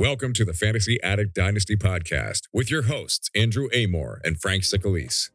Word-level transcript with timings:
Welcome 0.00 0.32
to 0.34 0.44
the 0.44 0.52
Fantasy 0.52 1.02
Addict 1.02 1.34
Dynasty 1.34 1.74
podcast 1.74 2.42
with 2.52 2.70
your 2.70 2.82
hosts, 2.82 3.30
Andrew 3.34 3.66
Amore 3.74 4.20
and 4.22 4.40
Frank 4.40 4.62
Sicalise. 4.62 5.30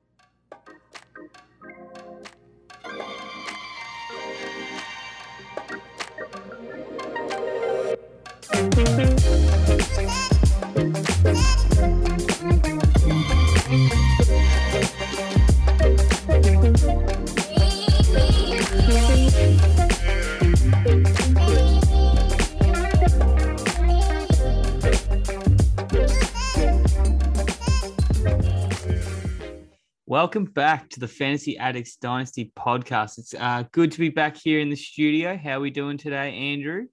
Welcome 30.13 30.45
back 30.45 30.91
to 30.91 30.99
the 30.99 31.07
Fantasy 31.07 31.57
Addicts 31.57 31.95
Dynasty 31.95 32.51
podcast. 32.55 33.17
It's 33.17 33.33
uh, 33.33 33.63
good 33.71 33.91
to 33.93 33.97
be 33.97 34.09
back 34.09 34.37
here 34.37 34.59
in 34.59 34.69
the 34.69 34.75
studio. 34.75 35.35
How 35.35 35.53
are 35.53 35.59
we 35.59 35.71
doing 35.71 35.97
today, 35.97 36.35
Andrew? 36.35 36.85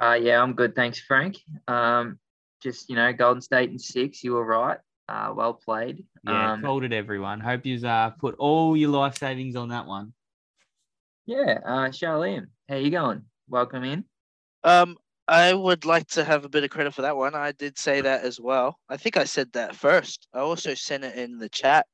Uh, 0.00 0.16
yeah, 0.22 0.40
I'm 0.40 0.52
good. 0.52 0.76
Thanks, 0.76 1.00
Frank. 1.00 1.38
Um, 1.66 2.20
just, 2.62 2.88
you 2.88 2.94
know, 2.94 3.12
Golden 3.12 3.40
State 3.40 3.70
in 3.70 3.78
six. 3.80 4.22
You 4.22 4.34
were 4.34 4.44
right. 4.44 4.78
Uh, 5.08 5.32
well 5.34 5.54
played. 5.54 6.04
Yeah, 6.22 6.52
Um, 6.52 6.62
called 6.62 6.84
it 6.84 6.92
everyone. 6.92 7.40
Hope 7.40 7.66
you've 7.66 7.84
uh, 7.84 8.10
put 8.10 8.36
all 8.38 8.76
your 8.76 8.90
life 8.90 9.18
savings 9.18 9.56
on 9.56 9.70
that 9.70 9.86
one. 9.86 10.12
yeah, 11.26 11.58
uh, 11.66 11.88
Sharleam, 11.88 12.46
how 12.68 12.76
you 12.76 12.90
going? 12.92 13.22
Welcome 13.48 13.82
in. 13.82 14.04
Um, 14.62 14.96
I 15.28 15.52
would 15.54 15.84
like 15.84 16.06
to 16.08 16.24
have 16.24 16.44
a 16.44 16.48
bit 16.48 16.64
of 16.64 16.70
credit 16.70 16.94
for 16.94 17.02
that 17.02 17.16
one. 17.16 17.34
I 17.34 17.52
did 17.52 17.78
say 17.78 18.00
that 18.00 18.22
as 18.24 18.40
well. 18.40 18.78
I 18.88 18.96
think 18.96 19.16
I 19.16 19.24
said 19.24 19.52
that 19.52 19.74
first. 19.74 20.28
I 20.32 20.38
also 20.40 20.74
sent 20.74 21.04
it 21.04 21.16
in 21.16 21.38
the 21.38 21.48
chat 21.48 21.86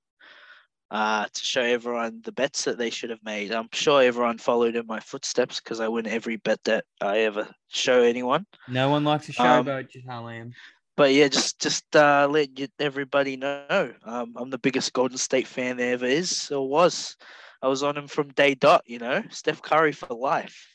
uh, 0.91 1.27
to 1.33 1.45
show 1.45 1.63
everyone 1.63 2.21
the 2.25 2.33
bets 2.33 2.65
that 2.65 2.79
they 2.79 2.91
should 2.91 3.11
have 3.11 3.23
made. 3.25 3.53
I'm 3.53 3.69
sure 3.73 4.03
everyone 4.03 4.39
followed 4.39 4.77
in 4.77 4.87
my 4.87 5.01
footsteps 5.01 5.61
because 5.61 5.81
I 5.81 5.89
win 5.89 6.07
every 6.07 6.37
bet 6.37 6.63
that 6.65 6.85
I 7.01 7.21
ever 7.21 7.49
show 7.69 8.03
anyone. 8.03 8.47
No 8.69 8.91
one 8.91 9.05
likes 9.05 9.29
a 9.29 9.33
Um, 9.39 9.67
showboat, 9.67 9.97
um, 9.97 10.03
Harlem. 10.07 10.55
But 10.97 11.13
yeah, 11.15 11.29
just 11.29 11.61
just 11.61 11.97
uh, 11.97 12.29
let 12.31 12.59
you, 12.59 12.69
everybody 12.79 13.37
know 13.37 13.69
um, 14.05 14.13
I'm 14.15 14.31
the 14.51 14.59
biggest 14.59 14.93
Golden 14.93 14.99
State 14.99 15.47
fan 15.47 15.59
there 15.77 15.95
ever 15.95 16.07
is 16.07 16.51
or 16.51 16.69
was. 16.69 17.17
I 17.63 17.69
was 17.69 17.83
on 17.83 17.97
him 17.97 18.07
from 18.09 18.29
day 18.29 18.55
dot. 18.55 18.83
You 18.87 18.99
know, 18.99 19.23
Steph 19.31 19.63
Curry 19.63 19.93
for 19.93 20.15
life. 20.15 20.69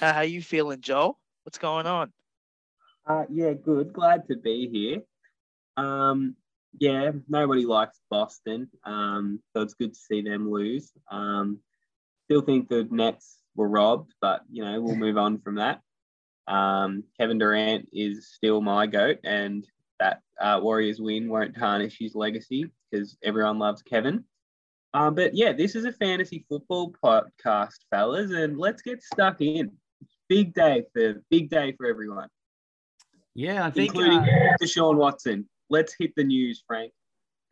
How, 0.00 0.12
how 0.12 0.20
you 0.22 0.40
feeling, 0.42 0.80
Joel? 0.80 1.18
What's 1.46 1.58
going 1.58 1.86
on? 1.86 2.12
Uh, 3.06 3.22
yeah, 3.30 3.52
good. 3.52 3.92
Glad 3.92 4.26
to 4.26 4.36
be 4.36 4.68
here. 4.68 5.02
Um, 5.76 6.34
yeah, 6.76 7.12
nobody 7.28 7.64
likes 7.64 8.00
Boston, 8.10 8.68
um, 8.82 9.38
so 9.54 9.62
it's 9.62 9.74
good 9.74 9.94
to 9.94 10.00
see 10.00 10.22
them 10.22 10.50
lose. 10.50 10.90
Um, 11.08 11.60
still 12.24 12.40
think 12.40 12.68
the 12.68 12.88
Nets 12.90 13.36
were 13.54 13.68
robbed, 13.68 14.12
but 14.20 14.40
you 14.50 14.64
know 14.64 14.80
we'll 14.80 14.96
move 14.96 15.16
on 15.18 15.38
from 15.38 15.54
that. 15.54 15.82
Um, 16.48 17.04
Kevin 17.16 17.38
Durant 17.38 17.90
is 17.92 18.26
still 18.26 18.60
my 18.60 18.88
goat, 18.88 19.18
and 19.22 19.64
that 20.00 20.22
uh, 20.40 20.58
Warriors 20.60 21.00
win 21.00 21.28
won't 21.28 21.54
tarnish 21.56 21.96
his 21.96 22.16
legacy 22.16 22.72
because 22.90 23.16
everyone 23.22 23.60
loves 23.60 23.82
Kevin. 23.82 24.24
Um, 24.94 25.14
but 25.14 25.32
yeah, 25.32 25.52
this 25.52 25.76
is 25.76 25.84
a 25.84 25.92
fantasy 25.92 26.44
football 26.48 26.92
podcast, 27.04 27.84
fellas, 27.88 28.32
and 28.32 28.58
let's 28.58 28.82
get 28.82 29.00
stuck 29.00 29.40
in. 29.40 29.70
Big 30.28 30.54
day 30.54 30.84
for 30.92 31.22
big 31.30 31.50
day 31.50 31.72
for 31.76 31.86
everyone 31.86 32.28
Yeah, 33.34 33.66
I 33.66 33.70
think. 33.70 33.88
including 33.88 34.18
uh, 34.18 34.56
Deshaun 34.62 34.96
Watson. 34.96 35.48
Let's 35.70 35.94
hit 35.98 36.12
the 36.16 36.24
news, 36.24 36.62
Frank. 36.66 36.92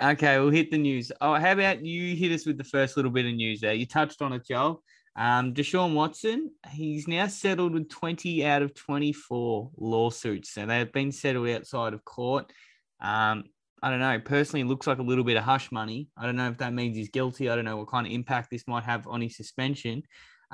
Okay, 0.02 0.38
we'll 0.38 0.50
hit 0.50 0.70
the 0.70 0.78
news. 0.78 1.12
Oh, 1.20 1.34
how 1.34 1.52
about 1.52 1.84
you 1.84 2.16
hit 2.16 2.32
us 2.32 2.46
with 2.46 2.58
the 2.58 2.64
first 2.64 2.96
little 2.96 3.12
bit 3.12 3.26
of 3.26 3.34
news 3.34 3.60
there? 3.60 3.74
You 3.74 3.86
touched 3.86 4.22
on 4.22 4.32
it, 4.32 4.46
Joel. 4.46 4.82
Um, 5.16 5.54
Deshaun 5.54 5.94
Watson, 5.94 6.50
he's 6.70 7.06
now 7.06 7.28
settled 7.28 7.74
with 7.74 7.88
20 7.88 8.44
out 8.44 8.62
of 8.62 8.74
24 8.74 9.70
lawsuits. 9.76 10.50
So 10.50 10.66
they've 10.66 10.90
been 10.92 11.12
settled 11.12 11.48
outside 11.48 11.94
of 11.94 12.04
court. 12.04 12.52
Um, 13.00 13.44
I 13.82 13.90
don't 13.90 14.00
know. 14.00 14.18
Personally, 14.18 14.62
it 14.62 14.66
looks 14.66 14.86
like 14.86 14.98
a 14.98 15.02
little 15.02 15.24
bit 15.24 15.36
of 15.36 15.44
hush 15.44 15.70
money. 15.70 16.08
I 16.16 16.26
don't 16.26 16.36
know 16.36 16.48
if 16.48 16.58
that 16.58 16.72
means 16.72 16.96
he's 16.96 17.10
guilty. 17.10 17.48
I 17.48 17.54
don't 17.54 17.64
know 17.64 17.76
what 17.76 17.88
kind 17.88 18.06
of 18.06 18.12
impact 18.12 18.50
this 18.50 18.66
might 18.66 18.84
have 18.84 19.06
on 19.06 19.20
his 19.20 19.36
suspension. 19.36 20.02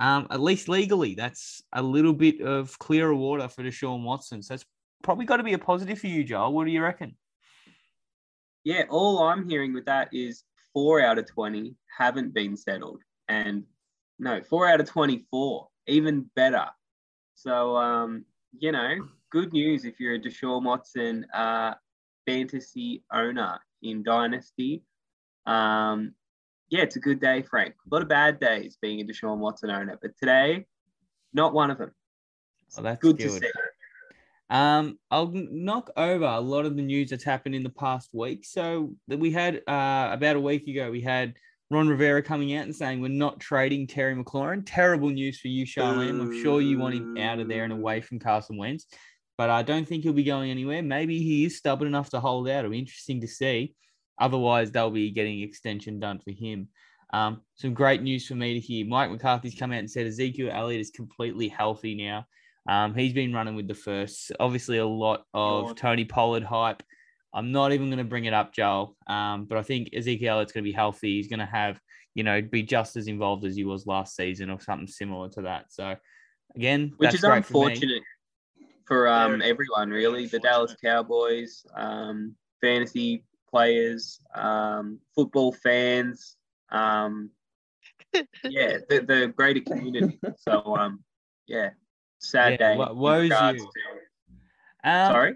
Um, 0.00 0.26
at 0.30 0.40
least 0.40 0.68
legally, 0.68 1.14
that's 1.14 1.62
a 1.74 1.82
little 1.82 2.14
bit 2.14 2.40
of 2.40 2.76
clearer 2.78 3.14
water 3.14 3.48
for 3.48 3.62
Deshaun 3.62 4.02
Watson. 4.02 4.42
So 4.42 4.54
it's 4.54 4.64
probably 5.02 5.26
got 5.26 5.36
to 5.36 5.42
be 5.42 5.52
a 5.52 5.58
positive 5.58 5.98
for 5.98 6.06
you, 6.06 6.24
Joel. 6.24 6.54
What 6.54 6.64
do 6.64 6.70
you 6.70 6.82
reckon? 6.82 7.16
Yeah, 8.64 8.84
all 8.88 9.18
I'm 9.18 9.48
hearing 9.48 9.74
with 9.74 9.84
that 9.84 10.08
is 10.12 10.44
four 10.72 11.02
out 11.02 11.18
of 11.18 11.30
20 11.30 11.74
haven't 11.98 12.32
been 12.32 12.56
settled. 12.56 13.02
And 13.28 13.64
no, 14.18 14.42
four 14.42 14.66
out 14.66 14.80
of 14.80 14.88
24, 14.88 15.68
even 15.86 16.30
better. 16.34 16.66
So, 17.34 17.76
um, 17.76 18.24
you 18.58 18.72
know, 18.72 18.94
good 19.30 19.52
news 19.52 19.84
if 19.84 20.00
you're 20.00 20.14
a 20.14 20.20
Deshaun 20.20 20.64
Watson 20.64 21.26
uh, 21.34 21.74
fantasy 22.26 23.04
owner 23.12 23.58
in 23.82 24.02
Dynasty. 24.02 24.82
Um, 25.46 26.14
yeah, 26.70 26.82
it's 26.82 26.96
a 26.96 27.00
good 27.00 27.20
day, 27.20 27.42
Frank. 27.42 27.74
A 27.74 27.94
lot 27.94 28.02
of 28.02 28.08
bad 28.08 28.38
days 28.38 28.78
being 28.80 29.00
a 29.00 29.04
Deshaun 29.04 29.38
Watson 29.38 29.70
owner, 29.70 29.98
but 30.00 30.12
today, 30.18 30.66
not 31.32 31.52
one 31.52 31.70
of 31.70 31.78
them. 31.78 31.92
Well, 32.76 32.84
that's 32.84 33.00
good, 33.00 33.18
good. 33.18 33.24
to 33.24 33.30
see. 33.40 33.50
Um, 34.50 34.98
I'll 35.10 35.30
knock 35.32 35.90
over 35.96 36.24
a 36.24 36.40
lot 36.40 36.66
of 36.66 36.76
the 36.76 36.82
news 36.82 37.10
that's 37.10 37.24
happened 37.24 37.54
in 37.54 37.62
the 37.62 37.70
past 37.70 38.10
week. 38.12 38.44
So 38.44 38.94
that 39.08 39.18
we 39.18 39.30
had 39.30 39.56
uh, 39.68 40.08
about 40.12 40.36
a 40.36 40.40
week 40.40 40.66
ago, 40.68 40.90
we 40.90 41.00
had 41.00 41.34
Ron 41.70 41.88
Rivera 41.88 42.22
coming 42.22 42.54
out 42.56 42.64
and 42.64 42.74
saying 42.74 43.00
we're 43.00 43.08
not 43.08 43.38
trading 43.38 43.86
Terry 43.86 44.14
McLaurin. 44.14 44.62
Terrible 44.64 45.10
news 45.10 45.38
for 45.38 45.48
you, 45.48 45.64
Sharleam. 45.64 46.20
I'm 46.20 46.42
sure 46.42 46.60
you 46.60 46.78
want 46.78 46.96
him 46.96 47.16
out 47.16 47.38
of 47.38 47.48
there 47.48 47.64
and 47.64 47.72
away 47.72 48.00
from 48.00 48.18
Carson 48.18 48.56
Wentz, 48.56 48.86
but 49.38 49.50
I 49.50 49.62
don't 49.62 49.86
think 49.86 50.02
he'll 50.02 50.12
be 50.12 50.24
going 50.24 50.50
anywhere. 50.50 50.82
Maybe 50.82 51.22
he 51.22 51.44
is 51.44 51.58
stubborn 51.58 51.86
enough 51.86 52.10
to 52.10 52.20
hold 52.20 52.48
out. 52.48 52.60
It'll 52.60 52.72
be 52.72 52.78
interesting 52.78 53.20
to 53.20 53.28
see. 53.28 53.74
Otherwise, 54.20 54.70
they'll 54.70 54.90
be 54.90 55.10
getting 55.10 55.40
extension 55.40 55.98
done 55.98 56.18
for 56.18 56.30
him. 56.30 56.68
Um, 57.12 57.40
some 57.56 57.74
great 57.74 58.02
news 58.02 58.26
for 58.26 58.34
me 58.34 58.54
to 58.54 58.60
hear. 58.60 58.86
Mike 58.86 59.10
McCarthy's 59.10 59.58
come 59.58 59.72
out 59.72 59.80
and 59.80 59.90
said 59.90 60.06
Ezekiel 60.06 60.50
Elliott 60.52 60.80
is 60.80 60.90
completely 60.90 61.48
healthy 61.48 61.94
now. 61.94 62.26
Um, 62.68 62.94
he's 62.94 63.12
been 63.12 63.32
running 63.32 63.56
with 63.56 63.66
the 63.66 63.74
first. 63.74 64.32
Obviously, 64.38 64.78
a 64.78 64.86
lot 64.86 65.24
of 65.34 65.74
Tony 65.74 66.04
Pollard 66.04 66.44
hype. 66.44 66.82
I'm 67.32 67.52
not 67.52 67.72
even 67.72 67.88
going 67.88 67.98
to 67.98 68.04
bring 68.04 68.26
it 68.26 68.34
up, 68.34 68.52
Joel. 68.52 68.96
Um, 69.06 69.46
but 69.46 69.58
I 69.58 69.62
think 69.62 69.90
Ezekiel 69.94 70.34
Elliott's 70.34 70.52
going 70.52 70.64
to 70.64 70.70
be 70.70 70.74
healthy. 70.74 71.16
He's 71.16 71.28
going 71.28 71.40
to 71.40 71.46
have, 71.46 71.80
you 72.14 72.22
know, 72.22 72.42
be 72.42 72.62
just 72.62 72.96
as 72.96 73.08
involved 73.08 73.44
as 73.44 73.56
he 73.56 73.64
was 73.64 73.86
last 73.86 74.14
season 74.14 74.50
or 74.50 74.60
something 74.60 74.86
similar 74.86 75.28
to 75.30 75.42
that. 75.42 75.72
So, 75.72 75.96
again, 76.54 76.92
which 76.96 77.08
that's 77.08 77.16
is 77.16 77.20
great 77.22 77.44
for 77.44 77.66
me. 77.66 77.72
unfortunate 77.72 78.02
for, 78.86 79.08
um, 79.08 79.42
everyone, 79.42 79.90
really. 79.90 80.26
The 80.26 80.40
Dallas 80.40 80.76
Cowboys, 80.82 81.64
um, 81.74 82.34
fantasy 82.60 83.24
players, 83.52 84.20
um, 84.34 84.98
football 85.14 85.52
fans, 85.52 86.36
um, 86.70 87.30
yeah, 88.44 88.78
the, 88.88 89.00
the 89.00 89.32
greater 89.36 89.60
community. 89.60 90.18
So, 90.38 90.76
um, 90.76 91.02
yeah, 91.46 91.70
sad 92.18 92.52
Yeah, 92.52 92.56
day. 92.72 92.76
wo- 92.76 92.90
in 92.90 92.96
woes 92.96 93.22
you. 93.30 93.58
to- 93.58 94.88
Um, 94.88 95.12
sorry. 95.12 95.34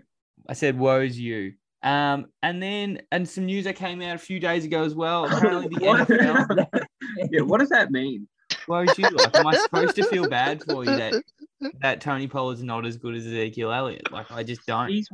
I 0.49 0.53
said, 0.55 0.79
"Woe's 0.79 1.19
you." 1.19 1.55
Um, 1.83 2.27
and 2.43 2.63
then 2.63 3.01
and 3.13 3.29
some 3.29 3.45
news 3.47 3.65
that 3.65 3.77
came 3.77 4.01
out 4.03 4.15
a 4.15 4.19
few 4.19 4.41
days 4.41 4.65
ago 4.65 4.85
as 4.85 4.95
well. 4.95 5.27
Apparently, 5.27 5.69
the 5.69 5.85
NFL. 5.87 6.87
yeah, 7.31 7.41
what 7.43 7.61
does 7.61 7.69
that 7.71 7.91
mean? 7.91 8.27
Woe's 8.69 8.97
you. 8.99 9.09
Like, 9.11 9.35
am 9.37 9.47
I 9.47 9.55
supposed 9.57 9.95
to 9.97 10.05
feel 10.05 10.29
bad 10.29 10.63
for 10.65 10.85
you 10.85 10.97
that 10.97 11.23
that 11.83 12.01
Tony 12.01 12.27
Pollard's 12.27 12.63
not 12.63 12.87
as 12.87 12.97
good 12.97 13.15
as 13.15 13.27
Ezekiel 13.27 13.73
Elliott? 13.73 14.11
Like, 14.11 14.31
I 14.33 14.43
just 14.43 14.67
don't. 14.67 14.89
He's 14.89 15.09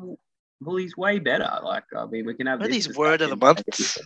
well, 0.60 0.76
he's 0.76 0.96
way 0.96 1.18
better. 1.18 1.50
Like, 1.62 1.84
I 1.96 2.06
mean, 2.06 2.26
we 2.26 2.34
can 2.34 2.46
have 2.46 2.60
What 2.60 2.70
this 2.70 2.88
word 2.96 3.20
of 3.22 3.30
the 3.30 3.36
discussion. 3.36 3.66
month 3.96 3.98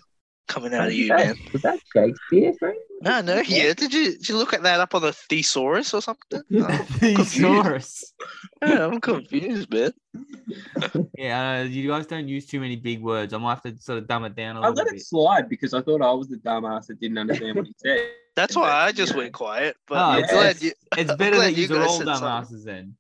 coming 0.49 0.75
out 0.75 0.89
of 0.89 0.93
you, 0.93 1.13
Was 1.13 1.23
that- 1.23 1.27
man? 1.37 1.37
Was 1.53 1.63
that 1.63 1.79
Shakespeare, 1.93 2.53
Frank? 2.59 2.79
No, 3.01 3.21
no, 3.21 3.41
yeah. 3.41 3.75
Did 3.75 3.93
you 3.93 4.13
did 4.13 4.29
you 4.31 4.37
look 4.39 4.55
at 4.55 4.63
that 4.63 4.81
up 4.81 4.95
on 4.95 5.03
the 5.03 5.13
thesaurus 5.13 5.93
or 5.93 6.01
something? 6.01 6.43
No, 6.51 6.65
I'm 6.67 6.79
confused. 6.87 7.33
Thesaurus. 7.35 8.15
Yeah, 8.63 8.87
I'm 8.87 9.01
confused, 9.01 9.71
man. 9.71 9.93
Yeah, 11.19 11.61
uh, 11.61 11.63
you 11.65 11.89
guys 11.89 12.07
don't 12.07 12.29
use 12.29 12.47
too 12.47 12.61
many 12.61 12.77
big 12.77 13.03
words. 13.03 13.33
I 13.35 13.39
might 13.39 13.55
have 13.55 13.63
to 13.63 13.77
sort 13.83 13.99
of 13.99 14.07
dumb 14.09 14.25
it 14.25 14.35
down 14.35 14.57
a 14.57 14.61
I 14.61 14.69
little 14.69 14.75
bit. 14.77 14.81
I 14.81 14.85
let 14.93 14.95
it 14.97 15.07
slide 15.07 15.49
because 15.49 15.75
I 15.75 15.83
thought 15.83 16.01
I 16.03 16.13
was 16.13 16.29
the 16.29 16.37
dumbass 16.39 16.87
that 16.87 16.99
didn't 17.01 17.19
understand 17.19 17.57
what 17.57 17.67
he 17.67 17.75
said. 17.79 18.01
That's 18.37 18.57
why 18.57 18.71
I 18.71 18.91
just 18.93 19.15
went 19.15 19.33
quiet. 19.33 19.77
But 19.87 19.99
Oh, 19.99 20.01
I'm 20.01 20.25
it's- 20.25 20.33
it's- 20.33 20.63
you. 20.63 20.73
It's 20.97 21.15
better 21.17 21.37
that 21.39 21.55
you 21.57 21.67
you 21.67 21.75
are 21.75 21.79
guys 21.81 21.89
all 21.89 21.99
said 21.99 22.07
something. 22.07 22.57
dumbasses 22.59 22.65
then. 22.65 22.97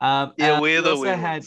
Um, 0.00 0.32
Yeah, 0.36 0.54
and 0.54 0.62
we're 0.62 0.78
we 0.78 0.82
the 0.82 0.90
also 0.90 1.02
weird 1.02 1.18
had 1.18 1.44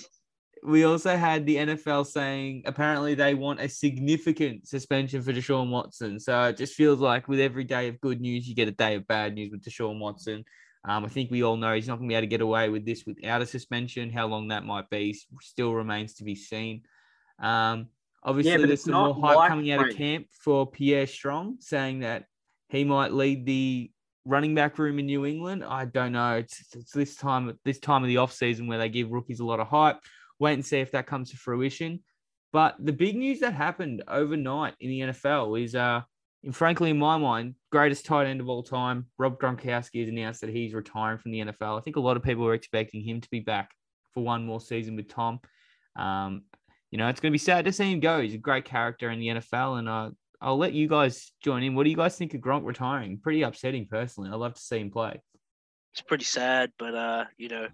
we 0.63 0.83
also 0.83 1.15
had 1.15 1.45
the 1.45 1.56
NFL 1.56 2.06
saying 2.06 2.63
apparently 2.65 3.15
they 3.15 3.33
want 3.33 3.59
a 3.59 3.68
significant 3.68 4.68
suspension 4.68 5.21
for 5.21 5.33
Deshaun 5.33 5.69
Watson. 5.71 6.19
So 6.19 6.44
it 6.44 6.57
just 6.57 6.75
feels 6.75 7.00
like 7.00 7.27
with 7.27 7.39
every 7.39 7.63
day 7.63 7.88
of 7.88 8.00
good 8.00 8.21
news, 8.21 8.48
you 8.48 8.53
get 8.53 8.68
a 8.68 8.71
day 8.71 8.95
of 8.95 9.07
bad 9.07 9.33
news 9.33 9.51
with 9.51 9.63
Deshaun 9.63 10.00
Watson. 10.00 10.44
Um, 10.88 11.06
I 11.06 11.09
think 11.09 11.30
we 11.30 11.44
all 11.44 11.57
know 11.57 11.74
he's 11.74 11.88
not 11.88 11.98
going 11.98 12.09
to 12.09 12.12
be 12.12 12.15
able 12.15 12.24
to 12.24 12.27
get 12.27 12.42
away 12.42 12.69
with 12.69 12.86
this 12.86 13.06
without 13.06 13.42
a 13.42 13.45
suspension. 13.45 14.12
How 14.12 14.27
long 14.27 14.48
that 14.50 14.65
might 14.65 14.89
be 14.89 15.19
still 15.42 15.74
remains 15.74 16.15
to 16.15 16.24
be 16.24 16.36
seen. 16.36 16.83
Um, 17.39 17.88
obviously, 18.24 18.57
but 18.57 18.68
there's 18.68 18.83
some 18.83 18.94
more 18.94 19.13
hype 19.13 19.36
like 19.36 19.50
coming 19.50 19.71
out 19.71 19.88
of 19.88 19.95
camp 19.95 20.27
for 20.31 20.69
Pierre 20.69 21.07
Strong, 21.07 21.57
saying 21.59 22.00
that 22.00 22.25
he 22.69 22.83
might 22.83 23.13
lead 23.13 23.45
the 23.45 23.92
running 24.25 24.56
back 24.56 24.77
room 24.77 25.00
in 25.00 25.06
New 25.06 25.25
England. 25.25 25.63
I 25.63 25.85
don't 25.85 26.12
know. 26.12 26.35
It's, 26.35 26.63
it's 26.75 26.91
this 26.91 27.15
time 27.15 27.57
this 27.65 27.79
time 27.79 28.03
of 28.03 28.07
the 28.07 28.18
off 28.18 28.33
season 28.33 28.68
where 28.68 28.77
they 28.77 28.89
give 28.89 29.12
rookies 29.12 29.39
a 29.39 29.45
lot 29.45 29.59
of 29.59 29.68
hype. 29.68 29.97
Wait 30.39 30.53
and 30.53 30.65
see 30.65 30.79
if 30.79 30.91
that 30.91 31.07
comes 31.07 31.31
to 31.31 31.38
fruition. 31.38 32.03
But 32.53 32.75
the 32.79 32.94
big 32.94 33.15
news 33.15 33.39
that 33.39 33.53
happened 33.53 34.03
overnight 34.07 34.75
in 34.79 34.89
the 34.89 35.00
NFL 35.01 35.63
is, 35.63 35.75
uh, 35.75 36.01
and 36.44 36.56
frankly, 36.56 36.89
in 36.89 36.97
my 36.97 37.18
mind, 37.18 37.56
greatest 37.71 38.06
tight 38.06 38.27
end 38.27 38.41
of 38.41 38.50
all 38.50 38.63
time, 38.63 39.07
Rob 39.18 39.39
Gronkowski 39.39 40.01
has 40.01 40.09
announced 40.09 40.41
that 40.41 40.50
he's 40.50 40.74
retiring 40.74 41.19
from 41.19 41.31
the 41.31 41.39
NFL. 41.39 41.77
I 41.77 41.81
think 41.81 41.95
a 41.95 42.01
lot 42.01 42.17
of 42.17 42.24
people 42.24 42.44
were 42.44 42.56
expecting 42.56 43.01
him 43.01 43.21
to 43.21 43.29
be 43.29 43.39
back 43.39 43.71
for 44.13 44.24
one 44.24 44.45
more 44.45 44.59
season 44.59 44.95
with 44.95 45.07
Tom. 45.07 45.39
Um, 45.95 46.44
you 46.89 46.97
know, 46.97 47.07
it's 47.07 47.21
going 47.21 47.31
to 47.31 47.33
be 47.33 47.38
sad 47.38 47.65
to 47.65 47.71
see 47.71 47.91
him 47.91 48.00
go. 48.01 48.21
He's 48.21 48.33
a 48.33 48.39
great 48.39 48.65
character 48.65 49.09
in 49.09 49.19
the 49.19 49.27
NFL, 49.27 49.79
and 49.79 49.88
uh, 49.88 50.09
I'll 50.41 50.57
let 50.57 50.73
you 50.73 50.88
guys 50.88 51.31
join 51.43 51.63
in. 51.63 51.75
What 51.75 51.83
do 51.83 51.91
you 51.91 51.95
guys 51.95 52.17
think 52.17 52.33
of 52.33 52.41
Gronk 52.41 52.65
retiring? 52.65 53.19
Pretty 53.19 53.43
upsetting, 53.43 53.88
personally. 53.88 54.29
I'd 54.31 54.35
love 54.35 54.55
to 54.55 54.61
see 54.61 54.79
him 54.79 54.89
play. 54.89 55.21
It's 55.93 56.01
pretty 56.01 56.23
sad, 56.25 56.71
but 56.79 56.95
uh, 56.95 57.25
you 57.38 57.49
know, 57.49 57.67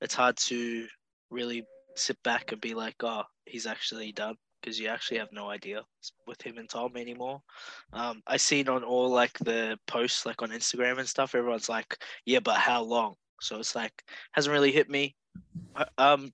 it's 0.00 0.14
hard 0.14 0.36
to 0.36 0.86
really 1.30 1.64
sit 1.94 2.22
back 2.22 2.52
and 2.52 2.60
be 2.60 2.74
like, 2.74 2.96
oh, 3.02 3.22
he's 3.46 3.66
actually 3.66 4.12
done 4.12 4.34
because 4.60 4.78
you 4.78 4.88
actually 4.88 5.18
have 5.18 5.32
no 5.32 5.48
idea 5.48 5.82
with 6.26 6.42
him 6.42 6.58
and 6.58 6.68
Tom 6.68 6.96
anymore. 6.96 7.40
Um, 7.92 8.20
I 8.26 8.36
seen 8.36 8.68
on 8.68 8.82
all 8.84 9.08
like 9.08 9.38
the 9.38 9.78
posts 9.86 10.26
like 10.26 10.42
on 10.42 10.50
Instagram 10.50 10.98
and 10.98 11.08
stuff, 11.08 11.34
everyone's 11.34 11.68
like, 11.68 11.96
yeah, 12.24 12.40
but 12.40 12.56
how 12.56 12.82
long? 12.82 13.14
So 13.40 13.58
it's 13.58 13.74
like 13.74 13.92
hasn't 14.32 14.52
really 14.52 14.72
hit 14.72 14.90
me. 14.90 15.14
Uh, 15.74 15.84
Um, 15.98 16.32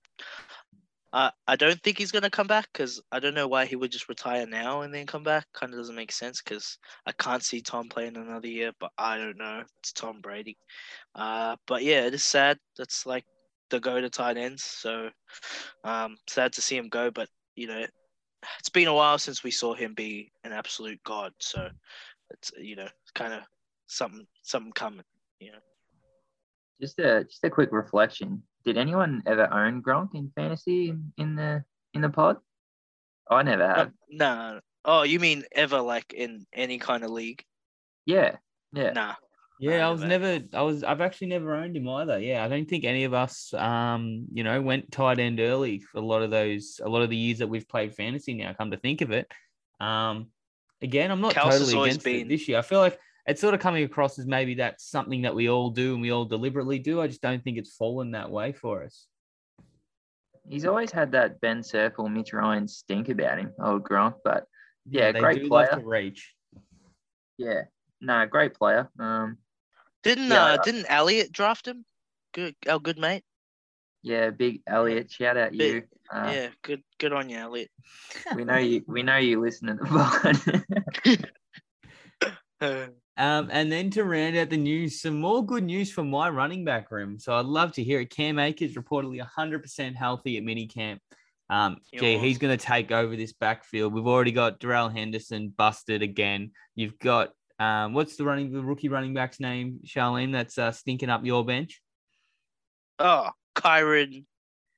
uh, 1.13 1.29
I 1.47 1.55
don't 1.55 1.79
think 1.83 1.99
he's 1.99 2.11
gonna 2.11 2.31
come 2.31 2.47
back 2.47 2.69
because 2.73 2.99
I 3.11 3.19
don't 3.19 3.35
know 3.35 3.47
why 3.47 3.67
he 3.67 3.75
would 3.75 3.91
just 3.91 4.09
retire 4.09 4.47
now 4.47 4.81
and 4.81 4.91
then 4.91 5.05
come 5.05 5.21
back. 5.21 5.45
Kind 5.53 5.71
of 5.71 5.79
doesn't 5.79 5.95
make 5.95 6.11
sense 6.11 6.41
because 6.41 6.79
I 7.05 7.11
can't 7.11 7.43
see 7.43 7.61
Tom 7.61 7.87
playing 7.87 8.17
another 8.17 8.47
year. 8.47 8.71
But 8.79 8.91
I 8.97 9.17
don't 9.17 9.37
know. 9.37 9.61
It's 9.79 9.93
Tom 9.93 10.21
Brady. 10.21 10.57
Uh, 11.13 11.55
but 11.67 11.83
yeah, 11.83 12.07
it 12.07 12.15
is 12.15 12.23
sad. 12.23 12.57
That's 12.79 13.05
like 13.05 13.25
the 13.69 13.79
go 13.79 14.01
to 14.01 14.09
tight 14.09 14.37
ends. 14.37 14.63
So 14.63 15.09
um, 15.83 16.17
sad 16.27 16.53
to 16.53 16.63
see 16.63 16.77
him 16.77 16.89
go. 16.89 17.11
But 17.11 17.29
you 17.55 17.67
know, 17.67 17.85
it's 18.57 18.69
been 18.69 18.87
a 18.87 18.93
while 18.93 19.19
since 19.19 19.43
we 19.43 19.51
saw 19.51 19.75
him 19.75 19.93
be 19.93 20.31
an 20.43 20.51
absolute 20.51 20.99
god. 21.03 21.31
So 21.37 21.69
it's 22.31 22.51
you 22.59 22.75
know, 22.75 22.87
kind 23.13 23.33
of 23.33 23.41
something 23.85 24.25
something 24.41 24.73
coming. 24.73 25.05
You 25.39 25.51
know. 25.51 25.59
Just 26.81 26.97
a 26.97 27.23
just 27.23 27.43
a 27.43 27.51
quick 27.51 27.71
reflection. 27.71 28.41
Did 28.65 28.77
anyone 28.77 29.23
ever 29.25 29.51
own 29.51 29.81
Gronk 29.81 30.15
in 30.15 30.31
fantasy 30.35 30.89
in, 30.89 31.11
in 31.17 31.35
the 31.35 31.63
in 31.93 32.01
the 32.01 32.09
pod? 32.09 32.37
I 33.29 33.43
never 33.43 33.63
Uh, 33.63 33.75
have. 33.75 33.91
nah. 34.09 34.59
Oh, 34.85 35.03
you 35.03 35.19
mean 35.19 35.43
ever 35.53 35.79
like 35.81 36.13
in 36.13 36.45
any 36.53 36.77
kind 36.77 37.03
of 37.03 37.11
league? 37.11 37.43
Yeah, 38.05 38.35
yeah. 38.73 38.91
Nah. 38.91 39.15
Yeah, 39.59 39.85
I 39.85 39.87
I 39.87 39.91
was 39.91 40.01
never- 40.01 40.39
never, 40.39 40.45
I 40.53 40.61
was, 40.63 40.83
I've 40.83 40.99
actually 40.99 41.27
never 41.27 41.55
owned 41.55 41.77
him 41.77 41.87
either. 41.87 42.19
Yeah, 42.19 42.43
I 42.43 42.49
don't 42.49 42.67
think 42.67 42.83
any 42.83 43.05
of 43.05 43.13
us, 43.13 43.53
um, 43.53 44.25
you 44.33 44.43
know, 44.43 44.61
went 44.61 44.91
tight 44.91 45.19
end 45.19 45.39
early 45.39 45.79
for 45.79 45.99
a 45.99 46.05
lot 46.05 46.21
of 46.21 46.31
those, 46.31 46.81
a 46.83 46.89
lot 46.89 47.01
of 47.01 47.09
the 47.09 47.15
years 47.15 47.37
that 47.39 47.47
we've 47.47 47.67
played 47.67 47.95
fantasy 47.95 48.33
now. 48.33 48.53
Come 48.53 48.71
to 48.71 48.77
think 48.77 48.99
of 49.01 49.11
it, 49.11 49.31
um, 49.79 50.27
again, 50.81 51.11
I'm 51.11 51.21
not 51.21 51.33
Kels 51.33 51.45
has 51.51 51.59
totally 51.59 51.75
always 51.75 51.93
against 51.95 52.07
it 52.07 52.27
this 52.27 52.47
year. 52.49 52.57
I 52.57 52.61
feel 52.61 52.79
like 52.79 52.99
it's 53.25 53.41
sort 53.41 53.53
of 53.53 53.59
coming 53.59 53.83
across 53.83 54.19
as 54.19 54.25
maybe 54.25 54.55
that's 54.55 54.85
something 54.85 55.21
that 55.21 55.35
we 55.35 55.49
all 55.49 55.69
do 55.69 55.93
and 55.93 56.01
we 56.01 56.11
all 56.11 56.25
deliberately 56.25 56.79
do. 56.79 57.01
I 57.01 57.07
just 57.07 57.21
don't 57.21 57.43
think 57.43 57.57
it's 57.57 57.75
fallen 57.75 58.11
that 58.11 58.29
way 58.29 58.51
for 58.51 58.83
us. 58.83 59.07
He's 60.49 60.65
always 60.65 60.91
had 60.91 61.13
that 61.13 61.39
Ben 61.39 61.63
Circle, 61.63 62.09
Mitch 62.09 62.33
Ryan 62.33 62.67
stink 62.67 63.07
about 63.07 63.39
him, 63.39 63.53
old 63.61 63.83
Gronk. 63.83 64.15
But 64.25 64.45
Yeah, 64.85 65.13
they 65.13 65.19
great 65.21 65.47
player. 65.47 65.81
reach. 65.83 66.33
yeah, 67.37 67.61
no, 68.01 68.25
great 68.25 68.53
player. 68.53 68.89
Um, 68.99 69.37
Didn't 70.03 70.27
Yeah, 70.29 70.43
uh 70.43 70.57
didn't 70.57 70.87
Elliot 70.89 71.31
draft 71.31 71.65
him? 71.65 71.85
Good, 72.33 72.55
our 72.67 72.79
good 72.79 72.99
mate. 72.99 73.23
yeah, 74.01 74.31
big 74.31 74.61
Elliot, 74.67 75.09
shout 75.11 75.37
out 75.37 75.53
you. 75.53 75.83
Uh, 76.11 76.31
yeah, 76.35 76.49
good, 76.61 76.83
good 76.99 77.13
on 77.13 77.29
you, 77.29 77.37
Elliot. 77.37 77.71
we 78.35 78.43
know 78.43 78.57
you. 78.57 78.83
We 78.85 79.01
know 79.01 79.15
you 79.17 79.39
listen 79.39 79.67
to 79.69 79.75
the 79.75 79.85
pod. 82.21 82.61
Um, 83.15 83.49
and 83.51 83.71
then 83.71 83.91
to 83.91 84.03
round 84.03 84.35
out 84.35 84.49
the 84.49 84.57
news, 84.57 85.01
some 85.01 85.19
more 85.19 85.45
good 85.45 85.63
news 85.63 85.91
for 85.91 86.03
my 86.03 86.29
running 86.29 86.65
back 86.65 86.89
room. 86.91 87.19
So 87.19 87.35
I'd 87.35 87.45
love 87.45 87.73
to 87.73 87.83
hear 87.83 87.99
it. 87.99 88.09
Cam 88.09 88.39
Akers 88.39 88.73
reportedly 88.73 89.23
100% 89.23 89.95
healthy 89.95 90.37
at 90.37 90.43
minicamp. 90.43 90.97
Um, 91.49 91.77
gee, 91.93 92.17
he's 92.17 92.39
going 92.39 92.57
to 92.57 92.65
take 92.65 92.91
over 92.91 93.15
this 93.15 93.33
backfield. 93.33 93.93
We've 93.93 94.07
already 94.07 94.31
got 94.31 94.59
Darrell 94.59 94.89
Henderson 94.89 95.53
busted 95.55 96.01
again. 96.01 96.51
You've 96.75 96.97
got 96.97 97.29
um, 97.59 97.93
what's 97.93 98.15
the 98.15 98.23
running 98.23 98.51
the 98.51 98.63
rookie 98.63 98.89
running 98.89 99.13
back's 99.13 99.39
name, 99.39 99.79
Sharleam? 99.85 100.31
That's 100.31 100.57
uh, 100.57 100.71
stinking 100.71 101.09
up 101.09 101.23
your 101.23 101.45
bench. 101.45 101.81
oh, 102.99 103.29
Kyren 103.55 104.25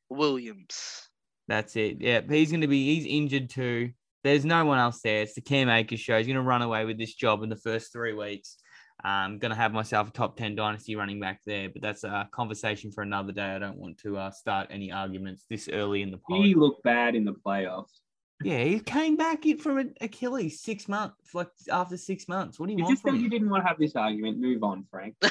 Williams. 0.09 1.07
That's 1.47 1.75
it. 1.75 2.01
Yeah, 2.01 2.21
he's 2.27 2.51
going 2.51 2.61
to 2.61 2.67
be. 2.67 2.95
He's 2.95 3.05
injured 3.05 3.49
too. 3.49 3.91
There's 4.25 4.43
no 4.43 4.65
one 4.65 4.79
else 4.79 5.01
there. 5.03 5.21
It's 5.21 5.35
the 5.35 5.41
Cam 5.41 5.69
Akers 5.69 5.99
show. 5.99 6.17
He's 6.17 6.25
going 6.25 6.33
to 6.35 6.41
run 6.41 6.63
away 6.63 6.83
with 6.83 6.97
this 6.97 7.13
job 7.13 7.43
in 7.43 7.49
the 7.49 7.55
first 7.55 7.93
three 7.93 8.13
weeks. 8.13 8.57
I'm 9.03 9.37
going 9.37 9.51
to 9.51 9.55
have 9.55 9.71
myself 9.71 10.07
a 10.09 10.11
top 10.11 10.35
10 10.35 10.55
dynasty 10.55 10.95
running 10.95 11.19
back 11.19 11.41
there, 11.45 11.69
but 11.69 11.83
that's 11.83 12.03
a 12.03 12.27
conversation 12.31 12.91
for 12.91 13.03
another 13.03 13.31
day. 13.31 13.43
I 13.45 13.59
don't 13.59 13.77
want 13.77 13.99
to 13.99 14.17
uh, 14.17 14.31
start 14.31 14.69
any 14.71 14.91
arguments 14.91 15.45
this 15.47 15.69
early 15.71 16.01
in 16.01 16.09
the 16.09 16.17
pod. 16.17 16.43
He 16.43 16.55
looked 16.55 16.81
bad 16.81 17.13
in 17.13 17.23
the 17.23 17.33
playoffs. 17.33 17.99
Yeah, 18.43 18.63
he 18.63 18.79
came 18.79 19.15
back 19.15 19.45
in 19.45 19.59
from 19.59 19.77
an 19.77 19.93
Achilles 20.01 20.59
six 20.59 20.89
months, 20.89 21.35
like 21.35 21.49
after 21.71 21.95
six 21.95 22.27
months. 22.27 22.59
What 22.59 22.65
do 22.65 22.71
you, 22.71 22.79
You 22.79 22.83
want 22.85 22.93
just 22.93 23.03
said 23.03 23.09
from 23.11 23.19
you 23.19 23.25
him? 23.25 23.29
didn't 23.29 23.49
want 23.51 23.63
to 23.63 23.67
have 23.67 23.77
this 23.77 23.95
argument. 23.95 24.39
Move 24.39 24.63
on, 24.63 24.85
Frank. 24.89 25.17
Why 25.21 25.29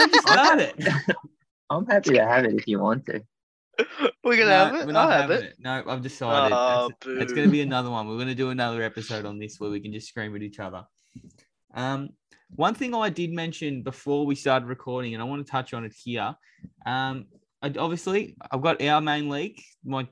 don't 0.00 0.14
you 0.14 0.20
start 0.20 0.60
it? 0.60 0.84
I'm 1.70 1.86
happy 1.86 2.10
to 2.10 2.26
have 2.26 2.44
it 2.44 2.54
if 2.56 2.68
you 2.68 2.78
want 2.78 3.06
to. 3.06 3.22
We're 4.24 4.36
gonna 4.36 4.50
No, 4.50 4.64
have 4.64 4.74
it. 4.74 4.86
We're 4.86 4.92
not 4.92 5.04
I'll 5.06 5.10
have 5.10 5.30
having 5.30 5.46
it. 5.46 5.50
it. 5.50 5.56
No, 5.58 5.82
I've 5.86 6.02
decided. 6.02 6.54
Oh, 6.56 6.90
That's- 7.04 7.22
it's 7.22 7.32
going 7.32 7.46
to 7.46 7.52
be 7.52 7.60
another 7.60 7.90
one. 7.90 8.06
We're 8.08 8.16
going 8.16 8.28
to 8.28 8.34
do 8.34 8.50
another 8.50 8.82
episode 8.82 9.24
on 9.26 9.38
this 9.38 9.58
where 9.60 9.70
we 9.70 9.80
can 9.80 9.92
just 9.92 10.08
scream 10.08 10.34
at 10.36 10.42
each 10.42 10.58
other. 10.60 10.84
Um, 11.74 12.10
one 12.50 12.74
thing 12.74 12.94
I 12.94 13.10
did 13.10 13.32
mention 13.32 13.82
before 13.82 14.26
we 14.26 14.34
started 14.34 14.68
recording, 14.68 15.14
and 15.14 15.22
I 15.22 15.26
want 15.26 15.44
to 15.44 15.50
touch 15.50 15.74
on 15.74 15.84
it 15.84 15.92
here. 15.92 16.34
Um, 16.86 17.26
I, 17.62 17.72
obviously, 17.78 18.36
I've 18.50 18.62
got 18.62 18.80
our 18.82 19.00
main 19.00 19.28
league, 19.28 19.60
my 19.84 20.06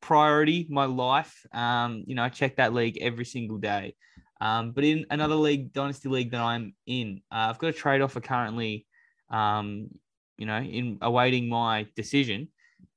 priority, 0.00 0.66
my 0.70 0.84
life. 0.86 1.34
Um, 1.52 2.04
you 2.06 2.14
know, 2.14 2.22
I 2.24 2.28
check 2.30 2.56
that 2.56 2.74
league 2.74 2.98
every 3.00 3.24
single 3.24 3.58
day. 3.58 3.94
Um, 4.40 4.72
but 4.72 4.84
in 4.84 5.04
another 5.10 5.34
league, 5.34 5.72
dynasty 5.72 6.08
league 6.08 6.30
that 6.32 6.40
I'm 6.40 6.74
in, 6.86 7.22
uh, 7.32 7.48
I've 7.50 7.58
got 7.58 7.68
a 7.68 7.72
trade 7.72 8.00
offer 8.00 8.20
currently. 8.20 8.86
Um, 9.30 9.88
you 10.36 10.46
know, 10.46 10.58
in 10.58 10.98
awaiting 11.02 11.48
my 11.48 11.86
decision. 11.96 12.48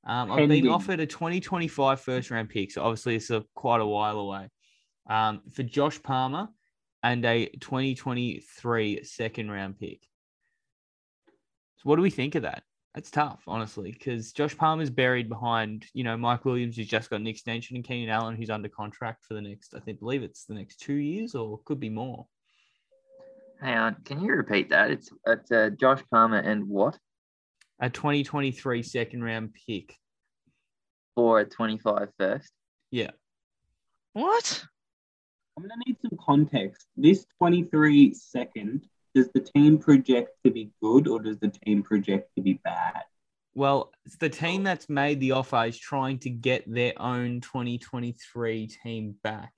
Um, 0.03 0.31
I've 0.31 0.49
been 0.49 0.67
offered 0.67 0.99
a 0.99 1.05
2025 1.05 2.01
first 2.01 2.31
round 2.31 2.49
pick. 2.49 2.71
So 2.71 2.83
obviously 2.83 3.15
it's 3.15 3.29
a, 3.29 3.43
quite 3.55 3.81
a 3.81 3.85
while 3.85 4.19
away. 4.19 4.49
Um, 5.09 5.41
for 5.51 5.63
Josh 5.63 6.01
Palmer 6.01 6.49
and 7.03 7.23
a 7.25 7.47
2023 7.47 9.03
second 9.03 9.51
round 9.51 9.79
pick. 9.79 10.01
So 11.77 11.83
what 11.83 11.95
do 11.95 12.01
we 12.01 12.09
think 12.09 12.35
of 12.35 12.43
that? 12.43 12.63
That's 12.93 13.09
tough, 13.09 13.41
honestly, 13.47 13.91
because 13.91 14.33
Josh 14.33 14.57
Palmer's 14.57 14.89
buried 14.89 15.29
behind, 15.29 15.85
you 15.93 16.03
know, 16.03 16.17
Mike 16.17 16.43
Williams, 16.43 16.75
who's 16.75 16.87
just 16.87 17.09
got 17.09 17.21
an 17.21 17.27
extension, 17.27 17.77
and 17.77 17.85
Keenan 17.85 18.09
Allen, 18.09 18.35
who's 18.35 18.49
under 18.49 18.67
contract 18.67 19.23
for 19.25 19.33
the 19.33 19.41
next, 19.41 19.73
I 19.73 19.79
think, 19.79 19.99
believe 19.99 20.23
it's 20.23 20.43
the 20.43 20.55
next 20.55 20.81
two 20.81 20.95
years 20.95 21.33
or 21.33 21.61
could 21.63 21.79
be 21.79 21.89
more. 21.89 22.27
Hang 23.61 23.77
on, 23.77 23.95
can 24.03 24.19
you 24.21 24.33
repeat 24.33 24.69
that? 24.69 24.91
It's 24.91 25.09
it's 25.25 25.51
uh, 25.51 25.69
Josh 25.79 26.01
Palmer 26.11 26.39
and 26.39 26.67
what 26.67 26.97
A 27.81 27.89
2023 27.89 28.83
second 28.83 29.23
round 29.23 29.55
pick. 29.67 29.97
for 31.15 31.39
a 31.39 31.45
25 31.45 32.09
first? 32.17 32.51
Yeah. 32.91 33.09
What? 34.13 34.63
I'm 35.57 35.63
going 35.63 35.71
to 35.71 35.83
need 35.87 35.97
some 36.01 36.17
context. 36.23 36.87
This 36.95 37.25
23 37.39 38.13
second, 38.13 38.85
does 39.15 39.29
the 39.33 39.41
team 39.41 39.79
project 39.79 40.29
to 40.45 40.51
be 40.51 40.71
good 40.81 41.07
or 41.07 41.19
does 41.19 41.39
the 41.39 41.49
team 41.49 41.81
project 41.81 42.29
to 42.35 42.41
be 42.41 42.61
bad? 42.63 43.01
Well, 43.53 43.91
it's 44.05 44.15
the 44.15 44.29
team 44.29 44.63
that's 44.63 44.87
made 44.87 45.19
the 45.19 45.31
offer 45.31 45.65
is 45.65 45.77
trying 45.77 46.19
to 46.19 46.29
get 46.29 46.71
their 46.71 46.93
own 47.01 47.41
2023 47.41 48.67
team 48.67 49.15
back, 49.23 49.51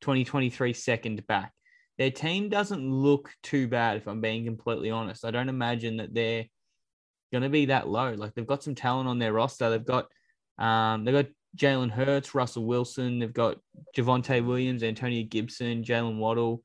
2023 0.00 0.72
second 0.72 1.26
back. 1.26 1.52
Their 1.98 2.10
team 2.10 2.48
doesn't 2.48 2.90
look 2.90 3.30
too 3.42 3.68
bad, 3.68 3.98
if 3.98 4.08
I'm 4.08 4.20
being 4.20 4.44
completely 4.44 4.90
honest. 4.90 5.24
I 5.24 5.30
don't 5.30 5.48
imagine 5.48 5.98
that 5.98 6.12
they're 6.12 6.46
going 7.40 7.50
to 7.50 7.52
be 7.52 7.66
that 7.66 7.88
low. 7.88 8.12
Like 8.14 8.34
they've 8.34 8.46
got 8.46 8.62
some 8.62 8.74
talent 8.74 9.08
on 9.08 9.18
their 9.18 9.32
roster. 9.32 9.70
They've 9.70 9.84
got, 9.84 10.08
um, 10.58 11.04
they've 11.04 11.14
got 11.14 11.26
Jalen 11.56 11.90
Hurts, 11.90 12.34
Russell 12.34 12.64
Wilson. 12.66 13.18
They've 13.18 13.32
got 13.32 13.58
Javonte 13.96 14.44
Williams, 14.44 14.82
Antonio 14.82 15.24
Gibson, 15.28 15.84
Jaylen 15.84 16.18
Waddle, 16.18 16.62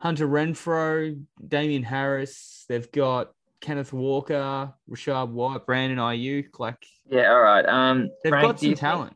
Hunter 0.00 0.26
Renfrow, 0.28 1.22
Damien 1.46 1.82
Harris. 1.82 2.64
They've 2.68 2.90
got 2.92 3.32
Kenneth 3.60 3.92
Walker, 3.92 4.72
Rachaad 4.90 5.30
White, 5.30 5.64
Brandon 5.66 5.98
Aiyuk. 5.98 6.58
Like 6.58 6.84
Yeah, 7.10 7.30
all 7.32 7.40
right. 7.42 7.64
Um, 7.66 8.10
they've 8.22 8.30
Frank, 8.30 8.46
got 8.46 8.60
some 8.60 8.68
think- 8.68 8.78
talent. 8.78 9.12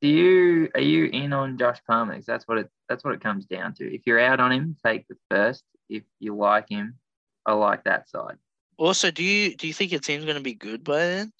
Do 0.00 0.08
you 0.08 0.70
are 0.74 0.80
you 0.80 1.10
in 1.12 1.34
on 1.34 1.58
Josh 1.58 1.76
Palmer? 1.86 2.14
'Cause 2.14 2.24
that's 2.24 2.48
what 2.48 2.56
it 2.56 2.70
that's 2.88 3.04
what 3.04 3.12
it 3.12 3.20
comes 3.20 3.44
down 3.44 3.74
to. 3.74 3.94
If 3.94 4.06
you're 4.06 4.18
out 4.18 4.40
on 4.40 4.50
him, 4.50 4.76
take 4.82 5.06
the 5.08 5.16
first. 5.30 5.62
If 5.90 6.04
you 6.20 6.34
like 6.34 6.70
him, 6.70 6.98
I 7.44 7.52
like 7.52 7.84
that 7.84 8.08
side. 8.08 8.38
Also, 8.80 9.10
do 9.10 9.22
you 9.22 9.54
do 9.56 9.66
you 9.66 9.74
think 9.74 9.90
your 9.90 10.00
team's 10.00 10.24
gonna 10.24 10.40
be 10.40 10.54
good 10.54 10.82
by 10.82 10.96
then? 10.96 11.32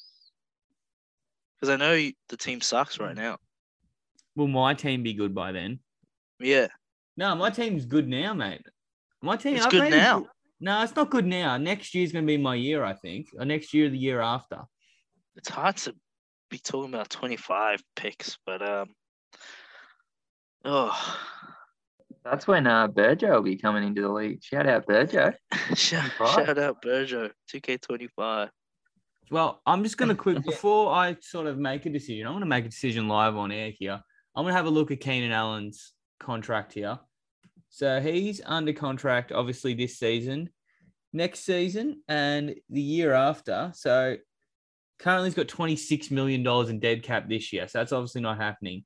Because 1.57 1.71
I 1.71 1.77
know 1.77 1.95
you, 1.95 2.13
the 2.29 2.37
team 2.37 2.61
sucks 2.61 3.01
right 3.01 3.17
now. 3.17 3.39
Will 4.37 4.47
my 4.47 4.75
team 4.75 5.03
be 5.03 5.15
good 5.15 5.35
by 5.35 5.53
then? 5.53 5.81
Yeah, 6.39 6.69
No, 7.17 7.35
my 7.35 7.49
team's 7.49 7.87
good 7.87 8.07
now, 8.09 8.35
mate. 8.35 8.61
My 9.23 9.39
team. 9.39 9.57
It's 9.57 9.65
I've 9.65 9.73
good 9.73 9.91
now. 9.91 10.27
No, 10.61 10.83
it's 10.83 10.95
not 10.95 11.11
good 11.11 11.27
now. 11.27 11.57
Next 11.57 11.95
year's 11.95 12.13
going 12.13 12.25
to 12.25 12.27
be 12.27 12.37
my 12.37 12.55
year, 12.55 12.85
I 12.85 12.93
think. 12.93 13.29
Or 13.39 13.47
next 13.47 13.73
year, 13.73 13.87
or 13.87 13.91
the 13.91 13.97
year 13.97 14.21
after. 14.21 14.61
it's 15.37 15.49
hard 15.49 15.79
to 15.79 15.95
be 16.51 16.59
talking 16.59 16.93
about 16.93 17.09
25 17.09 17.83
picks, 17.97 18.37
but 18.45 18.67
um, 18.67 18.89
oh, 20.67 21.19
That's 22.25 22.47
when 22.47 22.67
uh 22.67 22.89
Burjo 22.89 23.35
will 23.35 23.43
be 23.43 23.57
coming 23.57 23.85
into 23.85 24.03
the 24.03 24.11
league. 24.11 24.43
Shout 24.43 24.67
out 24.67 24.87
Burjo. 24.87 25.35
shout, 25.75 26.11
shout 26.19 26.59
out 26.59 26.83
Berjo, 26.83 27.31
2K25. 27.53 28.51
Well, 29.31 29.63
I'm 29.65 29.83
just 29.83 29.97
going 29.97 30.09
to 30.11 30.15
quick 30.15 30.45
before 30.45 30.93
I 30.93 31.17
sort 31.21 31.47
of 31.47 31.59
make 31.59 31.87
a 31.87 31.91
decision. 31.91 32.27
I'm 32.27 32.33
going 32.33 32.41
to 32.41 32.47
make 32.47 32.67
a 32.67 32.69
decision 32.69 33.09
live 33.09 33.37
on 33.37 33.53
air 33.53 33.73
here. 33.77 34.01
I'm 34.35 34.45
going 34.45 34.53
to 34.53 34.57
have 34.57 34.67
a 34.67 34.71
look 34.71 34.91
at 34.91 35.01
Keenan 35.01 35.33
Allen's 35.33 35.93
contract 36.19 36.75
here. 36.75 36.99
So 37.71 38.01
he's 38.01 38.41
under 38.45 38.73
contract, 38.73 39.33
obviously 39.33 39.75
this 39.75 39.99
season, 39.99 40.51
next 41.13 41.41
season, 41.41 42.03
and 42.09 42.55
the 42.69 42.81
year 42.81 43.13
after. 43.13 43.71
So 43.75 44.17
currently 44.99 45.29
he's 45.29 45.37
got 45.37 45.49
26 45.49 46.11
million 46.11 46.43
dollars 46.43 46.69
in 46.69 46.81
dead 46.81 47.03
cap 47.03 47.29
this 47.29 47.53
year. 47.53 47.67
So 47.69 47.79
that's 47.79 47.93
obviously 47.93 48.21
not 48.21 48.39
happening. 48.39 48.85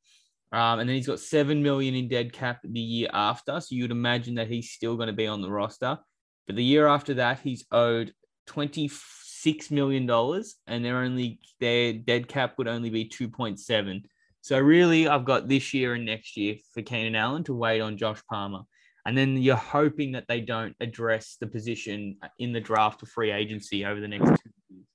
Um, 0.55 0.79
and 0.79 0.89
then 0.89 0.95
he's 0.95 1.09
got 1.09 1.19
seven 1.19 1.65
million 1.65 1.97
in 1.97 2.07
dead 2.07 2.33
cap 2.33 2.61
the 2.63 2.79
year 2.79 3.09
after. 3.13 3.61
So 3.61 3.75
you'd 3.75 3.91
imagine 3.91 4.37
that 4.37 4.47
he's 4.47 4.71
still 4.71 4.95
going 4.95 5.09
to 5.09 5.13
be 5.13 5.27
on 5.27 5.43
the 5.43 5.51
roster. 5.51 5.99
But 6.47 6.55
the 6.55 6.63
year 6.63 6.87
after 6.87 7.15
that, 7.15 7.41
he's 7.41 7.65
owed 7.73 8.13
26 8.47 9.73
million 9.73 10.07
dollars, 10.07 10.55
and 10.69 10.85
they're 10.85 10.99
only 10.99 11.41
their 11.59 11.93
dead 11.93 12.29
cap 12.29 12.55
would 12.57 12.69
only 12.69 12.89
be 12.89 13.09
2.7. 13.09 14.05
So 14.43 14.61
really, 14.61 15.09
I've 15.09 15.25
got 15.25 15.49
this 15.49 15.75
year 15.75 15.95
and 15.95 16.07
next 16.07 16.37
year 16.37 16.55
for 16.73 16.83
Keenan 16.83 17.17
Allen 17.17 17.43
to 17.45 17.55
wait 17.55 17.81
on 17.81 17.97
Josh 17.97 18.23
Palmer. 18.31 18.61
And 19.07 19.19
then 19.19 19.37
you're 19.39 19.57
hoping 19.57 20.13
that 20.13 20.27
they 20.29 20.41
don't 20.41 20.77
address 20.81 21.37
the 21.41 21.49
position 21.49 22.17
in 22.39 22.53
the 22.53 22.61
draft 22.61 23.03
or 23.03 23.07
free 23.07 23.33
agency 23.33 23.85
over 23.85 24.01
the 24.01 24.07
next 24.07 24.25
two 24.25 24.51
years 24.71 24.87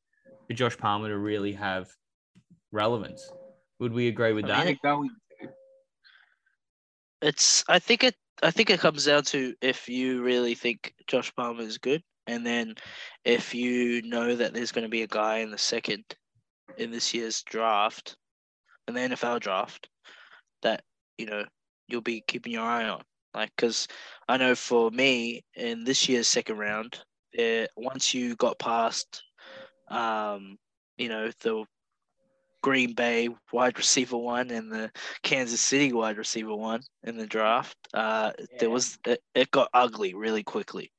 for 0.47 0.53
Josh 0.53 0.77
Palmer 0.77 1.09
to 1.09 1.17
really 1.17 1.51
have 1.51 1.87
relevance. 2.71 3.29
Would 3.79 3.91
we 3.91 4.07
agree 4.07 4.31
with 4.31 4.47
that? 4.47 4.55
Going 4.81 5.09
to. 5.09 5.28
It's 7.21 7.63
I 7.67 7.79
think 7.79 8.03
it 8.03 8.15
I 8.41 8.51
think 8.51 8.69
it 8.69 8.79
comes 8.79 9.05
down 9.05 9.23
to 9.23 9.53
if 9.61 9.89
you 9.89 10.23
really 10.23 10.55
think 10.55 10.93
Josh 11.07 11.33
Palmer 11.35 11.63
is 11.63 11.77
good, 11.77 12.01
and 12.27 12.45
then 12.45 12.75
if 13.25 13.53
you 13.53 14.01
know 14.03 14.35
that 14.35 14.53
there's 14.53 14.71
going 14.71 14.85
to 14.85 14.89
be 14.89 15.01
a 15.01 15.07
guy 15.07 15.39
in 15.39 15.51
the 15.51 15.57
second 15.57 16.03
in 16.77 16.91
this 16.91 17.13
year's 17.13 17.43
draft, 17.43 18.15
in 18.87 18.93
the 18.93 19.01
NFL 19.01 19.41
draft, 19.41 19.89
that 20.61 20.83
you 21.17 21.25
know 21.25 21.43
you'll 21.87 22.01
be 22.01 22.23
keeping 22.27 22.53
your 22.53 22.63
eye 22.63 22.87
on. 22.87 23.01
Like, 23.33 23.51
because 23.55 23.87
I 24.27 24.37
know 24.37 24.55
for 24.55 24.89
me 24.91 25.43
in 25.55 25.83
this 25.83 26.07
year's 26.07 26.27
second 26.27 26.57
round, 26.57 26.99
there 27.33 27.67
once 27.75 28.13
you 28.13 28.35
got 28.35 28.59
past, 28.59 29.23
um, 29.89 30.57
you 30.97 31.09
know 31.09 31.31
the 31.41 31.65
Green 32.61 32.93
Bay 32.93 33.29
wide 33.51 33.77
receiver 33.77 34.17
one 34.17 34.51
and 34.51 34.71
the 34.71 34.91
Kansas 35.23 35.61
City 35.61 35.93
wide 35.93 36.17
receiver 36.17 36.55
one 36.55 36.81
in 37.03 37.17
the 37.17 37.27
draft. 37.27 37.77
Uh, 37.93 38.31
there 38.59 38.69
was 38.69 38.97
it, 39.05 39.21
it 39.33 39.51
got 39.51 39.69
ugly 39.73 40.13
really 40.13 40.43
quickly. 40.43 40.91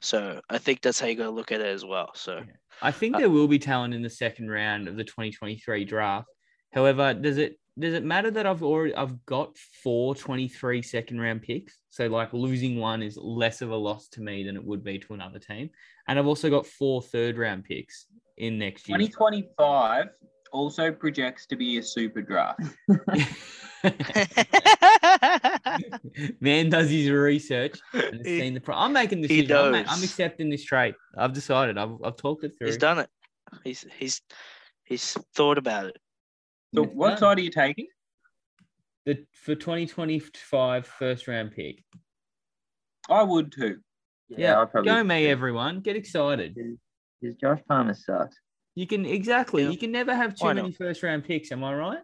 So 0.00 0.40
I 0.48 0.58
think 0.58 0.80
that's 0.80 0.98
how 0.98 1.06
you 1.06 1.16
got 1.16 1.24
to 1.24 1.30
look 1.30 1.52
at 1.52 1.60
it 1.60 1.66
as 1.66 1.84
well. 1.84 2.10
So 2.14 2.40
I 2.82 2.90
think 2.90 3.16
there 3.16 3.30
will 3.30 3.48
be 3.48 3.58
talent 3.58 3.94
in 3.94 4.02
the 4.02 4.10
second 4.10 4.50
round 4.50 4.88
of 4.88 4.96
the 4.96 5.04
2023 5.04 5.84
draft. 5.84 6.28
However, 6.72 7.14
does 7.14 7.38
it 7.38 7.58
does 7.78 7.94
it 7.94 8.04
matter 8.04 8.30
that 8.30 8.46
I've 8.46 8.62
already 8.62 8.94
I've 8.94 9.24
got 9.26 9.56
four 9.82 10.14
23 10.14 10.82
second 10.82 11.20
round 11.20 11.42
picks? 11.42 11.78
So 11.90 12.06
like 12.06 12.32
losing 12.32 12.78
one 12.78 13.02
is 13.02 13.16
less 13.16 13.62
of 13.62 13.70
a 13.70 13.76
loss 13.76 14.08
to 14.08 14.20
me 14.20 14.44
than 14.44 14.56
it 14.56 14.64
would 14.64 14.84
be 14.84 14.98
to 14.98 15.14
another 15.14 15.38
team. 15.38 15.70
And 16.08 16.18
I've 16.18 16.26
also 16.26 16.50
got 16.50 16.66
four 16.66 17.02
third 17.02 17.36
round 17.38 17.64
picks 17.64 18.06
in 18.36 18.58
next 18.58 18.88
year. 18.88 18.98
2025 18.98 20.06
also 20.52 20.92
projects 20.92 21.46
to 21.46 21.56
be 21.56 21.78
a 21.78 21.82
super 21.82 22.22
draft. 22.22 22.60
Man 26.40 26.68
does 26.70 26.90
his 26.90 27.10
research 27.10 27.78
and 27.92 28.16
has 28.18 28.26
He- 28.26 28.40
seen 28.40 28.54
the 28.54 28.60
pro- 28.60 28.76
I'm 28.76 28.92
making 28.92 29.20
the 29.22 29.28
he 29.28 29.42
decision. 29.42 29.66
I'm, 29.66 29.72
ma- 29.72 29.90
I'm 29.90 30.02
accepting 30.02 30.50
this 30.50 30.64
trade. 30.64 30.94
I've 31.16 31.32
decided. 31.32 31.78
I've, 31.78 31.96
I've 32.04 32.16
talked 32.16 32.44
it 32.44 32.56
through. 32.58 32.66
he's 32.68 32.76
done 32.76 32.98
it. 32.98 33.08
He's 33.64 33.84
he's 33.98 34.20
he's 34.84 35.16
thought 35.34 35.58
about 35.58 35.86
it. 35.86 35.96
So 36.74 36.84
It's 36.84 36.92
what 36.94 37.08
done. 37.10 37.18
side 37.18 37.38
are 37.38 37.42
you 37.42 37.50
taking? 37.50 37.86
The 39.06 39.24
for 39.32 39.54
2025 39.54 40.86
first 40.86 41.26
round 41.26 41.52
pick. 41.52 41.82
I 43.08 43.22
would 43.22 43.50
too. 43.52 43.78
Yeah, 44.28 44.60
I'd 44.60 44.70
probably 44.70 44.90
go 44.92 45.02
me, 45.02 45.26
everyone. 45.26 45.80
Get 45.80 45.96
excited. 45.96 46.54
Because 47.20 47.34
Josh 47.36 47.58
Palmer 47.68 47.94
sucks. 47.94 48.36
You 48.74 48.86
can 48.86 49.04
exactly. 49.04 49.64
Yeah. 49.64 49.70
You 49.70 49.78
can 49.78 49.92
never 49.92 50.14
have 50.14 50.34
too 50.34 50.46
many 50.54 50.72
first 50.72 51.02
round 51.02 51.24
picks. 51.24 51.52
Am 51.52 51.62
I 51.64 51.74
right? 51.74 51.98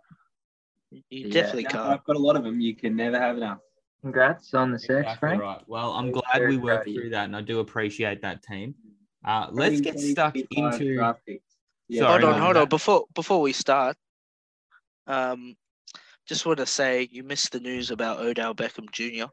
You 1.10 1.30
definitely 1.30 1.62
Yeah, 1.64 1.68
can't. 1.70 1.86
I've 1.86 2.04
got 2.04 2.16
a 2.16 2.18
lot 2.18 2.36
of 2.36 2.44
them. 2.44 2.60
You 2.60 2.74
can 2.74 2.96
never 2.96 3.18
have 3.18 3.36
enough. 3.36 3.58
Congrats 4.02 4.54
on 4.54 4.70
the 4.70 4.78
sex, 4.78 4.90
Exactly 5.00 5.18
Frank. 5.18 5.42
right. 5.42 5.62
Well, 5.66 5.92
I'm 5.92 6.12
Very, 6.12 6.22
glad 6.32 6.48
we 6.48 6.56
worked 6.58 6.86
of 6.88 6.94
you. 6.94 7.00
through 7.00 7.10
that, 7.10 7.24
and 7.24 7.34
I 7.36 7.40
do 7.40 7.58
appreciate 7.60 8.22
that 8.22 8.42
team. 8.42 8.74
Uh, 9.24 9.48
let's 9.50 9.80
get 9.80 9.98
stuck 9.98 10.36
into. 10.36 10.94
draft 10.96 11.20
picks. 11.26 11.42
Yeah, 11.88 12.02
Sorry, 12.02 12.22
hold 12.22 12.34
on, 12.34 12.40
hold 12.40 12.56
on. 12.56 12.68
Before 12.68 13.04
before 13.14 13.40
we 13.40 13.52
start, 13.52 13.96
um, 15.06 15.56
just 16.26 16.46
want 16.46 16.58
to 16.58 16.66
say 16.66 17.08
you 17.10 17.22
missed 17.22 17.52
the 17.52 17.60
news 17.60 17.90
about 17.90 18.20
Odell 18.20 18.54
Beckham 18.54 18.90
Jr. 18.92 19.26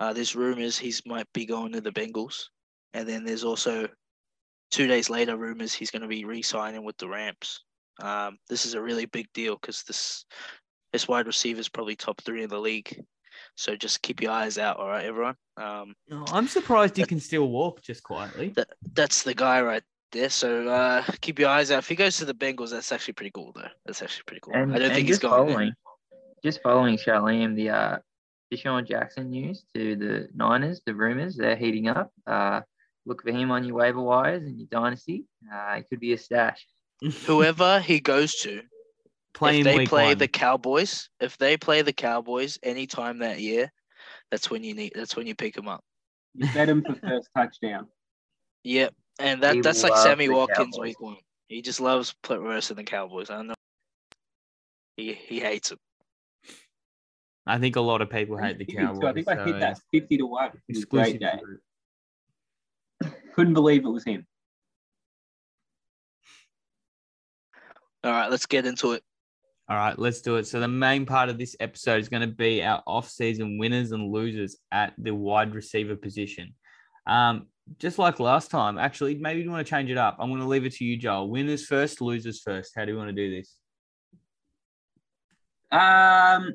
Uh, 0.00 0.12
there's 0.12 0.34
rumors 0.36 0.76
he's 0.78 1.02
might 1.06 1.26
be 1.32 1.46
going 1.46 1.72
to 1.72 1.80
the 1.80 1.90
Bengals, 1.92 2.44
and 2.94 3.08
then 3.08 3.24
there's 3.24 3.44
also 3.44 3.88
two 4.74 4.88
days 4.88 5.08
later 5.08 5.36
rumors 5.36 5.72
he's 5.72 5.92
going 5.92 6.02
to 6.02 6.08
be 6.08 6.24
re-signing 6.24 6.82
with 6.82 6.96
the 6.98 7.08
Rams. 7.08 7.60
Um, 8.02 8.38
this 8.48 8.66
is 8.66 8.74
a 8.74 8.82
really 8.82 9.06
big 9.06 9.28
deal 9.32 9.54
because 9.54 9.84
this 9.84 10.24
this 10.92 11.06
wide 11.06 11.28
receiver 11.28 11.60
is 11.60 11.68
probably 11.68 11.94
top 11.94 12.20
three 12.22 12.42
in 12.42 12.50
the 12.50 12.58
league. 12.58 13.00
So 13.56 13.76
just 13.76 14.02
keep 14.02 14.20
your 14.20 14.32
eyes 14.32 14.58
out, 14.58 14.78
all 14.78 14.88
right, 14.88 15.04
everyone. 15.04 15.36
Um, 15.56 15.94
Oh, 16.10 16.24
I'm 16.32 16.48
surprised 16.48 16.96
he 16.96 17.04
can 17.04 17.20
still 17.20 17.48
walk 17.48 17.82
just 17.82 18.02
quietly. 18.02 18.48
That, 18.56 18.68
that's 18.94 19.22
the 19.22 19.34
guy 19.34 19.62
right 19.62 19.82
there. 20.10 20.30
So 20.30 20.68
uh, 20.68 21.04
keep 21.20 21.38
your 21.38 21.50
eyes 21.50 21.70
out. 21.70 21.78
If 21.78 21.88
he 21.88 21.94
goes 21.94 22.16
to 22.18 22.24
the 22.24 22.34
Bengals, 22.34 22.70
that's 22.70 22.90
actually 22.90 23.14
pretty 23.14 23.32
cool, 23.32 23.52
though. 23.54 23.68
That's 23.86 24.02
actually 24.02 24.24
pretty 24.26 24.40
cool. 24.40 24.54
And, 24.54 24.72
I 24.72 24.78
don't 24.78 24.86
and 24.86 24.94
think 24.94 25.06
he's 25.06 25.18
just 25.18 25.22
going. 25.22 25.46
there. 25.46 25.54
following, 25.54 25.72
just 26.44 26.62
following 26.62 26.96
Sharleam, 26.96 27.54
the 27.54 27.70
uh, 27.70 27.96
DeSean 28.52 28.86
Jackson 28.88 29.30
news 29.30 29.64
to 29.74 29.96
the 29.96 30.28
Niners, 30.34 30.80
the 30.86 30.94
rumors 30.94 31.36
they're 31.36 31.56
heating 31.56 31.88
up. 31.88 32.12
Uh, 32.26 32.60
look 33.06 33.22
for 33.22 33.30
him 33.32 33.50
on 33.50 33.64
your 33.64 33.76
waiver 33.76 34.00
wires 34.00 34.42
and 34.44 34.58
your 34.58 34.68
dynasty. 34.70 35.24
Uh, 35.52 35.74
it 35.78 35.86
could 35.88 36.00
be 36.00 36.12
a 36.12 36.18
stash. 36.18 36.66
Whoever 37.26 37.80
he 37.80 38.00
goes 38.00 38.34
to, 38.42 38.62
Play 39.34 39.60
if 39.60 39.64
they 39.64 39.86
play 39.86 40.08
one. 40.10 40.18
the 40.18 40.28
Cowboys, 40.28 41.08
if 41.20 41.36
they 41.38 41.56
play 41.56 41.82
the 41.82 41.92
Cowboys 41.92 42.58
anytime 42.62 43.18
that 43.18 43.40
year, 43.40 43.70
that's 44.30 44.48
when 44.48 44.62
you 44.62 44.74
need. 44.74 44.92
That's 44.94 45.16
when 45.16 45.26
you 45.26 45.34
pick 45.34 45.56
him 45.56 45.66
up. 45.68 45.82
You 46.34 46.46
bet 46.54 46.68
him 46.68 46.84
for 46.84 46.94
first 46.94 47.28
touchdown. 47.36 47.88
Yep, 48.62 48.94
and 49.18 49.42
that 49.42 49.56
He 49.56 49.60
that's 49.60 49.82
like 49.82 49.96
Sammy 49.96 50.28
the 50.28 50.34
Watkins 50.34 50.76
Cowboys. 50.76 50.86
week 50.88 51.00
one. 51.00 51.16
He 51.48 51.62
just 51.62 51.80
loves 51.80 52.14
pl- 52.22 52.40
versing 52.42 52.76
the 52.76 52.84
Cowboys. 52.84 53.28
I 53.28 53.42
know. 53.42 53.54
He 54.96 55.12
he 55.14 55.40
hates 55.40 55.70
them. 55.70 55.78
I 57.46 57.58
think 57.58 57.74
a 57.76 57.80
lot 57.80 58.00
of 58.02 58.08
people 58.08 58.36
hate 58.36 58.56
the 58.58 58.64
50 58.64 58.72
to- 58.72 58.78
Cowboys. 58.78 59.04
I 59.04 59.12
think 59.12 59.28
I 59.28 59.36
so 59.36 59.44
hit 59.44 59.60
that 59.60 59.78
50 59.92 60.16
to 60.18 60.26
1. 60.26 60.44
It 60.46 60.52
was 60.54 60.54
a 60.54 60.78
exclusive 60.80 60.88
great 60.88 61.20
day. 61.20 61.38
group. 61.42 61.60
Couldn't 63.34 63.54
believe 63.54 63.84
it 63.84 63.88
was 63.88 64.04
him. 64.04 64.26
All 68.04 68.12
right, 68.12 68.30
let's 68.30 68.46
get 68.46 68.64
into 68.64 68.92
it. 68.92 69.02
All 69.68 69.76
right, 69.76 69.98
let's 69.98 70.20
do 70.20 70.36
it. 70.36 70.46
So 70.46 70.60
the 70.60 70.68
main 70.68 71.06
part 71.06 71.30
of 71.30 71.38
this 71.38 71.56
episode 71.58 72.00
is 72.00 72.08
going 72.08 72.20
to 72.20 72.34
be 72.34 72.62
our 72.62 72.82
off-season 72.86 73.58
winners 73.58 73.92
and 73.92 74.12
losers 74.12 74.56
at 74.70 74.92
the 74.98 75.14
wide 75.14 75.54
receiver 75.54 75.96
position. 75.96 76.54
Um, 77.06 77.46
just 77.78 77.98
like 77.98 78.20
last 78.20 78.50
time, 78.50 78.78
actually, 78.78 79.14
maybe 79.14 79.40
you 79.40 79.50
want 79.50 79.66
to 79.66 79.70
change 79.70 79.90
it 79.90 79.96
up. 79.96 80.18
I'm 80.20 80.28
going 80.28 80.42
to 80.42 80.46
leave 80.46 80.66
it 80.66 80.74
to 80.74 80.84
you, 80.84 80.98
Joel. 80.98 81.30
Winners 81.30 81.66
first, 81.66 82.00
losers 82.00 82.40
first. 82.40 82.72
How 82.76 82.84
do 82.84 82.92
you 82.92 82.98
want 82.98 83.08
to 83.08 83.14
do 83.14 83.34
this? 83.34 83.56
Um, 85.72 86.52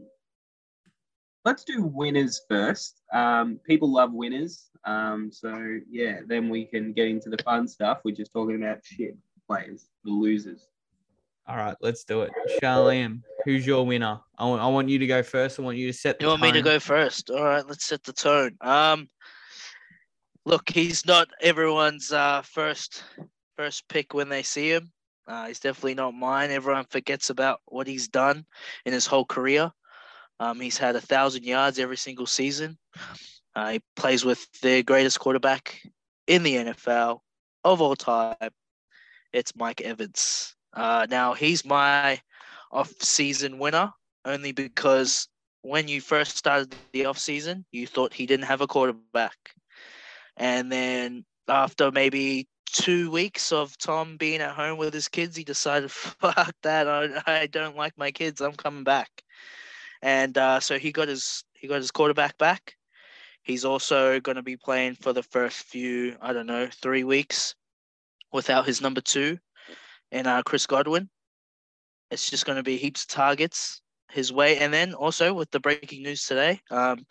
let's 1.49 1.63
do 1.63 1.81
winners 1.81 2.41
first. 2.47 3.01
Um, 3.11 3.59
people 3.65 3.91
love 3.91 4.13
winners. 4.13 4.69
Um, 4.85 5.31
so 5.31 5.79
yeah, 5.89 6.19
then 6.27 6.47
we 6.47 6.65
can 6.65 6.93
get 6.93 7.07
into 7.07 7.29
the 7.29 7.41
fun 7.43 7.67
stuff. 7.67 8.01
We're 8.05 8.15
just 8.15 8.31
talking 8.31 8.55
about 8.55 8.85
shit 8.85 9.17
players, 9.47 9.87
the 10.03 10.11
losers. 10.11 10.67
All 11.47 11.57
right, 11.57 11.75
let's 11.81 12.03
do 12.03 12.21
it. 12.21 12.31
Sharleam, 12.61 13.23
who's 13.43 13.65
your 13.65 13.83
winner? 13.83 14.19
I 14.37 14.45
want, 14.45 14.61
I 14.61 14.67
want 14.67 14.89
you 14.89 14.99
to 14.99 15.07
go 15.07 15.23
first. 15.23 15.59
I 15.59 15.63
want 15.63 15.77
you 15.77 15.87
to 15.87 15.93
set 15.93 16.19
the 16.19 16.25
tone. 16.25 16.37
You 16.37 16.41
want 16.43 16.53
me 16.53 16.59
to 16.59 16.61
go 16.61 16.79
first? 16.79 17.31
All 17.31 17.43
right, 17.43 17.67
let's 17.67 17.85
set 17.85 18.03
the 18.03 18.13
tone. 18.13 18.55
Um, 18.61 19.09
look, 20.45 20.69
he's 20.69 21.07
not 21.07 21.29
everyone's 21.41 22.11
uh, 22.11 22.43
first 22.43 23.03
first 23.57 23.87
pick 23.89 24.13
when 24.13 24.29
they 24.29 24.43
see 24.43 24.71
him. 24.71 24.91
Uh, 25.27 25.47
he's 25.47 25.59
definitely 25.59 25.95
not 25.95 26.13
mine. 26.13 26.51
Everyone 26.51 26.85
forgets 26.91 27.31
about 27.31 27.59
what 27.65 27.87
he's 27.87 28.07
done 28.07 28.45
in 28.85 28.93
his 28.93 29.07
whole 29.07 29.25
career. 29.25 29.71
Um, 30.39 30.59
he's 30.59 30.77
had 30.77 30.95
a 30.95 31.01
thousand 31.01 31.43
yards 31.43 31.79
every 31.79 31.97
single 31.97 32.25
season. 32.25 32.77
Uh, 33.55 33.71
he 33.71 33.81
plays 33.95 34.23
with 34.23 34.47
the 34.61 34.83
greatest 34.83 35.19
quarterback 35.19 35.81
in 36.27 36.43
the 36.43 36.55
NFL 36.55 37.19
of 37.63 37.81
all 37.81 37.95
time. 37.95 38.35
It's 39.33 39.55
Mike 39.55 39.81
Evans. 39.81 40.55
Uh, 40.73 41.07
now 41.09 41.33
he's 41.33 41.65
my 41.65 42.19
off-season 42.71 43.59
winner 43.59 43.91
only 44.25 44.51
because 44.51 45.27
when 45.61 45.87
you 45.87 45.99
first 45.99 46.37
started 46.37 46.73
the 46.93 47.05
off-season, 47.05 47.65
you 47.71 47.85
thought 47.85 48.13
he 48.13 48.25
didn't 48.25 48.45
have 48.45 48.61
a 48.61 48.67
quarterback, 48.67 49.37
and 50.37 50.71
then 50.71 51.25
after 51.47 51.91
maybe 51.91 52.47
two 52.65 53.11
weeks 53.11 53.51
of 53.51 53.77
Tom 53.77 54.15
being 54.17 54.41
at 54.41 54.55
home 54.55 54.77
with 54.77 54.93
his 54.93 55.07
kids, 55.07 55.35
he 55.35 55.43
decided, 55.43 55.91
"Fuck 56.21 56.53
that! 56.63 56.87
I, 56.87 57.41
I 57.41 57.47
don't 57.47 57.75
like 57.75 57.97
my 57.97 58.11
kids. 58.11 58.39
I'm 58.41 58.53
coming 58.53 58.83
back." 58.83 59.09
And 60.01 60.37
uh, 60.37 60.59
so 60.59 60.79
he 60.79 60.91
got 60.91 61.07
his 61.07 61.43
he 61.53 61.67
got 61.67 61.77
his 61.77 61.91
quarterback 61.91 62.37
back. 62.37 62.75
He's 63.43 63.65
also 63.65 64.19
going 64.19 64.35
to 64.35 64.43
be 64.43 64.57
playing 64.57 64.95
for 64.95 65.13
the 65.13 65.23
first 65.23 65.57
few, 65.57 66.15
I 66.21 66.33
don't 66.33 66.45
know, 66.45 66.67
three 66.81 67.03
weeks 67.03 67.55
without 68.31 68.65
his 68.65 68.81
number 68.81 69.01
two, 69.01 69.37
and 70.11 70.27
uh, 70.27 70.43
Chris 70.43 70.65
Godwin. 70.65 71.09
It's 72.11 72.29
just 72.29 72.45
going 72.45 72.57
to 72.57 72.63
be 72.63 72.77
heaps 72.77 73.03
of 73.03 73.09
targets 73.09 73.81
his 74.11 74.33
way. 74.33 74.57
And 74.57 74.73
then 74.73 74.93
also 74.93 75.33
with 75.33 75.51
the 75.51 75.59
breaking 75.59 76.03
news 76.03 76.25
today, 76.25 76.59
um, 76.71 77.05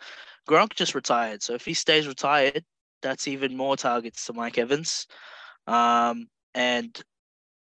Gronk 0.47 0.73
just 0.73 0.95
retired. 0.95 1.41
So 1.41 1.53
if 1.53 1.65
he 1.65 1.73
stays 1.73 2.07
retired, 2.07 2.63
that's 3.01 3.27
even 3.27 3.55
more 3.55 3.77
targets 3.77 4.25
to 4.25 4.33
Mike 4.33 4.57
Evans. 4.57 5.07
Um, 5.67 6.27
and 6.53 6.99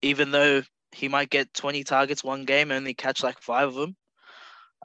even 0.03 0.31
though 0.31 0.63
he 0.93 1.09
might 1.09 1.31
get 1.31 1.53
20 1.53 1.85
targets 1.85 2.25
one 2.25 2.45
game 2.45 2.71
and 2.71 2.79
only 2.79 2.95
catch 2.95 3.23
like 3.23 3.41
five 3.41 3.69
of 3.69 3.75
them, 3.75 3.97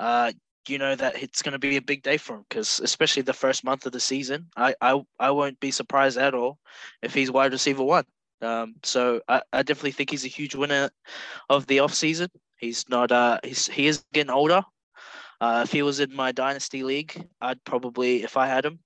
uh, 0.01 0.31
you 0.67 0.77
know 0.77 0.96
that 0.96 1.22
it's 1.22 1.41
going 1.41 1.53
to 1.53 1.60
be 1.60 1.77
a 1.77 1.81
big 1.81 2.01
day 2.01 2.17
for 2.17 2.36
him 2.36 2.46
because 2.50 2.79
especially 2.79 3.22
the 3.22 3.34
first 3.34 3.63
month 3.63 3.86
of 3.86 3.91
the 3.91 4.00
season, 4.00 4.48
I, 4.58 4.74
I 4.81 5.01
I 5.20 5.31
won't 5.31 5.60
be 5.60 5.72
surprised 5.72 6.17
at 6.17 6.34
all 6.34 6.58
if 7.01 7.13
he's 7.13 7.31
wide 7.31 7.51
receiver 7.51 7.84
one. 7.84 8.05
Um, 8.41 8.75
so 8.84 9.22
I, 9.27 9.41
I 9.53 9.62
definitely 9.62 9.91
think 9.91 10.10
he's 10.10 10.25
a 10.25 10.29
huge 10.29 10.55
winner 10.55 10.89
of 11.50 11.67
the 11.67 11.79
off 11.79 11.93
season. 11.93 12.29
He's 12.58 12.88
not 12.89 13.12
uh 13.12 13.39
he's 13.43 13.67
he 13.67 13.88
is 13.88 14.03
getting 14.13 14.31
older. 14.31 14.63
Uh, 15.39 15.62
if 15.65 15.72
he 15.72 15.81
was 15.81 16.00
in 16.00 16.15
my 16.15 16.31
dynasty 16.31 16.84
league, 16.84 17.27
I'd 17.41 17.63
probably 17.63 18.24
if 18.24 18.38
I 18.38 18.48
had 18.48 18.65
him, 18.65 18.79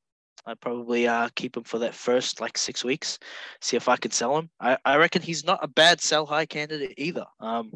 I'd 0.45 0.59
probably 0.59 1.07
uh 1.07 1.29
keep 1.35 1.55
him 1.55 1.63
for 1.63 1.79
that 1.79 1.93
first 1.95 2.41
like 2.41 2.57
six 2.57 2.83
weeks, 2.83 3.19
see 3.61 3.77
if 3.77 3.87
I 3.87 3.95
could 3.95 4.13
sell 4.13 4.37
him. 4.37 4.49
I, 4.59 4.77
I 4.83 4.97
reckon 4.97 5.21
he's 5.21 5.45
not 5.45 5.63
a 5.63 5.67
bad 5.67 6.01
sell 6.01 6.25
high 6.25 6.45
candidate 6.45 6.95
either. 6.97 7.25
Um, 7.39 7.71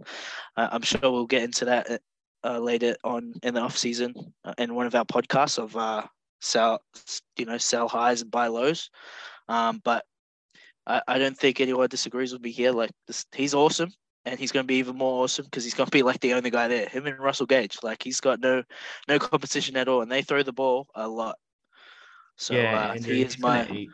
I, 0.58 0.69
I'm 0.72 0.81
sure 0.81 1.00
we'll 1.03 1.25
get 1.25 1.43
into 1.43 1.65
that 1.65 2.01
uh, 2.43 2.60
later 2.60 2.96
on 3.03 3.34
in 3.43 3.53
the 3.53 3.62
off 3.62 3.77
season 3.77 4.13
uh, 4.46 4.53
in 4.58 4.75
one 4.75 4.86
of 4.86 4.96
our 4.96 5.05
podcasts 5.05 5.58
of 5.58 5.75
uh 5.75 6.03
sell 6.41 6.81
you 7.38 7.46
know 7.46 7.58
sell 7.58 7.88
highs 7.88 8.22
and 8.22 8.31
buy 8.31 8.48
lows. 8.48 8.89
Um, 9.48 9.81
but 9.84 10.05
I, 10.86 11.01
I 11.08 11.17
don't 11.17 11.38
think 11.38 11.60
anyone 11.60 11.89
disagrees 11.89 12.34
with 12.34 12.41
me 12.41 12.51
here. 12.51 12.72
Like 12.72 12.91
this, 13.08 13.25
he's 13.34 13.53
awesome 13.53 13.91
and 14.25 14.39
he's 14.39 14.51
going 14.51 14.63
to 14.63 14.67
be 14.67 14.75
even 14.75 14.96
more 14.96 15.24
awesome 15.24 15.46
because 15.46 15.63
he's 15.63 15.74
going 15.74 15.88
to 15.88 15.91
be 15.91 16.03
like 16.03 16.19
the 16.19 16.34
only 16.34 16.50
guy 16.50 16.67
there. 16.67 16.88
Him 16.88 17.08
and 17.08 17.19
Russell 17.19 17.46
Gage, 17.46 17.77
like 17.84 18.03
he's 18.03 18.19
got 18.19 18.39
no 18.39 18.63
no 19.08 19.19
competition 19.19 19.75
at 19.78 19.88
all, 19.88 20.02
and 20.02 20.12
they 20.12 20.21
throw 20.21 20.43
the 20.43 20.54
ball 20.54 20.88
a 20.95 21.08
lot. 21.08 21.38
So 22.38 22.56
uh, 22.56 22.93
Andrew, 22.95 23.13
he 23.13 23.21
is 23.21 23.34
he's 23.34 23.41
gonna 23.41 23.65
my 23.65 23.75
eat. 23.75 23.89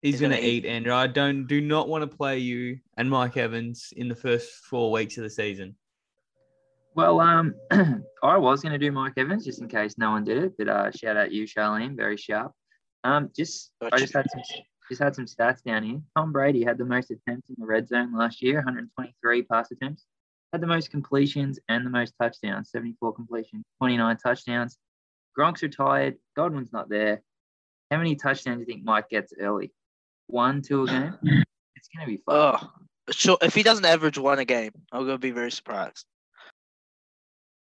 He's, 0.00 0.14
he's 0.14 0.20
gonna, 0.20 0.34
gonna 0.36 0.46
eat, 0.46 0.64
eat. 0.64 0.68
Andrew. 0.68 0.94
I 0.94 1.06
don't 1.06 1.46
do 1.46 1.60
not 1.60 1.88
want 1.88 2.08
to 2.08 2.16
play 2.16 2.38
you 2.38 2.78
and 2.96 3.08
Mike 3.08 3.36
Evans 3.36 3.92
in 3.96 4.08
the 4.08 4.16
first 4.16 4.50
four 4.64 4.90
weeks 4.90 5.16
of 5.16 5.24
the 5.24 5.30
season. 5.30 5.76
Well, 6.94 7.20
um, 7.20 7.54
I 8.22 8.36
was 8.36 8.60
going 8.60 8.72
to 8.72 8.78
do 8.78 8.92
Mike 8.92 9.14
Evans 9.16 9.44
just 9.44 9.60
in 9.60 9.68
case 9.68 9.96
no 9.96 10.10
one 10.10 10.24
did 10.24 10.42
it, 10.42 10.52
but 10.58 10.68
uh, 10.68 10.90
shout 10.90 11.16
out 11.16 11.32
you, 11.32 11.44
Sharleam, 11.44 11.96
very 11.96 12.16
sharp. 12.16 12.52
Um, 13.04 13.30
just 13.34 13.72
I 13.80 13.98
just 13.98 14.12
had 14.12 14.26
some 14.30 14.42
just 14.88 15.02
had 15.02 15.14
some 15.14 15.26
stats 15.26 15.62
down 15.62 15.82
here. 15.82 16.00
Tom 16.16 16.32
Brady 16.32 16.62
had 16.62 16.78
the 16.78 16.84
most 16.84 17.10
attempts 17.10 17.48
in 17.48 17.56
the 17.58 17.66
red 17.66 17.88
zone 17.88 18.14
last 18.14 18.42
year, 18.42 18.56
123 18.56 19.42
pass 19.42 19.70
attempts. 19.70 20.04
Had 20.52 20.60
the 20.60 20.66
most 20.66 20.90
completions 20.90 21.58
and 21.68 21.86
the 21.86 21.90
most 21.90 22.12
touchdowns, 22.20 22.70
74 22.70 23.14
completions, 23.14 23.64
29 23.78 24.16
touchdowns. 24.18 24.76
Gronk's 25.38 25.62
retired. 25.62 26.16
Godwin's 26.36 26.72
not 26.72 26.90
there. 26.90 27.22
How 27.90 27.96
many 27.96 28.16
touchdowns 28.16 28.56
do 28.56 28.60
you 28.60 28.66
think 28.66 28.84
Mike 28.84 29.08
gets 29.08 29.32
early? 29.40 29.72
One, 30.26 30.62
two 30.62 30.84
a 30.84 30.86
game? 30.86 31.14
It's 31.74 31.88
going 31.96 32.06
to 32.06 32.12
be 32.12 32.22
fun. 32.22 32.36
oh 32.36 32.70
sure 33.10 33.36
if 33.42 33.56
he 33.56 33.64
doesn't 33.64 33.84
average 33.84 34.16
one 34.16 34.38
a 34.38 34.44
game, 34.44 34.70
I'm 34.92 35.00
going 35.00 35.14
to 35.14 35.18
be 35.18 35.32
very 35.32 35.50
surprised. 35.50 36.06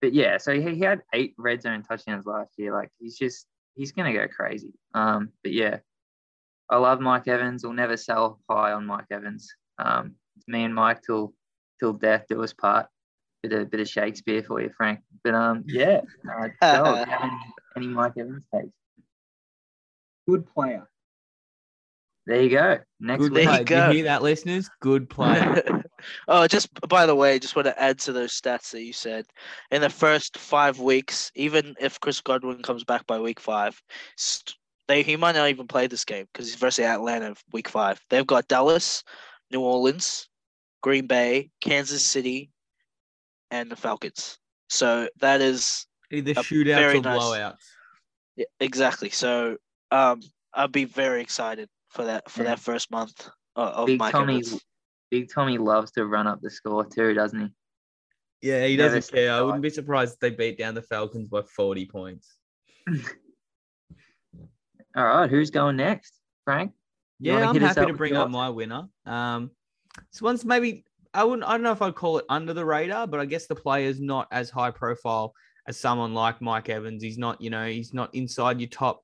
But 0.02 0.14
yeah, 0.14 0.38
so 0.38 0.54
he, 0.54 0.76
he 0.76 0.82
had 0.82 1.02
eight 1.14 1.34
red 1.38 1.62
zone 1.62 1.84
touchdowns 1.84 2.26
last 2.26 2.52
year. 2.58 2.74
Like 2.74 2.90
he's 3.00 3.18
just 3.18 3.48
he's 3.76 3.92
gonna 3.92 4.14
go 4.14 4.28
crazy. 4.28 4.74
Um, 4.94 5.30
but 5.44 5.54
yeah, 5.54 5.78
I 6.70 6.78
love 6.78 7.00
Mike 7.00 7.28
Evans. 7.28 7.64
We'll 7.64 7.74
never 7.74 7.98
sell 7.98 8.40
high 8.50 8.74
on 8.74 8.86
Mike 8.86 9.06
Evans. 9.12 9.50
Um, 9.80 10.16
it's 10.36 10.48
me 10.48 10.64
and 10.64 10.76
Mike 10.76 11.02
till 11.02 11.34
till 11.80 11.94
death 11.94 12.26
do 12.30 12.44
us 12.44 12.54
part. 12.54 12.88
Bit 13.44 13.54
of 13.54 13.72
bit 13.72 13.80
of 13.80 13.88
Shakespeare 13.88 14.44
for 14.44 14.62
you, 14.62 14.72
Frank. 14.76 15.00
But 15.24 15.34
um, 15.34 15.64
yeah, 15.68 16.02
uh, 16.30 16.48
Joel, 16.62 16.94
do 16.94 17.00
you 17.00 17.06
have 17.06 17.22
any, 17.24 17.32
any 17.78 17.88
Mike 17.88 18.14
Evans 18.18 18.44
takes? 18.54 18.70
Good 20.28 20.46
player. 20.54 20.88
There 22.26 22.42
you 22.42 22.50
go. 22.50 22.80
Next 23.00 23.22
Good 23.24 23.34
There 23.36 23.50
week. 23.50 23.60
you 23.60 23.66
go. 23.66 23.88
you 23.88 23.94
hear 23.94 24.04
that, 24.06 24.22
listeners? 24.22 24.70
Good 24.82 25.10
player. 25.10 25.64
oh, 26.28 26.48
just 26.48 26.70
by 26.88 27.06
the 27.06 27.16
way, 27.16 27.40
just 27.40 27.56
want 27.56 27.66
to 27.68 27.82
add 27.82 28.00
to 28.00 28.12
those 28.14 28.40
stats 28.40 28.72
that 28.72 28.84
you 28.84 28.94
said. 28.94 29.26
In 29.72 29.82
the 29.82 29.90
first 29.90 30.38
five 30.38 30.80
weeks, 30.80 31.32
even 31.36 31.76
if 31.80 32.00
Chris 32.00 32.22
Godwin 32.22 32.62
comes 32.62 32.84
back 32.84 33.06
by 33.08 33.20
week 33.20 33.40
five, 33.40 33.82
st- 34.16 34.56
they 34.88 35.04
he 35.04 35.16
might 35.18 35.36
not 35.36 35.50
even 35.50 35.68
play 35.68 35.88
this 35.88 36.06
game 36.06 36.26
because 36.32 36.48
he's 36.48 36.56
versus 36.56 36.86
Atlanta 36.86 37.36
week 37.52 37.68
five. 37.68 38.00
They've 38.10 38.26
got 38.26 38.48
Dallas, 38.48 39.04
New 39.52 39.62
Orleans, 39.62 40.30
Green 40.82 41.08
Bay, 41.08 41.50
Kansas 41.62 42.06
City, 42.06 42.50
and 43.52 43.70
the 43.70 43.76
Falcons. 43.76 44.40
So 44.70 45.10
that 45.20 45.42
is 45.42 45.86
Either 46.12 46.32
A 46.32 46.36
shootouts 46.36 46.96
or 46.96 47.02
nice- 47.02 47.20
blowouts. 47.22 47.58
yeah, 48.38 48.46
exactly. 48.62 49.10
So 49.10 49.58
um, 49.92 50.22
I'll 50.54 50.68
be 50.70 50.86
very 50.86 51.22
excited 51.22 51.68
for 51.90 52.06
that 52.06 52.30
for 52.32 52.44
Yeah. 52.44 52.50
that 52.52 52.60
first 52.60 52.90
month 52.92 53.30
of, 53.58 53.68
of 53.74 53.86
Big 53.88 54.00
Mike 54.00 54.12
Tommy, 54.14 54.36
Evans. 54.40 54.62
Big 55.10 55.32
Tommy 55.32 55.58
loves 55.58 55.92
to 55.92 56.06
run 56.06 56.28
up 56.28 56.42
the 56.42 56.50
score 56.50 56.86
too, 56.86 57.14
doesn't 57.14 57.40
he? 57.40 57.48
Yeah, 58.42 58.66
he 58.66 58.78
Never 58.78 58.96
doesn't 58.96 59.16
care. 59.16 59.32
I 59.32 59.42
wouldn't 59.42 59.64
be 59.64 59.70
surprised 59.70 60.14
if 60.14 60.20
they 60.20 60.30
beat 60.30 60.58
down 60.58 60.76
the 60.76 60.82
Falcons 60.82 61.28
by 61.28 61.42
40 61.42 61.86
points. 61.88 62.36
All 64.96 65.06
right, 65.06 65.30
who's 65.30 65.50
going 65.50 65.78
next? 65.78 66.14
Frank? 66.44 66.72
Yeah, 67.20 67.50
I'm 67.50 67.60
happy 67.60 67.86
to 67.86 67.94
bring 67.94 68.16
up 68.16 68.30
my 68.30 68.50
winner. 68.50 68.88
Um, 69.06 69.52
this 70.12 70.22
one's 70.22 70.46
maybe 70.46 70.86
I 71.14 71.24
wouldn't 71.24 71.48
I 71.48 71.52
don't 71.52 71.64
know 71.64 71.72
if 71.72 71.82
I'd 71.82 71.96
call 71.96 72.20
it 72.20 72.26
under 72.30 72.54
the 72.54 72.66
radar, 72.66 73.08
but 73.08 73.20
I 73.20 73.26
guess 73.26 73.48
the 73.48 73.56
player 73.56 73.88
is 73.88 74.00
not 74.00 74.28
as 74.32 74.50
high 74.50 74.72
profile 74.72 75.34
as 75.68 75.78
someone 75.78 76.14
like 76.14 76.42
Mike 76.42 76.70
Evans. 76.70 77.04
He's 77.04 77.18
not, 77.18 77.42
you 77.42 77.50
know, 77.50 77.68
he's 77.68 77.94
not 77.94 78.14
inside 78.14 78.60
your 78.60 78.70
top, 78.70 79.02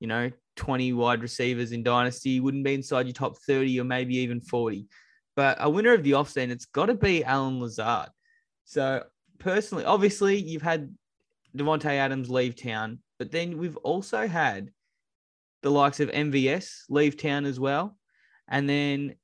you 0.00 0.06
know, 0.06 0.30
20 0.56 0.92
wide 0.92 1.22
receivers 1.22 1.72
in 1.72 1.82
Dynasty. 1.82 2.34
He 2.34 2.40
wouldn't 2.40 2.64
be 2.64 2.74
inside 2.74 3.06
your 3.06 3.14
top 3.14 3.36
30 3.38 3.80
or 3.80 3.84
maybe 3.84 4.16
even 4.18 4.40
40. 4.40 4.86
But 5.34 5.58
a 5.60 5.70
winner 5.70 5.92
of 5.92 6.02
the 6.02 6.12
offseason, 6.12 6.50
it's 6.50 6.66
got 6.66 6.86
to 6.86 6.94
be 6.94 7.24
Allen 7.24 7.60
Lazard. 7.60 8.08
So 8.64 9.04
personally, 9.38 9.84
obviously, 9.84 10.36
you've 10.36 10.62
had 10.62 10.94
Davante 11.56 11.86
Adams 11.86 12.30
leave 12.30 12.56
town, 12.56 12.98
but 13.18 13.30
then 13.30 13.58
we've 13.58 13.76
also 13.78 14.26
had 14.26 14.70
the 15.62 15.70
likes 15.70 16.00
of 16.00 16.10
MVS 16.10 16.84
leave 16.88 17.16
town 17.16 17.44
as 17.44 17.58
well. 17.58 17.96
And 18.48 18.68
then, 18.68 19.14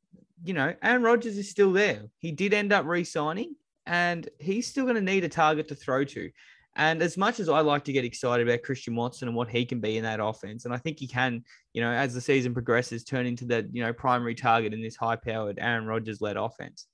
you 0.45 0.55
know, 0.55 0.75
Aaron 0.83 1.03
Rodgers 1.03 1.37
is 1.37 1.51
still 1.51 1.73
there. 1.73 2.05
He 2.19 2.33
did 2.33 2.55
end 2.55 2.73
up 2.73 2.87
re 2.87 3.05
signing 3.05 3.57
and 3.87 4.29
he's 4.39 4.67
still 4.67 4.85
going 4.85 4.97
to 4.97 5.01
need 5.01 5.25
a 5.25 5.29
target 5.29 5.69
to 5.69 5.75
throw 5.75 6.05
to. 6.05 6.31
And 6.79 7.03
as 7.03 7.17
much 7.17 7.41
as 7.41 7.49
I 7.49 7.61
like 7.61 7.85
to 7.85 7.93
get 7.93 8.05
excited 8.05 8.47
about 8.47 8.63
Christian 8.63 8.95
Watson 8.95 9.27
and 9.27 9.37
what 9.37 9.49
he 9.49 9.67
can 9.67 9.81
be 9.81 9.97
in 9.97 10.05
that 10.05 10.21
offense, 10.21 10.65
and 10.65 10.73
I 10.73 10.79
think 10.79 10.99
he 10.99 11.09
can, 11.09 11.43
you 11.73 11.83
know, 11.83 11.91
as 11.91 12.15
the 12.15 12.21
season 12.21 12.55
progresses, 12.55 13.03
turn 13.03 13.27
into 13.27 13.45
the, 13.45 13.69
you 13.73 13.83
know, 13.83 13.93
primary 13.93 14.37
target 14.37 14.73
in 14.73 14.81
this 14.81 14.97
high 14.97 15.17
powered 15.17 15.59
Aaron 15.61 15.87
Rodgers 15.87 16.21
led 16.21 16.37
offense. 16.37 16.87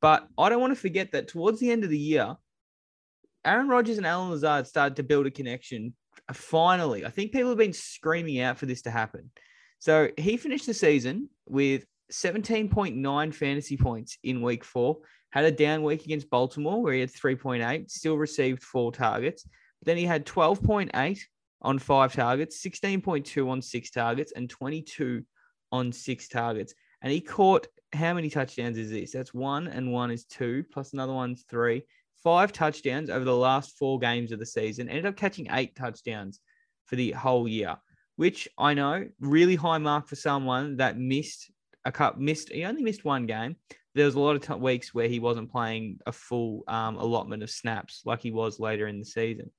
But 0.00 0.26
I 0.36 0.48
don't 0.48 0.60
want 0.60 0.74
to 0.74 0.80
forget 0.80 1.12
that 1.12 1.28
towards 1.28 1.60
the 1.60 1.70
end 1.70 1.84
of 1.84 1.90
the 1.90 1.98
year, 1.98 2.36
Aaron 3.44 3.68
Rodgers 3.68 3.96
and 3.96 4.06
Allen 4.06 4.30
Lazard 4.30 4.66
started 4.66 4.96
to 4.96 5.04
build 5.04 5.26
a 5.26 5.30
connection 5.30 5.94
uh, 6.28 6.32
finally, 6.32 7.04
I 7.04 7.10
think 7.10 7.32
people 7.32 7.50
have 7.50 7.58
been 7.58 7.72
screaming 7.72 8.40
out 8.40 8.58
for 8.58 8.66
this 8.66 8.82
to 8.82 8.90
happen. 8.90 9.30
So 9.78 10.08
he 10.16 10.36
finished 10.36 10.66
the 10.66 10.74
season 10.74 11.28
with 11.46 11.84
17.9 12.12 13.34
fantasy 13.34 13.76
points 13.76 14.18
in 14.22 14.42
week 14.42 14.64
four, 14.64 14.98
had 15.36 15.52
a 15.52 15.56
down 15.56 15.82
week 15.82 16.04
against 16.04 16.30
Baltimore 16.30 16.82
where 16.82 16.94
he 16.94 17.00
had 17.00 17.12
3.8, 17.12 17.90
still 17.90 18.16
received 18.16 18.62
four 18.62 18.90
targets. 18.90 19.44
But 19.44 19.86
Then 19.86 19.96
he 19.98 20.04
had 20.04 20.24
12.8 20.24 21.20
on 21.60 21.78
five 21.78 22.14
targets, 22.14 22.62
16.2 22.64 23.48
on 23.48 23.60
six 23.60 23.90
targets, 23.90 24.32
and 24.32 24.48
22 24.48 25.22
on 25.72 25.92
six 25.92 26.28
targets. 26.28 26.74
And 27.02 27.12
he 27.12 27.20
caught 27.20 27.66
how 27.92 28.14
many 28.14 28.30
touchdowns 28.30 28.78
is 28.78 28.90
this? 28.90 29.12
That's 29.12 29.34
one, 29.34 29.68
and 29.68 29.92
one 29.92 30.10
is 30.10 30.24
two, 30.24 30.64
plus 30.72 30.94
another 30.94 31.12
one's 31.12 31.44
three. 31.50 31.82
Five 32.22 32.52
touchdowns 32.52 33.10
over 33.10 33.24
the 33.24 33.36
last 33.36 33.76
four 33.78 33.98
games 33.98 34.32
of 34.32 34.38
the 34.38 34.46
season. 34.46 34.88
Ended 34.88 35.06
up 35.06 35.16
catching 35.16 35.48
eight 35.50 35.76
touchdowns 35.76 36.40
for 36.86 36.96
the 36.96 37.12
whole 37.12 37.46
year, 37.46 37.76
which 38.16 38.48
I 38.56 38.74
know 38.74 39.06
really 39.20 39.56
high 39.56 39.78
mark 39.78 40.08
for 40.08 40.16
someone 40.16 40.78
that 40.78 40.98
missed 40.98 41.50
a 41.86 41.92
cup. 41.92 42.18
Missed 42.18 42.50
he 42.50 42.64
only 42.64 42.82
missed 42.82 43.04
one 43.04 43.26
game. 43.26 43.56
There 43.94 44.04
was 44.04 44.14
a 44.14 44.20
lot 44.20 44.36
of 44.36 44.42
t- 44.42 44.52
weeks 44.54 44.92
where 44.92 45.08
he 45.08 45.20
wasn't 45.20 45.50
playing 45.50 46.00
a 46.04 46.12
full 46.12 46.64
um, 46.68 46.96
allotment 46.96 47.42
of 47.42 47.50
snaps 47.50 48.02
like 48.04 48.20
he 48.20 48.30
was 48.30 48.60
later 48.60 48.88
in 48.88 48.98
the 48.98 49.06
season. 49.06 49.50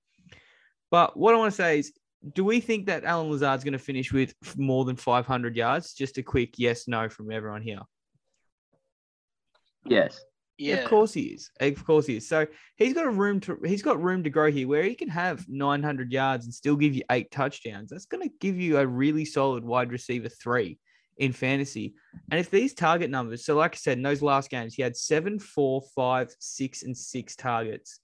But 0.92 1.18
what 1.18 1.34
I 1.34 1.38
want 1.38 1.52
to 1.52 1.56
say 1.56 1.80
is, 1.80 1.94
do 2.34 2.44
we 2.44 2.60
think 2.60 2.86
that 2.86 3.04
Allen 3.04 3.32
Lazard's 3.32 3.64
going 3.64 3.74
to 3.74 3.80
finish 3.80 4.12
with 4.12 4.36
more 4.58 4.86
than 4.86 4.96
500 4.96 5.56
yards? 5.56 5.94
Just 5.94 6.18
a 6.18 6.24
quick 6.24 6.56
yes, 6.58 6.88
no 6.88 7.10
from 7.10 7.32
everyone 7.32 7.62
here. 7.62 7.82
Yes. 9.86 10.20
Yeah. 10.58 10.76
Of 10.76 10.90
course 10.90 11.14
he 11.14 11.22
is. 11.22 11.50
Of 11.60 11.86
course 11.86 12.08
he 12.08 12.18
is. 12.18 12.28
So 12.28 12.48
he's 12.76 12.94
got 12.94 13.06
a 13.06 13.12
room 13.12 13.40
to 13.42 13.58
he's 13.64 13.84
got 13.84 14.02
room 14.02 14.24
to 14.24 14.30
grow 14.30 14.52
here 14.52 14.68
where 14.68 14.84
he 14.84 14.96
can 14.96 15.10
have 15.10 15.48
900 15.48 16.12
yards 16.12 16.46
and 16.46 16.54
still 16.54 16.76
give 16.76 16.96
you 16.96 17.04
eight 17.12 17.32
touchdowns. 17.32 17.92
That's 17.92 18.06
going 18.06 18.28
to 18.28 18.36
give 18.40 18.60
you 18.60 18.78
a 18.78 18.86
really 18.86 19.24
solid 19.24 19.64
wide 19.64 19.92
receiver 19.92 20.30
three 20.30 20.80
in 21.18 21.34
fantasy. 21.34 21.96
And 22.32 22.40
if 22.40 22.50
these 22.50 22.74
target 22.74 23.10
numbers, 23.10 23.46
so 23.46 23.56
like 23.56 23.74
I 23.74 23.78
said, 23.78 23.98
in 23.98 24.04
those 24.04 24.22
last 24.22 24.50
games, 24.50 24.74
he 24.74 24.82
had 24.82 24.96
seven, 24.96 25.40
four, 25.40 25.82
five, 25.96 26.34
six, 26.40 26.84
and 26.84 26.96
six 26.96 27.36
targets 27.36 28.00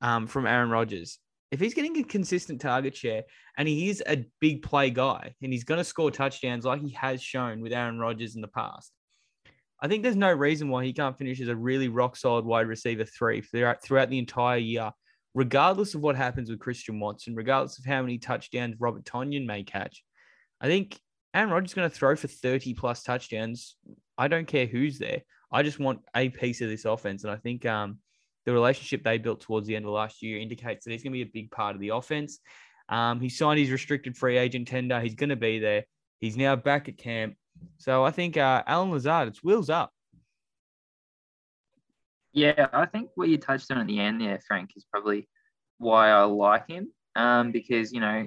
um, 0.00 0.26
from 0.26 0.46
Aaron 0.46 0.70
Rodgers. 0.70 1.18
If 1.50 1.58
he's 1.58 1.74
getting 1.74 1.96
a 1.98 2.04
consistent 2.04 2.60
target 2.60 2.96
share 2.96 3.24
and 3.58 3.66
he 3.66 3.90
is 3.90 4.02
a 4.06 4.24
big 4.40 4.62
play 4.62 4.90
guy 4.90 5.34
and 5.42 5.52
he's 5.52 5.64
going 5.64 5.78
to 5.78 5.84
score 5.84 6.10
touchdowns 6.10 6.64
like 6.64 6.80
he 6.80 6.92
has 6.92 7.20
shown 7.20 7.60
with 7.60 7.72
Aaron 7.72 7.98
Rodgers 7.98 8.36
in 8.36 8.40
the 8.40 8.48
past, 8.48 8.92
I 9.82 9.88
think 9.88 10.02
there's 10.02 10.16
no 10.16 10.32
reason 10.32 10.68
why 10.68 10.84
he 10.84 10.92
can't 10.92 11.16
finish 11.16 11.40
as 11.40 11.48
a 11.48 11.56
really 11.56 11.88
rock 11.88 12.16
solid 12.16 12.44
wide 12.44 12.68
receiver 12.68 13.04
three 13.04 13.40
throughout, 13.40 13.80
the 13.82 14.18
entire 14.18 14.58
year, 14.58 14.92
regardless 15.34 15.94
of 15.94 16.02
what 16.02 16.16
happens 16.16 16.50
with 16.50 16.60
Christian 16.60 17.00
Watson, 17.00 17.34
regardless 17.34 17.78
of 17.78 17.84
how 17.84 18.02
many 18.02 18.18
touchdowns 18.18 18.76
Robert 18.78 19.04
Tonyan 19.04 19.46
may 19.46 19.64
catch. 19.64 20.04
I 20.60 20.66
think 20.66 21.00
Aaron 21.34 21.50
Rodgers 21.50 21.70
is 21.70 21.74
going 21.74 21.88
to 21.88 21.94
throw 21.94 22.16
for 22.16 22.28
30 22.28 22.74
plus 22.74 23.02
touchdowns. 23.02 23.76
I 24.18 24.28
don't 24.28 24.46
care 24.46 24.66
who's 24.66 24.98
there. 24.98 25.22
I 25.52 25.62
just 25.62 25.78
want 25.78 26.00
a 26.14 26.28
piece 26.28 26.60
of 26.60 26.68
this 26.68 26.84
offense. 26.84 27.24
And 27.24 27.32
I 27.32 27.36
think 27.36 27.66
um, 27.66 27.98
the 28.46 28.52
relationship 28.52 29.04
they 29.04 29.18
built 29.18 29.40
towards 29.40 29.66
the 29.66 29.76
end 29.76 29.84
of 29.84 29.92
last 29.92 30.22
year 30.22 30.38
indicates 30.38 30.84
that 30.84 30.90
he's 30.90 31.02
going 31.02 31.12
to 31.12 31.16
be 31.16 31.22
a 31.22 31.32
big 31.32 31.50
part 31.50 31.74
of 31.74 31.80
the 31.80 31.90
offense. 31.90 32.40
Um, 32.88 33.20
he 33.20 33.28
signed 33.28 33.60
his 33.60 33.70
restricted 33.70 34.16
free 34.16 34.38
agent 34.38 34.68
tender. 34.68 35.00
He's 35.00 35.14
going 35.14 35.30
to 35.30 35.36
be 35.36 35.58
there. 35.58 35.84
He's 36.18 36.36
now 36.36 36.56
back 36.56 36.88
at 36.88 36.98
camp. 36.98 37.36
So 37.78 38.04
I 38.04 38.10
think 38.10 38.36
uh, 38.36 38.62
Allen 38.66 38.90
Lazard, 38.90 39.28
it's 39.28 39.42
wheels 39.42 39.70
up. 39.70 39.92
Yeah, 42.32 42.68
I 42.72 42.86
think 42.86 43.10
what 43.14 43.28
you 43.28 43.38
touched 43.38 43.70
on 43.70 43.78
at 43.78 43.86
the 43.86 43.98
end 43.98 44.20
there, 44.20 44.40
Frank, 44.46 44.70
is 44.76 44.86
probably 44.90 45.28
why 45.78 46.10
I 46.10 46.22
like 46.22 46.68
him. 46.68 46.92
Um, 47.16 47.50
because 47.50 47.92
you 47.92 48.00
know, 48.00 48.26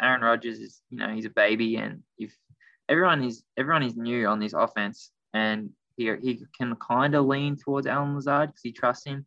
Aaron 0.00 0.22
Rodgers 0.22 0.58
is, 0.58 0.82
you 0.90 0.98
know, 0.98 1.08
he's 1.08 1.24
a 1.24 1.30
baby, 1.30 1.76
and 1.76 2.02
if 2.18 2.34
everyone 2.88 3.22
is 3.24 3.42
everyone 3.56 3.82
is 3.82 3.96
new 3.96 4.26
on 4.26 4.38
this 4.38 4.52
offense, 4.52 5.10
and 5.34 5.70
he 5.96 6.14
he 6.22 6.44
can 6.56 6.74
kind 6.76 7.14
of 7.14 7.26
lean 7.26 7.56
towards 7.56 7.86
Allen 7.86 8.14
Lazard 8.14 8.48
because 8.48 8.62
he 8.62 8.72
trusts 8.72 9.04
him, 9.04 9.26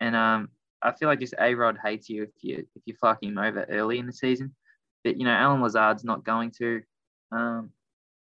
and 0.00 0.16
um, 0.16 0.48
I 0.82 0.92
feel 0.92 1.08
like 1.08 1.20
just 1.20 1.34
A 1.38 1.54
Rod 1.54 1.78
hates 1.82 2.08
you 2.08 2.24
if 2.24 2.30
you 2.42 2.66
if 2.74 2.82
you 2.86 2.94
fuck 3.00 3.22
him 3.22 3.38
over 3.38 3.64
early 3.68 3.98
in 3.98 4.06
the 4.06 4.12
season, 4.12 4.54
but 5.04 5.16
you 5.16 5.24
know, 5.24 5.32
Allen 5.32 5.62
Lazard's 5.62 6.04
not 6.04 6.24
going 6.24 6.50
to. 6.58 6.82
Um, 7.32 7.70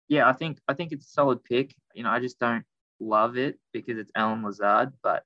yeah, 0.09 0.29
I 0.29 0.33
think 0.33 0.59
I 0.69 0.75
think 0.75 0.93
it's 0.93 1.07
a 1.07 1.11
solid 1.11 1.43
pick. 1.45 1.75
You 1.95 2.05
know, 2.05 2.11
I 2.11 2.21
just 2.21 2.39
don't 2.39 2.65
love 3.01 3.37
it 3.37 3.59
because 3.73 3.99
it's 3.99 4.13
Allen 4.15 4.43
Lazard, 4.43 4.93
but 5.03 5.25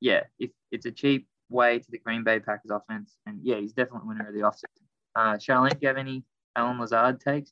yeah, 0.00 0.24
if 0.38 0.50
it's 0.70 0.86
a 0.86 0.90
cheap 0.90 1.28
way 1.48 1.78
to 1.78 1.90
the 1.90 1.98
Green 1.98 2.24
Bay 2.24 2.40
Packers 2.40 2.70
offense, 2.70 3.16
and 3.26 3.40
yeah, 3.42 3.56
he's 3.56 3.72
definitely 3.72 4.08
winner 4.08 4.28
of 4.28 4.34
the 4.34 4.40
offseason. 4.40 4.85
Uh, 5.16 5.38
Sharleam, 5.38 5.70
do 5.70 5.78
you 5.80 5.88
have 5.88 5.96
any 5.96 6.22
Allen 6.54 6.78
Lazard 6.78 7.20
takes? 7.20 7.50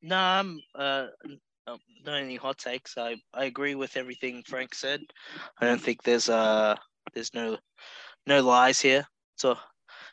No, 0.00 0.16
I'm 0.16 0.60
uh, 0.76 1.06
not 1.66 2.20
any 2.20 2.36
hot 2.36 2.58
takes. 2.58 2.96
I, 2.96 3.16
I 3.34 3.46
agree 3.46 3.74
with 3.74 3.96
everything 3.96 4.44
Frank 4.46 4.72
said. 4.74 5.00
I 5.60 5.66
don't 5.66 5.82
think 5.82 6.04
there's 6.04 6.28
uh 6.28 6.76
there's 7.14 7.34
no 7.34 7.58
no 8.26 8.42
lies 8.42 8.80
here. 8.80 9.06
So 9.36 9.56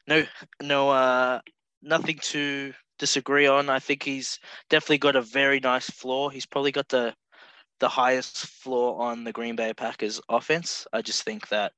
no 0.08 0.26
no 0.62 0.90
uh 0.90 1.40
nothing 1.84 2.18
to 2.24 2.74
disagree 2.98 3.46
on. 3.46 3.70
I 3.70 3.80
think 3.80 4.02
he's 4.02 4.40
definitely 4.72 4.98
got 4.98 5.16
a 5.16 5.22
very 5.22 5.60
nice 5.60 5.90
floor. 5.90 6.32
He's 6.32 6.48
probably 6.48 6.72
got 6.72 6.90
the 6.90 7.14
the 7.80 7.90
highest 7.90 8.38
floor 8.38 9.02
on 9.02 9.24
the 9.24 9.32
Green 9.32 9.56
Bay 9.56 9.74
Packers 9.74 10.20
offense. 10.30 10.86
I 10.92 11.02
just 11.02 11.24
think 11.24 11.48
that 11.50 11.74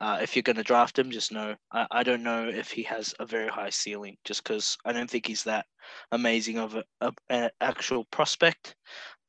uh, 0.00 0.18
if 0.22 0.34
you're 0.34 0.42
going 0.42 0.56
to 0.56 0.62
draft 0.62 0.98
him, 0.98 1.10
just 1.10 1.32
know 1.32 1.54
I, 1.72 1.86
I 1.90 2.02
don't 2.02 2.22
know 2.22 2.48
if 2.48 2.70
he 2.70 2.82
has 2.84 3.14
a 3.20 3.26
very 3.26 3.48
high 3.48 3.70
ceiling, 3.70 4.16
just 4.24 4.42
because 4.42 4.76
I 4.84 4.92
don't 4.92 5.10
think 5.10 5.26
he's 5.26 5.44
that 5.44 5.66
amazing 6.10 6.58
of 6.58 6.76
an 7.28 7.50
actual 7.60 8.04
prospect. 8.04 8.74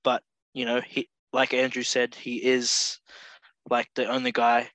But 0.03 0.23
you 0.53 0.65
know, 0.65 0.81
he 0.81 1.09
like 1.33 1.53
Andrew 1.53 1.83
said, 1.83 2.15
he 2.15 2.37
is 2.37 2.99
like 3.69 3.89
the 3.95 4.07
only 4.07 4.31
guy 4.31 4.69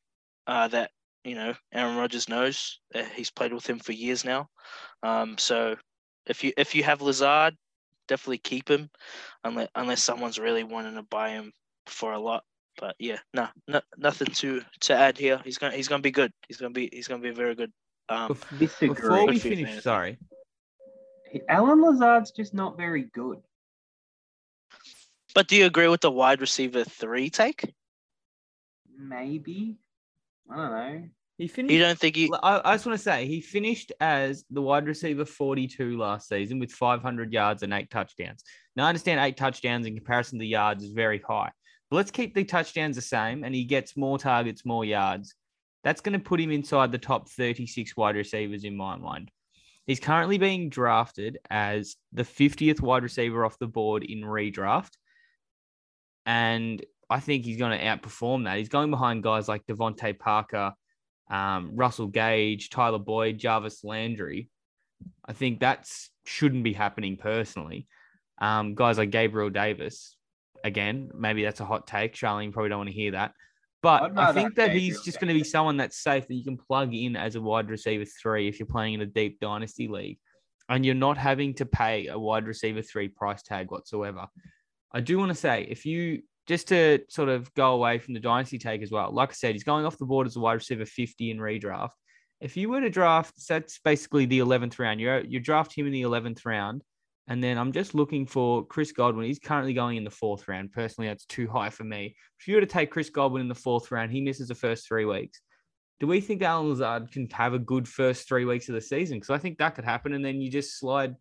uh, 0.47 0.69
that 0.69 0.91
you 1.25 1.35
know 1.35 1.55
Aaron 1.73 1.97
Rodgers 1.97 2.29
knows. 2.29 2.81
Uh, 2.95 3.05
he's 3.15 3.31
played 3.31 3.53
with 3.53 3.69
him 3.69 3.79
for 3.79 3.93
years 3.93 4.25
now. 4.25 4.49
Um, 5.03 5.39
so 5.39 5.77
if 6.27 6.45
you 6.45 6.53
if 6.57 6.75
you 6.75 6.83
have 6.85 7.01
Lazard, 7.03 7.57
definitely 8.09 8.39
keep 8.39 8.69
him, 8.71 8.91
unless 9.45 9.69
unless 9.75 10.03
someone's 10.03 10.39
really 10.39 10.65
wanting 10.65 10.95
to 10.97 11.03
buy 11.03 11.31
him 11.31 11.53
for 11.87 12.13
a 12.13 12.19
lot. 12.19 12.45
But 12.79 12.95
yeah, 12.99 13.19
no, 13.35 13.49
no 13.67 13.81
nothing 13.97 14.29
to 14.29 14.63
to 14.81 14.95
add 14.95 15.19
here. 15.19 15.41
He's 15.45 15.59
gonna 15.59 15.75
he's 15.75 15.89
gonna 15.89 16.03
be 16.03 16.13
good. 16.13 16.33
He's 16.47 16.59
gonna 16.59 16.73
be 16.73 16.89
he's 16.93 17.09
gonna 17.09 17.23
be 17.23 17.31
very 17.31 17.55
good. 17.55 17.73
Um, 18.09 18.31
Bef- 18.31 18.59
Disagree. 18.59 18.95
Before 18.95 19.27
we 19.27 19.39
finish, 19.39 19.67
fantasy. 19.67 19.81
sorry. 19.83 20.19
Allen 21.49 21.83
Lazard's 21.83 22.31
just 22.31 22.55
not 22.55 22.77
very 22.77 23.03
good. 23.13 23.39
but 25.35 25.47
do 25.49 25.57
you 25.57 25.67
agree 25.67 25.89
with 25.89 26.01
the 26.01 26.11
wide 26.11 26.41
receiver 26.41 26.85
three 26.85 27.29
take? 27.29 27.75
Maybe. 28.97 29.77
I 30.51 30.57
don't 30.57 30.71
know. 30.71 31.09
He 31.37 31.47
finished. 31.47 31.73
You 31.73 31.81
don't 31.81 31.99
think 31.99 32.17
he? 32.17 32.33
I, 32.43 32.61
I 32.65 32.75
just 32.75 32.87
want 32.87 32.99
to 32.99 33.03
say 33.03 33.27
he 33.27 33.41
finished 33.41 33.93
as 34.01 34.45
the 34.51 34.63
wide 34.63 34.87
receiver 34.87 35.25
42 35.25 35.97
last 35.97 36.29
season 36.29 36.59
with 36.59 36.73
500 36.73 37.33
yards 37.33 37.63
and 37.63 37.73
eight 37.73 37.91
touchdowns. 37.91 38.43
Now, 38.75 38.87
I 38.87 38.89
understand 38.89 39.21
eight 39.21 39.37
touchdowns 39.37 39.87
in 39.87 39.95
comparison 39.95 40.39
to 40.39 40.43
the 40.43 40.49
yards 40.49 40.83
is 40.83 40.91
very 40.91 41.21
high, 41.21 41.51
let's 41.91 42.11
keep 42.11 42.35
the 42.35 42.45
touchdowns 42.45 42.97
the 42.97 43.03
same 43.03 43.45
and 43.45 43.55
he 43.55 43.65
gets 43.65 43.97
more 43.97 44.19
targets, 44.19 44.65
more 44.65 44.85
yards. 44.85 45.35
That's 45.85 46.01
going 46.01 46.19
to 46.19 46.25
put 46.25 46.41
him 46.41 46.51
inside 46.51 46.93
the 46.93 46.99
top 46.99 47.29
36 47.29 47.97
wide 47.97 48.17
receivers 48.17 48.65
in 48.65 48.77
my 48.77 48.97
mind. 48.97 49.31
He's 49.87 50.01
currently 50.01 50.37
being 50.37 50.69
drafted 50.69 51.39
as 51.49 51.97
the 52.13 52.25
50th 52.25 52.81
wide 52.83 53.05
receiver 53.05 53.45
off 53.45 53.59
the 53.59 53.67
board 53.67 54.05
in 54.05 54.21
redraft. 54.21 54.91
And 56.27 56.85
I 57.09 57.21
think 57.21 57.45
he's 57.45 57.57
going 57.57 57.79
to 57.79 57.83
outperform 57.83 58.45
that. 58.45 58.59
He's 58.59 58.69
going 58.69 58.91
behind 58.91 59.23
guys 59.23 59.49
like 59.49 59.65
DeVante 59.67 60.19
Parker, 60.19 60.75
um, 61.31 61.71
Russell 61.75 62.09
Gage, 62.09 62.69
Tyler 62.69 62.99
Boyd, 62.99 63.39
Jarvis 63.39 63.83
Landry. 63.83 64.51
I 65.25 65.33
think 65.33 65.59
that's 65.59 66.11
shouldn't 66.27 66.65
be 66.65 66.75
happening 66.75 67.17
personally. 67.17 67.87
Um, 68.41 68.75
guys 68.75 68.99
like 68.99 69.11
Gabriel 69.11 69.49
Davis, 69.49 70.18
again, 70.65 71.11
maybe 71.15 71.45
that's 71.45 71.61
a 71.61 71.65
hot 71.65 71.87
take. 71.87 72.15
Sharleam 72.15 72.53
probably 72.53 72.71
don't 72.71 72.79
want 72.79 72.91
to 72.91 72.95
hear 72.95 73.13
that. 73.13 73.33
But 73.83 74.19
I 74.19 74.33
think 74.33 74.49
have 74.49 74.55
that 74.57 74.73
he's 74.73 75.03
just 75.03 75.21
going 75.21 75.29
to 75.29 75.35
be 75.35 75.45
someone 75.45 75.77
that's 75.77 76.03
safe 76.03 76.27
that 76.27 76.35
you 76.35 76.43
can 76.43 76.57
plug 76.57 76.95
in 76.95 77.15
as 77.15 77.37
a 77.37 77.41
wide 77.41 77.71
receiver 77.71 78.05
three 78.05 78.49
if 78.49 78.59
you're 78.59 78.67
playing 78.67 78.95
in 78.95 79.01
a 79.03 79.07
deep 79.07 79.39
dynasty 79.39 79.87
league 79.87 80.19
and 80.69 80.85
you're 80.85 80.95
not 80.95 81.17
having 81.17 81.55
to 81.55 81.67
pay 81.67 82.09
a 82.09 82.19
wide 82.19 82.47
receiver 82.47 82.83
three 82.83 83.09
price 83.09 83.43
tag 83.43 83.71
whatsoever. 83.71 84.27
I 84.93 85.01
do 85.01 85.19
want 85.19 85.31
to 85.31 85.35
say 85.35 85.67
if 85.71 85.87
you 85.87 86.23
just 86.47 86.69
to 86.69 87.01
sort 87.09 87.29
of 87.29 87.53
go 87.55 87.73
away 87.73 87.99
from 87.99 88.15
the 88.15 88.21
dynasty 88.21 88.59
take 88.59 88.83
as 88.83 88.91
well, 88.91 89.13
like 89.13 89.31
I 89.31 89.35
said, 89.35 89.55
he's 89.55 89.65
going 89.65 89.85
off 89.87 89.99
the 89.99 90.07
board 90.07 90.27
as 90.27 90.37
a 90.37 90.41
wide 90.41 90.55
receiver 90.55 90.87
50 90.87 91.31
in 91.31 91.39
redraft. 91.39 91.91
If 92.41 92.57
you 92.57 92.69
were 92.71 92.81
to 92.81 92.91
draft, 92.91 93.35
that's 93.49 93.79
basically 93.79 94.25
the 94.27 94.41
11th 94.41 94.79
round. 94.79 95.01
You 95.01 95.23
you 95.27 95.41
draft 95.41 95.75
him 95.75 95.87
in 95.87 95.93
the 95.93 96.03
11th 96.03 96.45
round, 96.45 96.83
and 97.29 97.45
then 97.45 97.59
I'm 97.59 97.73
just 97.73 97.95
looking 97.95 98.27
for 98.27 98.65
Chris 98.65 98.91
Godwin. 98.91 99.27
He's 99.27 99.39
currently 99.39 99.75
going 99.75 99.99
in 99.99 100.05
the 100.05 100.11
fourth 100.11 100.49
round. 100.49 100.73
Personally, 100.73 101.09
that's 101.09 101.27
too 101.27 101.47
high 101.47 101.69
for 101.69 101.85
me. 101.85 102.17
If 102.41 102.49
you 102.49 102.55
were 102.55 102.63
to 102.63 102.67
take 102.67 102.91
Chris 102.91 103.11
Godwin 103.11 103.43
in 103.43 103.49
the 103.49 103.55
fourth 103.55 103.93
round, 103.93 104.11
he 104.11 104.23
misses 104.23 104.49
the 104.49 104.55
first 104.55 104.89
three 104.89 105.05
weeks. 105.05 105.41
do 106.01 106.07
we 106.07 106.21
think 106.21 106.43
Allen 106.43 106.71
Lazard 106.71 107.13
can 107.13 107.29
have 107.31 107.53
a 107.53 107.59
good 107.59 107.87
first 107.87 108.27
three 108.27 108.47
weeks 108.47 108.69
of 108.69 108.75
the 108.75 108.81
season? 108.81 109.19
Because 109.19 109.31
I 109.31 109.39
think 109.39 109.59
that 109.59 109.75
could 109.75 109.85
happen, 109.85 110.15
and 110.15 110.25
then 110.25 110.41
you 110.41 110.51
just 110.51 110.79
slide 110.79 111.17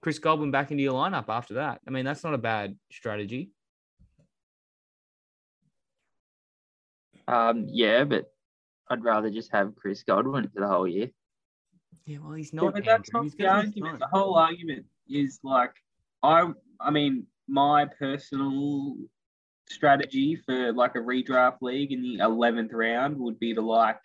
Chris 0.00 0.18
Godwin 0.18 0.50
back 0.50 0.70
into 0.70 0.82
your 0.82 0.94
lineup 0.94 1.26
after 1.28 1.54
that. 1.54 1.80
I 1.86 1.90
mean, 1.90 2.04
that's 2.04 2.24
not 2.24 2.32
a 2.32 2.38
bad 2.38 2.76
strategy. 2.90 3.50
Um, 7.28 7.66
yeah, 7.68 8.04
but 8.04 8.26
I'd 8.88 9.04
rather 9.04 9.30
just 9.30 9.52
have 9.52 9.76
Chris 9.76 10.04
Godwin 10.04 10.48
for 10.48 10.60
the 10.60 10.68
whole 10.68 10.88
year. 10.88 11.10
Yeah, 12.06 12.18
well, 12.22 12.32
he's 12.34 12.52
Yeah, 12.52 12.60
not. 12.62 12.74
but 12.74 12.84
that's 12.84 13.08
Andrew. 13.14 13.28
not 13.30 13.38
the 13.38 13.46
argument. 13.46 13.98
The 14.00 14.06
whole 14.08 14.34
argument 14.36 14.86
is 15.08 15.40
like 15.42 15.72
I 16.22 16.50
I 16.80 16.90
mean 16.90 17.26
my 17.48 17.86
personal 17.86 18.96
strategy 19.68 20.36
for 20.36 20.72
like 20.72 20.94
a 20.94 20.98
redraft 20.98 21.62
league 21.62 21.92
in 21.92 22.02
the 22.02 22.18
eleventh 22.18 22.72
round 22.72 23.18
would 23.18 23.38
be 23.38 23.54
to 23.54 23.60
like 23.62 23.98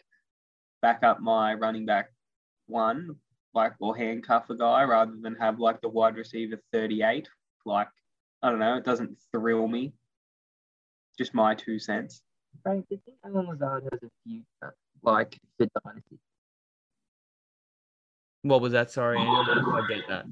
back 0.81 1.03
up 1.03 1.19
my 1.19 1.53
running 1.53 1.85
back 1.85 2.11
one, 2.67 3.15
like 3.53 3.73
or 3.79 3.95
handcuff 3.97 4.49
a 4.49 4.55
guy 4.55 4.83
rather 4.83 5.15
than 5.21 5.35
have 5.35 5.59
like 5.59 5.81
the 5.81 5.89
wide 5.89 6.15
receiver 6.15 6.61
thirty 6.71 7.01
eight. 7.03 7.27
Like 7.65 7.89
I 8.41 8.49
don't 8.49 8.59
know, 8.59 8.77
it 8.77 8.85
doesn't 8.85 9.17
thrill 9.33 9.67
me. 9.67 9.93
Just 11.17 11.33
my 11.33 11.53
two 11.55 11.79
cents. 11.79 12.21
Frank, 12.63 12.87
do 12.87 12.95
you 12.95 13.01
think 13.05 13.17
Allen 13.25 13.47
Lazard 13.47 13.83
has 13.91 14.01
a 14.03 14.09
future, 14.23 14.75
like 15.03 15.37
for 15.57 15.67
dynasty? 15.83 16.17
What 18.41 18.61
was 18.61 18.73
that? 18.73 18.91
Sorry, 18.91 19.17
I 19.19 19.85
get 19.89 20.07
that. 20.07 20.25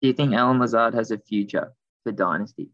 Do 0.00 0.06
you 0.06 0.12
think 0.12 0.34
Allen 0.34 0.60
Lazard 0.60 0.94
has 0.94 1.10
a 1.10 1.18
future 1.18 1.72
for 2.04 2.12
dynasty? 2.12 2.70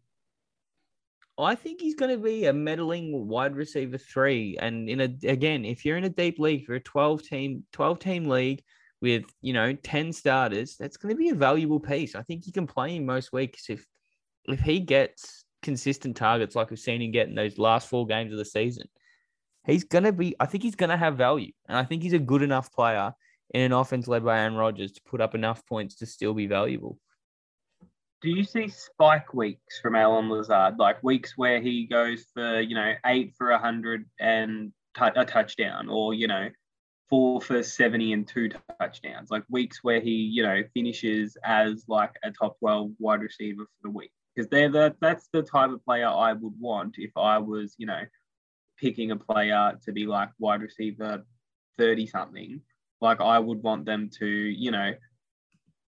Oh, 1.37 1.45
I 1.45 1.55
think 1.55 1.81
he's 1.81 1.95
going 1.95 2.11
to 2.11 2.23
be 2.23 2.47
a 2.47 2.53
meddling 2.53 3.27
wide 3.27 3.57
receiver 3.57 3.99
three. 3.99 4.57
And 4.61 4.89
in 4.89 5.01
a 5.01 5.29
again, 5.29 5.65
if 5.65 5.85
you're 5.85 5.97
in 5.97 6.05
a 6.05 6.11
deep 6.11 6.39
league 6.39 6.67
for 6.67 6.75
a 6.75 6.81
12 6.81 7.23
team 7.23 7.65
12 7.73 7.99
team 7.99 8.29
league 8.29 8.63
with 9.01 9.25
you 9.41 9.53
know 9.53 9.73
10 9.73 10.13
starters, 10.13 10.77
that's 10.77 10.97
going 10.97 11.15
to 11.15 11.19
be 11.19 11.31
a 11.31 11.35
valuable 11.35 11.81
piece. 11.81 12.15
I 12.15 12.23
think 12.23 12.47
you 12.47 12.53
can 12.53 12.67
play 12.67 12.97
him 12.97 13.07
most 13.07 13.33
weeks 13.33 13.69
if 13.69 13.85
if 14.47 14.61
he 14.61 14.79
gets 14.79 15.45
consistent 15.63 16.17
targets 16.17 16.55
like 16.55 16.71
we've 16.71 16.79
seen 16.79 17.01
him 17.01 17.11
get 17.11 17.29
in 17.29 17.35
those 17.35 17.59
last 17.59 17.89
four 17.89 18.07
games 18.07 18.31
of 18.31 18.39
the 18.39 18.45
season. 18.45 18.87
He's 19.67 19.85
going 19.85 20.05
to 20.05 20.13
be. 20.13 20.37
I 20.39 20.47
think 20.47 20.63
he's 20.63 20.77
going 20.77 20.91
to 20.91 20.97
have 20.97 21.17
value, 21.17 21.53
and 21.67 21.77
I 21.77 21.85
think 21.85 22.03
he's 22.03 22.13
a 22.13 22.19
good 22.19 22.43
enough 22.43 22.71
player 22.71 23.15
in 23.53 23.63
an 23.63 23.73
offense 23.73 24.09
led 24.09 24.25
by 24.25 24.41
Aaron 24.41 24.55
Rodgers 24.55 24.93
to 24.93 25.03
put 25.03 25.21
up 25.21 25.35
enough 25.35 25.67
points 25.67 25.97
to 25.97 26.07
still 26.07 26.35
be 26.35 26.47
valuable. 26.47 26.99
Do 28.23 28.31
you 28.31 28.43
see 28.43 28.69
spike 28.69 29.35
weeks 29.35 29.81
from 29.81 29.95
Allen 29.95 30.31
Lazard, 30.31 30.79
like 30.79 31.03
weeks 31.03 31.37
where 31.37 31.61
he 31.61 31.85
goes 31.85 32.25
for 32.33 32.61
you 32.61 32.75
know 32.75 32.95
eight 33.05 33.35
for 33.37 33.51
a 33.51 33.59
hundred 33.59 34.09
and 34.19 34.73
t- 34.97 35.05
a 35.15 35.25
touchdown, 35.27 35.91
or 35.91 36.15
you 36.15 36.27
know 36.27 36.49
four 37.11 37.41
for 37.43 37.63
seventy 37.63 38.15
and 38.15 38.27
two 38.27 38.49
touchdowns, 38.81 39.31
like 39.31 39.45
weeks 39.51 39.81
where 39.83 40.01
he 40.01 40.13
you 40.13 40.43
know 40.43 40.63
finishes 40.73 41.37
as 41.45 41.85
like 41.87 42.15
a 42.23 42.31
top 42.31 42.59
twelve 42.61 42.93
wide 42.99 43.21
receiver 43.21 43.65
for 43.65 43.83
the 43.83 43.91
week? 43.91 44.11
Because 44.35 44.49
they're 44.49 44.71
the, 44.71 44.97
that's 45.03 45.29
the 45.33 45.43
type 45.43 45.71
of 45.71 45.85
player 45.85 46.09
I 46.09 46.33
would 46.33 46.55
want 46.59 46.95
if 46.97 47.13
I 47.19 47.37
was 47.37 47.75
you 47.77 47.87
know 47.87 48.05
picking 48.79 49.11
a 49.11 49.17
player 49.17 49.79
to 49.85 49.93
be 49.93 50.07
like 50.07 50.31
wide 50.39 50.63
receiver 50.63 51.27
thirty 51.77 52.07
something. 52.07 52.63
Like 53.01 53.21
I 53.21 53.39
would 53.39 53.63
want 53.63 53.85
them 53.85 54.11
to 54.19 54.27
you 54.27 54.71
know 54.71 54.95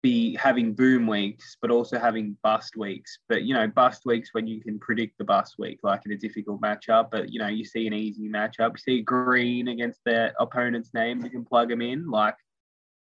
be 0.02 0.34
having 0.38 0.74
boom 0.74 1.08
weeks, 1.08 1.58
but 1.62 1.72
also 1.72 2.00
having 2.00 2.38
bust 2.42 2.78
weeks. 2.78 3.20
But 3.28 3.44
you 3.44 3.54
know, 3.54 3.68
bust 3.68 4.04
weeks 4.06 4.30
when 4.32 4.48
you 4.48 4.62
can 4.62 4.80
predict 4.80 5.18
the 5.18 5.26
bust 5.26 5.56
week, 5.60 5.80
like 5.84 6.06
in 6.06 6.14
a 6.14 6.18
difficult 6.18 6.62
matchup. 6.62 7.12
But 7.12 7.32
you 7.34 7.40
know, 7.40 7.48
you 7.48 7.66
see 7.66 7.86
an 7.86 7.94
easy 7.94 8.30
matchup. 8.30 8.72
You 8.72 8.78
see 8.78 9.02
Green 9.02 9.68
against 9.68 10.00
their 10.06 10.34
opponent's 10.40 10.94
name, 10.94 11.22
you 11.24 11.30
can 11.30 11.44
plug 11.44 11.70
him 11.72 11.82
in. 11.82 12.10
Like, 12.10 12.36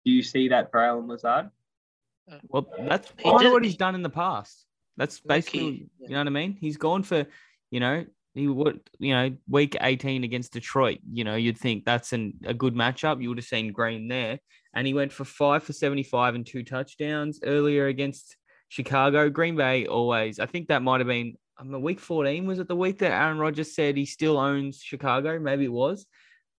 do 0.05 0.11
you 0.11 0.23
see 0.23 0.47
that 0.49 0.71
for 0.71 0.79
Allen 0.81 1.07
Lazard? 1.07 1.49
Well, 2.47 2.65
that's 2.79 3.11
He 3.17 3.23
kind 3.23 3.39
did- 3.39 3.47
of 3.47 3.53
what 3.53 3.63
he's 3.65 3.75
done 3.75 3.95
in 3.95 4.01
the 4.01 4.09
past. 4.09 4.65
That's 4.97 5.19
basically, 5.19 5.59
he- 5.59 5.89
you 5.99 6.09
know 6.11 6.19
what 6.19 6.27
I 6.27 6.29
mean. 6.31 6.53
He's 6.53 6.77
gone 6.77 7.03
for, 7.03 7.25
you 7.71 7.81
know, 7.81 8.05
he 8.35 8.47
would, 8.47 8.81
you 8.99 9.13
know, 9.13 9.35
week 9.47 9.77
eighteen 9.81 10.23
against 10.23 10.53
Detroit. 10.53 10.99
You 11.09 11.23
know, 11.23 11.35
you'd 11.35 11.57
think 11.57 11.85
that's 11.85 12.13
an, 12.13 12.33
a 12.45 12.53
good 12.53 12.75
matchup. 12.75 13.21
You 13.21 13.29
would 13.29 13.37
have 13.37 13.45
seen 13.45 13.71
Green 13.71 14.07
there, 14.09 14.39
and 14.73 14.85
he 14.85 14.93
went 14.93 15.11
for 15.11 15.25
five 15.25 15.63
for 15.63 15.73
seventy-five 15.73 16.35
and 16.35 16.45
two 16.45 16.63
touchdowns 16.63 17.39
earlier 17.43 17.87
against 17.87 18.35
Chicago. 18.69 19.29
Green 19.29 19.55
Bay 19.55 19.87
always. 19.87 20.39
I 20.39 20.45
think 20.45 20.67
that 20.67 20.83
might 20.83 20.99
have 20.99 21.07
been. 21.07 21.37
Um, 21.57 21.69
I 21.69 21.71
mean, 21.71 21.81
week 21.81 22.01
fourteen 22.01 22.45
was 22.45 22.59
it 22.59 22.67
the 22.67 22.75
week 22.75 22.99
that 22.99 23.13
Aaron 23.13 23.37
Rodgers 23.37 23.73
said 23.73 23.95
he 23.95 24.05
still 24.05 24.37
owns 24.37 24.81
Chicago? 24.83 25.39
Maybe 25.39 25.63
it 25.63 25.71
was. 25.71 26.05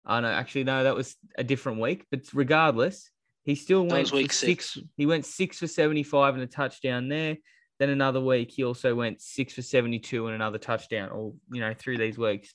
I 0.06 0.16
don't 0.16 0.24
know. 0.24 0.36
Actually, 0.36 0.64
no, 0.64 0.86
that 0.86 0.96
was 0.96 1.18
a 1.38 1.44
different 1.44 1.82
week. 1.82 2.06
But 2.10 2.22
regardless, 2.34 3.12
he 3.44 3.56
still 3.56 3.84
That 3.84 3.92
went 3.94 4.12
week 4.14 4.32
six. 4.32 4.72
six. 4.72 4.88
He 4.96 5.06
went 5.06 5.26
six 5.26 5.60
for 5.60 5.68
seventy-five 5.68 6.36
and 6.36 6.44
a 6.44 6.48
touchdown 6.48 7.10
there. 7.10 7.36
Then 7.80 7.90
another 7.90 8.22
week, 8.22 8.52
he 8.52 8.64
also 8.64 8.96
went 8.96 9.22
six 9.22 9.54
for 9.54 9.62
seventy-two 9.62 10.28
and 10.28 10.36
another 10.36 10.58
touchdown. 10.58 11.10
or, 11.10 11.34
you 11.52 11.60
know, 11.62 11.74
through 11.74 11.98
these 11.98 12.18
weeks. 12.18 12.54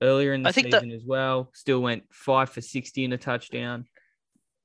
Earlier 0.00 0.32
in 0.32 0.42
the 0.42 0.52
think 0.52 0.70
that- 0.70 0.82
season 0.82 0.94
as 0.94 1.04
well, 1.04 1.50
still 1.54 1.80
went 1.80 2.04
five 2.12 2.50
for 2.50 2.60
sixty 2.60 3.04
and 3.04 3.14
a 3.14 3.18
touchdown. 3.18 3.86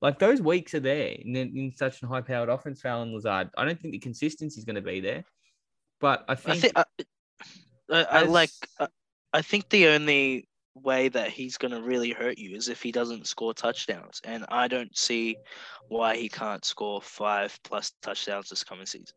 Like 0.02 0.20
those 0.20 0.42
weeks 0.42 0.74
are 0.74 0.82
there 0.82 1.16
in, 1.18 1.34
in 1.36 1.72
such 1.76 2.04
a 2.04 2.08
high-powered 2.08 2.50
offense 2.50 2.82
for 2.82 2.90
Allen 2.90 3.14
Lazard. 3.14 3.50
I 3.58 3.64
don't 3.64 3.80
think 3.80 3.94
the 3.94 4.00
consistency 4.00 4.60
is 4.60 4.66
going 4.66 4.76
to 4.76 4.82
be 4.82 5.00
there, 5.00 5.24
but 6.02 6.26
I 6.28 6.34
I 6.34 6.36
think, 6.36 6.60
think 6.62 6.74
I, 6.78 6.82
uh, 7.90 8.06
I, 8.12 8.20
I 8.20 8.22
as- 8.24 8.30
like. 8.30 8.50
I, 8.80 8.88
I 9.36 9.42
think 9.42 9.70
the 9.70 9.88
only 9.88 10.48
way 10.76 11.08
that 11.08 11.30
he's 11.30 11.58
going 11.58 11.72
to 11.72 11.82
really 11.82 12.12
hurt 12.12 12.38
you 12.38 12.56
is 12.56 12.68
if 12.68 12.84
he 12.84 12.92
doesn't 12.92 13.26
score 13.26 13.54
touchdowns, 13.54 14.20
and 14.26 14.46
I 14.50 14.68
don't 14.68 14.96
see 14.96 15.38
why 15.88 16.18
he 16.18 16.30
can't 16.30 16.64
score 16.64 17.02
five 17.02 17.58
plus 17.64 17.94
touchdowns 18.02 18.50
this 18.50 18.64
coming 18.64 18.86
season. 18.86 19.16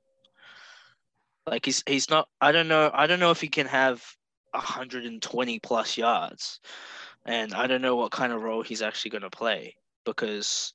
Like 1.46 1.64
he's 1.64 1.82
he's 1.86 2.10
not. 2.10 2.28
I 2.40 2.52
don't 2.52 2.68
know. 2.68 2.90
I 2.92 3.06
don't 3.06 3.20
know 3.20 3.30
if 3.30 3.40
he 3.40 3.48
can 3.48 3.66
have 3.66 4.04
120 4.52 5.58
plus 5.60 5.96
yards, 5.96 6.60
and 7.24 7.54
I 7.54 7.66
don't 7.66 7.82
know 7.82 7.96
what 7.96 8.10
kind 8.10 8.32
of 8.32 8.42
role 8.42 8.62
he's 8.62 8.82
actually 8.82 9.12
going 9.12 9.22
to 9.22 9.30
play 9.30 9.74
because. 10.04 10.72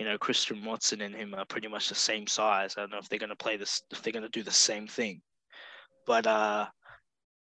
You 0.00 0.04
know, 0.04 0.16
Christian 0.16 0.64
Watson 0.64 1.00
and 1.00 1.12
him 1.12 1.34
are 1.36 1.44
pretty 1.44 1.66
much 1.66 1.88
the 1.88 1.96
same 1.96 2.28
size. 2.28 2.76
I 2.76 2.82
don't 2.82 2.92
know 2.92 2.98
if 2.98 3.08
they're 3.08 3.18
going 3.18 3.30
to 3.30 3.34
play 3.34 3.56
this, 3.56 3.82
if 3.90 4.00
they're 4.00 4.12
going 4.12 4.22
to 4.22 4.28
do 4.28 4.44
the 4.44 4.50
same 4.52 4.86
thing. 4.86 5.20
But 6.06 6.24
uh, 6.24 6.66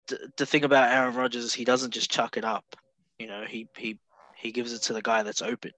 the, 0.07 0.29
the 0.37 0.45
thing 0.45 0.63
about 0.63 0.91
Aaron 0.91 1.15
Rodgers 1.15 1.43
is 1.43 1.53
he 1.53 1.65
doesn't 1.65 1.93
just 1.93 2.11
chuck 2.11 2.37
it 2.37 2.45
up. 2.45 2.63
You 3.19 3.27
know, 3.27 3.43
he 3.47 3.67
he 3.77 3.99
he 4.35 4.51
gives 4.51 4.73
it 4.73 4.83
to 4.83 4.93
the 4.93 5.01
guy 5.01 5.23
that's 5.23 5.41
open. 5.41 5.71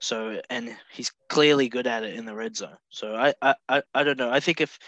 So 0.00 0.40
and 0.50 0.76
he's 0.92 1.12
clearly 1.28 1.68
good 1.68 1.86
at 1.86 2.04
it 2.04 2.14
in 2.14 2.24
the 2.24 2.34
red 2.34 2.56
zone. 2.56 2.76
So 2.90 3.14
I 3.14 3.34
I, 3.42 3.54
I, 3.68 3.82
I 3.94 4.04
don't 4.04 4.18
know. 4.18 4.30
I 4.30 4.40
think 4.40 4.60
if 4.60 4.78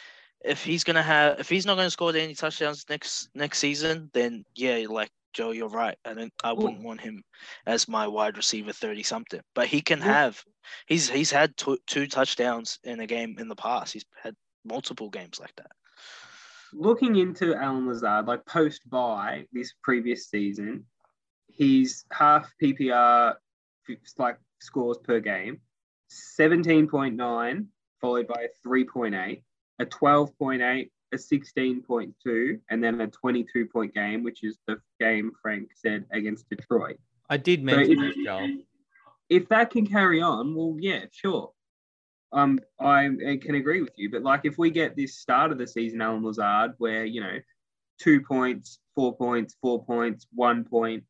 if 0.45 0.65
he's 0.65 0.85
gonna 0.85 1.03
have 1.03 1.39
if 1.41 1.49
he's 1.49 1.67
not 1.67 1.77
gonna 1.77 1.91
score 1.91 2.15
any 2.15 2.35
touchdowns 2.35 2.85
next 2.89 3.29
next 3.35 3.59
season, 3.59 4.11
then 4.13 4.45
yeah, 4.55 4.87
like 4.89 5.11
Joe, 5.33 5.51
you're 5.53 5.69
right. 5.69 5.97
I 6.05 6.15
don't 6.15 6.33
I 6.43 6.53
wouldn't 6.53 6.83
want 6.83 7.01
him 7.01 7.23
as 7.67 7.89
my 7.89 8.07
wide 8.07 8.37
receiver 8.37 8.73
thirty 8.73 9.03
something. 9.03 9.41
But 9.55 9.69
he 9.69 9.81
can 9.81 9.99
Yeah. 9.99 10.05
have 10.07 10.45
he's 10.87 11.09
he's 11.09 11.31
had 11.31 11.57
two, 11.57 11.79
two 11.87 12.07
touchdowns 12.07 12.79
in 12.85 13.01
a 13.01 13.07
game 13.07 13.37
in 13.39 13.49
the 13.49 13.57
past. 13.57 13.93
He's 13.93 14.05
had 14.23 14.35
multiple 14.65 15.11
games 15.11 15.39
like 15.39 15.55
that. 15.57 15.71
Looking 16.73 17.17
into 17.17 17.55
Allen 17.55 17.87
Lazard, 17.89 18.27
like 18.27 18.45
post 18.47 18.89
bye 18.89 19.47
this 19.53 19.75
previous 19.83 20.29
season, 20.29 20.87
he's 21.49 22.05
half 22.13 22.53
PPR 22.63 23.35
like 24.19 24.39
scores 24.61 24.99
per 24.99 25.19
game, 25.19 25.61
17.9, 26.11 27.67
followed 28.01 28.27
by 28.29 28.47
3.8, 28.65 29.43
a 29.81 29.87
12.8, 29.87 30.91
a 31.13 31.17
16.2, 31.17 32.61
and 32.71 32.85
then 32.85 33.01
a 33.01 33.07
22 33.09 33.67
point 33.67 33.95
game, 33.95 34.23
which 34.23 34.45
is 34.45 34.59
the 34.69 34.81
game 35.01 35.33
Frank 35.43 35.71
said 35.75 36.05
against 36.13 36.49
Detroit. 36.49 36.97
I 37.29 37.37
did 37.37 37.61
So 37.61 37.65
mention 37.67 37.93
if- 38.05 38.15
this, 38.17 38.25
Joel. 38.25 38.49
if 39.29 39.49
that 39.49 39.71
can 39.71 39.87
carry 39.87 40.21
on, 40.21 40.55
well, 40.55 40.77
yeah, 40.79 41.07
sure. 41.13 41.53
Um, 42.33 42.61
I, 42.79 43.07
I 43.29 43.37
can 43.43 43.57
agree 43.57 43.81
with 43.83 43.93
you, 43.97 44.09
but 44.11 44.23
like 44.23 44.43
if 44.45 44.57
we 44.57 44.71
get 44.71 44.95
this 44.95 45.17
start 45.19 45.51
of 45.51 45.59
the 45.59 45.67
season, 45.67 46.01
Allen 46.01 46.23
Lazard, 46.25 46.75
where 46.79 47.05
you 47.05 47.21
know, 47.21 47.39
two 47.99 48.21
points, 48.21 48.79
four 48.95 49.17
points, 49.17 49.57
four 49.61 49.85
points, 49.85 50.29
one 50.33 50.63
point, 50.65 51.03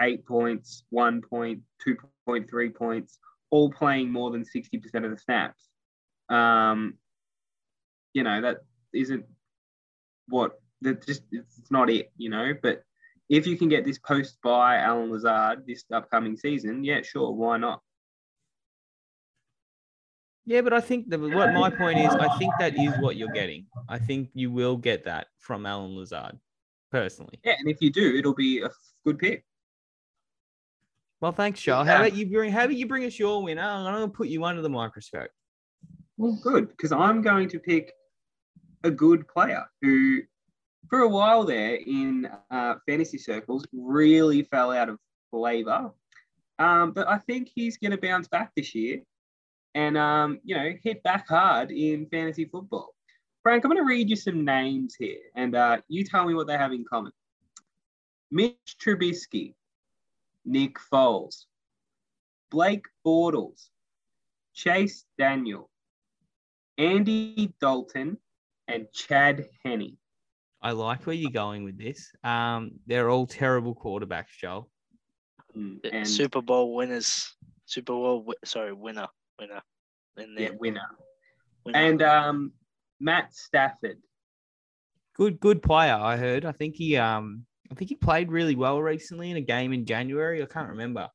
eight 0.00 0.26
points, 0.26 0.82
one 0.90 1.22
point, 1.22 1.60
two 1.80 1.96
point, 2.26 2.50
three 2.50 2.70
points, 2.70 3.18
all 3.50 3.70
playing 3.70 4.10
more 4.10 4.32
than 4.32 4.44
sixty 4.44 4.78
percent 4.78 5.04
of 5.04 5.12
the 5.12 5.16
snaps. 5.18 5.68
Um, 6.28 6.94
you 8.12 8.22
know 8.22 8.40
that 8.40 8.58
isn't 8.92 9.24
what 10.28 10.60
that 10.82 11.06
just 11.06 11.22
it's 11.32 11.70
not 11.70 11.90
it, 11.90 12.12
you 12.16 12.30
know. 12.30 12.52
But 12.62 12.82
if 13.28 13.46
you 13.46 13.56
can 13.56 13.68
get 13.68 13.84
this 13.84 13.98
post 13.98 14.38
by 14.42 14.76
Allen 14.76 15.10
Lazard 15.10 15.66
this 15.66 15.84
upcoming 15.92 16.36
season, 16.36 16.84
yeah, 16.84 17.02
sure, 17.02 17.30
why 17.32 17.58
not? 17.58 17.82
Yeah, 20.46 20.62
but 20.62 20.72
I 20.72 20.80
think 20.80 21.10
the, 21.10 21.18
what 21.18 21.52
my 21.52 21.68
point 21.68 21.98
is, 21.98 22.14
I 22.14 22.38
think 22.38 22.54
that 22.58 22.78
is 22.78 22.94
what 23.00 23.16
you're 23.16 23.32
getting. 23.32 23.66
I 23.86 23.98
think 23.98 24.30
you 24.32 24.50
will 24.50 24.78
get 24.78 25.04
that 25.04 25.26
from 25.38 25.66
Allen 25.66 25.94
Lazard, 25.94 26.38
personally. 26.90 27.38
Yeah, 27.44 27.56
and 27.58 27.68
if 27.68 27.82
you 27.82 27.90
do, 27.90 28.16
it'll 28.16 28.34
be 28.34 28.62
a 28.62 28.70
good 29.04 29.18
pick. 29.18 29.44
Well, 31.20 31.32
thanks, 31.32 31.60
Charles. 31.60 31.86
How 31.86 31.96
about 31.96 32.14
you 32.14 32.24
bring? 32.30 32.50
How 32.50 32.64
about 32.64 32.76
you 32.76 32.86
bring 32.86 33.04
us 33.04 33.18
your 33.18 33.42
winner? 33.42 33.60
I'm 33.60 33.92
going 33.92 34.08
to 34.08 34.16
put 34.16 34.28
you 34.28 34.42
under 34.44 34.62
the 34.62 34.70
microscope. 34.70 35.28
Well, 36.16 36.38
good, 36.42 36.68
because 36.68 36.92
I'm 36.92 37.20
going 37.20 37.50
to 37.50 37.58
pick 37.58 37.92
a 38.84 38.90
good 38.90 39.26
player 39.28 39.64
who, 39.82 40.20
for 40.88 41.00
a 41.00 41.08
while 41.08 41.44
there 41.44 41.74
in 41.74 42.28
uh, 42.50 42.74
fantasy 42.86 43.18
circles, 43.18 43.66
really 43.72 44.42
fell 44.42 44.72
out 44.72 44.88
of 44.88 44.98
flavor. 45.30 45.90
Um, 46.58 46.92
but 46.92 47.08
I 47.08 47.18
think 47.18 47.50
he's 47.54 47.76
going 47.76 47.92
to 47.92 47.98
bounce 47.98 48.28
back 48.28 48.50
this 48.56 48.74
year 48.74 49.02
and, 49.74 49.96
um, 49.96 50.40
you 50.44 50.56
know, 50.56 50.72
hit 50.82 51.02
back 51.02 51.28
hard 51.28 51.70
in 51.70 52.06
fantasy 52.06 52.46
football. 52.46 52.94
Frank, 53.42 53.64
I'm 53.64 53.70
going 53.70 53.82
to 53.82 53.88
read 53.88 54.10
you 54.10 54.16
some 54.16 54.44
names 54.44 54.96
here, 54.98 55.20
and 55.34 55.54
uh, 55.54 55.78
you 55.88 56.04
tell 56.04 56.26
me 56.26 56.34
what 56.34 56.48
they 56.48 56.56
have 56.58 56.72
in 56.72 56.84
common. 56.84 57.12
Mitch 58.30 58.76
Trubisky, 58.84 59.54
Nick 60.44 60.76
Foles, 60.92 61.46
Blake 62.50 62.86
Bortles, 63.06 63.68
Chase 64.54 65.04
Daniel, 65.16 65.70
Andy 66.76 67.54
Dalton, 67.60 68.18
and 68.68 68.86
Chad 68.92 69.46
Henne. 69.64 69.96
I 70.62 70.72
like 70.72 71.06
where 71.06 71.14
you're 71.16 71.30
going 71.30 71.64
with 71.64 71.78
this. 71.78 72.10
Um, 72.24 72.72
they're 72.86 73.10
all 73.10 73.26
terrible 73.26 73.74
quarterbacks, 73.74 74.36
Joel. 74.40 74.68
Mm, 75.56 75.78
And 75.92 76.06
Super 76.08 76.42
Bowl 76.42 76.74
winners. 76.74 77.34
Super 77.64 77.92
Bowl, 77.92 78.18
wi- 78.20 78.34
sorry, 78.44 78.72
winner, 78.72 79.06
winner. 79.40 79.60
In 80.16 80.34
yeah, 80.36 80.50
winner. 80.58 80.80
winner. 81.64 81.78
And 81.78 82.02
um, 82.02 82.52
Matt 83.00 83.34
Stafford. 83.34 83.98
Good, 85.14 85.38
good 85.40 85.62
player. 85.62 85.94
I 85.94 86.16
heard. 86.16 86.44
I 86.44 86.52
think 86.52 86.74
he, 86.76 86.96
um, 86.96 87.44
I 87.70 87.74
think 87.74 87.88
he 87.90 87.94
played 87.96 88.30
really 88.32 88.54
well 88.56 88.80
recently 88.82 89.30
in 89.30 89.36
a 89.36 89.40
game 89.40 89.72
in 89.72 89.84
January. 89.84 90.42
I 90.42 90.46
can't 90.46 90.68
remember. 90.70 91.08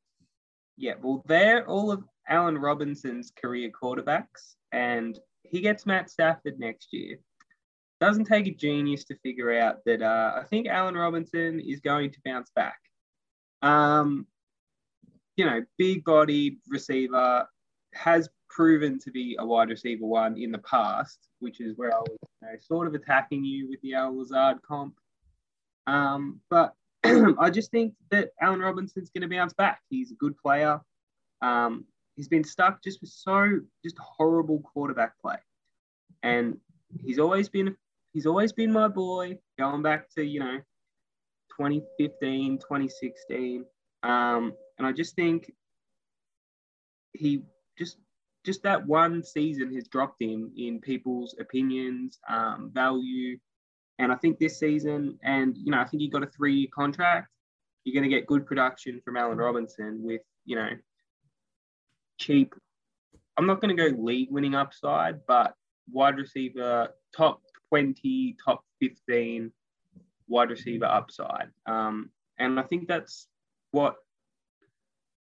Yeah, 0.78 0.94
well, 1.02 1.24
they're 1.28 1.68
all 1.68 1.92
of 1.92 2.04
Allen 2.30 2.58
Robinson's 2.58 3.32
career 3.40 3.70
quarterbacks, 3.72 4.56
and 4.72 5.20
he 5.44 5.60
gets 5.62 5.86
Matt 5.86 6.10
Stafford 6.10 6.60
next 6.60 6.90
year. 6.92 7.18
Doesn't 8.00 8.26
take 8.26 8.48
a 8.48 8.52
genius 8.52 9.04
to 9.06 9.16
figure 9.18 9.58
out 9.60 9.78
that 9.86 10.02
uh, 10.02 10.34
I 10.40 10.44
think 10.44 10.68
Allen 10.68 10.96
Robinson 10.96 11.60
is 11.60 11.80
going 11.80 12.12
to 12.12 12.20
bounce 12.26 12.52
back. 12.56 12.80
Um, 13.62 14.28
you 15.38 15.46
know, 15.46 15.62
big 15.78 16.04
bodied 16.04 16.58
receiver 16.68 17.48
has 17.94 18.30
proven 18.50 19.00
to 19.00 19.12
be 19.12 19.36
a 19.40 19.46
wide 19.46 19.70
receiver 19.70 20.06
one 20.06 20.38
in 20.38 20.52
the 20.52 20.60
past, 20.60 21.18
which 21.40 21.60
is 21.60 21.78
where 21.78 21.94
I 21.94 22.00
was 22.00 22.18
you 22.42 22.48
know, 22.48 22.56
sort 22.60 22.88
of 22.88 22.94
attacking 22.94 23.44
you 23.44 23.70
with 23.70 23.82
the 23.82 23.96
Al 23.96 24.18
Lazard 24.18 24.62
comp. 24.62 24.96
Um, 25.88 26.40
but 26.50 26.74
I 27.04 27.50
just 27.50 27.72
think 27.72 27.94
that 28.12 28.30
Allen 28.42 28.60
Robinson's 28.60 29.10
going 29.10 29.28
to 29.28 29.36
bounce 29.36 29.54
back. 29.54 29.82
He's 29.90 30.12
a 30.12 30.16
good 30.16 30.38
player. 30.38 30.80
Um, 31.42 31.86
he's 32.16 32.28
been 32.28 32.44
stuck 32.44 32.84
just 32.84 33.02
with 33.02 33.10
so 33.10 33.60
just 33.84 33.98
horrible 33.98 34.60
quarterback 34.60 35.20
play, 35.20 35.38
and 36.22 36.58
he's 37.04 37.20
always 37.20 37.50
been 37.50 37.76
he's 38.14 38.26
always 38.26 38.54
been 38.54 38.72
my 38.72 38.88
boy. 38.88 39.38
Going 39.60 39.82
back 39.82 40.10
to 40.16 40.24
you 40.24 40.40
know 40.40 40.58
2015, 41.58 42.60
2016, 42.60 43.66
um, 44.04 44.54
and 44.78 44.88
I 44.88 44.92
just 44.92 45.16
think 45.16 45.52
he 47.14 47.44
just 47.78 47.98
just 48.46 48.64
that 48.64 48.86
one 48.86 49.24
season 49.24 49.74
has 49.74 49.88
dropped 49.88 50.22
him 50.22 50.52
in 50.58 50.80
people's 50.80 51.36
opinions, 51.40 52.20
um, 52.30 52.72
value, 52.74 53.38
and 54.00 54.12
I 54.12 54.16
think 54.16 54.40
this 54.40 54.60
season, 54.60 55.18
and 55.24 55.58
you 55.58 55.72
know, 55.72 55.80
I 55.80 55.86
think 55.86 56.02
he 56.02 56.10
got 56.10 56.24
a 56.24 56.28
three-year 56.28 56.68
contract. 56.74 57.30
You're 57.84 58.00
going 58.00 58.10
to 58.10 58.16
get 58.16 58.28
good 58.28 58.46
production 58.46 59.02
from 59.04 59.18
Allen 59.18 59.38
Robinson 59.38 60.04
with 60.04 60.22
you 60.46 60.56
know 60.56 60.70
cheap. 62.20 62.54
I'm 63.38 63.48
not 63.48 63.62
going 63.62 63.76
to 63.76 63.90
go 63.90 63.98
league-winning 63.98 64.54
upside, 64.54 65.26
but 65.26 65.56
wide 65.92 66.18
receiver 66.18 66.90
top 67.16 67.42
20, 67.74 68.36
top 68.46 68.64
15 68.82 69.52
wide 70.28 70.52
receiver 70.52 70.86
upside. 70.86 71.48
Um, 71.66 72.12
and 72.38 72.60
I 72.60 72.64
think 72.64 72.88
that's 72.88 73.28
what 73.72 73.96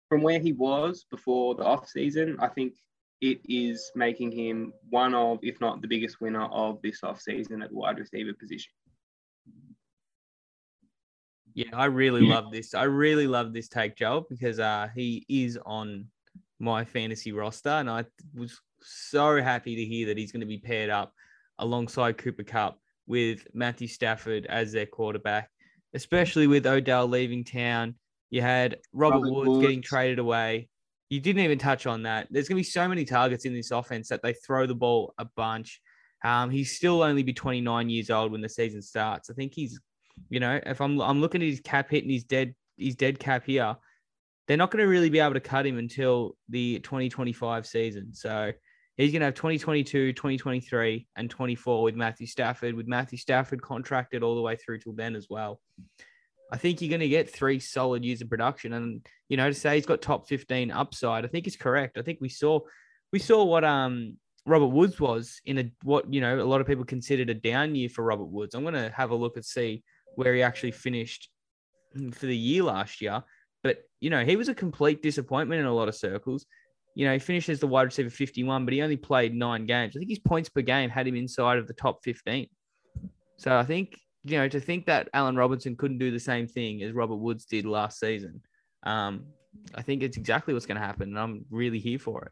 from 0.09 0.23
where 0.23 0.39
he 0.39 0.51
was 0.51 1.05
before 1.09 1.55
the 1.55 1.63
off 1.63 1.87
season, 1.87 2.35
I 2.41 2.49
think 2.49 2.73
it 3.21 3.39
is 3.47 3.89
making 3.95 4.33
him 4.33 4.73
one 4.89 5.15
of, 5.15 5.39
if 5.41 5.61
not 5.61 5.81
the 5.81 5.87
biggest 5.87 6.19
winner 6.19 6.43
of 6.47 6.81
this 6.81 7.01
off 7.01 7.21
season 7.21 7.61
at 7.61 7.69
the 7.69 7.77
wide 7.77 7.97
receiver 7.97 8.33
position. 8.37 8.73
Yeah, 11.53 11.69
I 11.71 11.85
really 11.85 12.23
Yeah. 12.23 12.33
love 12.33 12.51
this. 12.51 12.73
I 12.73 12.83
really 12.83 13.25
love 13.25 13.53
this 13.53 13.69
take, 13.69 13.95
Joel, 13.95 14.27
because 14.29 14.59
uh, 14.59 14.89
he 14.93 15.25
is 15.29 15.57
on 15.65 16.09
my 16.59 16.83
fantasy 16.83 17.31
roster, 17.31 17.69
and 17.69 17.89
I 17.89 18.03
was 18.35 18.59
so 18.81 19.41
happy 19.41 19.77
to 19.77 19.85
hear 19.85 20.07
that 20.07 20.17
he's 20.17 20.33
going 20.33 20.41
to 20.41 20.45
be 20.45 20.57
paired 20.57 20.89
up 20.89 21.13
alongside 21.59 22.17
Cooper 22.17 22.43
Kupp 22.43 22.79
with 23.07 23.47
Matthew 23.53 23.87
Stafford 23.87 24.45
as 24.47 24.71
their 24.71 24.85
quarterback, 24.85 25.49
especially 25.93 26.47
with 26.47 26.65
Odell 26.65 27.07
leaving 27.07 27.43
town. 27.43 27.95
You 28.29 28.41
had 28.41 28.77
Robert, 28.93 29.17
Robert 29.17 29.31
Woods, 29.31 29.61
getting 29.61 29.81
traded 29.81 30.19
away. 30.19 30.69
You 31.09 31.19
didn't 31.19 31.43
even 31.43 31.59
touch 31.59 31.85
on 31.85 32.03
that. 32.03 32.27
There's 32.31 32.47
going 32.47 32.55
to 32.55 32.65
be 32.65 32.71
so 32.71 32.87
many 32.87 33.05
targets 33.05 33.45
in 33.45 33.53
this 33.53 33.71
offense 33.71 34.09
that 34.09 34.23
they 34.23 34.33
throw 34.33 34.65
the 34.65 34.73
ball 34.73 35.13
a 35.17 35.25
bunch. 35.35 35.79
Um, 36.23 36.49
he's 36.49 36.75
still 36.75 37.03
only 37.03 37.21
be 37.21 37.33
29 37.33 37.89
years 37.89 38.09
old 38.09 38.31
when 38.31 38.41
the 38.41 38.49
season 38.49 38.81
starts. 38.81 39.29
I 39.29 39.33
think 39.33 39.53
he's 39.53 39.79
you 40.29 40.39
know, 40.39 40.59
if 40.65 40.81
I'm 40.81 41.01
I'm 41.01 41.21
looking 41.21 41.41
at 41.41 41.47
his 41.47 41.61
cap 41.61 41.89
hit 41.89 42.03
and 42.03 42.11
his 42.11 42.23
dead 42.23 42.55
his 42.77 42.95
dead 42.95 43.19
cap 43.19 43.45
here, 43.45 43.75
they're 44.47 44.57
not 44.57 44.71
going 44.71 44.83
to 44.83 44.89
really 44.89 45.09
be 45.09 45.19
able 45.19 45.33
to 45.33 45.39
cut 45.39 45.65
him 45.65 45.77
until 45.77 46.35
the 46.49 46.79
2025 46.79 47.65
season. 47.65 48.13
So 48.13 48.51
he's 48.97 49.11
going 49.11 49.21
to 49.21 49.25
have 49.25 49.35
2022, 49.35 50.13
2023, 50.13 51.07
and 51.15 51.29
24 51.29 51.83
with 51.83 51.95
Matthew 51.95 52.27
Stafford, 52.27 52.75
with 52.75 52.87
Matthew 52.87 53.17
Stafford 53.17 53.61
contracted 53.61 54.23
all 54.23 54.35
the 54.35 54.41
way 54.41 54.55
through 54.55 54.79
till 54.79 54.93
then 54.93 55.15
as 55.15 55.27
well. 55.29 55.59
I 56.51 56.57
think 56.57 56.81
you're 56.81 56.89
going 56.89 56.99
to 56.99 57.09
get 57.09 57.33
three 57.33 57.59
solid 57.59 58.05
years 58.05 58.21
of 58.21 58.29
production, 58.29 58.73
and 58.73 59.05
you 59.29 59.37
know, 59.37 59.49
to 59.49 59.55
say 59.55 59.75
he's 59.75 59.85
got 59.85 60.01
top 60.01 60.27
15 60.27 60.71
upside, 60.71 61.25
I 61.25 61.27
think 61.27 61.47
is 61.47 61.55
correct. 61.55 61.97
I 61.97 62.03
think 62.03 62.19
we 62.21 62.29
saw 62.29 62.59
we 63.11 63.19
saw 63.19 63.43
what 63.43 63.63
um 63.63 64.17
Robert 64.45 64.67
Woods 64.67 64.99
was 64.99 65.41
in 65.45 65.57
a 65.57 65.71
what 65.83 66.13
you 66.13 66.21
know 66.21 66.39
a 66.39 66.45
lot 66.45 66.61
of 66.61 66.67
people 66.67 66.85
considered 66.85 67.29
a 67.29 67.33
down 67.33 67.75
year 67.75 67.89
for 67.89 68.03
Robert 68.03 68.25
Woods. 68.25 68.53
I'm 68.53 68.63
going 68.63 68.75
to 68.75 68.91
have 68.95 69.11
a 69.11 69.15
look 69.15 69.35
and 69.35 69.45
see 69.45 69.83
where 70.15 70.35
he 70.35 70.43
actually 70.43 70.71
finished 70.71 71.29
for 72.11 72.25
the 72.25 72.37
year 72.37 72.63
last 72.63 73.01
year. 73.01 73.23
But 73.63 73.83
you 74.01 74.09
know, 74.09 74.25
he 74.25 74.35
was 74.35 74.49
a 74.49 74.53
complete 74.55 75.01
disappointment 75.01 75.61
in 75.61 75.65
a 75.65 75.73
lot 75.73 75.87
of 75.87 75.95
circles. 75.95 76.45
You 76.95 77.05
know, 77.05 77.13
he 77.13 77.19
finishes 77.19 77.59
the 77.59 77.67
wide 77.67 77.83
receiver 77.83 78.09
51, 78.09 78.65
but 78.65 78.73
he 78.73 78.81
only 78.81 78.97
played 78.97 79.33
nine 79.33 79.65
games. 79.65 79.95
I 79.95 79.99
think 79.99 80.09
his 80.09 80.19
points 80.19 80.49
per 80.49 80.61
game 80.61 80.89
had 80.89 81.07
him 81.07 81.15
inside 81.15 81.57
of 81.57 81.67
the 81.67 81.73
top 81.73 81.99
15. 82.03 82.47
So 83.37 83.57
I 83.57 83.63
think, 83.63 83.97
you 84.23 84.37
know, 84.37 84.47
to 84.47 84.59
think 84.59 84.85
that 84.85 85.09
Allen 85.13 85.35
Robinson 85.35 85.75
couldn't 85.75 85.97
do 85.97 86.11
the 86.11 86.19
same 86.19 86.47
thing 86.47 86.83
as 86.83 86.93
Robert 86.93 87.15
Woods 87.15 87.45
did 87.45 87.65
last 87.65 87.99
season, 87.99 88.41
um, 88.83 89.25
I 89.75 89.81
think 89.81 90.03
it's 90.03 90.17
exactly 90.17 90.53
what's 90.53 90.65
going 90.65 90.79
to 90.79 90.85
happen. 90.85 91.09
And 91.09 91.19
I'm 91.19 91.45
really 91.49 91.79
here 91.79 91.99
for 91.99 92.25
it. 92.25 92.31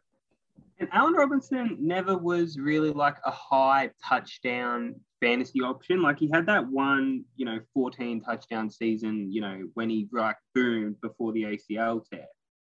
And 0.78 0.88
Allen 0.92 1.14
Robinson 1.14 1.76
never 1.80 2.16
was 2.16 2.58
really 2.58 2.90
like 2.90 3.16
a 3.24 3.30
high 3.30 3.90
touchdown 4.04 4.96
fantasy 5.20 5.60
option. 5.60 6.02
Like 6.02 6.18
he 6.18 6.28
had 6.32 6.46
that 6.46 6.66
one, 6.66 7.24
you 7.36 7.44
know, 7.44 7.60
14 7.74 8.20
touchdown 8.20 8.68
season, 8.68 9.32
you 9.32 9.40
know, 9.40 9.68
when 9.74 9.88
he 9.88 10.08
like 10.12 10.36
boomed 10.54 11.00
before 11.00 11.32
the 11.32 11.44
ACL 11.44 12.04
tear. 12.08 12.26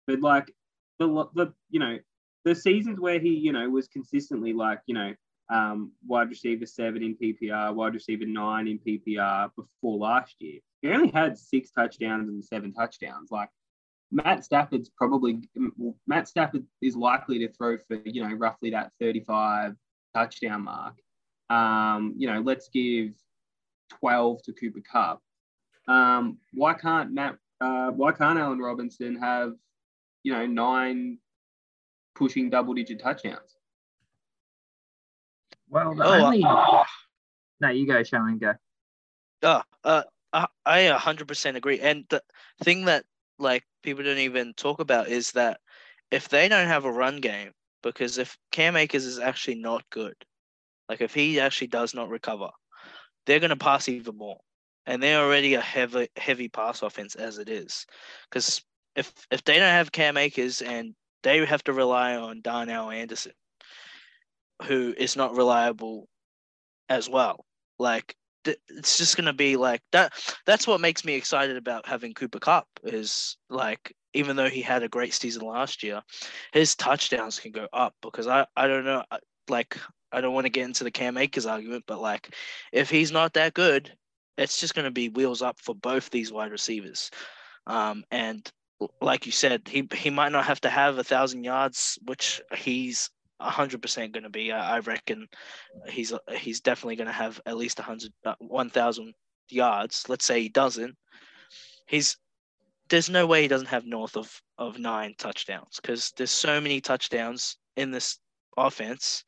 But 0.06 0.20
like 0.20 0.52
the 1.06 1.44
the 1.44 1.52
you 1.70 1.80
know 1.80 1.98
the 2.44 2.54
seasons 2.54 2.98
where 2.98 3.18
he 3.18 3.30
you 3.30 3.52
know 3.52 3.68
was 3.68 3.88
consistently 3.88 4.52
like 4.52 4.80
you 4.86 4.94
know 4.94 5.14
um, 5.52 5.92
wide 6.06 6.30
receiver 6.30 6.66
seven 6.66 7.02
in 7.02 7.16
PPR, 7.16 7.74
wide 7.74 7.94
receiver 7.94 8.24
nine 8.24 8.68
in 8.68 8.78
PPR 8.78 9.50
before 9.54 9.98
last 9.98 10.36
year. 10.38 10.60
He 10.80 10.88
only 10.88 11.10
had 11.10 11.36
six 11.36 11.70
touchdowns 11.70 12.28
and 12.28 12.42
seven 12.42 12.72
touchdowns. 12.72 13.30
Like 13.30 13.50
Matt 14.10 14.44
Stafford's 14.44 14.90
probably 14.90 15.42
Matt 16.06 16.28
Stafford 16.28 16.64
is 16.80 16.96
likely 16.96 17.38
to 17.40 17.52
throw 17.52 17.76
for 17.78 18.00
you 18.04 18.26
know 18.26 18.34
roughly 18.34 18.70
that 18.70 18.92
35 19.00 19.74
touchdown 20.14 20.64
mark. 20.64 20.94
Um, 21.50 22.14
you 22.16 22.28
know, 22.28 22.40
let's 22.40 22.68
give 22.72 23.12
12 24.00 24.42
to 24.44 24.52
Cooper 24.52 24.80
Kupp. 24.90 25.20
Um, 25.88 26.38
why 26.54 26.74
can't 26.74 27.12
Matt? 27.12 27.36
Uh, 27.60 27.90
why 27.90 28.12
can't 28.12 28.38
Allen 28.38 28.58
Robinson 28.58 29.16
have 29.16 29.52
you 30.22 30.32
know 30.32 30.46
nine 30.46 31.18
pushing 32.14 32.50
double 32.50 32.74
digit 32.74 33.00
touchdowns? 33.00 33.56
Well, 35.68 35.94
the 35.94 36.04
Oh, 36.04 36.12
only. 36.26 36.42
uh, 36.44 36.84
No, 37.60 37.68
you 37.70 37.86
go, 37.86 38.02
Shalin, 38.02 38.38
go. 38.40 38.54
Oh, 39.42 39.62
uh, 39.84 40.02
I 40.32 40.46
I 40.66 40.78
a 40.80 40.98
hundred 40.98 41.28
percent 41.28 41.56
agree. 41.56 41.80
And 41.80 42.04
the 42.10 42.22
thing 42.62 42.84
that 42.86 43.04
like 43.38 43.64
people 43.82 44.04
don't 44.04 44.18
even 44.18 44.54
talk 44.54 44.80
about 44.80 45.08
is 45.08 45.32
that 45.32 45.60
if 46.10 46.28
they 46.28 46.48
don't 46.48 46.68
have 46.68 46.84
a 46.84 46.92
run 46.92 47.16
game, 47.20 47.52
because 47.82 48.18
if 48.18 48.36
Cam 48.50 48.76
Akers 48.76 49.04
is 49.04 49.18
actually 49.18 49.56
not 49.56 49.88
good, 49.90 50.14
like 50.88 51.00
if 51.00 51.14
he 51.14 51.40
actually 51.40 51.68
does 51.68 51.94
not 51.94 52.08
recover, 52.08 52.50
they're 53.26 53.40
gonna 53.40 53.56
pass 53.56 53.88
even 53.88 54.16
more. 54.16 54.40
And 54.86 55.02
they're 55.02 55.22
already 55.24 55.54
a 55.54 55.60
heavy 55.60 56.08
heavy 56.16 56.48
pass 56.48 56.82
offense 56.82 57.14
as 57.14 57.38
it 57.38 57.48
is. 57.48 57.86
Because 58.28 58.62
if 58.96 59.12
if 59.30 59.44
they 59.44 59.58
don't 59.58 59.68
have 59.68 59.92
Cam 59.92 60.16
Akers 60.16 60.62
and 60.62 60.94
they 61.22 61.44
have 61.44 61.64
to 61.64 61.72
rely 61.72 62.16
on 62.16 62.40
Darrell 62.40 62.90
Henderson, 62.90 63.32
who 64.64 64.94
is 64.96 65.16
not 65.16 65.36
reliable 65.36 66.08
as 66.88 67.08
well. 67.08 67.44
Like 67.78 68.16
it's 68.44 68.98
just 68.98 69.16
gonna 69.16 69.32
be 69.32 69.56
like 69.56 69.82
that. 69.92 70.12
That's 70.46 70.66
what 70.66 70.80
makes 70.80 71.04
me 71.04 71.14
excited 71.14 71.56
about 71.56 71.86
having 71.86 72.14
Cooper 72.14 72.40
Kupp 72.40 72.66
is 72.82 73.36
like 73.48 73.94
even 74.14 74.36
though 74.36 74.48
he 74.48 74.60
had 74.60 74.82
a 74.82 74.88
great 74.88 75.14
season 75.14 75.42
last 75.42 75.82
year, 75.82 76.02
his 76.52 76.74
touchdowns 76.76 77.38
can 77.38 77.52
go 77.52 77.68
up 77.72 77.94
because 78.02 78.26
I 78.26 78.46
I 78.56 78.66
don't 78.66 78.84
know 78.84 79.04
like 79.48 79.78
I 80.12 80.20
don't 80.20 80.34
want 80.34 80.44
to 80.44 80.50
get 80.50 80.64
into 80.64 80.84
the 80.84 80.90
Cam 80.90 81.16
Akers 81.16 81.46
argument, 81.46 81.84
but 81.86 82.00
like 82.00 82.34
if 82.72 82.90
he's 82.90 83.12
not 83.12 83.32
that 83.34 83.54
good, 83.54 83.92
it's 84.36 84.60
just 84.60 84.74
gonna 84.74 84.90
be 84.90 85.08
wheels 85.08 85.42
up 85.42 85.58
for 85.60 85.74
both 85.74 86.10
these 86.10 86.32
wide 86.32 86.52
receivers. 86.52 87.10
Um, 87.66 88.04
and 88.10 88.50
like 89.00 89.26
you 89.26 89.32
said, 89.32 89.62
he 89.68 89.88
he 89.94 90.10
might 90.10 90.32
not 90.32 90.44
have 90.44 90.60
to 90.62 90.70
have 90.70 90.98
a 90.98 91.04
thousand 91.04 91.44
yards, 91.44 91.98
which 92.04 92.40
he's 92.56 93.10
hundred 93.40 93.82
percent 93.82 94.12
going 94.12 94.22
to 94.22 94.30
be. 94.30 94.52
I, 94.52 94.76
I 94.76 94.78
reckon 94.80 95.28
he's 95.88 96.12
he's 96.30 96.60
definitely 96.60 96.96
going 96.96 97.08
to 97.08 97.12
have 97.12 97.40
at 97.46 97.56
least 97.56 97.78
a 97.78 97.82
hundred, 97.82 98.12
uh, 98.24 98.34
one 98.38 98.70
thousand 98.70 99.14
yards. 99.48 100.04
Let's 100.08 100.24
say 100.24 100.42
he 100.42 100.48
doesn't. 100.48 100.96
He's 101.86 102.16
there's 102.88 103.10
no 103.10 103.26
way 103.26 103.42
he 103.42 103.48
doesn't 103.48 103.68
have 103.68 103.86
north 103.86 104.16
of 104.16 104.40
of 104.58 104.78
nine 104.78 105.14
touchdowns 105.18 105.78
because 105.80 106.12
there's 106.16 106.30
so 106.30 106.60
many 106.60 106.80
touchdowns 106.80 107.56
in 107.76 107.90
this 107.90 108.18
offense 108.56 109.24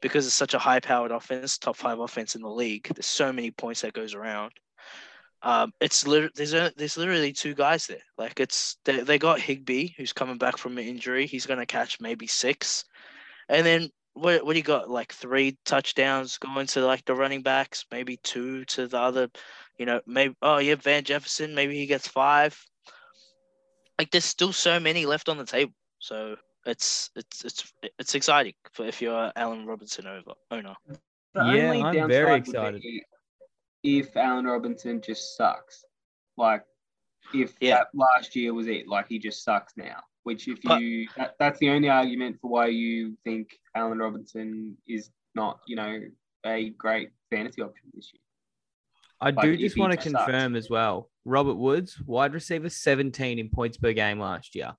because 0.00 0.26
it's 0.26 0.34
such 0.34 0.54
a 0.54 0.58
high 0.58 0.80
powered 0.80 1.10
offense, 1.10 1.58
top 1.58 1.76
five 1.76 1.98
offense 1.98 2.34
in 2.34 2.42
the 2.42 2.48
league. 2.48 2.88
There's 2.94 3.06
so 3.06 3.32
many 3.32 3.50
points 3.50 3.80
that 3.82 3.92
goes 3.92 4.14
around. 4.14 4.52
Um, 5.42 5.72
it's 5.80 6.06
literally 6.06 6.32
there's 6.34 6.54
a, 6.54 6.72
there's 6.76 6.96
literally 6.96 7.32
two 7.32 7.54
guys 7.54 7.86
there. 7.86 8.02
Like 8.16 8.40
it's 8.40 8.76
they, 8.84 9.00
they 9.02 9.18
got 9.18 9.40
Higbee 9.40 9.90
who's 9.96 10.12
coming 10.12 10.38
back 10.38 10.56
from 10.58 10.76
an 10.78 10.84
injury. 10.84 11.26
He's 11.26 11.46
gonna 11.46 11.66
catch 11.66 12.00
maybe 12.00 12.26
six, 12.26 12.84
and 13.48 13.64
then 13.64 13.90
what 14.14 14.44
what 14.44 14.52
do 14.54 14.58
you 14.58 14.64
got? 14.64 14.90
Like 14.90 15.12
three 15.12 15.56
touchdowns 15.64 16.38
going 16.38 16.66
to 16.68 16.84
like 16.84 17.04
the 17.04 17.14
running 17.14 17.42
backs, 17.42 17.84
maybe 17.90 18.18
two 18.22 18.64
to 18.66 18.88
the 18.88 18.98
other. 18.98 19.28
You 19.78 19.86
know, 19.86 20.00
maybe 20.06 20.34
oh 20.42 20.58
yeah, 20.58 20.74
Van 20.74 21.04
Jefferson, 21.04 21.54
maybe 21.54 21.76
he 21.76 21.86
gets 21.86 22.08
five. 22.08 22.60
Like 23.98 24.10
there's 24.10 24.24
still 24.24 24.52
so 24.52 24.80
many 24.80 25.06
left 25.06 25.28
on 25.28 25.38
the 25.38 25.44
table, 25.44 25.72
so 25.98 26.36
it's 26.66 27.10
it's 27.16 27.44
it's 27.44 27.72
it's 27.98 28.14
exciting 28.14 28.54
for 28.72 28.86
if 28.86 29.00
you're 29.00 29.32
Allen 29.36 29.66
Robinson 29.66 30.06
over 30.06 30.32
owner. 30.50 30.74
The 31.34 31.40
Yeah, 31.44 31.70
only 31.70 31.82
I'm 31.82 31.94
downside 31.96 32.08
very 32.08 32.36
would 32.36 32.38
excited. 32.38 32.82
be 32.82 33.02
If 33.82 34.16
Allen 34.16 34.44
Robinson 34.46 35.00
just 35.00 35.36
sucks, 35.36 35.84
like 36.36 36.64
if 37.34 37.54
Yeah. 37.60 37.78
that 37.78 37.88
last 37.94 38.34
year 38.36 38.52
was 38.54 38.66
it, 38.66 38.88
like 38.88 39.08
he 39.08 39.18
just 39.18 39.44
sucks 39.44 39.76
now. 39.76 40.02
Which 40.24 40.48
if 40.48 40.58
But- 40.62 40.80
you 40.82 41.08
that, 41.16 41.36
that's 41.38 41.58
the 41.58 41.70
only 41.70 41.88
argument 41.88 42.38
for 42.40 42.50
why 42.50 42.66
you 42.66 43.16
think 43.24 43.58
Allen 43.74 43.98
Robinson 43.98 44.76
is 44.86 45.10
not, 45.34 45.60
you 45.66 45.76
know, 45.76 46.00
a 46.44 46.70
great 46.70 47.10
fantasy 47.30 47.62
option 47.62 47.90
this 47.94 48.12
year. 48.12 48.20
I 49.20 49.30
Like, 49.30 49.44
do 49.44 49.56
just 49.56 49.76
want 49.78 49.92
to 49.92 49.96
just 49.96 50.10
sucks. 50.10 50.24
confirm 50.24 50.54
as 50.54 50.70
well. 50.70 51.10
Robert 51.24 51.54
Woods, 51.54 52.00
wide 52.02 52.34
receiver, 52.34 52.68
17 52.68 53.38
in 53.38 53.48
points 53.48 53.76
per 53.76 53.92
game 53.92 54.18
last 54.20 54.54
year. 54.54 54.76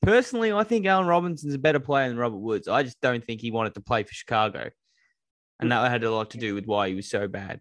Personally, 0.00 0.50
I 0.52 0.64
think 0.64 0.86
Allen 0.86 1.06
Robinson's 1.06 1.54
a 1.54 1.58
better 1.58 1.78
player 1.78 2.08
than 2.08 2.16
Robert 2.18 2.38
Woods. 2.38 2.66
I 2.68 2.82
just 2.82 3.00
don't 3.00 3.24
think 3.24 3.40
he 3.40 3.50
wanted 3.50 3.74
to 3.74 3.80
play 3.80 4.02
for 4.02 4.12
Chicago. 4.12 4.70
And 5.60 5.70
that 5.70 5.88
had 5.90 6.02
a 6.04 6.10
lot 6.10 6.30
to 6.30 6.38
do 6.38 6.54
with 6.54 6.66
why 6.66 6.88
he 6.88 6.94
was 6.94 7.08
so 7.08 7.28
bad. 7.28 7.60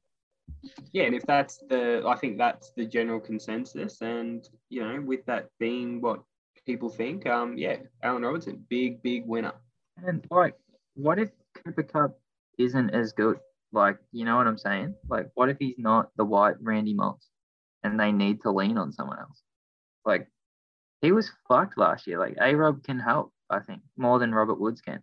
Yeah, 0.93 1.03
and 1.03 1.15
if 1.15 1.23
that's 1.25 1.57
the, 1.69 2.03
I 2.07 2.15
think 2.15 2.37
that's 2.37 2.71
the 2.75 2.85
general 2.85 3.19
consensus, 3.19 4.01
and 4.01 4.47
you 4.69 4.83
know, 4.83 5.01
with 5.01 5.25
that 5.25 5.49
being 5.59 6.01
what 6.01 6.21
people 6.65 6.89
think, 6.89 7.25
um, 7.27 7.57
yeah, 7.57 7.77
Allen 8.03 8.23
Robinson, 8.23 8.65
big, 8.69 9.01
big 9.01 9.25
winner. 9.25 9.53
And 9.97 10.25
like, 10.29 10.55
what 10.95 11.19
if 11.19 11.29
Cooper 11.63 11.83
Kupp 11.83 12.19
isn't 12.57 12.91
as 12.91 13.13
good? 13.13 13.39
Like, 13.71 13.97
you 14.11 14.25
know 14.25 14.35
what 14.35 14.47
I'm 14.47 14.57
saying? 14.57 14.95
Like, 15.07 15.29
what 15.35 15.49
if 15.49 15.57
he's 15.59 15.75
not 15.77 16.09
the 16.17 16.25
white 16.25 16.55
Randy 16.61 16.93
Moss 16.93 17.29
and 17.83 17.99
they 17.99 18.11
need 18.11 18.41
to 18.41 18.51
lean 18.51 18.77
on 18.77 18.91
someone 18.91 19.19
else? 19.19 19.41
Like, 20.05 20.27
he 21.01 21.11
was 21.11 21.31
fucked 21.47 21.77
last 21.77 22.05
year. 22.05 22.19
Like, 22.19 22.37
A 22.41 22.53
Rob 22.53 22.83
can 22.83 22.99
help, 22.99 23.31
I 23.49 23.59
think, 23.59 23.81
more 23.97 24.19
than 24.19 24.35
Robert 24.35 24.59
Woods 24.59 24.81
can. 24.81 25.01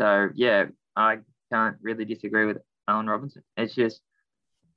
So, 0.00 0.28
yeah, 0.34 0.66
I 0.96 1.18
can't 1.52 1.76
really 1.80 2.04
disagree 2.04 2.46
with 2.46 2.58
Allen 2.88 3.06
Robinson. 3.06 3.42
It's 3.56 3.74
just 3.74 4.00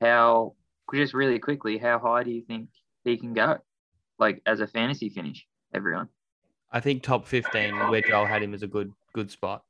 how, 0.02 0.56
just 0.93 1.14
really 1.14 1.39
quickly, 1.39 1.78
how 1.78 2.00
high 2.00 2.24
do 2.24 2.32
you 2.32 2.41
think 2.41 2.70
he 3.04 3.18
can 3.18 3.34
go? 3.34 3.58
Like, 4.18 4.41
as 4.46 4.60
a 4.60 4.68
fantasy 4.68 5.10
finish, 5.10 5.46
everyone. 5.74 6.10
I 6.72 6.80
think 6.80 7.04
top 7.04 7.28
15, 7.28 7.89
where 7.89 8.02
Joel 8.02 8.26
had 8.26 8.43
him, 8.43 8.54
is 8.54 8.64
a 8.64 8.68
good 8.68 8.91
good 9.14 9.32
spot. 9.32 9.64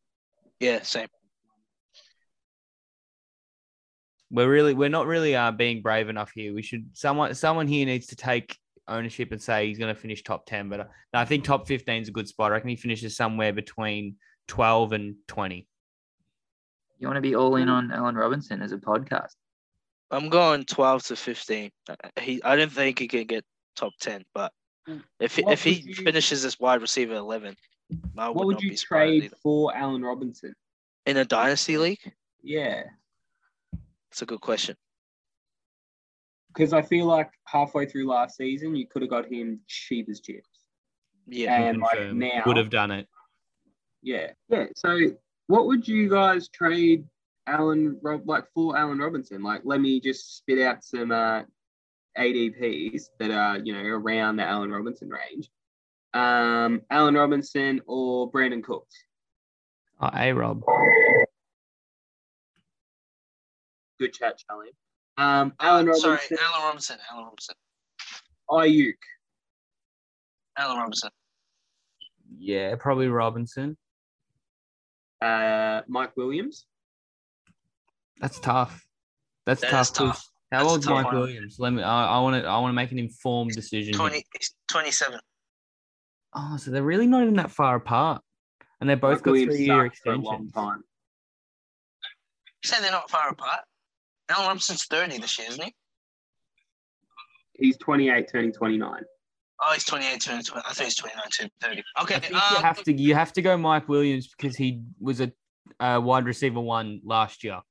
Yeah, 0.59 0.81
same. 0.81 1.07
We're 4.31 4.49
really 4.49 4.73
we're 4.73 4.89
not 4.89 5.05
really 5.05 5.35
uh, 5.35 5.51
being 5.51 5.81
brave 5.81 6.09
enough 6.09 6.31
here. 6.33 6.53
We 6.53 6.63
should 6.63 6.89
someone 6.93 7.35
someone 7.35 7.67
here 7.67 7.85
needs 7.85 8.07
to 8.07 8.15
take 8.15 8.57
ownership 8.87 9.31
and 9.31 9.41
say 9.41 9.67
he's 9.67 9.77
going 9.77 9.93
to 9.93 9.99
finish 9.99 10.23
top 10.23 10.45
10. 10.45 10.69
But 10.69 10.79
uh, 10.79 10.85
I 11.13 11.25
think 11.25 11.43
top 11.43 11.67
15 11.67 12.01
is 12.03 12.09
a 12.09 12.11
good 12.11 12.27
spot. 12.27 12.51
I 12.51 12.55
reckon 12.55 12.69
he 12.69 12.75
finishes 12.75 13.15
somewhere 13.15 13.53
between 13.53 14.15
12 14.47 14.93
and 14.93 15.15
20. 15.27 15.67
You 16.99 17.07
want 17.07 17.17
to 17.17 17.21
be 17.21 17.35
all 17.35 17.55
in 17.55 17.69
on 17.69 17.91
Allen 17.91 18.15
Robinson 18.15 18.61
as 18.61 18.71
a 18.71 18.77
podcast? 18.77 19.35
I'm 20.11 20.29
going 20.29 20.63
12 20.65 21.03
to 21.05 21.15
15. 21.15 21.71
Uh, 21.89 21.95
He, 22.21 22.41
I 22.43 22.55
don't 22.55 22.71
think 22.71 22.99
he 22.99 23.07
can 23.07 23.25
get 23.25 23.43
top 23.75 23.93
10, 23.99 24.23
but 24.33 24.51
if 25.19 25.35
he, 25.35 25.41
What 25.43 25.53
if 25.53 25.63
he 25.63 25.71
you- 25.73 25.95
finishes 25.95 26.45
as 26.45 26.59
wide 26.59 26.81
receiver 26.81 27.15
11, 27.15 27.55
I 28.17 28.27
would 28.29 28.35
What 28.37 28.45
would 28.47 28.53
not 28.57 28.63
you 28.63 28.69
be 28.71 28.75
trade 28.77 29.23
either. 29.25 29.35
for 29.41 29.75
Allen 29.75 30.01
Robinson? 30.03 30.53
in 31.07 31.17
a 31.17 31.25
dynasty 31.25 31.77
league. 31.77 31.99
Yeah, 32.41 32.83
It's 34.11 34.21
a 34.23 34.25
good 34.25 34.41
question. 34.41 34.75
because 36.47 36.73
I 36.73 36.81
feel 36.81 37.05
like 37.05 37.29
halfway 37.45 37.85
through 37.85 38.07
last 38.07 38.37
season, 38.37 38.75
you 38.75 38.87
could 38.87 39.01
have 39.03 39.11
got 39.11 39.31
him 39.31 39.59
cheap 39.67 40.07
as 40.09 40.19
chips. 40.21 40.49
Yeah, 41.27 41.61
And 41.69 41.79
like 41.79 42.13
now, 42.13 42.43
would 42.45 42.57
have 42.57 42.69
done 42.69 42.91
it. 42.91 43.07
Yeah, 44.01 44.31
yeah. 44.49 44.65
So, 44.75 44.97
what 45.47 45.65
would 45.67 45.87
you 45.87 46.09
guys 46.09 46.47
trade 46.49 47.05
Allen 47.47 47.99
Rob 48.01 48.27
like 48.27 48.45
for 48.53 48.77
Allen 48.77 48.99
Robinson? 48.99 49.43
Like, 49.43 49.61
let 49.63 49.79
me 49.81 49.99
just 49.99 50.37
spit 50.37 50.59
out 50.59 50.83
some 50.83 51.11
uh, 51.11 51.43
ADPs 52.17 53.03
that 53.19 53.31
are 53.31 53.59
you 53.59 53.73
know 53.73 53.83
around 53.83 54.37
the 54.37 54.43
Allen 54.43 54.71
Robinson 54.71 55.09
range. 55.09 55.49
Um, 56.13 56.81
Allen 56.89 57.15
Robinson 57.15 57.81
or 57.87 58.31
Brandin 58.31 58.63
Cooks. 58.63 58.95
Oh, 59.99 60.09
a 60.13 60.31
Rob. 60.33 60.63
Good 63.99 64.13
chat, 64.13 64.41
Charlie. 64.47 64.71
Um, 65.17 65.53
Allen 65.59 65.85
Robinson, 65.87 66.17
Sorry, 66.17 66.39
Allen 66.41 66.65
Robinson. 66.65 66.97
Allen 67.11 67.23
Robinson. 67.25 67.55
Aiyuk. 68.49 68.93
Allen 70.57 70.77
Robinson. 70.77 71.09
Yeah, 72.37 72.75
probably 72.75 73.07
Robinson. 73.07 73.77
Uh, 75.21 75.81
Mike 75.87 76.15
Williams. 76.17 76.65
That's 78.19 78.39
tough. 78.39 78.85
That's 79.45 79.61
That 79.61 79.71
tough. 79.71 79.81
is 79.81 79.91
tough. 79.91 80.07
'cause 80.15 80.29
How 80.51 80.57
That's 80.59 80.67
a 80.67 80.71
old's 80.71 80.87
Mike 80.87 81.05
one. 81.05 81.15
Williams? 81.15 81.59
Let 81.59 81.73
me. 81.73 81.83
I 81.83 82.19
want 82.19 82.41
to. 82.41 82.47
I 82.47 82.57
want 82.59 82.69
to 82.71 82.75
make 82.75 82.91
an 82.91 82.99
informed 82.99 83.51
decision. 83.53 83.93
20, 83.93 84.23
he's 84.37 84.53
27. 84.69 85.19
Oh, 86.33 86.57
so 86.57 86.69
they're 86.71 86.83
really 86.83 87.07
not 87.07 87.23
even 87.23 87.35
that 87.35 87.51
far 87.51 87.75
apart, 87.75 88.21
and 88.79 88.89
they 88.89 88.95
both 88.95 89.17
Mike 89.17 89.23
got 89.23 89.31
Williams 89.31 89.55
three-year 89.55 89.85
sucked 89.87 89.97
for 90.03 90.13
a 90.13 90.17
long 90.17 90.45
extensions. 90.47 90.83
You 92.63 92.69
say 92.69 92.81
they're 92.81 92.91
not 92.91 93.09
far 93.09 93.29
apart? 93.29 93.61
Allen 94.29 94.47
Robinson's 94.47 94.85
30 94.85 95.17
this 95.19 95.37
year, 95.37 95.47
isn't 95.49 95.63
he? 95.63 95.75
He's 97.53 97.77
28, 97.77 98.27
turning 98.31 98.51
29. 98.51 99.03
Oh, 99.65 99.73
he's 99.73 99.85
28, 99.85 100.19
turning 100.21 100.43
20. 100.43 100.65
I 100.67 100.73
think 100.73 100.85
he's 100.85 100.95
29, 100.95 101.23
turning 101.31 101.51
30. 101.61 101.83
Okay. 102.01 102.15
I 102.15 102.19
think 102.19 102.33
um, 102.33 102.41
you 102.55 102.61
have 102.61 102.83
to. 102.83 102.93
You 102.93 103.15
have 103.15 103.33
to 103.33 103.41
go 103.41 103.57
Mike 103.57 103.87
Williams 103.87 104.27
because 104.27 104.55
he 104.55 104.81
was 104.99 105.21
a 105.21 105.31
uh, 105.79 105.99
wide 106.03 106.25
receiver 106.25 106.59
one 106.59 107.01
last 107.03 107.43
year. 107.43 107.61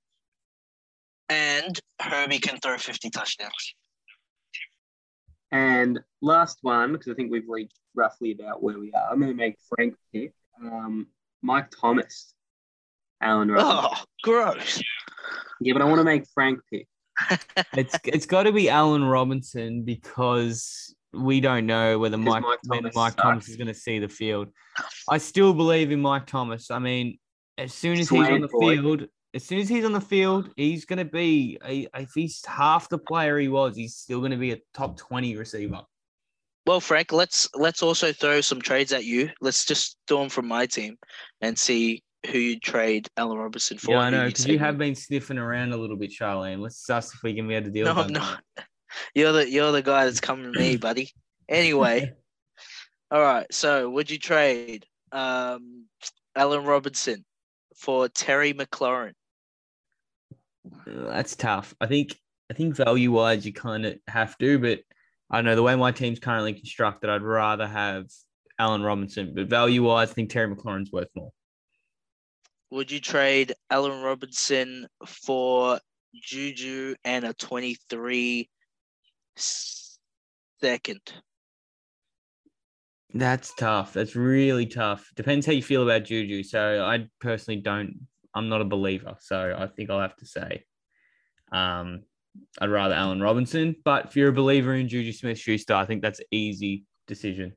And 1.29 1.79
Herbie 2.01 2.39
can 2.39 2.59
throw 2.59 2.77
50 2.77 3.11
touchdowns. 3.11 3.75
And 5.51 6.01
last 6.21 6.59
one, 6.63 6.93
because 6.93 7.09
I 7.13 7.15
think 7.15 7.31
we've 7.31 7.49
reached 7.49 7.79
roughly 7.95 8.33
about 8.33 8.63
where 8.63 8.79
we 8.79 8.93
are. 8.93 9.09
I'm 9.11 9.21
going 9.21 9.31
to 9.31 9.37
make 9.37 9.57
Frank 9.69 9.95
pick. 10.13 10.33
Um, 10.61 11.07
Mike 11.43 11.71
Thomas, 11.71 12.35
Allen 13.21 13.51
Robinson. 13.51 13.91
Oh, 13.95 14.05
gross. 14.23 14.83
Yeah, 15.61 15.73
but 15.75 15.83
I 15.83 15.85
want 15.85 15.99
to 15.99 16.05
make 16.05 16.25
Frank 16.35 16.61
pick. 16.71 16.89
It's 17.75 17.97
it's 18.05 18.27
got 18.27 18.45
to 18.45 18.53
be 18.53 18.69
Allen 18.69 19.05
Robinson 19.05 19.83
because 19.83 20.95
we 21.13 21.41
don't 21.41 21.67
know 21.67 21.99
whether 21.99 22.19
Mike, 22.19 22.43
Mike 22.43 22.59
Thomas 22.69 22.95
Mike. 22.95 23.17
Thomas 23.17 23.49
is 23.49 23.57
going 23.57 23.69
to 23.69 23.75
see 23.75 24.01
the 24.01 24.09
field. 24.09 24.49
I 25.09 25.19
still 25.19 25.55
believe 25.55 25.93
in 25.93 26.01
Mike 26.01 26.27
Thomas. 26.27 26.71
I 26.71 26.81
mean, 26.81 27.19
as 27.57 27.73
soon 27.73 27.99
as 27.99 28.09
he's 28.09 28.29
on 28.29 28.41
the 28.41 28.49
boy. 28.49 28.77
field, 28.77 29.05
as 29.35 29.45
soon 29.45 29.59
as 29.59 29.69
he's 29.69 29.85
on 29.85 29.93
the 29.93 30.01
field, 30.01 30.51
he's 30.57 30.85
going 30.85 30.99
to 30.99 31.05
be 31.05 31.59
a, 31.67 31.89
if 31.95 32.13
he's 32.15 32.45
half 32.47 32.89
the 32.89 32.99
player 32.99 33.39
he 33.39 33.49
was, 33.49 33.77
he's 33.77 33.97
still 33.97 34.21
going 34.21 34.31
to 34.31 34.37
be 34.37 34.53
a 34.53 34.59
top 34.73 34.97
twenty 34.97 35.37
receiver. 35.37 35.83
Well, 36.67 36.81
Frank, 36.81 37.13
let's 37.13 37.49
let's 37.55 37.83
also 37.83 38.13
throw 38.13 38.41
some 38.41 38.61
trades 38.61 38.93
at 38.93 39.05
you. 39.05 39.31
Let's 39.41 39.65
just 39.65 39.99
do 40.07 40.19
them 40.19 40.29
from 40.29 40.47
my 40.47 40.67
team 40.67 40.97
and 41.41 41.59
see 41.59 42.03
who 42.31 42.39
you 42.39 42.59
trade 42.59 43.09
Allen 43.17 43.37
Robinson 43.37 43.77
for. 43.77 43.93
Yeah, 43.93 43.99
I 43.99 44.11
know 44.11 44.27
because 44.27 44.47
you 44.47 44.59
have 44.59 44.79
been 44.79 44.95
sniffing 44.95 45.39
around 45.39 45.73
a 45.73 45.77
little 45.77 45.97
bit, 45.97 46.11
Charlene. 46.11 46.61
Let's 46.61 46.85
suss 46.85 47.13
if 47.13 47.23
we 47.23 47.35
can 47.35 47.47
be 47.49 47.55
able 47.55 47.67
to 47.67 47.73
deal. 47.73 47.87
No, 47.87 47.95
with 47.95 48.07
I'm 48.07 48.13
not. 48.13 48.43
You're 49.15 49.33
the 49.33 49.51
you're 49.51 49.73
the 49.73 49.83
guy 49.83 50.05
that's 50.05 50.21
coming 50.21 50.53
to 50.53 50.59
me, 50.59 50.77
buddy. 50.79 51.11
Anyway, 51.49 52.13
all 53.11 53.21
right. 53.21 53.47
So, 53.53 53.91
would 53.91 54.09
you 54.09 54.19
trade 54.19 54.87
um, 55.11 55.87
Allen 56.37 56.65
Robinson 56.65 57.25
for 57.77 58.09
Terry 58.09 58.55
McLaurin? 58.55 59.15
That's 60.87 61.37
tough. 61.37 61.75
I 61.81 61.87
think 61.87 62.17
I 62.51 62.55
think 62.55 62.77
value 62.77 63.13
wise 63.13 63.45
you 63.47 63.53
kind 63.53 63.87
of 63.87 63.99
have 64.09 64.37
to, 64.39 64.59
but 64.59 64.81
I 65.31 65.37
don't 65.39 65.45
know 65.47 65.57
the 65.57 65.63
way 65.63 65.75
my 65.77 65.93
team's 65.93 66.19
currently 66.19 66.53
constructed, 66.53 67.11
I'd 67.11 67.23
rather 67.23 67.67
have 67.67 68.07
Allen 68.59 68.83
Robinson. 68.83 69.33
But 69.35 69.49
value 69.49 69.83
wise, 69.83 70.11
I 70.11 70.15
think 70.15 70.31
Terry 70.31 70.55
McLaurin's 70.55 70.93
worth 70.93 71.09
more. 71.15 71.31
Would 72.71 72.91
you 72.91 73.01
trade 73.01 73.55
Allen 73.71 74.03
Robinson 74.03 74.87
for 75.07 75.79
Juju 76.15 76.97
and 77.05 77.25
a 77.25 77.33
23 77.35 78.49
second? 79.37 81.01
That's 83.13 83.55
tough. 83.55 83.93
That's 83.93 84.17
really 84.17 84.67
tough. 84.67 85.09
Depends 85.15 85.47
how 85.47 85.53
you 85.53 85.63
feel 85.63 85.85
about 85.85 86.05
Juju. 86.05 86.43
So 86.43 86.85
I 86.85 87.07
personally 87.21 87.61
don't. 87.61 88.09
I'm 88.35 88.49
not 88.49 88.61
a 88.61 88.65
believer. 88.65 89.17
So 89.21 89.57
I 89.59 89.67
think 89.67 89.91
I'll 89.91 90.01
have 90.01 90.17
to 90.17 90.27
say, 90.27 90.65
um, 91.53 92.03
I'd 92.61 92.71
rather 92.71 92.95
Allen 92.95 93.21
Robinson. 93.21 93.77
But 93.85 94.07
if 94.07 94.17
you're 94.17 94.31
a 94.31 94.33
believer 94.33 94.75
in 94.75 94.89
Juju 94.89 95.13
Smith-Schuster, 95.13 95.75
I 95.75 95.87
think 95.87 96.03
that's 96.03 96.21
an 96.21 96.27
easy 96.31 96.85
decision. 97.07 97.55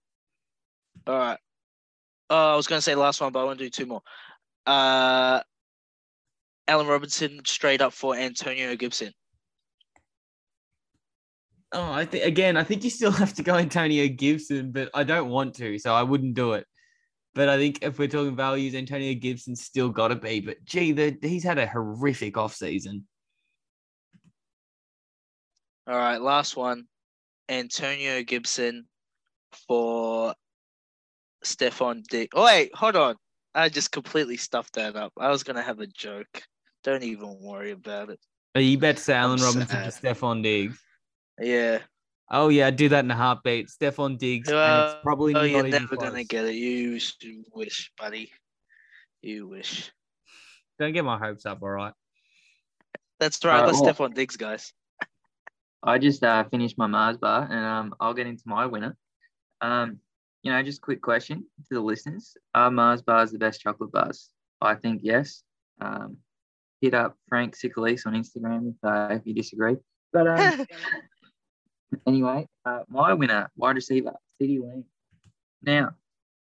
All 1.06 1.18
right. 1.18 1.40
Oh, 2.30 2.54
I 2.54 2.56
was 2.56 2.68
going 2.68 2.78
to 2.78 2.84
say 2.84 2.96
last 2.96 3.22
one, 3.22 3.32
but 3.32 3.42
I 3.42 3.46
want 3.46 3.60
to 3.60 3.66
do 3.66 3.70
two 3.70 3.86
more. 3.86 4.02
Uh, 4.66 5.42
Allen 6.68 6.88
Robinson 6.88 7.40
straight 7.46 7.82
up 7.82 7.94
for 7.94 8.16
Antonio 8.16 8.76
Gibson. 8.76 9.14
Oh, 11.72 11.92
I 11.92 12.06
think 12.06 12.26
again, 12.26 12.58
I 12.58 12.64
think 12.64 12.84
you 12.84 12.90
still 12.90 13.12
have 13.24 13.34
to 13.36 13.44
go 13.44 13.56
Antonio 13.56 14.08
Gibson, 14.08 14.72
but 14.72 14.90
I 14.94 15.04
don't 15.04 15.30
want 15.30 15.56
to, 15.56 15.80
so 15.80 15.94
I 15.94 16.04
wouldn't 16.04 16.34
do 16.34 16.54
it. 16.54 16.66
But 17.38 17.50
I 17.50 17.58
think 17.58 17.84
if 17.84 18.00
we're 18.00 18.08
talking 18.08 18.36
values, 18.36 18.74
Antonio 18.74 19.14
Gibson's 19.14 19.62
still 19.62 19.90
got 19.90 20.08
to 20.08 20.16
be. 20.16 20.40
But 20.40 20.66
gee, 20.66 20.92
the, 20.92 21.16
he's 21.22 21.44
had 21.44 21.60
a 21.60 21.68
horrific 21.68 22.34
offseason. 22.34 23.04
All 25.86 25.96
right, 25.96 26.20
last 26.20 26.58
one. 26.58 26.86
Antonio 27.48 28.24
Gibson 28.24 28.88
for 29.68 30.34
Stefon 31.46 32.06
Diggs. 32.06 32.32
Oh, 32.34 32.44
wait, 32.44 32.74
hold 32.74 32.96
on. 32.96 33.16
I 33.54 33.70
just 33.70 33.92
completely 33.92 34.38
stuffed 34.38 34.74
that 34.74 34.96
up. 34.96 35.14
I 35.20 35.30
was 35.30 35.44
going 35.44 35.58
to 35.58 35.62
have 35.62 35.80
a 35.80 35.86
joke. 35.86 36.42
Don't 36.84 37.04
even 37.04 37.38
worry 37.40 37.70
about 37.70 38.10
it. 38.10 38.20
Are 38.56 38.62
you 38.62 38.80
bet 38.80 38.98
to 38.98 39.04
say 39.04 39.14
Allen 39.14 39.40
Robinson 39.40 39.68
for 39.68 39.92
sad. 39.92 40.18
Stefon 40.18 40.42
Diggs? 40.42 40.80
Yeah. 41.40 41.82
Oh 42.30 42.50
yeah, 42.50 42.68
I'd 42.68 42.76
do 42.76 42.90
that 42.90 43.06
in 43.06 43.12
a 43.12 43.16
heartbeat. 43.16 43.70
Stefon 43.70 44.18
Diggs, 44.18 44.50
and 44.50 44.92
it's 44.92 45.02
probably 45.02 45.34
oh, 45.34 45.40
not 45.40 45.50
you're 45.50 45.60
even 45.60 45.72
never 45.72 45.96
going 45.96 46.14
to 46.14 46.24
get 46.24 46.46
it. 46.46 46.56
You 46.56 47.00
wish, 47.54 47.92
buddy. 47.98 48.32
You 49.22 49.48
wish. 49.48 49.92
Don't 50.80 50.94
get 50.94 51.06
my 51.06 51.18
hopes 51.18 51.46
up, 51.46 51.60
all 51.62 51.70
right. 51.70 51.94
That's 53.20 53.44
right. 53.44 53.56
Alright, 53.56 53.68
Let's 53.68 53.82
well- 53.82 53.94
Stefon 54.10 54.14
Diggs, 54.14 54.38
guys. 54.38 54.74
I 55.84 56.00
just 56.00 56.24
uh, 56.24 56.44
finished 56.46 56.78
my 56.78 56.88
Mars 56.88 57.18
bar 57.18 57.48
and 57.50 57.66
um, 57.66 57.96
I'll 58.00 58.14
get 58.14 58.28
into 58.28 58.44
my 58.46 58.66
winner. 58.66 58.98
Um, 59.62 60.00
you 60.44 60.52
know, 60.52 60.62
just 60.64 60.80
a 60.80 60.82
quick 60.82 61.02
question 61.02 61.46
to 61.70 61.74
the 61.74 61.82
listeners: 61.82 62.36
Are 62.54 62.72
Mars 62.72 63.02
bars 63.02 63.32
the 63.32 63.38
best 63.38 63.62
chocolate 63.62 63.92
bars? 63.92 64.30
I 64.60 64.76
think 64.76 65.02
yes. 65.04 65.44
Um, 65.80 66.18
hit 66.82 66.94
up 66.94 67.16
Frank 67.30 67.56
Sicalis 67.56 68.06
on 68.06 68.14
Instagram 68.14 68.74
if, 68.74 68.76
uh, 68.84 69.16
if 69.16 69.22
you 69.26 69.34
disagree. 69.34 69.78
But 70.12 70.28
um, 70.28 70.66
anyway, 72.08 72.48
uh, 72.66 72.82
my 72.90 73.14
winner, 73.14 73.50
wide 73.56 73.76
receiver, 73.76 74.14
CeeDee 74.42 74.62
Lamb. 74.62 74.86
Now, 75.62 75.92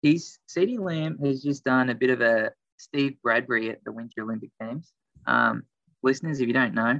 he's 0.01 0.39
CeeDee 0.49 0.79
Lamb 0.79 1.17
has 1.23 1.41
just 1.41 1.63
done 1.63 1.89
a 1.89 1.95
bit 1.95 2.09
of 2.09 2.21
a 2.21 2.51
Steve 2.77 3.15
Bradbury 3.21 3.69
at 3.69 3.83
the 3.83 3.91
Winter 3.91 4.21
Olympic 4.21 4.49
Games. 4.59 4.91
Um, 5.27 5.63
listeners, 6.03 6.39
if 6.39 6.47
you 6.47 6.53
don't 6.53 6.73
know, 6.73 6.99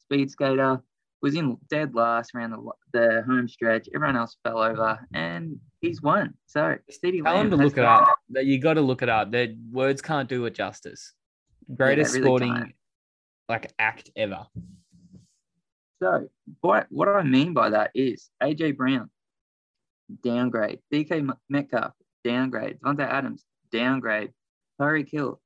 speed 0.00 0.30
skater 0.30 0.82
was 1.22 1.34
in 1.34 1.56
dead 1.68 1.94
last 1.94 2.34
around 2.34 2.50
the, 2.50 2.70
the 2.92 3.22
home 3.26 3.48
stretch. 3.48 3.88
Everyone 3.94 4.16
else 4.16 4.36
fell 4.42 4.58
over, 4.58 4.98
and 5.12 5.58
he's 5.80 6.02
won. 6.02 6.34
So 6.46 6.76
CD 6.90 7.22
Tell 7.22 7.34
Lamb 7.34 7.50
them 7.50 7.58
to 7.58 7.64
look 7.64 7.78
it 7.78 7.84
up. 7.84 8.08
That 8.30 8.46
you 8.46 8.58
got 8.58 8.74
to 8.74 8.80
look 8.80 9.02
it 9.02 9.08
up. 9.08 9.30
Their 9.30 9.48
words 9.70 10.02
can't 10.02 10.28
do 10.28 10.44
it 10.46 10.54
justice. 10.54 11.12
Greatest 11.74 12.14
really 12.14 12.24
sporting 12.24 12.54
can't. 12.54 12.72
like 13.48 13.72
act 13.78 14.10
ever. 14.16 14.46
So 16.02 16.28
what 16.62 16.86
what 16.90 17.08
I 17.08 17.22
mean 17.22 17.52
by 17.52 17.70
that 17.70 17.90
is 17.94 18.30
AJ 18.42 18.76
Brown, 18.76 19.10
downgrade. 20.22 20.80
DK 20.92 21.30
Metcalf, 21.48 21.92
downgrade. 22.24 22.80
Davante 22.80 23.06
Adams, 23.06 23.44
downgrade. 23.70 24.32
Tyreek 24.80 25.10
Hill 25.10 25.40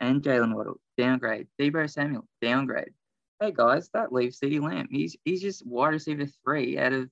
and 0.00 0.20
Jaylen 0.22 0.54
Waddle, 0.54 0.80
downgrade. 0.98 1.46
Deebo 1.60 1.88
Samuel, 1.88 2.26
downgrade. 2.40 2.90
Hey 3.38 3.52
guys, 3.54 3.88
that 3.94 4.12
leaves 4.12 4.40
CeeDee 4.40 4.60
Lamb. 4.60 4.88
He's 4.90 5.16
he's 5.24 5.40
just 5.40 5.64
wide 5.64 5.90
receiver 5.90 6.26
three 6.44 6.78
out 6.78 6.92
of 6.92 7.08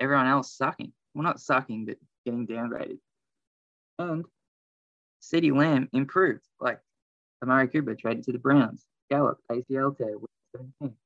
everyone 0.00 0.26
else 0.26 0.52
sucking. 0.56 0.92
Well, 1.14 1.22
not 1.22 1.40
sucking, 1.40 1.86
but 1.86 1.98
getting 2.24 2.48
downgraded. 2.48 2.98
And 4.00 4.24
CeeDee 5.22 5.56
Lamb 5.56 5.88
improved. 5.92 6.44
Like 6.60 6.80
Amari 7.42 7.68
Cooper 7.68 7.94
traded 7.94 8.24
to 8.24 8.32
the 8.32 8.38
Browns. 8.38 8.84
Gallup, 9.08 9.38
ACL 9.50 9.96
tear, 9.96 10.18
week 10.18 10.30
17. 10.56 10.96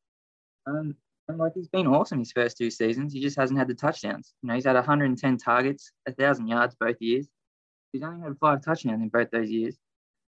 Um, 0.66 0.96
and 1.28 1.38
like 1.38 1.52
he's 1.54 1.68
been 1.68 1.86
awesome 1.86 2.18
his 2.18 2.32
first 2.32 2.56
two 2.56 2.70
seasons. 2.70 3.12
He 3.12 3.20
just 3.20 3.36
hasn't 3.36 3.58
had 3.58 3.68
the 3.68 3.74
touchdowns. 3.74 4.34
You 4.42 4.48
know, 4.48 4.54
he's 4.54 4.64
had 4.64 4.74
110 4.74 5.36
targets, 5.36 5.92
1,000 6.06 6.48
yards 6.48 6.74
both 6.78 6.96
years. 7.00 7.28
He's 7.92 8.02
only 8.02 8.20
had 8.20 8.36
five 8.38 8.64
touchdowns 8.64 9.02
in 9.02 9.08
both 9.08 9.30
those 9.30 9.50
years. 9.50 9.76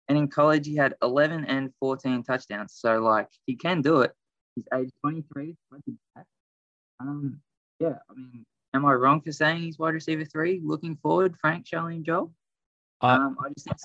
And 0.09 0.18
in 0.18 0.28
college, 0.28 0.66
he 0.66 0.74
had 0.74 0.95
11 1.03 1.45
and 1.45 1.70
14 1.78 2.24
touchdowns. 2.24 2.74
So, 2.76 3.01
like, 3.01 3.28
he 3.47 3.55
can 3.55 3.80
do 3.80 4.01
it. 4.01 4.12
He's 4.57 4.66
age 4.74 4.91
23, 5.03 5.57
Um, 6.99 7.41
yeah, 7.78 7.95
I 8.11 8.14
mean, 8.14 8.45
am 8.74 8.84
I 8.84 8.93
wrong 8.93 9.20
for 9.20 9.30
saying 9.30 9.62
he's 9.62 9.78
wide 9.78 9.95
receiver 9.95 10.24
three? 10.24 10.61
Looking 10.64 10.97
forward, 10.97 11.36
Frank, 11.41 11.66
Charlie, 11.66 11.97
and 11.97 12.05
Joel. 12.05 12.32
Um, 13.01 13.36
I 13.41 13.49
just 13.51 13.66
think 13.66 13.78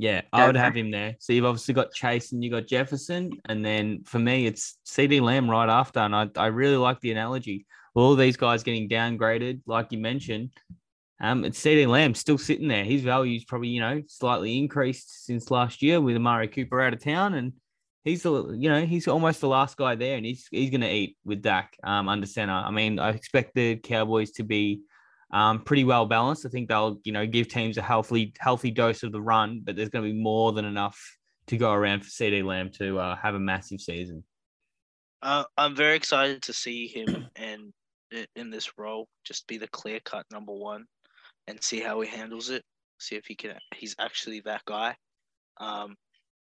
Yeah, 0.00 0.22
I 0.32 0.46
would 0.46 0.56
have 0.56 0.74
him 0.74 0.90
there. 0.90 1.16
So 1.18 1.34
you've 1.34 1.44
obviously 1.44 1.74
got 1.74 1.92
Chase 1.92 2.32
and 2.32 2.42
you 2.42 2.50
got 2.50 2.66
Jefferson, 2.66 3.32
and 3.44 3.62
then 3.62 4.02
for 4.04 4.18
me 4.18 4.46
it's 4.46 4.78
CeeDee 4.86 5.20
Lamb 5.20 5.50
right 5.50 5.68
after. 5.68 6.00
And 6.00 6.16
I, 6.16 6.30
I 6.36 6.46
really 6.46 6.78
like 6.78 7.00
the 7.00 7.12
analogy. 7.12 7.66
All 7.94 8.16
these 8.16 8.38
guys 8.38 8.62
getting 8.62 8.88
downgraded, 8.88 9.60
like 9.66 9.92
you 9.92 9.98
mentioned. 9.98 10.52
Um, 11.20 11.44
it's 11.44 11.62
CeeDee 11.62 11.86
Lamb 11.86 12.14
still 12.14 12.38
sitting 12.38 12.66
there. 12.66 12.82
His 12.82 13.02
value's 13.02 13.44
probably 13.44 13.68
you 13.68 13.80
know 13.80 14.02
slightly 14.06 14.56
increased 14.56 15.26
since 15.26 15.50
last 15.50 15.82
year 15.82 16.00
with 16.00 16.16
Amari 16.16 16.48
Cooper 16.48 16.80
out 16.80 16.94
of 16.94 17.04
town, 17.04 17.34
and 17.34 17.52
he's 18.02 18.22
the 18.22 18.56
you 18.58 18.70
know 18.70 18.86
he's 18.86 19.06
almost 19.06 19.42
the 19.42 19.48
last 19.48 19.76
guy 19.76 19.96
there, 19.96 20.16
and 20.16 20.24
he's 20.24 20.48
he's 20.50 20.70
gonna 20.70 20.88
eat 20.88 21.18
with 21.26 21.42
Dak 21.42 21.76
um 21.84 22.08
under 22.08 22.26
center. 22.26 22.54
I 22.54 22.70
mean, 22.70 22.98
I 22.98 23.10
expect 23.10 23.54
the 23.54 23.76
Cowboys 23.76 24.30
to 24.32 24.44
be 24.44 24.80
um, 25.32 25.62
pretty 25.62 25.84
well 25.84 26.06
balanced. 26.06 26.46
I 26.46 26.48
think 26.48 26.68
they'll, 26.68 26.98
you 27.04 27.12
know, 27.12 27.26
give 27.26 27.48
teams 27.48 27.78
a 27.78 27.82
healthy, 27.82 28.32
healthy 28.38 28.70
dose 28.70 29.02
of 29.02 29.12
the 29.12 29.22
run, 29.22 29.60
but 29.64 29.76
there's 29.76 29.88
going 29.88 30.04
to 30.04 30.12
be 30.12 30.20
more 30.20 30.52
than 30.52 30.64
enough 30.64 30.98
to 31.48 31.56
go 31.56 31.72
around 31.72 32.04
for 32.04 32.10
CeeDee 32.10 32.44
Lamb 32.44 32.70
to 32.78 32.98
uh, 32.98 33.16
have 33.16 33.34
a 33.34 33.40
massive 33.40 33.80
season. 33.80 34.24
Uh, 35.22 35.44
I'm 35.56 35.76
very 35.76 35.96
excited 35.96 36.42
to 36.42 36.52
see 36.52 36.88
him 36.88 37.26
and 37.36 37.72
in 38.34 38.50
this 38.50 38.72
role, 38.76 39.06
just 39.24 39.46
be 39.46 39.56
the 39.58 39.68
clear 39.68 40.00
cut 40.04 40.26
number 40.32 40.52
one, 40.52 40.84
and 41.46 41.62
see 41.62 41.80
how 41.80 42.00
he 42.00 42.08
handles 42.08 42.50
it. 42.50 42.64
See 42.98 43.16
if 43.16 43.24
he 43.26 43.34
can. 43.34 43.56
He's 43.74 43.94
actually 43.98 44.40
that 44.40 44.64
guy. 44.64 44.96
Um, 45.58 45.96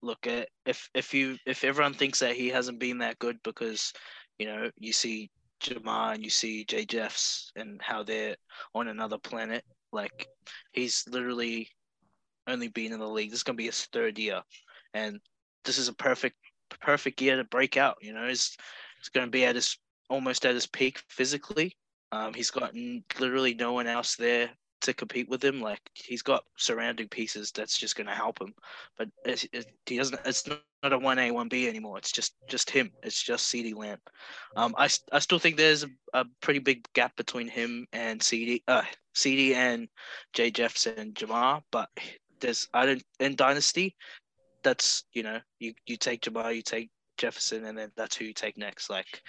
look 0.03 0.27
at 0.27 0.49
if 0.65 0.89
if 0.95 1.13
you 1.13 1.37
if 1.47 1.65
everyone 1.65 1.93
thinks 1.93 2.21
that 2.21 2.35
he 2.35 2.49
hasn't 2.49 2.79
been 2.79 2.99
that 2.99 3.19
good 3.19 3.37
because, 3.45 3.93
you 4.39 4.47
know, 4.47 4.71
you 4.79 4.93
see 4.93 5.31
Ja'Marr 5.61 6.15
and 6.15 6.25
you 6.25 6.31
see 6.31 6.65
Jay 6.65 6.85
Jeffs 6.85 7.53
and 7.57 7.81
how 7.83 8.03
they're 8.03 8.37
on 8.75 8.89
another 8.89 9.19
planet. 9.19 9.65
Like 9.93 10.29
he's 10.73 11.05
literally 11.09 11.69
only 12.47 12.69
been 12.69 12.93
in 12.93 13.01
the 13.01 13.09
league. 13.09 13.31
This 13.31 13.41
is 13.41 13.43
gonna 13.45 13.57
be 13.57 13.67
his 13.67 13.85
third 13.87 14.19
year, 14.19 14.43
and 14.95 15.21
this 15.65 15.79
is 15.79 15.89
a 15.89 15.95
perfect 15.95 16.37
perfect 16.81 17.21
year 17.21 17.37
to 17.37 17.45
break 17.45 17.77
out. 17.77 17.97
You 18.01 18.13
know, 18.13 18.25
it's 18.25 18.57
he's 18.99 19.09
gonna 19.09 19.29
be 19.29 19.45
at 19.45 19.57
his 19.57 19.77
almost 20.09 20.47
at 20.47 20.55
his 20.55 20.67
peak 20.67 21.03
physically. 21.09 21.77
Um, 22.13 22.35
he's 22.35 22.51
got 22.51 22.75
literally 23.21 23.55
no 23.55 23.73
one 23.73 23.87
else 23.87 24.17
there 24.17 24.51
to 24.81 24.95
compete 24.95 25.29
with 25.29 25.45
him. 25.45 25.61
Like 25.61 25.81
he's 25.95 26.23
got 26.23 26.45
surrounding 26.57 27.09
pieces 27.09 27.53
that's 27.53 27.79
just 27.79 27.97
gonna 27.97 28.15
help 28.15 28.41
him. 28.41 28.55
But 28.97 29.09
it, 29.25 29.67
he 29.87 29.97
doesn't. 29.97 30.21
It's 30.25 30.49
not 30.49 30.93
a 30.93 30.99
one 30.99 31.19
A 31.19 31.31
one 31.31 31.49
B 31.49 31.69
anymore. 31.69 31.99
It's 31.99 32.13
just 32.13 32.35
just 32.49 32.71
him. 32.71 32.91
It's 33.03 33.23
just 33.23 33.47
CeeDee 33.53 33.77
Lamb. 33.77 33.99
Um, 34.57 34.75
I, 34.79 34.89
I 35.13 35.19
still 35.19 35.39
think 35.39 35.57
there's 35.57 35.85
a, 35.85 35.89
a 36.15 36.25
pretty 36.41 36.61
big 36.61 36.87
gap 36.93 37.17
between 37.17 37.49
him 37.49 37.87
and 37.93 38.23
CD 38.23 38.63
uh 38.69 38.83
CD 39.15 39.55
and 39.55 39.89
Jay 40.33 40.51
Jefferson 40.51 40.95
and 40.97 41.15
Ja'Marr, 41.15 41.63
but 41.71 41.89
there's 42.41 42.69
I 42.73 42.87
don't 42.87 43.03
in 43.19 43.37
Dynasty, 43.37 43.97
that's 44.63 45.05
you 45.13 45.23
know 45.23 45.41
you 45.59 45.75
you 45.87 45.97
take 45.97 46.23
Ja'Marr, 46.23 46.55
you 46.55 46.63
take 46.63 46.91
Jefferson, 47.19 47.65
and 47.65 47.77
then 47.77 47.93
that's 47.97 48.17
who 48.17 48.25
you 48.25 48.33
take 48.33 48.57
next. 48.57 48.91
Like 48.91 49.23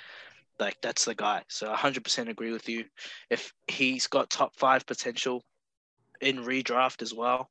like 0.62 0.78
that's 0.82 1.04
the 1.04 1.16
guy. 1.16 1.44
So 1.50 1.74
100% 1.74 2.30
agree 2.30 2.54
with 2.54 2.70
you. 2.70 2.86
If 3.30 3.52
he's 3.68 4.08
got 4.08 4.30
top 4.30 4.56
five 4.56 4.86
potential 4.86 5.44
in 6.22 6.38
redraft 6.38 7.02
as 7.02 7.14
well, 7.14 7.50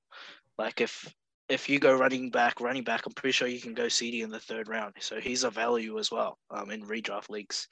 like 0.56 0.80
if 0.80 1.12
if 1.48 1.68
you 1.68 1.80
go 1.80 1.96
running 1.96 2.30
back, 2.30 2.60
running 2.60 2.84
back, 2.84 3.04
I'm 3.04 3.12
pretty 3.12 3.32
sure 3.32 3.48
you 3.48 3.60
can 3.60 3.74
go 3.74 3.86
CeeDee 3.86 4.22
in 4.22 4.30
the 4.30 4.38
third 4.38 4.68
round. 4.68 4.94
So 5.00 5.18
he's 5.20 5.42
a 5.42 5.50
value 5.50 5.98
as 5.98 6.08
well 6.08 6.38
um, 6.52 6.70
in 6.70 6.82
redraft 6.82 7.28
leagues. 7.28 7.66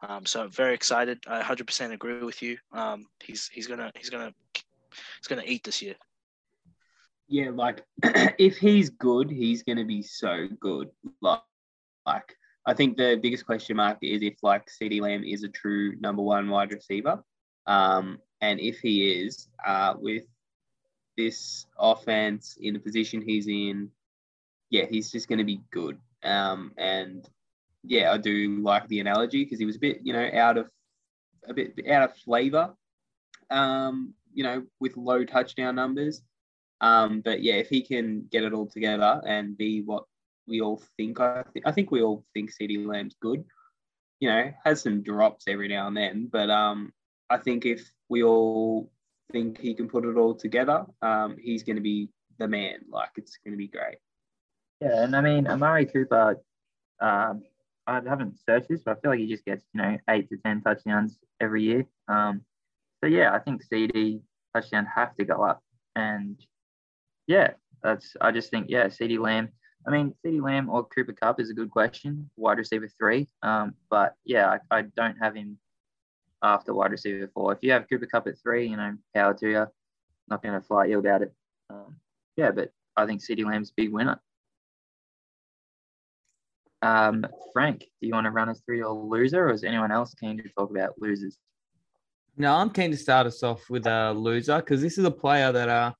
Um, 0.00 0.24
so 0.24 0.44
I'm 0.44 0.50
very 0.50 0.74
excited. 0.74 1.18
I 1.26 1.42
100% 1.42 1.92
agree 1.92 2.24
with 2.24 2.40
you. 2.40 2.56
Um, 2.72 3.04
he's 3.22 3.48
he's 3.52 3.66
gonna 3.66 3.92
he's 3.96 4.08
gonna 4.08 4.32
he's 4.50 5.28
gonna 5.28 5.42
eat 5.44 5.64
this 5.64 5.82
year. 5.82 5.96
Yeah, 7.28 7.50
like 7.50 7.84
if 8.38 8.56
he's 8.56 8.88
good, 8.88 9.28
he's 9.30 9.62
gonna 9.62 9.84
be 9.84 10.00
so 10.02 10.48
good. 10.58 10.88
Like, 11.20 11.42
like 12.06 12.34
I 12.68 12.74
think 12.74 12.98
the 12.98 13.18
biggest 13.20 13.46
question 13.46 13.78
mark 13.78 13.96
is 14.02 14.20
if 14.20 14.42
like 14.42 14.66
CeeDee 14.66 15.00
Lamb 15.00 15.24
is 15.24 15.42
a 15.42 15.48
true 15.48 15.96
number 16.00 16.20
one 16.20 16.50
wide 16.50 16.70
receiver. 16.70 17.24
Um, 17.66 18.18
and 18.42 18.60
if 18.60 18.78
he 18.80 19.10
is, 19.22 19.48
uh, 19.66 19.94
with 19.98 20.24
this 21.16 21.66
offense 21.78 22.58
in 22.60 22.74
the 22.74 22.78
position 22.78 23.22
he's 23.22 23.48
in, 23.48 23.90
yeah, 24.68 24.84
he's 24.84 25.10
just 25.10 25.28
going 25.28 25.38
to 25.38 25.44
be 25.44 25.62
good. 25.70 25.98
Um, 26.22 26.72
and 26.76 27.26
yeah, 27.84 28.12
I 28.12 28.18
do 28.18 28.60
like 28.60 28.86
the 28.88 29.00
analogy 29.00 29.44
because 29.44 29.58
he 29.58 29.64
was 29.64 29.76
a 29.76 29.80
bit, 29.80 30.00
you 30.02 30.12
know, 30.12 30.28
out 30.34 30.58
of 30.58 30.68
a 31.48 31.54
bit 31.54 31.72
out 31.90 32.10
of 32.10 32.16
flavor, 32.18 32.74
um, 33.50 34.12
you 34.34 34.44
know, 34.44 34.62
with 34.78 34.94
low 34.98 35.24
touchdown 35.24 35.74
numbers. 35.74 36.20
Um, 36.82 37.22
but 37.22 37.42
yeah, 37.42 37.54
if 37.54 37.70
he 37.70 37.80
can 37.80 38.26
get 38.30 38.44
it 38.44 38.52
all 38.52 38.66
together 38.66 39.22
and 39.26 39.56
be 39.56 39.80
what 39.80 40.04
we 40.48 40.60
all 40.60 40.82
think, 40.96 41.20
I, 41.20 41.44
th- 41.52 41.64
I 41.66 41.72
think 41.72 41.90
we 41.90 42.02
all 42.02 42.24
think 42.34 42.50
CeeDee 42.50 42.86
Lamb's 42.86 43.16
good. 43.20 43.44
You 44.20 44.30
know, 44.30 44.52
has 44.64 44.82
some 44.82 45.02
drops 45.02 45.44
every 45.46 45.68
now 45.68 45.86
and 45.86 45.96
then, 45.96 46.28
but 46.32 46.50
um, 46.50 46.92
I 47.30 47.36
think 47.36 47.64
if 47.66 47.88
we 48.08 48.24
all 48.24 48.90
think 49.30 49.60
he 49.60 49.74
can 49.74 49.88
put 49.88 50.04
it 50.04 50.16
all 50.16 50.34
together, 50.34 50.86
um, 51.02 51.36
he's 51.40 51.62
going 51.62 51.76
to 51.76 51.82
be 51.82 52.08
the 52.38 52.48
man. 52.48 52.80
Like 52.90 53.10
it's 53.16 53.38
going 53.44 53.52
to 53.52 53.58
be 53.58 53.68
great. 53.68 53.98
Yeah, 54.80 55.04
and 55.04 55.14
I 55.14 55.20
mean 55.20 55.46
Amari 55.46 55.86
Cooper, 55.86 56.40
um, 57.00 57.42
I 57.86 58.00
haven't 58.06 58.38
searched 58.48 58.68
this, 58.68 58.82
but 58.84 58.96
I 58.96 59.00
feel 59.00 59.10
like 59.10 59.20
he 59.20 59.28
just 59.28 59.44
gets 59.44 59.64
you 59.72 59.82
know 59.82 59.98
eight 60.08 60.28
to 60.30 60.36
ten 60.44 60.62
touchdowns 60.62 61.18
every 61.40 61.62
year. 61.64 61.86
Um, 62.06 62.42
so 63.02 63.08
yeah, 63.08 63.32
I 63.32 63.38
think 63.38 63.62
CD 63.62 64.20
touchdown 64.54 64.86
have 64.94 65.16
to 65.16 65.24
go 65.24 65.42
up, 65.42 65.62
and 65.96 66.38
yeah, 67.26 67.52
that's 67.82 68.16
I 68.20 68.30
just 68.30 68.50
think 68.50 68.66
yeah, 68.68 68.86
CeeDee 68.86 69.18
Lamb. 69.18 69.50
I 69.88 69.90
mean, 69.90 70.14
CeeDee 70.24 70.42
Lamb 70.42 70.68
or 70.68 70.84
Cooper 70.84 71.14
Kupp 71.14 71.40
is 71.40 71.48
a 71.48 71.54
good 71.54 71.70
question, 71.70 72.28
wide 72.36 72.58
receiver 72.58 72.88
three. 72.98 73.26
Um, 73.42 73.74
but 73.88 74.14
yeah, 74.26 74.58
I, 74.70 74.78
I 74.78 74.82
don't 74.82 75.16
have 75.16 75.34
him 75.34 75.58
after 76.42 76.74
wide 76.74 76.90
receiver 76.90 77.30
four. 77.32 77.52
If 77.52 77.60
you 77.62 77.72
have 77.72 77.88
Cooper 77.88 78.04
Kupp 78.04 78.26
at 78.26 78.38
three, 78.38 78.68
you 78.68 78.76
know, 78.76 78.94
power 79.14 79.32
to 79.34 79.48
you. 79.48 79.66
Not 80.28 80.42
going 80.42 80.60
to 80.60 80.66
fight 80.66 80.90
you 80.90 80.98
about 80.98 81.22
it. 81.22 81.32
Um, 81.70 81.96
yeah, 82.36 82.50
but 82.50 82.70
I 82.96 83.06
think 83.06 83.22
CeeDee 83.22 83.46
Lamb's 83.46 83.70
big 83.70 83.90
winner. 83.90 84.20
Um, 86.82 87.26
Frank, 87.54 87.80
do 87.80 88.06
you 88.06 88.12
want 88.12 88.26
to 88.26 88.30
run 88.30 88.50
us 88.50 88.60
through 88.60 88.76
your 88.76 88.92
loser, 88.92 89.48
or 89.48 89.52
is 89.52 89.64
anyone 89.64 89.90
else 89.90 90.14
keen 90.14 90.36
to 90.36 90.48
talk 90.50 90.70
about 90.70 91.00
losers? 91.00 91.38
No, 92.36 92.54
I'm 92.54 92.70
keen 92.70 92.90
to 92.90 92.96
start 92.96 93.26
us 93.26 93.42
off 93.42 93.68
with 93.70 93.86
a 93.86 94.12
loser 94.12 94.58
because 94.58 94.82
this 94.82 94.98
is 94.98 95.04
a 95.04 95.10
player 95.10 95.50
that 95.50 95.68
uh, 95.68 95.92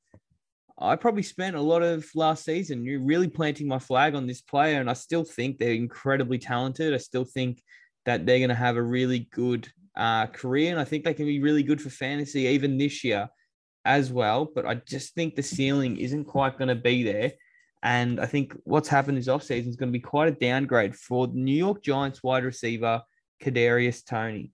I 0.80 0.94
probably 0.96 1.24
spent 1.24 1.56
a 1.56 1.60
lot 1.60 1.82
of 1.82 2.08
last 2.14 2.44
season 2.44 2.84
really 2.84 3.28
planting 3.28 3.66
my 3.66 3.80
flag 3.80 4.14
on 4.14 4.26
this 4.26 4.40
player, 4.40 4.80
and 4.80 4.88
I 4.88 4.92
still 4.92 5.24
think 5.24 5.58
they're 5.58 5.72
incredibly 5.72 6.38
talented. 6.38 6.94
I 6.94 6.98
still 6.98 7.24
think 7.24 7.62
that 8.06 8.24
they're 8.24 8.38
going 8.38 8.48
to 8.50 8.54
have 8.54 8.76
a 8.76 8.82
really 8.82 9.28
good 9.32 9.68
uh, 9.96 10.26
career, 10.26 10.70
and 10.70 10.80
I 10.80 10.84
think 10.84 11.04
they 11.04 11.14
can 11.14 11.26
be 11.26 11.40
really 11.40 11.64
good 11.64 11.82
for 11.82 11.90
fantasy 11.90 12.42
even 12.42 12.78
this 12.78 13.02
year 13.02 13.28
as 13.84 14.12
well. 14.12 14.48
But 14.54 14.66
I 14.66 14.76
just 14.76 15.14
think 15.14 15.34
the 15.34 15.42
ceiling 15.42 15.96
isn't 15.96 16.26
quite 16.26 16.58
going 16.58 16.68
to 16.68 16.76
be 16.76 17.02
there. 17.02 17.32
And 17.82 18.20
I 18.20 18.26
think 18.26 18.56
what's 18.64 18.88
happened 18.88 19.18
this 19.18 19.28
offseason 19.28 19.68
is 19.68 19.76
going 19.76 19.90
to 19.90 19.98
be 19.98 20.00
quite 20.00 20.28
a 20.28 20.32
downgrade 20.32 20.94
for 20.94 21.26
the 21.26 21.38
New 21.38 21.56
York 21.56 21.82
Giants 21.82 22.22
wide 22.22 22.44
receiver, 22.44 23.02
Kadarius 23.42 24.04
Toney. 24.04 24.52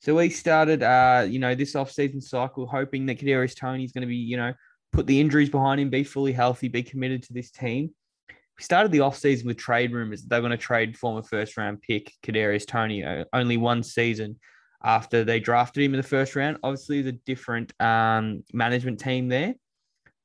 So 0.00 0.14
we 0.16 0.28
started, 0.28 0.82
uh, 0.82 1.26
you 1.26 1.38
know, 1.38 1.54
this 1.54 1.74
offseason 1.74 2.22
cycle 2.22 2.66
hoping 2.66 3.06
that 3.06 3.18
Kadarius 3.18 3.56
Toney 3.58 3.84
is 3.84 3.92
going 3.92 4.02
to 4.02 4.08
be, 4.08 4.16
you 4.16 4.36
know, 4.36 4.52
put 4.94 5.06
the 5.06 5.20
injuries 5.20 5.50
behind 5.50 5.80
him, 5.80 5.90
be 5.90 6.04
fully 6.04 6.32
healthy, 6.32 6.68
be 6.68 6.82
committed 6.82 7.22
to 7.24 7.32
this 7.32 7.50
team. 7.50 7.90
We 8.28 8.62
started 8.62 8.92
the 8.92 8.98
offseason 8.98 9.44
with 9.46 9.56
trade 9.56 9.92
rumors 9.92 10.22
that 10.22 10.28
they 10.28 10.38
going 10.38 10.52
to 10.52 10.56
trade 10.56 10.96
former 10.96 11.22
first 11.22 11.56
round 11.56 11.82
pick 11.82 12.12
Kadarius 12.22 12.66
Toney 12.66 13.02
uh, 13.02 13.24
only 13.32 13.56
one 13.56 13.82
season 13.82 14.38
after 14.82 15.24
they 15.24 15.40
drafted 15.40 15.82
him 15.82 15.94
in 15.94 15.98
the 15.98 16.06
first 16.06 16.36
round. 16.36 16.58
Obviously, 16.62 17.02
the 17.02 17.12
different 17.12 17.72
um, 17.80 18.44
management 18.52 19.00
team 19.00 19.28
there. 19.28 19.54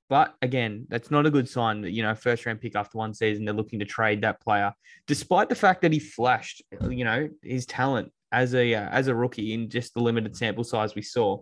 But 0.10 0.36
again, 0.42 0.86
that's 0.90 1.12
not 1.12 1.26
a 1.26 1.32
good 1.32 1.50
sign 1.50 1.82
that, 1.82 1.92
you 1.92 2.04
know, 2.04 2.14
first 2.16 2.46
round 2.46 2.62
pick 2.62 2.76
after 2.76 2.98
one 2.98 3.14
season, 3.14 3.46
they're 3.46 3.54
looking 3.54 3.80
to 3.80 3.86
trade 3.86 4.22
that 4.22 4.42
player, 4.42 4.74
despite 5.08 5.50
the 5.50 5.56
fact 5.56 5.82
that 5.82 5.94
he 5.94 6.00
flashed, 6.00 6.64
you 6.90 7.06
know, 7.06 7.30
his 7.44 7.66
talent 7.66 8.12
as 8.32 8.54
a 8.54 8.74
uh, 8.76 8.90
as 8.90 9.08
a 9.08 9.16
rookie 9.16 9.54
in 9.54 9.70
just 9.70 9.94
the 9.94 10.00
limited 10.00 10.36
sample 10.36 10.64
size 10.64 10.94
we 10.94 11.02
saw. 11.02 11.42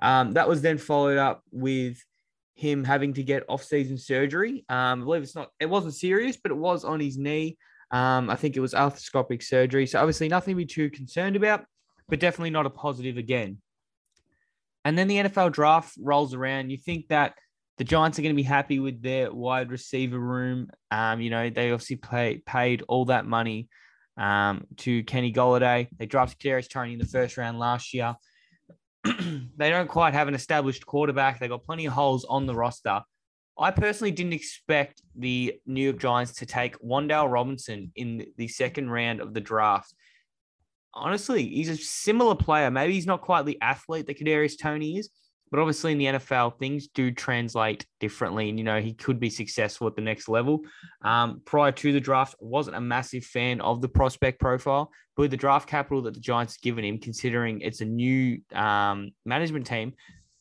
Um, 0.00 0.32
that 0.32 0.48
was 0.48 0.62
then 0.62 0.78
followed 0.78 1.18
up 1.18 1.42
with 1.50 1.98
him 2.58 2.84
having 2.84 3.14
to 3.14 3.22
get 3.22 3.44
off-season 3.48 3.98
surgery. 3.98 4.64
Um, 4.68 5.02
I 5.02 5.04
believe 5.04 5.22
it's 5.22 5.36
not, 5.36 5.50
it 5.60 5.66
wasn't 5.66 5.94
serious, 5.94 6.36
but 6.36 6.52
it 6.52 6.56
was 6.56 6.84
on 6.84 7.00
his 7.00 7.16
knee. 7.16 7.56
Um, 7.90 8.28
I 8.28 8.36
think 8.36 8.56
it 8.56 8.60
was 8.60 8.74
arthroscopic 8.74 9.42
surgery. 9.42 9.86
So 9.86 10.00
obviously 10.00 10.28
nothing 10.28 10.52
to 10.52 10.56
be 10.56 10.66
too 10.66 10.90
concerned 10.90 11.36
about 11.36 11.64
but 12.08 12.20
definitely 12.20 12.50
not 12.50 12.66
a 12.66 12.70
positive 12.70 13.16
again. 13.16 13.58
And 14.84 14.96
then 14.96 15.08
the 15.08 15.16
NFL 15.16 15.52
draft 15.52 15.94
rolls 16.00 16.34
around. 16.34 16.70
You 16.70 16.78
think 16.78 17.08
that 17.08 17.34
the 17.76 17.84
Giants 17.84 18.18
are 18.18 18.22
going 18.22 18.34
to 18.34 18.36
be 18.36 18.42
happy 18.42 18.80
with 18.80 19.02
their 19.02 19.32
wide 19.32 19.70
receiver 19.70 20.18
room. 20.18 20.70
Um, 20.90 21.20
you 21.20 21.30
know, 21.30 21.50
they 21.50 21.70
obviously 21.70 21.96
pay, 21.96 22.42
paid 22.44 22.82
all 22.88 23.04
that 23.06 23.26
money 23.26 23.68
um, 24.16 24.66
to 24.78 25.04
Kenny 25.04 25.32
Golladay. 25.32 25.88
They 25.96 26.06
drafted 26.06 26.38
Kadarius 26.38 26.68
Toney 26.68 26.94
in 26.94 26.98
the 26.98 27.06
first 27.06 27.36
round 27.36 27.58
last 27.58 27.92
year. 27.92 28.16
they 29.56 29.70
don't 29.70 29.88
quite 29.88 30.14
have 30.14 30.28
an 30.28 30.34
established 30.34 30.86
quarterback. 30.86 31.38
They 31.38 31.48
got 31.48 31.64
plenty 31.64 31.86
of 31.86 31.92
holes 31.92 32.24
on 32.24 32.46
the 32.46 32.54
roster. 32.54 33.02
I 33.58 33.70
personally 33.72 34.12
didn't 34.12 34.34
expect 34.34 35.02
the 35.16 35.58
New 35.66 35.82
York 35.82 35.98
Giants 35.98 36.34
to 36.34 36.46
take 36.46 36.80
Wan'Dale 36.80 37.30
Robinson 37.30 37.90
in 37.96 38.26
the 38.36 38.46
second 38.46 38.90
round 38.90 39.20
of 39.20 39.34
the 39.34 39.40
draft 39.40 39.92
honestly, 40.98 41.46
he's 41.48 41.68
a 41.68 41.76
similar 41.76 42.34
player. 42.34 42.70
Maybe 42.70 42.94
he's 42.94 43.06
not 43.06 43.22
quite 43.22 43.46
the 43.46 43.58
athlete 43.60 44.06
that 44.06 44.18
Kadarius 44.18 44.58
Toney 44.60 44.98
is, 44.98 45.10
but 45.50 45.60
obviously 45.60 45.92
in 45.92 45.98
the 45.98 46.04
NFL, 46.06 46.58
things 46.58 46.88
do 46.88 47.10
translate 47.10 47.86
differently. 48.00 48.48
And, 48.48 48.58
you 48.58 48.64
know, 48.64 48.80
he 48.80 48.92
could 48.92 49.18
be 49.18 49.30
successful 49.30 49.86
at 49.86 49.96
the 49.96 50.02
next 50.02 50.28
level. 50.28 50.60
Um, 51.02 51.42
prior 51.44 51.72
to 51.72 51.92
the 51.92 52.00
draft, 52.00 52.34
wasn't 52.40 52.76
a 52.76 52.80
massive 52.80 53.24
fan 53.24 53.60
of 53.60 53.80
the 53.80 53.88
prospect 53.88 54.40
profile, 54.40 54.90
but 55.16 55.22
with 55.22 55.30
the 55.30 55.36
draft 55.36 55.68
capital 55.68 56.02
that 56.02 56.14
the 56.14 56.20
Giants 56.20 56.54
have 56.54 56.62
given 56.62 56.84
him, 56.84 56.98
considering 56.98 57.60
it's 57.60 57.80
a 57.80 57.84
new 57.84 58.40
um, 58.52 59.10
management 59.24 59.66
team, 59.66 59.94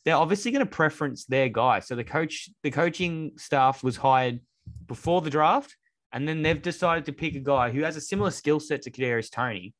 they're 0.06 0.16
obviously 0.16 0.52
going 0.52 0.66
to 0.66 0.72
preference 0.72 1.26
their 1.26 1.50
guy. 1.50 1.80
So 1.80 1.96
the 1.96 2.04
coach, 2.04 2.50
the 2.64 2.72
coaching 2.72 3.32
staff 3.38 3.84
was 3.84 3.98
hired 3.98 4.40
before 4.88 5.22
the 5.22 5.30
draft, 5.30 5.76
and 6.14 6.28
then 6.28 6.42
they've 6.42 6.62
decided 6.62 7.06
to 7.06 7.14
pick 7.14 7.36
a 7.36 7.40
guy 7.40 7.72
who 7.72 7.84
has 7.84 7.98
a 7.98 8.02
similar 8.02 8.32
skill 8.32 8.60
set 8.60 8.84
to 8.84 8.92
Kadarius 8.92 9.30
Toney 9.30 9.74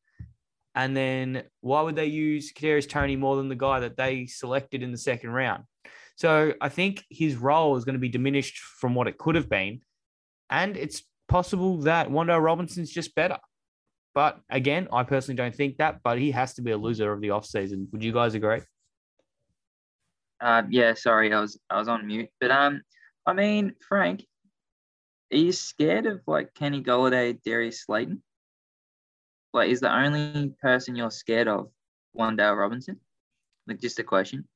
and 0.78 0.96
then 0.96 1.42
why 1.62 1.82
would 1.82 1.96
they 1.96 2.06
use 2.06 2.54
Kadarius 2.54 2.88
Toney 2.88 3.16
more 3.16 3.36
than 3.36 3.50
the 3.50 3.56
guy 3.56 3.80
that 3.80 3.98
they 3.98 4.28
selected 4.28 4.84
in 4.84 4.92
the 4.92 4.98
second 4.98 5.32
round? 5.32 5.64
So 6.18 6.54
I 6.62 6.70
think 6.70 7.04
his 7.10 7.36
role 7.36 7.78
is 7.78 7.84
going 7.84 7.96
to 7.96 8.00
be 8.00 8.10
diminished 8.10 8.60
from 8.60 8.94
what 8.94 9.08
it 9.08 9.18
could 9.18 9.34
have 9.34 9.50
been. 9.50 9.82
And 10.52 10.78
it's 10.78 11.02
possible 11.28 11.80
that 11.80 12.10
Wan'Dale 12.10 12.44
Robinson's 12.44 12.92
just 12.92 13.16
better. 13.16 13.40
But 14.14 14.40
again, 14.52 14.88
I 14.94 15.02
personally 15.02 15.36
don't 15.36 15.56
think 15.56 15.78
that, 15.78 16.02
but 16.04 16.20
he 16.20 16.30
has 16.30 16.54
to 16.54 16.62
be 16.62 16.70
a 16.70 16.78
loser 16.78 17.12
of 17.12 17.22
the 17.22 17.30
offseason. 17.30 17.92
Would 17.92 18.04
you 18.04 18.14
guys 18.14 18.36
agree? 18.36 18.62
Uh, 20.40 20.62
yeah, 20.70 20.94
sorry, 20.94 21.34
I 21.34 21.42
was 21.42 21.60
I 21.72 21.80
was 21.80 21.88
on 21.88 22.06
mute. 22.06 22.30
But 22.40 22.52
um, 22.52 22.84
I 23.26 23.34
mean, 23.34 23.74
Frank, 23.90 24.24
are 25.34 25.38
you 25.38 25.52
scared 25.52 26.06
of 26.06 26.22
like 26.28 26.54
Kenny 26.54 26.84
Golladay, 26.84 27.42
Darius 27.44 27.84
Slayton? 27.84 28.22
Like, 29.58 29.70
is 29.70 29.80
the 29.80 29.94
only 29.94 30.54
person 30.62 30.96
you're 30.96 31.12
scared 31.12 31.48
of 31.48 31.70
Wan'Dale 32.18 32.58
Robinson? 32.58 33.00
Like, 33.68 33.82
just 33.82 34.00
a 34.00 34.04
question. 34.04 34.48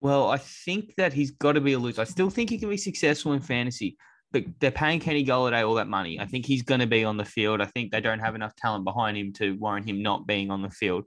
Well, 0.00 0.30
I 0.30 0.38
think 0.38 0.94
that 0.96 1.12
he's 1.12 1.32
got 1.32 1.52
to 1.52 1.60
be 1.60 1.72
a 1.72 1.78
loser. 1.78 2.02
I 2.02 2.04
still 2.04 2.30
think 2.30 2.50
he 2.50 2.58
can 2.58 2.68
be 2.68 2.76
successful 2.76 3.32
in 3.32 3.40
fantasy, 3.40 3.96
but 4.30 4.44
they're 4.60 4.70
paying 4.70 5.00
Kenny 5.00 5.24
Golladay 5.24 5.66
all 5.66 5.74
that 5.74 5.88
money. 5.88 6.20
I 6.20 6.26
think 6.26 6.46
he's 6.46 6.62
going 6.62 6.80
to 6.80 6.86
be 6.86 7.04
on 7.04 7.16
the 7.16 7.24
field. 7.24 7.60
I 7.60 7.66
think 7.66 7.90
they 7.90 8.00
don't 8.00 8.20
have 8.20 8.34
enough 8.34 8.54
talent 8.54 8.84
behind 8.84 9.16
him 9.16 9.32
to 9.34 9.56
warrant 9.56 9.88
him 9.88 10.02
not 10.02 10.26
being 10.26 10.50
on 10.50 10.62
the 10.62 10.70
field, 10.70 11.04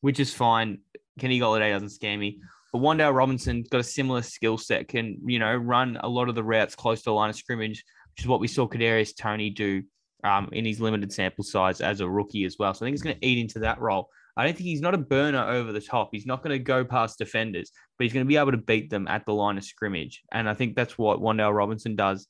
which 0.00 0.18
is 0.18 0.34
fine. 0.34 0.78
Kenny 1.20 1.38
Golladay 1.38 1.70
doesn't 1.70 1.90
scare 1.90 2.18
me. 2.18 2.40
But 2.72 2.80
Wan'Dale 2.80 3.14
Robinson 3.14 3.64
got 3.70 3.80
a 3.80 3.84
similar 3.84 4.22
skill 4.22 4.56
set, 4.56 4.88
can 4.88 5.18
you 5.26 5.38
know 5.38 5.54
run 5.54 5.98
a 6.00 6.08
lot 6.08 6.30
of 6.30 6.34
the 6.34 6.42
routes 6.42 6.74
close 6.74 7.00
to 7.00 7.10
the 7.10 7.12
line 7.12 7.28
of 7.28 7.36
scrimmage, 7.36 7.84
which 8.14 8.24
is 8.24 8.26
what 8.26 8.40
we 8.40 8.48
saw 8.48 8.66
Kadarius 8.66 9.14
Toney 9.14 9.50
do 9.50 9.82
um, 10.24 10.48
in 10.52 10.64
his 10.64 10.80
limited 10.80 11.12
sample 11.12 11.44
size 11.44 11.80
as 11.80 12.00
a 12.00 12.08
rookie 12.08 12.44
as 12.44 12.56
well. 12.58 12.72
So 12.74 12.84
I 12.84 12.86
think 12.86 12.94
he's 12.94 13.02
going 13.02 13.16
to 13.18 13.26
eat 13.26 13.38
into 13.38 13.60
that 13.60 13.80
role. 13.80 14.08
I 14.36 14.44
don't 14.44 14.56
think 14.56 14.66
he's 14.66 14.80
not 14.80 14.94
a 14.94 14.98
burner 14.98 15.46
over 15.46 15.72
the 15.72 15.80
top. 15.80 16.10
He's 16.12 16.26
not 16.26 16.42
going 16.42 16.52
to 16.52 16.58
go 16.58 16.84
past 16.84 17.18
defenders, 17.18 17.70
but 17.98 18.04
he's 18.04 18.12
going 18.12 18.24
to 18.24 18.28
be 18.28 18.38
able 18.38 18.52
to 18.52 18.58
beat 18.58 18.88
them 18.88 19.06
at 19.08 19.26
the 19.26 19.34
line 19.34 19.58
of 19.58 19.64
scrimmage. 19.64 20.22
And 20.32 20.48
I 20.48 20.54
think 20.54 20.74
that's 20.74 20.96
what 20.96 21.20
Wan'Dale 21.20 21.54
Robinson 21.54 21.96
does 21.96 22.26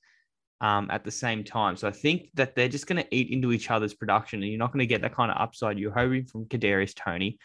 um, 0.60 0.88
at 0.90 1.04
the 1.04 1.10
same 1.10 1.44
time. 1.44 1.76
So 1.76 1.86
I 1.86 1.92
think 1.92 2.30
that 2.34 2.56
they're 2.56 2.68
just 2.68 2.86
going 2.86 3.02
to 3.02 3.14
eat 3.14 3.30
into 3.30 3.52
each 3.52 3.70
other's 3.70 3.94
production, 3.94 4.42
and 4.42 4.50
you're 4.50 4.58
not 4.58 4.72
going 4.72 4.80
to 4.80 4.86
get 4.86 5.02
that 5.02 5.14
kind 5.14 5.30
of 5.30 5.40
upside 5.40 5.78
you're 5.78 5.92
hoping 5.92 6.24
from 6.24 6.46
Kadarius 6.46 6.94
Toney. 6.94 7.38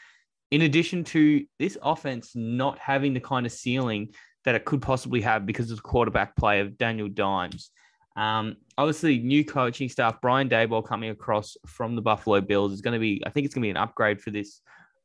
In 0.49 0.61
addition 0.61 1.03
to 1.05 1.45
this 1.59 1.77
offense 1.83 2.31
not 2.33 2.79
having 2.79 3.13
the 3.13 3.19
kind 3.19 3.45
of 3.45 3.51
ceiling 3.51 4.09
that 4.47 4.55
it 4.55 4.63
could 4.63 4.81
possibly 4.81 5.19
have 5.19 5.45
because 5.45 5.69
of 5.71 5.75
the 5.75 5.83
quarterback 5.83 6.33
play 6.37 6.61
of 6.61 6.77
Daniel 6.77 7.09
Dimes. 7.09 7.69
Um, 8.17 8.57
obviously, 8.77 9.19
new 9.19 9.45
coaching 9.45 9.89
staff, 9.89 10.19
Brian 10.21 10.49
Daboll 10.49 10.83
coming 10.85 11.11
across 11.11 11.55
from 11.67 11.95
the 11.95 12.01
Buffalo 12.01 12.41
Bills 12.41 12.73
is 12.73 12.81
going 12.81 12.95
to 12.95 12.99
be, 12.99 13.21
I 13.25 13.29
think 13.29 13.45
it's 13.45 13.53
going 13.53 13.61
to 13.61 13.67
be 13.67 13.69
an 13.71 13.77
upgrade 13.77 14.19
for 14.19 14.31
this 14.31 14.59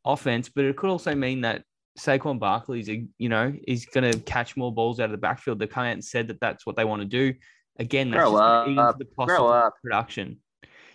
offense, 0.05 0.49
but 0.49 0.65
it 0.65 0.77
could 0.77 0.89
also 0.91 1.15
mean 1.15 1.43
that 1.43 1.63
Saquon 1.99 2.39
Barkley 2.41 2.81
is, 2.81 2.89
you 2.89 3.29
know, 3.29 3.53
is 3.69 3.85
going 3.85 4.11
to 4.11 4.19
catch 4.21 4.57
more 4.57 4.73
balls 4.73 4.99
out 4.99 5.05
of 5.05 5.11
the 5.11 5.19
backfield. 5.19 5.59
They 5.59 5.67
come 5.67 5.85
out 5.85 5.93
and 5.93 6.03
said 6.05 6.29
that 6.29 6.41
that's 6.41 6.65
what 6.67 6.75
they 6.75 6.87
want 6.87 7.03
to 7.03 7.07
do. 7.09 7.35
Again, 7.79 8.11
that's 8.11 8.23
Grow 8.23 8.33
just 8.33 8.43
up. 8.43 8.69
into 8.69 8.95
the 8.99 9.05
Grow 9.05 9.27
possible 9.27 9.49
up. 9.49 9.75
production. 9.83 10.39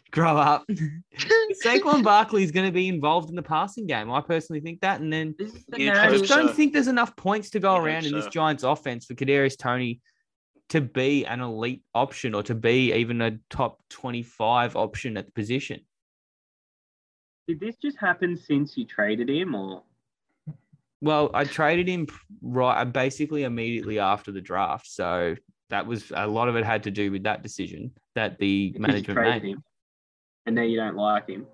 Grow 0.10 0.38
up. 0.38 0.66
Saquon 1.66 2.04
Barkley 2.04 2.44
is 2.44 2.50
going 2.52 2.66
to 2.66 2.72
be 2.72 2.88
involved 2.88 3.30
in 3.30 3.36
the 3.36 3.44
passing 3.44 3.86
game. 3.86 4.12
I 4.12 4.22
personally 4.22 4.60
think 4.62 4.82
that, 4.82 5.02
and 5.02 5.12
then 5.14 5.36
This 5.38 5.54
is 5.54 5.66
the 5.68 5.82
You'd 5.82 5.94
I 5.94 6.10
just 6.12 6.26
don't 6.26 6.48
so. 6.48 6.54
think 6.54 6.74
there's 6.74 6.88
enough 6.88 7.16
points 7.16 7.52
to 7.52 7.60
go 7.60 7.76
You'd 7.76 7.84
around 7.84 8.06
in 8.06 8.14
this. 8.14 8.26
Giants 8.28 8.64
offense 8.64 9.06
for 9.06 9.14
Kadarius 9.14 9.58
Toney 9.58 10.00
to 10.70 10.82
be 10.82 11.26
an 11.26 11.42
elite 11.42 11.84
option 11.94 12.34
or 12.34 12.44
to 12.44 12.56
be 12.56 12.94
even 12.94 13.22
a 13.22 13.38
top 13.50 13.82
25 13.90 14.76
option 14.76 15.18
at 15.18 15.26
the 15.26 15.32
position. 15.32 15.80
Did 17.48 17.60
this 17.60 17.78
just 17.78 17.98
happen 17.98 18.36
since 18.36 18.78
you 18.78 18.86
traded 18.86 19.30
him, 19.30 19.56
or 19.56 19.84
Well, 21.00 21.32
I 21.34 21.46
traded 21.46 21.88
him 21.88 22.08
right 22.42 22.82
uh, 22.82 22.86
basically 22.86 23.44
immediately 23.44 24.00
after 24.00 24.34
the 24.34 24.42
draft. 24.42 24.88
So 24.88 25.36
that 25.70 25.88
was 25.88 26.12
a 26.14 26.28
lot 26.28 26.50
of 26.50 26.58
it 26.58 26.66
had 26.66 26.84
to 26.84 26.92
do 26.92 27.12
with 27.12 27.24
that 27.24 27.44
decision 27.44 27.92
that 28.16 28.38
the 28.40 28.72
because 28.72 28.82
management 28.82 29.22
made. 29.22 29.44
him, 29.44 29.64
and 30.46 30.56
now 30.56 30.64
you 30.64 30.76
don't 30.76 30.98
like 30.98 31.30
him? 31.30 31.48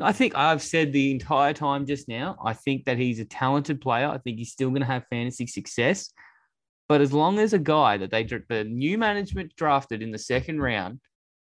I 0.00 0.12
think 0.12 0.36
I've 0.36 0.62
said 0.62 0.92
the 0.92 1.10
entire 1.10 1.52
time 1.52 1.84
just 1.84 2.08
now. 2.08 2.36
I 2.42 2.54
think 2.54 2.84
that 2.84 2.98
he's 2.98 3.18
a 3.18 3.24
talented 3.24 3.80
player. 3.80 4.08
I 4.08 4.18
think 4.18 4.38
he's 4.38 4.52
still 4.52 4.70
going 4.70 4.80
to 4.80 4.86
have 4.86 5.04
fantasy 5.10 5.46
success. 5.46 6.12
But 6.88 7.00
as 7.00 7.12
long 7.12 7.38
as 7.38 7.52
a 7.52 7.58
guy 7.58 7.98
that 7.98 8.10
they 8.10 8.24
the 8.24 8.64
new 8.64 8.96
management 8.98 9.54
drafted 9.56 10.02
in 10.02 10.10
the 10.10 10.18
second 10.18 10.60
round 10.60 11.00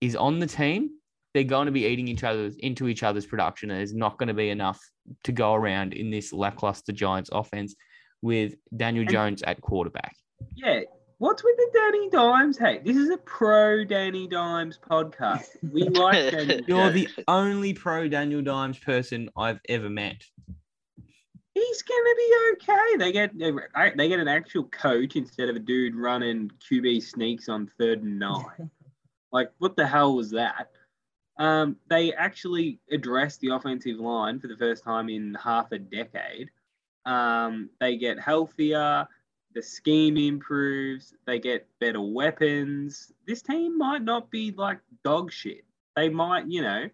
is 0.02 0.16
on 0.16 0.40
the 0.40 0.48
team, 0.48 0.90
they're 1.34 1.44
going 1.46 1.68
to 1.68 1.72
be 1.72 1.86
eating 1.86 2.08
each 2.10 2.24
other's 2.24 2.56
into 2.58 2.88
each 2.90 3.04
other's 3.04 3.26
production. 3.26 3.70
And 3.72 3.80
there's 3.80 3.94
not 3.96 4.18
going 4.18 4.28
to 4.28 4.34
be 4.34 4.50
enough 4.50 4.80
to 5.24 5.32
go 5.32 5.54
around 5.54 5.94
in 5.94 6.12
this 6.12 6.34
lackluster 6.34 6.92
Giants 6.92 7.30
offense 7.32 7.76
with 8.22 8.56
Daniel 8.76 9.04
And- 9.04 9.12
Jones 9.12 9.42
at 9.44 9.62
quarterback. 9.62 10.16
Yeah. 10.56 10.82
What's 11.20 11.44
with 11.44 11.56
the 11.56 11.70
Danny 11.72 12.10
Dimes? 12.10 12.58
Hey, 12.58 12.82
this 12.84 12.98
is 12.98 13.10
a 13.12 13.18
pro 13.18 13.86
Danny 13.86 14.28
Dimes 14.28 14.80
podcast. 14.90 15.50
We 15.72 15.84
like 15.90 16.32
Danny. 16.32 16.64
You're 16.68 16.90
Dimes. 16.90 16.96
the 17.16 17.24
only 17.28 17.74
pro 17.76 18.08
Daniel 18.08 18.42
Dimes 18.42 18.80
person 18.80 19.30
I've 19.38 19.60
ever 19.70 19.88
met. 19.88 20.24
He's 21.62 21.82
gonna 21.84 22.16
be 22.16 22.36
okay. 22.54 22.98
They 22.98 23.12
get 23.12 23.38
they 23.98 24.10
get 24.10 24.20
an 24.20 24.28
actual 24.28 24.64
coach 24.66 25.16
instead 25.16 25.50
of 25.50 25.56
a 25.56 25.60
dude 25.60 25.96
running 25.96 26.52
QB 26.70 27.04
sneaks 27.04 27.50
on 27.50 27.70
third 27.78 28.02
and 28.02 28.18
nine. 28.20 28.70
like 29.32 29.52
what 29.60 29.76
the 29.76 29.86
hell 29.86 30.16
was 30.16 30.32
that? 30.32 30.72
Um, 31.38 31.78
they 31.90 32.14
actually 32.14 32.80
addressed 32.92 33.40
the 33.42 33.50
offensive 33.50 33.98
line 33.98 34.40
for 34.40 34.48
the 34.48 34.58
first 34.58 34.84
time 34.84 35.10
in 35.10 35.36
half 35.36 35.72
a 35.72 35.80
decade. 35.80 36.50
Um, 37.06 37.70
they 37.80 37.98
get 37.98 38.20
healthier. 38.20 39.08
The 39.54 39.62
scheme 39.62 40.18
improves. 40.18 41.14
They 41.26 41.40
get 41.40 41.68
better 41.80 42.02
weapons. 42.02 43.12
This 43.28 43.42
team 43.42 43.78
might 43.78 44.04
not 44.04 44.32
be 44.32 44.52
like 44.52 44.80
dog 45.04 45.32
shit. 45.32 45.66
They 45.96 46.10
might, 46.10 46.48
you 46.48 46.62
know, 46.62 46.90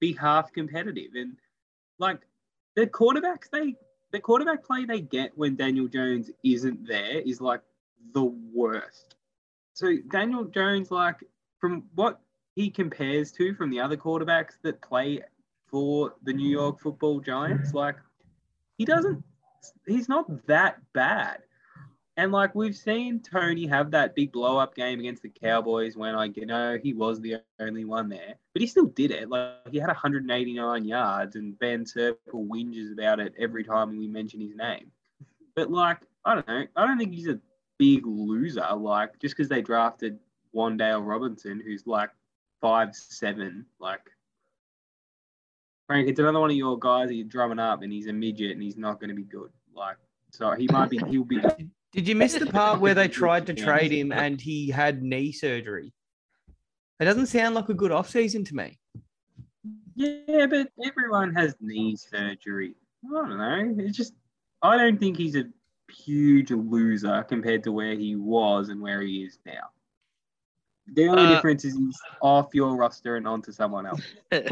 be 0.00 0.12
half 0.12 0.52
competitive. 0.52 1.12
And 1.14 1.36
like 1.98 2.20
the 2.76 2.86
quarterbacks 2.86 3.48
they 3.50 3.76
the 4.12 4.20
quarterback 4.20 4.64
play 4.64 4.84
they 4.84 5.00
get 5.00 5.36
when 5.36 5.56
Daniel 5.56 5.88
Jones 5.88 6.30
isn't 6.44 6.86
there 6.86 7.20
is 7.20 7.40
like 7.40 7.62
the 8.12 8.24
worst. 8.24 9.16
So 9.72 9.96
Daniel 10.10 10.44
Jones, 10.44 10.90
like 10.90 11.16
from 11.58 11.84
what 11.94 12.20
he 12.54 12.70
compares 12.70 13.32
to 13.32 13.54
from 13.54 13.70
the 13.70 13.80
other 13.80 13.96
quarterbacks 13.96 14.52
that 14.62 14.82
play 14.82 15.22
for 15.66 16.14
the 16.22 16.32
New 16.32 16.48
York 16.48 16.80
Football 16.80 17.20
Giants, 17.20 17.72
like 17.72 17.96
he 18.76 18.84
doesn't. 18.84 19.24
He's 19.86 20.08
not 20.08 20.46
that 20.46 20.78
bad. 20.92 21.38
And 22.16 22.30
like 22.30 22.54
we've 22.54 22.76
seen 22.76 23.20
Toney 23.20 23.66
have 23.66 23.90
that 23.92 24.14
big 24.14 24.32
blow 24.32 24.58
up 24.58 24.74
game 24.74 25.00
against 25.00 25.22
the 25.22 25.30
Cowboys 25.30 25.96
when 25.96 26.14
like 26.14 26.36
you 26.36 26.44
know 26.44 26.78
he 26.82 26.92
was 26.92 27.20
the 27.20 27.36
only 27.58 27.86
one 27.86 28.10
there, 28.10 28.34
but 28.52 28.60
he 28.60 28.66
still 28.66 28.86
did 28.86 29.10
it. 29.10 29.30
Like 29.30 29.70
he 29.70 29.78
had 29.78 29.86
189 29.86 30.84
yards, 30.84 31.36
and 31.36 31.58
Ben 31.58 31.86
Circle 31.86 32.44
whinges 32.44 32.92
about 32.92 33.18
it 33.18 33.34
every 33.38 33.64
time 33.64 33.96
we 33.96 34.08
mention 34.08 34.40
his 34.40 34.54
name. 34.54 34.90
But 35.56 35.70
like 35.70 36.00
I 36.26 36.34
don't 36.34 36.48
know, 36.48 36.66
I 36.76 36.86
don't 36.86 36.98
think 36.98 37.14
he's 37.14 37.28
a 37.28 37.40
big 37.78 38.06
loser. 38.06 38.74
Like 38.76 39.18
just 39.18 39.34
because 39.34 39.48
they 39.48 39.62
drafted 39.62 40.18
Wan'Dale 40.54 41.06
Robinson, 41.06 41.62
who's 41.64 41.86
like 41.86 42.10
five 42.60 42.94
seven, 42.94 43.64
like 43.80 44.02
Frank, 45.86 46.08
it's 46.08 46.20
another 46.20 46.40
one 46.40 46.50
of 46.50 46.56
your 46.56 46.78
guys 46.78 47.08
that 47.08 47.14
you're 47.14 47.26
drumming 47.26 47.58
up, 47.58 47.80
and 47.80 47.90
he's 47.90 48.06
a 48.06 48.12
midget, 48.12 48.50
and 48.50 48.62
he's 48.62 48.76
not 48.76 49.00
going 49.00 49.08
to 49.08 49.16
be 49.16 49.24
good. 49.24 49.50
Like 49.74 49.96
so, 50.30 50.52
he 50.52 50.68
might 50.70 50.90
be. 50.90 50.98
He'll 51.08 51.24
be. 51.24 51.40
Did 51.92 52.08
you 52.08 52.16
miss 52.16 52.34
the 52.34 52.46
part 52.52 52.80
where 52.80 52.94
they 52.94 53.08
tried 53.08 53.46
to 53.46 53.54
trade 53.54 53.92
him 53.92 54.12
and 54.12 54.40
he 54.40 54.70
had 54.70 55.02
knee 55.02 55.32
surgery? 55.32 55.92
It 56.98 57.04
doesn't 57.04 57.26
sound 57.26 57.54
like 57.54 57.68
a 57.68 57.74
good 57.74 57.92
off 57.92 58.08
season 58.08 58.44
to 58.44 58.54
me. 58.54 58.78
Yeah, 59.94 60.46
but 60.46 60.68
everyone 60.84 61.34
has 61.34 61.54
knee 61.60 61.96
surgery. 61.96 62.74
I 63.04 63.14
don't 63.14 63.38
know. 63.38 63.84
It's 63.84 63.96
just 63.96 64.14
I 64.62 64.76
don't 64.76 64.98
think 64.98 65.16
he's 65.16 65.36
a 65.36 65.44
huge 65.92 66.50
loser 66.50 67.24
compared 67.28 67.64
to 67.64 67.72
where 67.72 67.94
he 67.94 68.16
was 68.16 68.68
and 68.68 68.80
where 68.80 69.02
he 69.02 69.24
is 69.24 69.38
now. 69.44 69.70
The 70.88 71.08
only 71.08 71.26
Uh, 71.26 71.34
difference 71.34 71.64
is 71.64 71.76
he's 71.76 72.00
off 72.20 72.54
your 72.54 72.74
roster 72.76 73.16
and 73.16 73.26
onto 73.26 73.52
someone 73.52 73.86
else. 73.86 74.02
uh, 74.32 74.42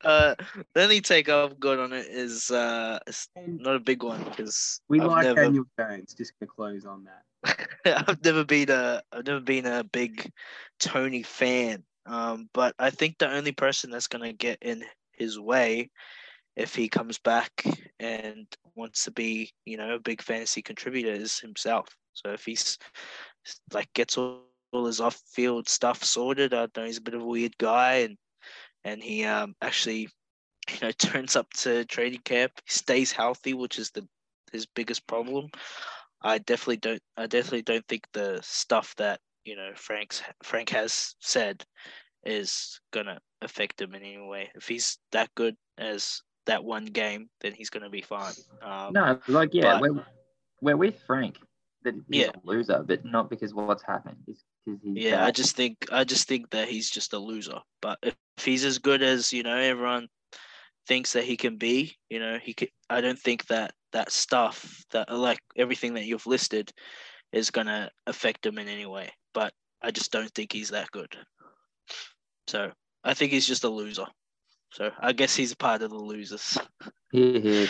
the 0.00 0.34
only 0.76 1.00
take 1.00 1.28
I've 1.28 1.58
got 1.60 1.78
on 1.78 1.92
it 1.92 2.06
is 2.06 2.50
uh, 2.50 2.98
it's 3.06 3.28
not 3.46 3.76
a 3.76 3.80
big 3.80 4.02
one 4.02 4.22
because 4.24 4.80
we 4.88 5.00
I've 5.00 5.08
like 5.08 5.24
never, 5.24 5.42
Daniel 5.42 5.64
Jones. 5.78 6.14
Just 6.14 6.32
gonna 6.40 6.50
close 6.50 6.84
on 6.84 7.04
that. 7.04 7.24
I've 8.08 8.24
never 8.24 8.44
been 8.44 8.70
a 8.70 9.02
I've 9.12 9.26
never 9.26 9.40
been 9.40 9.66
a 9.66 9.84
big 9.84 10.30
Toney 10.78 11.22
fan. 11.22 11.84
Um, 12.06 12.48
but 12.52 12.74
I 12.78 12.90
think 12.90 13.18
the 13.18 13.30
only 13.30 13.52
person 13.52 13.90
that's 13.90 14.08
gonna 14.08 14.32
get 14.32 14.58
in 14.62 14.82
his 15.12 15.38
way 15.38 15.90
if 16.56 16.74
he 16.74 16.88
comes 16.88 17.18
back 17.18 17.64
and 17.98 18.46
wants 18.74 19.04
to 19.04 19.10
be, 19.10 19.52
you 19.64 19.76
know, 19.76 19.94
a 19.94 20.00
big 20.00 20.22
fantasy 20.22 20.62
contributor 20.62 21.12
is 21.12 21.38
himself. 21.38 21.88
So 22.14 22.30
if 22.32 22.44
he's 22.44 22.78
like 23.72 23.92
gets 23.94 24.16
all, 24.16 24.24
all 24.26 24.53
his 24.82 25.00
off 25.00 25.20
field 25.32 25.68
stuff 25.68 26.02
sorted, 26.02 26.52
I 26.52 26.66
know 26.76 26.84
he's 26.84 26.98
a 26.98 27.02
bit 27.02 27.14
of 27.14 27.22
a 27.22 27.26
weird 27.26 27.56
guy 27.58 27.94
and 28.06 28.16
and 28.84 29.00
he 29.02 29.24
um 29.24 29.54
actually 29.62 30.08
you 30.70 30.78
know 30.82 30.90
turns 30.92 31.36
up 31.36 31.48
to 31.58 31.84
training 31.84 32.22
camp, 32.24 32.52
stays 32.66 33.12
healthy, 33.12 33.54
which 33.54 33.78
is 33.78 33.90
the 33.92 34.06
his 34.52 34.66
biggest 34.66 35.06
problem. 35.06 35.48
I 36.22 36.38
definitely 36.38 36.78
don't. 36.78 37.02
I 37.16 37.26
definitely 37.26 37.62
don't 37.62 37.86
think 37.86 38.04
the 38.12 38.40
stuff 38.42 38.94
that 38.96 39.20
you 39.44 39.54
know 39.56 39.70
Frank's 39.76 40.22
Frank 40.42 40.70
has 40.70 41.14
said 41.20 41.64
is 42.24 42.80
gonna 42.92 43.20
affect 43.42 43.80
him 43.80 43.94
in 43.94 44.02
any 44.02 44.18
way. 44.26 44.50
If 44.54 44.66
he's 44.66 44.98
that 45.12 45.28
good 45.34 45.56
as 45.78 46.22
that 46.46 46.64
one 46.64 46.86
game, 46.86 47.28
then 47.40 47.52
he's 47.52 47.68
gonna 47.70 47.90
be 47.90 48.00
fine. 48.02 48.32
Um, 48.62 48.92
No, 48.94 49.18
like 49.28 49.50
yeah, 49.52 49.78
but- 49.78 49.80
we're, 49.82 50.04
we're 50.62 50.76
with 50.76 50.98
Frank 51.06 51.38
that 51.82 51.94
he's 52.08 52.22
Yeah. 52.22 52.30
a 52.34 52.40
loser, 52.44 52.82
but 52.86 53.04
not 53.04 53.28
because 53.28 53.52
what's 53.52 53.82
happened. 53.82 54.16
He's 54.26 54.42
Yeah, 54.66 55.24
I 55.24 55.30
just 55.30 55.56
think 55.56 55.86
I 55.92 56.04
just 56.04 56.28
think 56.28 56.50
that 56.50 56.68
he's 56.68 56.90
just 56.90 57.12
a 57.12 57.18
loser. 57.18 57.58
But 57.82 57.98
if, 58.02 58.14
if 58.38 58.44
he's 58.44 58.64
as 58.64 58.78
good 58.78 59.02
as 59.02 59.32
you 59.32 59.42
know 59.42 59.56
everyone 59.56 60.08
thinks 60.86 61.12
that 61.12 61.24
he 61.24 61.36
can 61.36 61.56
be, 61.56 61.96
you 62.10 62.20
know, 62.20 62.38
he 62.42 62.54
could. 62.54 62.70
I 62.90 63.00
don't 63.00 63.18
think 63.18 63.46
that 63.46 63.72
that 63.92 64.10
stuff 64.10 64.84
that 64.90 65.12
like 65.12 65.38
everything 65.56 65.94
that 65.94 66.04
you've 66.04 66.26
listed 66.26 66.70
is 67.32 67.50
gonna 67.50 67.90
affect 68.06 68.46
him 68.46 68.58
in 68.58 68.68
any 68.68 68.86
way. 68.86 69.10
But 69.32 69.52
I 69.82 69.90
just 69.90 70.12
don't 70.12 70.30
think 70.30 70.52
he's 70.52 70.70
that 70.70 70.90
good. 70.90 71.16
So 72.46 72.70
I 73.02 73.14
think 73.14 73.32
he's 73.32 73.46
just 73.46 73.64
a 73.64 73.68
loser. 73.68 74.06
So 74.72 74.90
I 74.98 75.12
guess 75.12 75.36
he's 75.36 75.54
part 75.54 75.82
of 75.82 75.90
the 75.90 75.96
losers. 75.96 76.58
Here. 77.12 77.68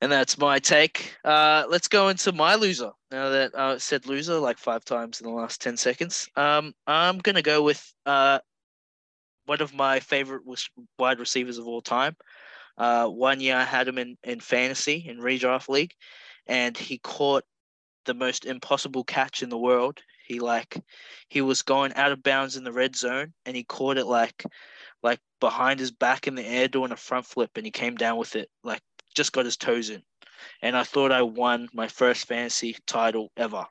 And 0.00 0.12
that's 0.12 0.38
my 0.38 0.60
take. 0.60 1.16
Uh, 1.24 1.64
let's 1.68 1.88
go 1.88 2.08
into 2.08 2.30
my 2.32 2.54
loser. 2.54 2.92
Now 3.10 3.30
that 3.30 3.58
I 3.58 3.78
said 3.78 4.06
loser 4.06 4.38
like 4.38 4.58
five 4.58 4.84
times 4.84 5.20
in 5.20 5.26
the 5.26 5.32
last 5.32 5.60
10 5.60 5.76
seconds, 5.76 6.28
um, 6.36 6.72
I'm 6.86 7.18
going 7.18 7.34
to 7.34 7.42
go 7.42 7.62
with 7.62 7.92
uh, 8.06 8.38
one 9.46 9.60
of 9.60 9.74
my 9.74 9.98
favorite 9.98 10.42
wide 10.98 11.18
receivers 11.18 11.58
of 11.58 11.66
all 11.66 11.82
time. 11.82 12.16
Uh, 12.76 13.08
one 13.08 13.40
year 13.40 13.56
I 13.56 13.64
had 13.64 13.88
him 13.88 13.98
in, 13.98 14.16
in 14.22 14.38
fantasy 14.38 15.04
in 15.08 15.18
redraft 15.18 15.68
league, 15.68 15.94
and 16.46 16.76
he 16.76 16.98
caught 16.98 17.44
the 18.04 18.14
most 18.14 18.44
impossible 18.44 19.02
catch 19.02 19.42
in 19.42 19.48
the 19.48 19.58
world. 19.58 19.98
He 20.26 20.38
like 20.38 20.80
he 21.28 21.40
was 21.40 21.62
going 21.62 21.92
out 21.94 22.12
of 22.12 22.22
bounds 22.22 22.56
in 22.56 22.62
the 22.62 22.72
red 22.72 22.94
zone, 22.94 23.32
and 23.46 23.56
he 23.56 23.64
caught 23.64 23.98
it 23.98 24.06
like 24.06 24.44
like 25.02 25.18
behind 25.40 25.80
his 25.80 25.90
back 25.90 26.28
in 26.28 26.36
the 26.36 26.46
air 26.46 26.68
doing 26.68 26.92
a 26.92 26.96
front 26.96 27.26
flip, 27.26 27.50
and 27.56 27.66
he 27.66 27.72
came 27.72 27.96
down 27.96 28.16
with 28.16 28.36
it 28.36 28.48
like 28.62 28.82
just 29.18 29.32
got 29.32 29.44
his 29.44 29.56
toes 29.56 29.90
in. 29.90 30.02
And 30.62 30.76
I 30.76 30.84
thought 30.84 31.12
I 31.12 31.22
won 31.22 31.68
my 31.74 31.88
first 31.88 32.26
fantasy 32.26 32.76
title 32.86 33.30
ever. 33.36 33.66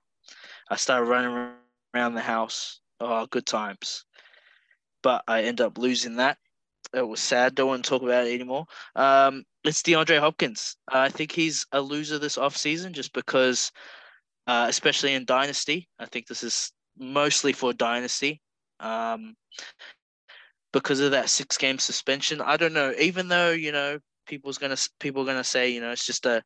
I 0.69 0.75
started 0.75 1.05
running 1.05 1.53
around 1.95 2.13
the 2.13 2.21
house. 2.21 2.81
Oh, 2.99 3.25
good 3.27 3.45
times. 3.45 4.05
But 5.01 5.23
I 5.27 5.43
end 5.43 5.61
up 5.61 5.77
losing 5.77 6.17
that. 6.17 6.37
It 6.93 7.07
was 7.07 7.21
sad. 7.21 7.55
Don't 7.55 7.69
want 7.69 7.85
to 7.85 7.89
talk 7.89 8.01
about 8.01 8.27
it 8.27 8.33
anymore. 8.33 8.65
Um, 8.95 9.43
it's 9.63 9.81
DeAndre 9.81 10.19
Hopkins. 10.19 10.75
I 10.87 11.09
think 11.09 11.31
he's 11.31 11.65
a 11.71 11.81
loser 11.81 12.19
this 12.19 12.37
offseason 12.37 12.91
just 12.91 13.13
because, 13.13 13.71
uh, 14.47 14.65
especially 14.69 15.13
in 15.13 15.25
Dynasty, 15.25 15.87
I 15.99 16.05
think 16.05 16.27
this 16.27 16.43
is 16.43 16.71
mostly 16.97 17.53
for 17.53 17.73
Dynasty. 17.73 18.41
Um, 18.79 19.35
because 20.73 20.99
of 20.99 21.11
that 21.11 21.29
six 21.29 21.57
game 21.57 21.79
suspension. 21.79 22.41
I 22.41 22.57
don't 22.57 22.73
know. 22.73 22.93
Even 22.99 23.29
though, 23.29 23.51
you 23.51 23.71
know, 23.71 23.99
people's 24.27 24.57
gonna 24.57 24.77
people 24.99 25.23
are 25.23 25.25
gonna 25.25 25.43
say, 25.43 25.69
you 25.69 25.81
know, 25.81 25.91
it's 25.91 26.05
just 26.05 26.25
a, 26.25 26.43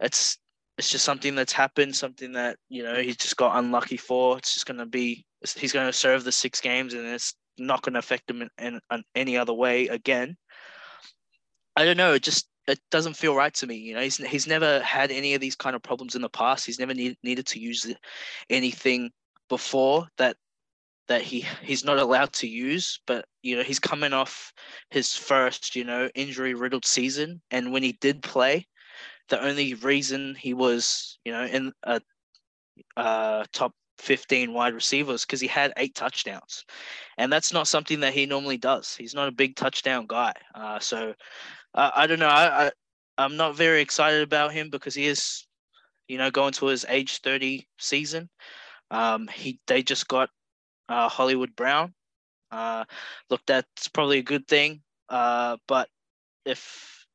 it's 0.00 0.38
it's 0.78 0.90
just 0.90 1.04
something 1.04 1.34
that's 1.34 1.52
happened, 1.52 1.94
something 1.94 2.32
that 2.32 2.56
you 2.68 2.82
know 2.82 2.96
he 2.96 3.14
just 3.14 3.36
got 3.36 3.58
unlucky 3.58 3.96
for. 3.96 4.38
It's 4.38 4.54
just 4.54 4.66
gonna 4.66 4.86
be 4.86 5.24
he's 5.56 5.72
gonna 5.72 5.92
serve 5.92 6.24
the 6.24 6.32
six 6.32 6.60
games, 6.60 6.94
and 6.94 7.06
it's 7.06 7.34
not 7.58 7.82
gonna 7.82 7.98
affect 7.98 8.30
him 8.30 8.42
in, 8.42 8.50
in, 8.58 8.80
in 8.90 9.04
any 9.14 9.36
other 9.36 9.54
way 9.54 9.88
again. 9.88 10.36
I 11.76 11.84
don't 11.84 11.96
know. 11.96 12.14
It 12.14 12.22
just 12.22 12.48
it 12.66 12.80
doesn't 12.90 13.16
feel 13.16 13.34
right 13.34 13.52
to 13.54 13.66
me. 13.66 13.76
You 13.76 13.94
know, 13.94 14.00
he's 14.00 14.16
he's 14.16 14.46
never 14.46 14.80
had 14.80 15.10
any 15.10 15.34
of 15.34 15.40
these 15.40 15.56
kind 15.56 15.74
of 15.76 15.82
problems 15.82 16.14
in 16.14 16.22
the 16.22 16.28
past. 16.28 16.66
He's 16.66 16.78
never 16.78 16.94
need, 16.94 17.16
needed 17.22 17.46
to 17.46 17.60
use 17.60 17.92
anything 18.50 19.10
before 19.48 20.06
that 20.18 20.36
that 21.12 21.20
he 21.20 21.44
he's 21.62 21.84
not 21.84 21.98
allowed 21.98 22.32
to 22.32 22.48
use 22.48 22.98
but 23.06 23.26
you 23.42 23.54
know 23.54 23.62
he's 23.62 23.78
coming 23.78 24.14
off 24.14 24.50
his 24.88 25.14
first 25.14 25.76
you 25.76 25.84
know 25.84 26.08
injury 26.14 26.54
riddled 26.54 26.86
season. 26.86 27.42
And 27.50 27.70
when 27.70 27.82
he 27.82 27.92
did 28.00 28.22
play 28.22 28.66
the 29.28 29.44
only 29.44 29.74
reason 29.74 30.34
he 30.34 30.54
was 30.54 31.18
you 31.26 31.32
know 31.32 31.44
in 31.44 31.70
a, 31.82 32.00
top 33.52 33.74
15 33.98 34.54
wide 34.54 34.72
receivers 34.72 35.26
because 35.26 35.40
he 35.40 35.46
had 35.46 35.74
eight 35.76 35.94
touchdowns. 35.94 36.64
And 37.18 37.30
that's 37.30 37.52
not 37.52 37.68
something 37.68 38.00
that 38.00 38.14
he 38.14 38.24
normally 38.24 38.56
does. 38.56 38.96
He's 38.96 39.14
not 39.14 39.28
a 39.28 39.32
big 39.42 39.54
touchdown 39.54 40.06
guy. 40.08 40.32
Uh, 40.54 40.78
so 40.78 41.12
uh, 41.74 41.90
i 41.94 42.06
don't 42.06 42.20
know. 42.20 42.26
I, 42.28 42.66
I 42.66 42.70
i'm 43.18 43.36
not 43.36 43.54
very 43.54 43.82
excited 43.82 44.22
about 44.22 44.54
him 44.54 44.70
because 44.70 44.94
he 44.94 45.06
is 45.06 45.46
you 46.08 46.16
know 46.16 46.30
going 46.30 46.54
to 46.54 46.66
his 46.66 46.86
age 46.88 47.20
30 47.20 47.68
season. 47.78 48.30
Um, 48.90 49.28
he 49.28 49.60
they 49.66 49.82
just 49.82 50.08
got 50.08 50.30
uh, 50.88 51.08
Hollywood 51.08 51.54
Brown. 51.56 51.94
Uh, 52.50 52.84
look, 53.30 53.40
that's 53.46 53.88
probably 53.88 54.18
a 54.18 54.22
good 54.22 54.46
thing. 54.46 54.82
Uh, 55.08 55.56
but 55.66 55.88
if 56.44 57.06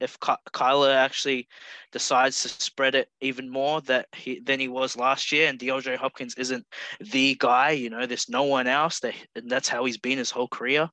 if 0.00 0.18
Kyler 0.20 0.94
actually 0.94 1.48
decides 1.92 2.42
to 2.42 2.48
spread 2.48 2.94
it 2.94 3.08
even 3.20 3.48
more 3.50 3.80
that 3.82 4.06
he 4.14 4.40
than 4.40 4.60
he 4.60 4.68
was 4.68 4.96
last 4.96 5.32
year, 5.32 5.48
and 5.48 5.58
DeAndre 5.58 5.96
Hopkins 5.96 6.34
isn't 6.36 6.64
the 7.00 7.34
guy, 7.38 7.70
you 7.70 7.90
know, 7.90 8.06
there's 8.06 8.28
no 8.28 8.44
one 8.44 8.66
else 8.66 9.00
that, 9.00 9.14
and 9.34 9.50
that's 9.50 9.68
how 9.68 9.84
he's 9.84 9.98
been 9.98 10.18
his 10.18 10.30
whole 10.30 10.48
career. 10.48 10.88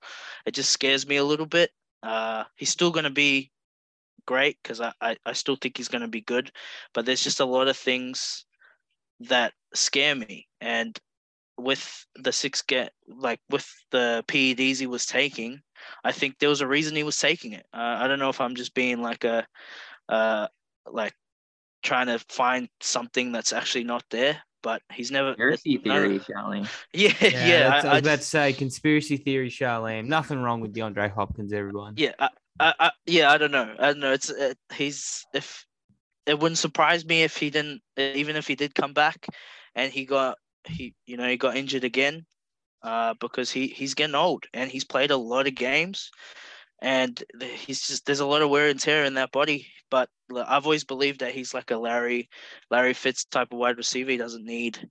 It 0.46 0.54
just 0.54 0.72
scares 0.72 1.08
me 1.08 1.18
a 1.18 1.24
little 1.24 1.46
bit. 1.46 1.72
Uh, 2.02 2.44
he's 2.56 2.70
still 2.70 2.92
going 2.92 3.06
to 3.06 3.10
be 3.10 3.52
great 4.26 4.58
because 4.62 4.82
I, 4.82 4.92
I, 5.00 5.18
I 5.26 5.34
still 5.34 5.56
think 5.56 5.78
he's 5.78 5.88
going 5.88 6.02
to 6.02 6.08
be 6.08 6.22
good, 6.22 6.52
but 6.94 7.06
there's 7.06 7.24
just 7.24 7.40
a 7.40 7.46
lot 7.46 7.68
of 7.68 7.78
things 7.78 8.46
that 9.22 9.54
scare 9.74 10.16
me, 10.16 10.48
and 10.60 10.98
with 11.58 12.06
the 12.16 12.32
six 12.32 12.62
get 12.62 12.91
like 13.08 13.39
with 13.49 13.68
the 13.91 14.24
PEDs 14.28 14.78
he 14.78 14.88
was 14.88 15.06
taking, 15.06 15.62
I 16.04 16.12
think 16.12 16.39
there 16.39 16.49
was 16.49 16.62
a 16.62 16.68
reason 16.68 16.95
he 16.95 17.04
was 17.04 17.18
taking 17.18 17.54
it. 17.54 17.66
Uh, 17.74 17.97
I 17.99 18.08
don't 18.08 18.20
know 18.20 18.30
if 18.30 18.41
I'm 18.41 18.56
just 18.56 18.74
being 18.74 19.01
like 19.01 19.24
a, 19.24 19.45
uh, 20.10 20.47
like 20.91 21.14
trying 21.84 22.08
to 22.08 22.20
find 22.30 22.68
something 22.82 23.32
that's 23.32 23.54
actually 23.54 23.84
not 23.84 24.04
there. 24.10 24.41
But 24.62 24.82
he's 24.93 25.12
never 25.12 25.32
conspiracy 25.32 25.78
theory, 25.78 26.20
Charlie. 26.32 26.66
Yeah, 26.93 27.14
yeah. 27.20 27.47
yeah 27.47 27.82
I, 27.84 27.88
I, 27.88 27.93
was 27.95 28.01
about 28.01 28.20
to 28.20 28.26
say 28.26 28.54
conspiracy 28.54 29.18
theory, 29.18 29.49
Charlene. 29.49 30.06
Nothing 30.06 30.39
wrong 30.39 30.62
with 30.62 30.74
DeAndre 30.74 31.12
Hopkins, 31.12 31.51
everyone. 31.51 31.95
Yeah, 31.97 32.14
I, 32.18 32.30
I, 32.62 32.74
I, 32.80 32.91
yeah. 33.06 33.30
I 33.30 33.38
don't 33.38 33.51
know. 33.51 33.76
I 33.78 33.88
don't 33.88 33.99
know. 33.99 34.14
It's 34.14 34.30
uh, 34.30 34.54
he's 34.74 35.26
if 35.34 35.66
it 36.26 36.39
wouldn't 36.39 36.60
surprise 36.60 37.06
me 37.06 37.24
if 37.24 37.36
he 37.36 37.49
didn't, 37.49 37.82
even 37.97 38.38
if 38.38 38.47
he 38.47 38.56
did 38.56 38.74
come 38.74 38.93
back, 38.93 39.28
and 39.76 39.91
he 39.91 40.06
got 40.06 40.38
he 40.68 40.93
you 41.05 41.18
know 41.18 41.28
he 41.28 41.38
got 41.38 41.57
injured 41.57 41.84
again 41.84 42.26
uh, 42.84 43.14
because 43.20 43.51
he 43.51 43.68
he's 43.68 43.93
getting 43.93 44.16
old 44.16 44.45
and 44.53 44.70
he's 44.70 44.84
played 44.84 45.11
a 45.11 45.18
lot 45.18 45.47
of 45.47 45.55
games. 45.55 46.11
And 46.82 47.24
he's 47.41 47.88
just 47.88 48.05
there's 48.05 48.20
a 48.20 48.26
lot 48.26 48.41
of 48.41 48.49
wear 48.49 48.68
and 48.68 48.80
tear 48.80 49.05
in 49.05 49.14
that 49.16 49.32
body. 49.32 49.68
But 49.89 50.09
i've 50.36 50.66
always 50.66 50.84
believed 50.84 51.20
that 51.20 51.34
he's 51.34 51.53
like 51.53 51.70
a 51.70 51.78
larry 51.78 52.28
larry 52.72 52.93
fitz 52.93 53.26
type 53.26 53.53
of 53.53 53.59
wide 53.59 53.78
receiver. 53.78 54.11
He 54.11 54.18
doesn't 54.18 54.45
need 54.45 54.89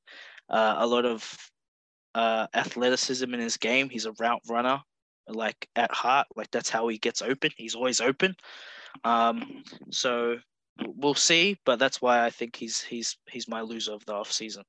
uh, 0.49 0.77
a 0.79 0.87
lot 0.87 1.05
of 1.05 1.37
uh, 2.15 2.47
athleticism 2.55 3.33
in 3.33 3.41
his 3.41 3.57
game. 3.57 3.91
He's 3.91 4.07
a 4.07 4.13
route 4.21 4.43
runner 4.49 4.81
like 5.29 5.69
at 5.77 5.93
heart. 5.93 6.29
Like 6.37 6.51
that's 6.51 6.71
how 6.71 6.89
he 6.89 6.99
gets 6.99 7.21
open. 7.21 7.51
He's 7.57 7.75
always 7.75 8.01
open. 8.01 8.35
Um, 9.05 9.63
so 9.91 10.37
we'll 10.87 11.15
see. 11.15 11.59
But 11.67 11.79
that's 11.79 12.01
why 12.01 12.25
i 12.25 12.31
think 12.31 12.57
he's 12.57 12.81
he's 12.81 13.19
he's 13.29 13.49
my 13.49 13.61
loser 13.61 13.93
of 13.93 14.05
the 14.07 14.15
off 14.15 14.33
season 14.33 14.65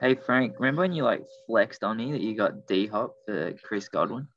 Hey 0.00 0.14
Frank, 0.14 0.54
remember 0.60 0.82
when 0.82 0.92
you 0.92 1.02
like 1.02 1.24
flexed 1.46 1.82
on 1.82 1.96
me 1.96 2.12
that 2.12 2.20
you 2.20 2.36
got 2.36 2.68
D 2.68 2.86
Hop 2.86 3.14
for 3.26 3.52
Chris 3.64 3.88
Godwin? 3.88 4.28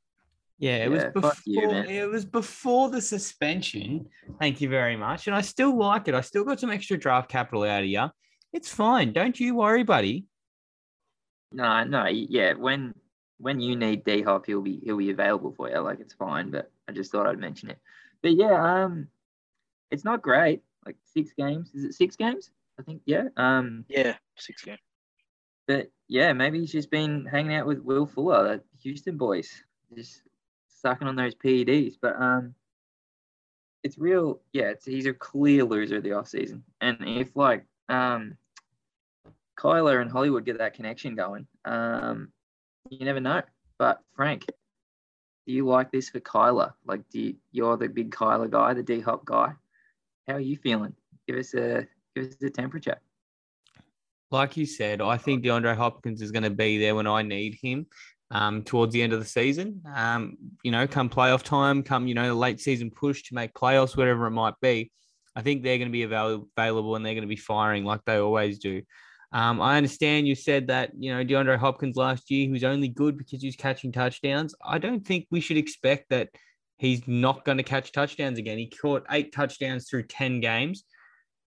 Yeah, 0.58 0.84
it 0.84 0.90
yeah, 0.90 1.04
was 1.04 1.04
before 1.12 1.32
you, 1.44 1.70
it 1.70 2.10
was 2.10 2.24
before 2.24 2.90
the 2.90 3.00
suspension. 3.00 4.06
Thank 4.40 4.60
you 4.60 4.68
very 4.68 4.96
much. 4.96 5.26
And 5.26 5.36
I 5.36 5.40
still 5.40 5.76
like 5.76 6.08
it. 6.08 6.14
I 6.14 6.20
still 6.20 6.44
got 6.44 6.60
some 6.60 6.70
extra 6.70 6.96
draft 6.96 7.28
capital 7.28 7.62
out 7.62 7.82
of 7.82 7.88
you. 7.88 8.08
It's 8.52 8.68
fine. 8.68 9.12
Don't 9.12 9.38
you 9.38 9.54
worry, 9.54 9.82
buddy. 9.84 10.26
No, 11.52 11.84
no, 11.84 12.06
yeah. 12.06 12.54
When 12.54 12.94
when 13.38 13.60
you 13.60 13.76
need 13.76 14.04
D 14.04 14.22
Hop, 14.22 14.46
he'll 14.46 14.62
be 14.62 14.80
he'll 14.84 14.96
be 14.98 15.10
available 15.10 15.52
for 15.56 15.70
you. 15.70 15.78
Like 15.78 16.00
it's 16.00 16.14
fine, 16.14 16.50
but 16.50 16.70
I 16.88 16.92
just 16.92 17.12
thought 17.12 17.26
I'd 17.26 17.38
mention 17.38 17.70
it. 17.70 17.78
But 18.20 18.32
yeah, 18.32 18.84
um, 18.84 19.08
it's 19.92 20.04
not 20.04 20.22
great. 20.22 20.62
Like 20.84 20.96
six 21.04 21.32
games. 21.36 21.70
Is 21.72 21.84
it 21.84 21.94
six 21.94 22.16
games? 22.16 22.50
I 22.80 22.82
think 22.82 23.02
yeah. 23.04 23.28
Um, 23.36 23.84
yeah, 23.88 24.16
six 24.36 24.62
games. 24.62 24.80
But 25.66 25.90
yeah, 26.08 26.32
maybe 26.32 26.60
he's 26.60 26.72
just 26.72 26.90
been 26.90 27.24
hanging 27.24 27.54
out 27.54 27.66
with 27.66 27.78
Will 27.78 28.06
Fuller, 28.06 28.56
the 28.56 28.62
Houston 28.82 29.16
boys, 29.16 29.50
just 29.94 30.22
sucking 30.68 31.08
on 31.08 31.16
those 31.16 31.34
PEDs. 31.34 31.96
But 32.00 32.20
um, 32.20 32.54
it's 33.82 33.98
real. 33.98 34.40
Yeah, 34.52 34.70
it's, 34.70 34.84
he's 34.84 35.06
a 35.06 35.12
clear 35.12 35.64
loser 35.64 35.96
of 35.96 36.02
the 36.02 36.10
offseason. 36.10 36.62
And 36.80 36.98
if 37.00 37.34
like 37.36 37.64
um, 37.88 38.36
Kyler 39.58 40.02
and 40.02 40.10
Hollywood 40.10 40.44
get 40.44 40.58
that 40.58 40.74
connection 40.74 41.14
going, 41.14 41.46
um, 41.64 42.32
you 42.90 43.04
never 43.04 43.20
know. 43.20 43.42
But 43.78 44.00
Frank, 44.14 44.46
do 45.46 45.52
you 45.52 45.66
like 45.66 45.90
this 45.90 46.10
for 46.10 46.20
Kyler? 46.20 46.72
Like, 46.84 47.08
do 47.10 47.20
you, 47.20 47.36
you're 47.52 47.76
the 47.76 47.88
big 47.88 48.10
Kyler 48.10 48.50
guy, 48.50 48.74
the 48.74 48.82
D 48.82 49.00
Hop 49.00 49.24
guy? 49.24 49.52
How 50.28 50.34
are 50.34 50.40
you 50.40 50.56
feeling? 50.56 50.94
Give 51.26 51.38
us 51.38 51.54
a 51.54 51.86
give 52.14 52.26
us 52.26 52.36
a 52.42 52.50
temperature 52.50 52.98
like 54.32 54.56
you 54.56 54.66
said, 54.66 55.00
I 55.00 55.16
think 55.16 55.44
DeAndre 55.44 55.76
Hopkins 55.76 56.22
is 56.22 56.30
going 56.30 56.42
to 56.44 56.50
be 56.50 56.78
there 56.78 56.94
when 56.94 57.06
I 57.06 57.22
need 57.22 57.58
him 57.60 57.86
um, 58.30 58.62
towards 58.62 58.92
the 58.92 59.02
end 59.02 59.12
of 59.12 59.20
the 59.20 59.26
season. 59.26 59.82
Um, 59.94 60.36
you 60.62 60.72
know, 60.72 60.86
come 60.86 61.10
playoff 61.10 61.42
time, 61.42 61.82
come, 61.82 62.06
you 62.06 62.14
know, 62.14 62.26
the 62.28 62.34
late 62.34 62.60
season 62.60 62.90
push 62.90 63.22
to 63.24 63.34
make 63.34 63.52
playoffs, 63.54 63.96
whatever 63.96 64.26
it 64.26 64.32
might 64.32 64.54
be. 64.60 64.90
I 65.36 65.42
think 65.42 65.62
they're 65.62 65.78
going 65.78 65.88
to 65.88 65.92
be 65.92 66.02
avail- 66.02 66.48
available 66.56 66.96
and 66.96 67.04
they're 67.04 67.14
going 67.14 67.22
to 67.22 67.28
be 67.28 67.36
firing 67.36 67.84
like 67.84 68.04
they 68.04 68.16
always 68.16 68.58
do. 68.58 68.82
Um, 69.32 69.62
I 69.62 69.76
understand 69.78 70.28
you 70.28 70.34
said 70.34 70.66
that, 70.66 70.92
you 70.98 71.14
know, 71.14 71.24
DeAndre 71.24 71.56
Hopkins 71.56 71.96
last 71.96 72.30
year, 72.30 72.46
he 72.46 72.52
was 72.52 72.64
only 72.64 72.88
good 72.88 73.16
because 73.16 73.40
he 73.40 73.48
was 73.48 73.56
catching 73.56 73.92
touchdowns. 73.92 74.54
I 74.64 74.78
don't 74.78 75.06
think 75.06 75.26
we 75.30 75.40
should 75.40 75.56
expect 75.56 76.10
that 76.10 76.28
he's 76.76 77.06
not 77.06 77.44
going 77.44 77.56
to 77.58 77.64
catch 77.64 77.92
touchdowns 77.92 78.38
again. 78.38 78.58
He 78.58 78.68
caught 78.68 79.06
eight 79.10 79.32
touchdowns 79.32 79.88
through 79.88 80.04
10 80.04 80.40
games. 80.40 80.84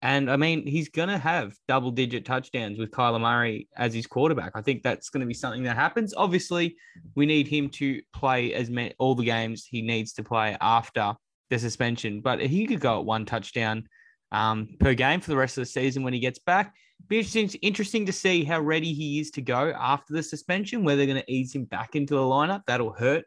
And 0.01 0.31
I 0.31 0.37
mean, 0.37 0.65
he's 0.65 0.87
going 0.87 1.09
to 1.09 1.17
have 1.17 1.53
double 1.67 1.91
digit 1.91 2.25
touchdowns 2.25 2.79
with 2.79 2.91
Kyler 2.91 3.19
Murray 3.19 3.67
as 3.75 3.93
his 3.93 4.07
quarterback. 4.07 4.53
I 4.55 4.61
think 4.61 4.81
that's 4.81 5.09
going 5.09 5.21
to 5.21 5.27
be 5.27 5.33
something 5.33 5.63
that 5.63 5.75
happens. 5.75 6.13
Obviously, 6.15 6.77
we 7.15 7.25
need 7.25 7.47
him 7.47 7.69
to 7.71 8.01
play 8.13 8.53
as 8.53 8.69
many, 8.69 8.93
all 8.97 9.13
the 9.13 9.25
games 9.25 9.65
he 9.65 9.81
needs 9.81 10.13
to 10.13 10.23
play 10.23 10.55
after 10.61 11.15
the 11.49 11.59
suspension. 11.59 12.21
But 12.21 12.39
he 12.39 12.65
could 12.65 12.79
go 12.79 12.99
at 12.99 13.05
one 13.05 13.25
touchdown 13.25 13.89
um, 14.31 14.69
per 14.79 14.93
game 14.93 15.19
for 15.19 15.31
the 15.31 15.37
rest 15.37 15.57
of 15.57 15.63
the 15.63 15.69
season 15.69 16.03
when 16.03 16.13
he 16.13 16.19
gets 16.19 16.39
back. 16.39 16.73
Be 17.07 17.17
interesting, 17.17 17.49
interesting 17.61 18.05
to 18.05 18.13
see 18.13 18.43
how 18.43 18.61
ready 18.61 18.93
he 18.93 19.19
is 19.19 19.31
to 19.31 19.41
go 19.41 19.73
after 19.77 20.13
the 20.13 20.23
suspension, 20.23 20.83
whether 20.83 20.97
they're 20.97 21.13
going 21.13 21.21
to 21.21 21.31
ease 21.31 21.53
him 21.53 21.65
back 21.65 21.95
into 21.95 22.13
the 22.13 22.21
lineup. 22.21 22.61
That'll 22.67 22.93
hurt 22.93 23.25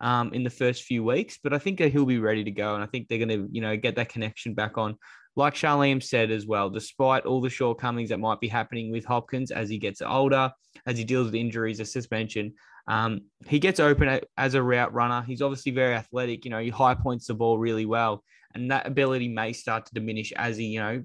um, 0.00 0.32
in 0.32 0.42
the 0.42 0.50
first 0.50 0.84
few 0.84 1.04
weeks, 1.04 1.38
but 1.42 1.52
I 1.52 1.58
think 1.58 1.80
he'll 1.80 2.06
be 2.06 2.18
ready 2.18 2.44
to 2.44 2.50
go. 2.50 2.74
And 2.74 2.82
I 2.82 2.86
think 2.86 3.08
they're 3.08 3.18
going 3.18 3.28
to, 3.28 3.48
you 3.50 3.60
know, 3.60 3.76
get 3.76 3.96
that 3.96 4.08
connection 4.08 4.54
back 4.54 4.78
on. 4.78 4.96
Like 5.36 5.54
Charlene 5.54 6.02
said 6.02 6.30
as 6.30 6.46
well, 6.46 6.70
despite 6.70 7.26
all 7.26 7.40
the 7.40 7.50
shortcomings 7.50 8.10
that 8.10 8.20
might 8.20 8.40
be 8.40 8.48
happening 8.48 8.92
with 8.92 9.04
Hopkins 9.04 9.50
as 9.50 9.68
he 9.68 9.78
gets 9.78 10.00
older, 10.00 10.52
as 10.86 10.96
he 10.96 11.04
deals 11.04 11.26
with 11.26 11.34
injuries 11.34 11.80
or 11.80 11.84
suspension, 11.84 12.54
um, 12.86 13.22
he 13.46 13.58
gets 13.58 13.80
open 13.80 14.20
as 14.36 14.54
a 14.54 14.62
route 14.62 14.92
runner. 14.92 15.22
He's 15.22 15.42
obviously 15.42 15.72
very 15.72 15.94
athletic. 15.94 16.44
You 16.44 16.50
know, 16.50 16.60
he 16.60 16.68
high 16.68 16.94
points 16.94 17.26
the 17.26 17.34
ball 17.34 17.58
really 17.58 17.86
well, 17.86 18.22
and 18.54 18.70
that 18.70 18.86
ability 18.86 19.28
may 19.28 19.52
start 19.52 19.86
to 19.86 19.94
diminish 19.94 20.32
as 20.36 20.56
he, 20.56 20.66
you 20.66 20.80
know, 20.80 21.02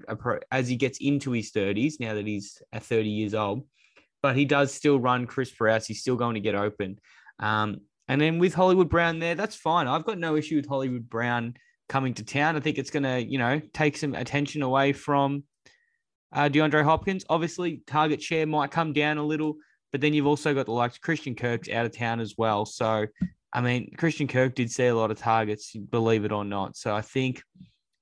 as 0.52 0.68
he 0.68 0.76
gets 0.76 0.98
into 1.00 1.32
his 1.32 1.50
thirties. 1.50 1.98
Now 1.98 2.14
that 2.14 2.26
he's 2.26 2.62
at 2.72 2.84
thirty 2.84 3.08
years 3.08 3.34
old, 3.34 3.66
but 4.22 4.36
he 4.36 4.44
does 4.44 4.72
still 4.72 5.00
run 5.00 5.26
crisp 5.26 5.60
routes. 5.60 5.86
He's 5.86 6.00
still 6.00 6.16
going 6.16 6.34
to 6.34 6.40
get 6.40 6.54
open. 6.54 7.00
Um, 7.38 7.78
and 8.06 8.20
then 8.20 8.38
with 8.38 8.54
Hollywood 8.54 8.90
Brown 8.90 9.18
there, 9.18 9.34
that's 9.34 9.56
fine. 9.56 9.88
I've 9.88 10.04
got 10.04 10.18
no 10.18 10.36
issue 10.36 10.56
with 10.56 10.66
Hollywood 10.66 11.08
Brown 11.08 11.54
coming 11.90 12.14
to 12.14 12.24
town. 12.24 12.56
I 12.56 12.60
think 12.60 12.78
it's 12.78 12.90
going 12.90 13.02
to, 13.02 13.22
you 13.22 13.36
know, 13.36 13.60
take 13.74 13.98
some 13.98 14.14
attention 14.14 14.62
away 14.62 14.94
from 14.94 15.44
uh, 16.32 16.48
DeAndre 16.48 16.84
Hopkins. 16.84 17.26
Obviously, 17.28 17.82
target 17.86 18.22
share 18.22 18.46
might 18.46 18.70
come 18.70 18.94
down 18.94 19.18
a 19.18 19.22
little 19.22 19.56
but 19.92 20.00
then 20.00 20.14
you've 20.14 20.26
also 20.26 20.54
got 20.54 20.66
the 20.66 20.72
likes 20.72 20.96
of 20.96 21.02
Christian 21.02 21.34
Kirk's 21.34 21.68
out 21.68 21.86
of 21.86 21.96
town 21.96 22.20
as 22.20 22.36
well. 22.38 22.64
So, 22.64 23.06
I 23.52 23.60
mean, 23.60 23.92
Christian 23.96 24.28
Kirk 24.28 24.54
did 24.54 24.70
see 24.70 24.86
a 24.86 24.94
lot 24.94 25.10
of 25.10 25.18
targets, 25.18 25.74
believe 25.74 26.24
it 26.24 26.32
or 26.32 26.44
not. 26.44 26.76
So 26.76 26.94
I 26.94 27.02
think 27.02 27.42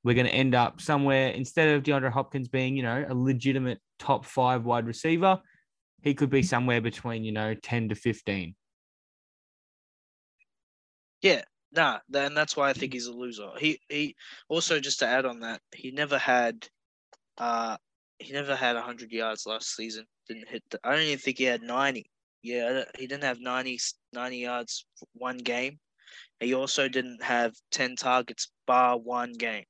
we're 0.05 0.14
going 0.14 0.26
to 0.26 0.34
end 0.34 0.55
up 0.55 0.80
somewhere 0.80 1.30
instead 1.30 1.70
of 1.70 1.82
DeAndre 1.82 2.12
Hopkins 2.12 2.49
being, 2.49 2.76
you 2.76 2.82
know, 2.82 3.05
a 3.09 3.14
legitimate 3.14 3.80
top 3.99 4.26
five 4.26 4.64
wide 4.64 4.86
receiver, 4.86 5.41
he 6.03 6.14
could 6.14 6.30
be 6.30 6.43
somewhere 6.43 6.80
between, 6.80 7.24
you 7.24 7.32
know, 7.32 7.55
10 7.55 7.89
to 7.89 7.95
15. 7.95 8.55
Yeah, 11.22 11.43
nah, 11.73 11.99
and 12.14 12.37
that's 12.37 12.57
why 12.57 12.71
I 12.71 12.73
think 12.73 12.93
he's 12.93 13.07
a 13.07 13.12
loser. 13.12 13.51
He 13.59 13.81
he 13.89 14.16
also 14.49 14.81
just 14.81 15.01
to 15.01 15.07
add 15.07 15.27
on 15.27 15.41
that, 15.41 15.61
he 15.75 15.91
never 15.91 16.19
had 16.19 16.66
uh 17.39 17.77
he 18.19 18.33
never 18.33 18.57
had 18.57 18.75
100 18.75 19.12
yards 19.12 19.47
last 19.47 19.77
season 19.77 20.05
didn't 20.29 20.49
hit. 20.49 20.62
The, 20.71 20.79
I 20.85 20.93
don't 20.93 21.03
even 21.03 21.19
think 21.19 21.39
he 21.39 21.45
had 21.45 21.62
90. 21.62 22.09
Yeah, 22.43 22.85
he 22.97 23.07
didn't 23.07 23.25
have 23.25 23.41
90, 23.41 23.79
90 24.12 24.37
yards 24.37 24.87
one 25.14 25.39
game. 25.39 25.79
He 26.41 26.55
also 26.55 26.89
didn't 26.89 27.23
have 27.23 27.55
10 27.73 27.97
targets 27.97 28.53
bar 28.66 28.97
one 28.99 29.33
game. 29.33 29.64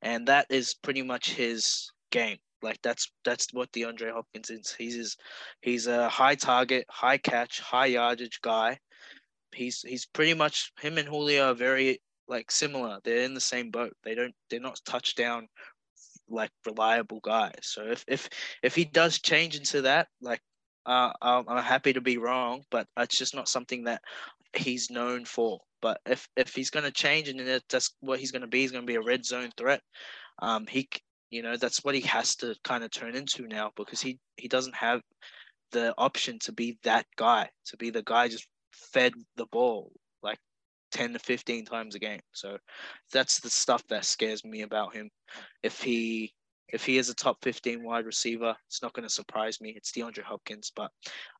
And 0.00 0.26
that 0.28 0.46
is 0.48 0.74
pretty 0.74 1.02
much 1.02 1.32
his 1.32 1.90
game. 2.10 2.38
Like 2.62 2.80
that's 2.82 3.10
that's 3.24 3.48
what 3.52 3.70
DeAndre 3.72 4.12
Hopkins 4.12 4.48
is. 4.48 4.74
He's 4.76 4.94
his, 4.94 5.16
he's 5.60 5.86
a 5.86 6.08
high 6.08 6.34
target, 6.34 6.86
high 6.88 7.18
catch, 7.18 7.60
high 7.60 7.86
yardage 7.86 8.40
guy. 8.40 8.78
He's 9.54 9.82
he's 9.82 10.06
pretty 10.06 10.34
much 10.34 10.72
him 10.80 10.98
and 10.98 11.08
Julio 11.08 11.50
are 11.50 11.54
very 11.54 12.00
like 12.28 12.50
similar. 12.50 12.98
They're 13.04 13.24
in 13.24 13.34
the 13.34 13.40
same 13.40 13.70
boat. 13.70 13.92
They 14.02 14.14
don't 14.14 14.34
they're 14.50 14.60
not 14.60 14.80
touchdown 14.84 15.48
like 16.28 16.50
reliable 16.66 17.20
guy. 17.20 17.52
So 17.62 17.84
if 17.90 18.04
if 18.08 18.28
if 18.62 18.74
he 18.74 18.84
does 18.84 19.18
change 19.18 19.56
into 19.56 19.82
that, 19.82 20.08
like 20.20 20.40
uh, 20.86 21.12
I'm, 21.22 21.48
I'm 21.48 21.62
happy 21.62 21.92
to 21.94 22.00
be 22.00 22.18
wrong, 22.18 22.62
but 22.70 22.86
it's 22.98 23.18
just 23.18 23.34
not 23.34 23.48
something 23.48 23.84
that 23.84 24.02
he's 24.54 24.90
known 24.90 25.24
for. 25.24 25.60
But 25.80 26.00
if 26.06 26.28
if 26.36 26.54
he's 26.54 26.70
going 26.70 26.84
to 26.84 26.92
change 26.92 27.28
and 27.28 27.62
that's 27.68 27.94
what 28.00 28.18
he's 28.18 28.32
going 28.32 28.42
to 28.42 28.48
be, 28.48 28.60
he's 28.60 28.72
going 28.72 28.86
to 28.86 28.90
be 28.90 28.96
a 28.96 29.02
red 29.02 29.24
zone 29.24 29.50
threat. 29.56 29.80
Um, 30.40 30.66
he 30.68 30.88
you 31.30 31.42
know 31.42 31.56
that's 31.56 31.84
what 31.84 31.94
he 31.94 32.00
has 32.02 32.36
to 32.36 32.54
kind 32.64 32.84
of 32.84 32.90
turn 32.90 33.16
into 33.16 33.46
now 33.46 33.72
because 33.76 34.00
he 34.00 34.18
he 34.36 34.48
doesn't 34.48 34.74
have 34.74 35.00
the 35.72 35.94
option 35.98 36.38
to 36.38 36.52
be 36.52 36.78
that 36.84 37.06
guy 37.16 37.50
to 37.66 37.76
be 37.76 37.90
the 37.90 38.02
guy 38.02 38.28
just 38.28 38.46
fed 38.74 39.14
the 39.36 39.46
ball 39.46 39.92
like 40.22 40.38
10 40.92 41.14
to 41.14 41.18
15 41.18 41.64
times 41.64 41.94
a 41.94 41.98
game. 41.98 42.20
So 42.32 42.58
that's 43.12 43.40
the 43.40 43.50
stuff 43.50 43.82
that 43.88 44.04
scares 44.04 44.44
me 44.44 44.62
about 44.62 44.94
him. 44.94 45.10
If 45.62 45.82
he 45.82 46.32
if 46.68 46.84
he 46.84 46.98
is 46.98 47.08
a 47.08 47.14
top 47.14 47.38
15 47.42 47.84
wide 47.84 48.06
receiver, 48.06 48.56
it's 48.66 48.82
not 48.82 48.92
going 48.94 49.06
to 49.06 49.12
surprise 49.12 49.60
me. 49.60 49.74
It's 49.76 49.92
DeAndre 49.92 50.22
Hopkins, 50.22 50.72
but 50.74 50.90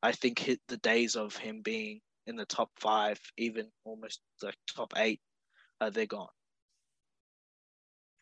I 0.01 0.11
think 0.11 0.49
the 0.67 0.77
days 0.77 1.15
of 1.15 1.35
him 1.35 1.61
being 1.61 1.99
in 2.27 2.35
the 2.35 2.45
top 2.45 2.69
five, 2.79 3.19
even 3.37 3.67
almost 3.83 4.21
like 4.41 4.55
top 4.73 4.93
eight, 4.97 5.19
uh, 5.81 5.89
they're 5.89 6.05
gone. 6.05 6.29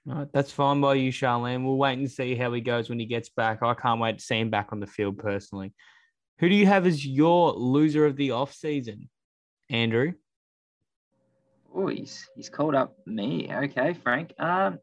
Right, 0.06 0.28
that's 0.34 0.52
fine 0.52 0.82
by 0.82 0.96
you, 0.96 1.12
Sharleam. 1.12 1.64
We'll 1.64 1.78
wait 1.78 1.98
and 1.98 2.12
see 2.12 2.36
how 2.36 2.52
he 2.52 2.62
goes 2.62 2.90
when 2.90 3.00
he 3.00 3.06
gets 3.06 3.30
back. 3.30 3.64
I 3.64 3.74
can't 3.74 4.02
wait 4.02 4.18
to 4.18 4.24
see 4.24 4.40
him 4.40 4.50
back 4.50 4.70
on 4.72 4.80
the 4.80 4.88
field 4.88 5.18
personally. 5.18 5.74
Who 6.40 6.50
do 6.50 6.56
you 6.56 6.66
have 6.66 6.86
as 6.86 7.06
your 7.06 7.54
loser 7.54 8.06
of 8.06 8.16
the 8.16 8.32
off 8.32 8.54
season, 8.54 9.10
Andrew? 9.70 10.14
Oh, 11.74 11.88
he's 11.88 12.28
he's 12.36 12.50
called 12.50 12.76
up 12.76 12.96
me. 13.06 13.50
Okay, 13.52 13.94
Frank. 13.94 14.34
Um, 14.40 14.80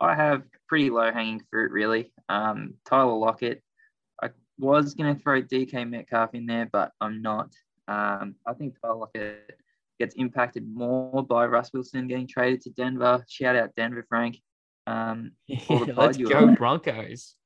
I 0.00 0.14
have 0.14 0.42
pretty 0.68 0.90
low 0.90 1.12
hanging 1.12 1.42
fruit 1.50 1.70
really. 1.70 2.12
Um, 2.28 2.74
Tyler 2.86 3.14
Lockett. 3.14 3.62
I 4.22 4.30
was 4.58 4.94
gonna 4.94 5.14
throw 5.14 5.42
DK 5.42 5.88
Metcalf 5.88 6.34
in 6.34 6.46
there, 6.46 6.68
but 6.72 6.92
I'm 7.00 7.22
not. 7.22 7.50
Um, 7.88 8.36
I 8.46 8.54
think 8.54 8.76
Tyler 8.80 8.96
Lockett 8.96 9.58
gets 9.98 10.14
impacted 10.16 10.66
more 10.66 11.24
by 11.24 11.46
Russ 11.46 11.70
Wilson 11.72 12.08
getting 12.08 12.26
traded 12.26 12.62
to 12.62 12.70
Denver. 12.70 13.24
Shout 13.28 13.56
out 13.56 13.74
Denver, 13.76 14.04
Frank. 14.08 14.38
Um, 14.86 15.32
yeah, 15.46 15.58
let's 15.96 16.16
go 16.16 16.54
Broncos. 16.54 17.36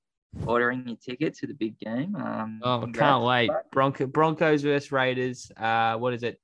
Ordering 0.46 0.86
your 0.86 0.96
ticket 0.96 1.34
to 1.38 1.46
the 1.46 1.54
big 1.54 1.78
game. 1.78 2.14
Um, 2.16 2.60
oh, 2.62 2.86
can't 2.92 3.24
wait. 3.24 3.50
Bronco, 3.72 4.06
Broncos 4.06 4.62
versus 4.62 4.92
Raiders. 4.92 5.50
Uh, 5.56 5.96
what 5.96 6.12
is 6.12 6.22
it? 6.22 6.40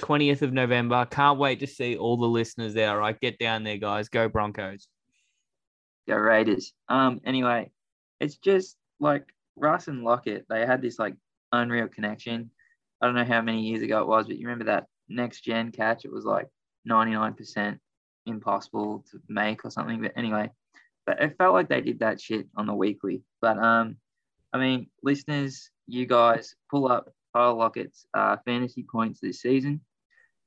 20th 0.00 0.42
of 0.42 0.52
November. 0.52 1.06
Can't 1.10 1.38
wait 1.38 1.60
to 1.60 1.66
see 1.66 1.96
all 1.96 2.16
the 2.16 2.26
listeners 2.26 2.74
there. 2.74 2.90
All 2.90 2.98
right, 2.98 3.18
get 3.20 3.38
down 3.38 3.64
there, 3.64 3.78
guys. 3.78 4.08
Go 4.08 4.28
Broncos. 4.28 4.88
Go 6.08 6.16
Raiders. 6.16 6.72
Um, 6.88 7.20
anyway, 7.24 7.70
it's 8.20 8.36
just 8.36 8.76
like 9.00 9.32
Russ 9.56 9.88
and 9.88 10.04
Lockett, 10.04 10.46
they 10.48 10.64
had 10.66 10.82
this 10.82 10.98
like 10.98 11.14
unreal 11.52 11.88
connection. 11.88 12.50
I 13.00 13.06
don't 13.06 13.14
know 13.14 13.24
how 13.24 13.42
many 13.42 13.62
years 13.62 13.82
ago 13.82 14.00
it 14.00 14.08
was, 14.08 14.26
but 14.26 14.36
you 14.36 14.46
remember 14.46 14.66
that 14.66 14.86
next 15.08 15.40
gen 15.42 15.72
catch? 15.72 16.04
It 16.04 16.12
was 16.12 16.24
like 16.24 16.48
99% 16.88 17.78
impossible 18.26 19.04
to 19.10 19.20
make 19.28 19.64
or 19.64 19.70
something. 19.70 20.00
But 20.00 20.12
anyway, 20.16 20.50
but 20.50 20.55
it 21.06 21.36
felt 21.38 21.54
like 21.54 21.68
they 21.68 21.80
did 21.80 22.00
that 22.00 22.20
shit 22.20 22.46
on 22.56 22.66
the 22.66 22.74
weekly. 22.74 23.22
But 23.40 23.58
um, 23.58 23.96
I 24.52 24.58
mean, 24.58 24.88
listeners, 25.02 25.70
you 25.86 26.06
guys 26.06 26.54
pull 26.70 26.90
up 26.90 27.12
Tyler 27.34 27.54
Lockett's 27.54 28.06
uh, 28.14 28.36
fantasy 28.44 28.84
points 28.90 29.20
this 29.20 29.40
season. 29.40 29.80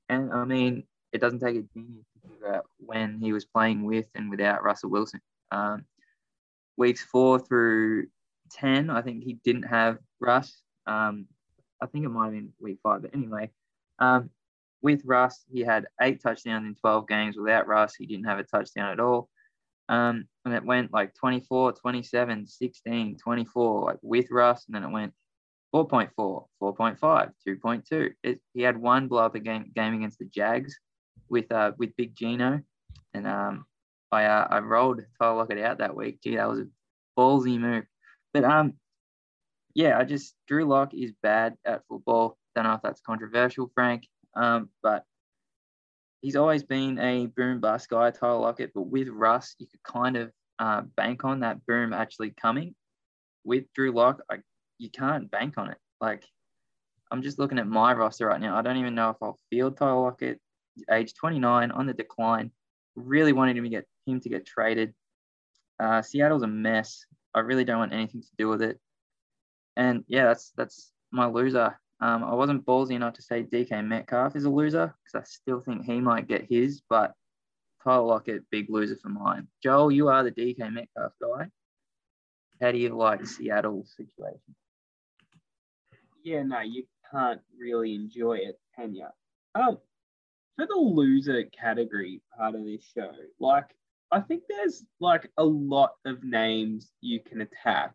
And 0.10 0.34
I 0.34 0.44
mean, 0.46 0.84
it 1.14 1.22
doesn't 1.22 1.40
take 1.40 1.56
a 1.56 1.64
genius 1.74 2.06
to 2.14 2.30
figure 2.30 2.56
out 2.56 2.66
when 2.78 3.20
he 3.20 3.32
was 3.32 3.46
playing 3.46 3.84
with 3.84 4.08
and 4.16 4.30
without 4.30 4.64
Russell 4.64 4.90
Wilson. 4.90 5.22
Um, 5.52 5.86
weeks 6.78 7.04
four 7.04 7.40
through 7.40 8.08
10, 8.52 8.90
I 8.90 9.02
think 9.02 9.24
he 9.24 9.34
didn't 9.44 9.64
have 9.64 9.98
Russ. 10.20 10.62
Um, 10.88 11.28
I 11.82 11.86
think 11.86 12.06
it 12.06 12.10
might 12.10 12.26
have 12.26 12.34
been 12.34 12.54
week 12.60 12.80
five, 12.84 13.04
but 13.04 13.14
anyway, 13.14 13.52
um, 14.00 14.30
with 14.82 15.02
Russ, 15.06 15.44
he 15.52 15.62
had 15.62 15.88
eight 16.02 16.22
touchdowns 16.22 16.66
in 16.66 16.76
12 16.76 17.08
games. 17.08 17.38
Without 17.38 17.68
Russ, 17.68 17.96
he 17.96 18.06
didn't 18.06 18.26
have 18.26 18.40
a 18.40 18.44
touchdown 18.44 18.92
at 18.92 19.00
all. 19.00 19.30
Um, 19.90 20.26
and 20.46 20.54
it 20.54 20.64
went 20.64 20.94
like 20.94 21.16
24, 21.16 21.74
27, 21.74 22.48
16, 22.48 23.18
24, 23.18 23.84
like 23.84 23.98
with 24.02 24.28
Russ. 24.32 24.66
And 24.68 24.76
then 24.76 24.84
it 24.84 24.94
went 24.94 25.14
4.4, 25.76 26.46
4.5, 26.62 27.32
2.2. 27.48 28.12
It, 28.24 28.40
he 28.54 28.62
had 28.62 28.78
one 28.78 29.08
blow 29.08 29.26
up 29.26 29.36
a 29.36 29.40
game, 29.40 29.72
game 29.76 29.96
against 29.96 30.20
the 30.20 30.26
Jags 30.26 30.78
with 31.28 31.52
uh, 31.52 31.72
with 31.78 31.96
Big 31.98 32.16
Gino. 32.16 32.62
And 33.14 33.28
um, 33.28 33.66
I 34.12 34.26
uh, 34.26 34.48
I 34.50 34.60
rolled 34.60 35.02
Tyler 35.20 35.38
Lockett 35.38 35.60
out 35.60 35.80
that 35.80 35.96
week. 35.96 36.20
Gee, 36.24 36.36
that 36.36 36.48
was 36.48 36.60
a 36.60 36.68
ballsy 37.18 37.60
move. 37.60 37.86
But 38.34 38.44
um, 38.44 38.74
yeah, 39.74 39.98
I 39.98 40.04
just 40.04 40.36
Drew 40.48 40.66
Lock 40.66 40.94
is 40.94 41.14
bad 41.22 41.56
at 41.66 41.82
football. 41.88 42.38
Don't 42.56 42.66
know 42.66 42.74
if 42.74 42.82
that's 42.82 43.02
controversial, 43.02 43.72
Frank. 43.74 44.08
Um, 44.36 44.70
but 44.84 45.04
he's 46.22 46.36
always 46.36 46.64
been 46.64 47.00
a 47.00 47.28
boom 47.28 47.60
bust 47.60 47.90
guy, 47.90 48.12
Tyler 48.12 48.40
Lockett. 48.40 48.72
But 48.74 48.84
with 48.84 49.08
Russ, 49.08 49.56
you 49.60 49.68
could 49.68 49.84
kind 49.84 50.18
of 50.18 50.32
uh, 50.60 50.82
bank 50.96 51.24
on 51.24 51.42
that 51.42 51.66
boom 51.66 51.94
actually 51.94 52.32
coming. 52.32 52.76
With 53.46 53.72
Drew 53.74 53.92
Lock, 53.92 54.22
you 54.78 54.90
can't 54.90 55.32
bank 55.32 55.58
on 55.58 55.70
it. 55.70 55.78
Like 56.02 56.26
I'm 57.12 57.22
just 57.22 57.40
looking 57.40 57.60
at 57.60 57.68
my 57.68 57.94
roster 57.94 58.28
right 58.28 58.42
now. 58.42 58.56
I 58.58 58.62
don't 58.62 58.78
even 58.78 58.96
know 58.96 59.10
if 59.10 59.18
I'll 59.22 59.40
field 59.50 59.78
Tyler 59.78 60.02
Lockett, 60.02 60.40
age 60.92 61.14
29, 61.14 61.72
on 61.72 61.86
the 61.88 61.94
decline. 61.94 62.52
Really 62.96 63.34
wanted 63.34 63.58
him 63.58 63.64
to 63.64 63.70
get 63.70 63.88
him 64.06 64.20
to 64.20 64.30
get 64.30 64.46
traded. 64.46 64.94
Uh, 65.80 66.02
Seattle's 66.02 66.44
a 66.44 66.48
mess. 66.48 67.06
I 67.34 67.40
really 67.40 67.64
don't 67.64 67.80
want 67.80 67.94
anything 67.94 68.22
to 68.22 68.28
do 68.38 68.50
with 68.50 68.62
it. 68.62 68.80
And 69.78 70.04
yeah, 70.08 70.26
that's 70.26 70.52
that's 70.58 70.92
my 71.12 71.26
loser. 71.28 71.80
Um, 72.02 72.24
I 72.24 72.34
wasn't 72.34 72.66
ballsy 72.66 72.92
enough 72.92 73.16
to 73.16 73.22
say 73.22 73.44
DK 73.44 73.86
Metcalf 73.86 74.36
is 74.36 74.46
a 74.46 74.50
loser 74.50 74.96
because 75.04 75.22
I 75.22 75.26
still 75.26 75.60
think 75.60 75.84
he 75.84 76.00
might 76.00 76.28
get 76.28 76.46
his, 76.50 76.82
but 76.90 77.14
Tyler 77.84 78.06
Lockett, 78.06 78.50
big 78.50 78.70
loser 78.70 78.96
for 78.96 79.10
mine. 79.10 79.48
Joel, 79.62 79.92
you 79.92 80.08
are 80.08 80.24
the 80.24 80.32
DK 80.32 80.72
Metcalf 80.72 81.14
guy. 81.22 81.48
How 82.62 82.72
do 82.72 82.78
you 82.78 82.96
like 82.96 83.26
Seattle's 83.26 83.94
situation? 83.96 84.56
Yeah, 86.24 86.44
no, 86.44 86.60
you 86.60 86.84
can't 87.12 87.42
really 87.58 87.96
enjoy 87.96 88.38
it, 88.38 88.60
can 88.76 88.94
you? 88.94 89.08
Um, 89.56 89.78
for 90.56 90.68
the 90.68 90.76
loser 90.76 91.44
category 91.46 92.22
part 92.38 92.56
of 92.56 92.66
this 92.66 92.84
show, 92.94 93.12
like 93.40 93.66
I 94.12 94.20
think 94.20 94.44
there's 94.50 94.84
like 95.00 95.32
a 95.38 95.44
lot 95.44 95.92
of 96.06 96.24
names 96.24 96.92
you 97.02 97.22
can 97.22 97.42
attack. 97.42 97.94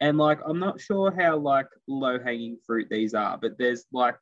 And 0.00 0.18
like 0.18 0.40
I'm 0.46 0.58
not 0.58 0.80
sure 0.80 1.10
how 1.10 1.38
like 1.38 1.68
low 1.86 2.18
hanging 2.18 2.58
fruit 2.66 2.88
these 2.90 3.14
are, 3.14 3.38
but 3.38 3.58
there's 3.58 3.86
like 3.92 4.16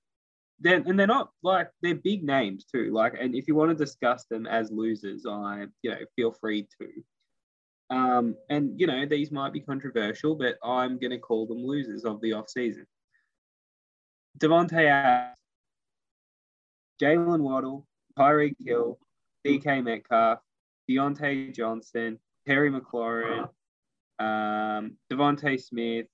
then 0.60 0.84
and 0.86 0.98
they're 0.98 1.06
not 1.06 1.30
like 1.42 1.70
they're 1.82 1.96
big 1.96 2.22
names 2.22 2.64
too. 2.64 2.92
Like 2.92 3.14
and 3.20 3.34
if 3.34 3.48
you 3.48 3.54
want 3.54 3.70
to 3.70 3.84
discuss 3.84 4.24
them 4.26 4.46
as 4.46 4.70
losers, 4.70 5.26
I 5.26 5.66
you 5.82 5.90
know 5.90 5.98
feel 6.16 6.32
free 6.32 6.68
to. 6.80 7.94
Um, 7.94 8.36
and 8.48 8.78
you 8.80 8.86
know 8.86 9.04
these 9.04 9.30
might 9.30 9.52
be 9.52 9.60
controversial, 9.60 10.36
but 10.36 10.56
I'm 10.62 10.98
gonna 10.98 11.18
call 11.18 11.46
them 11.46 11.64
losers 11.64 12.04
of 12.04 12.20
the 12.20 12.32
off 12.32 12.48
season. 12.48 12.86
Davante 14.38 14.84
Adams, 14.84 15.36
Jaylen 17.00 17.40
Waddle, 17.40 17.86
Tyreek 18.18 18.56
Hill, 18.64 18.98
DK 19.44 19.84
Metcalf, 19.84 20.40
Diontae 20.88 21.54
Johnson, 21.54 22.18
Terry 22.46 22.70
McLaurin, 22.70 23.48
um, 24.18 24.96
DeVonta 25.10 25.60
Smith, 25.60 26.06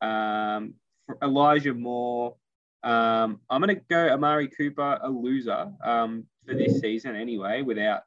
um, 0.00 0.74
Elijah 1.22 1.74
Moore. 1.74 2.36
Um, 2.82 3.40
I'm 3.48 3.62
going 3.62 3.76
to 3.76 3.82
go 3.88 4.08
Amari 4.08 4.48
Cooper, 4.48 4.98
a 5.02 5.08
loser 5.08 5.70
um, 5.84 6.24
for 6.46 6.54
this 6.54 6.80
season 6.80 7.14
anyway, 7.14 7.62
without 7.62 8.02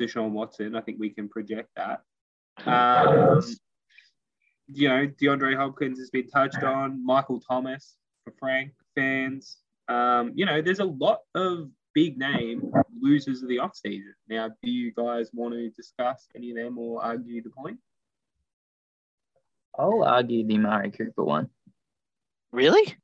Deshaun 0.00 0.30
Watson. 0.30 0.74
I 0.74 0.80
think 0.80 0.98
we 0.98 1.10
can 1.10 1.28
project 1.28 1.70
that. 1.76 2.00
Um, 2.66 3.42
you 4.68 4.88
know, 4.88 5.06
DeAndre 5.06 5.56
Hopkins 5.56 5.98
has 5.98 6.10
been 6.10 6.28
touched 6.28 6.62
on, 6.62 7.04
Michael 7.04 7.40
Thomas 7.40 7.96
for 8.24 8.32
Frank 8.38 8.72
fans. 8.94 9.58
Um, 9.88 10.32
you 10.34 10.44
know, 10.44 10.60
there's 10.60 10.80
a 10.80 10.84
lot 10.84 11.20
of 11.34 11.70
big 11.94 12.18
name 12.18 12.72
losers 13.00 13.42
of 13.42 13.48
the 13.48 13.58
offseason. 13.58 14.12
Now, 14.28 14.48
do 14.62 14.70
you 14.70 14.92
guys 14.92 15.30
want 15.32 15.54
to 15.54 15.70
discuss 15.70 16.26
any 16.34 16.50
of 16.50 16.56
them 16.56 16.78
or 16.78 17.02
argue 17.02 17.42
the 17.42 17.50
point? 17.50 17.78
I'll 19.78 20.04
argue 20.04 20.46
the 20.46 20.54
Amari 20.56 20.90
Cooper 20.90 21.24
one. 21.24 21.50
Really? 22.52 22.96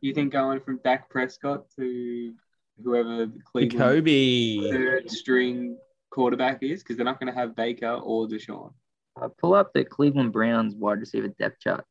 You 0.00 0.14
think 0.14 0.32
going 0.32 0.60
from 0.60 0.80
Dak 0.84 1.08
Prescott 1.10 1.64
to 1.76 2.34
whoever 2.82 3.16
the 3.26 3.32
Cleveland 3.44 3.78
Kobe. 3.80 4.70
third 4.70 5.10
string 5.10 5.76
quarterback 6.10 6.62
is? 6.62 6.82
Because 6.82 6.96
they're 6.96 7.04
not 7.04 7.20
going 7.20 7.32
to 7.32 7.38
have 7.38 7.54
Baker 7.56 7.90
or 7.92 8.26
Deshaun. 8.28 8.72
Uh, 9.20 9.28
pull 9.38 9.54
up 9.54 9.72
the 9.72 9.84
Cleveland 9.84 10.32
Browns 10.32 10.74
wide 10.74 11.00
receiver 11.00 11.28
depth 11.28 11.60
chart. 11.60 11.84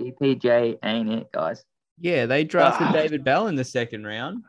DPJ 0.00 0.78
ain't 0.82 1.10
it, 1.10 1.32
guys. 1.32 1.64
Yeah, 1.98 2.26
they 2.26 2.44
drafted 2.44 2.88
Ah. 2.88 2.92
David 2.92 3.24
Bell 3.24 3.48
in 3.48 3.54
the 3.56 3.64
second 3.64 4.04
round. 4.06 4.44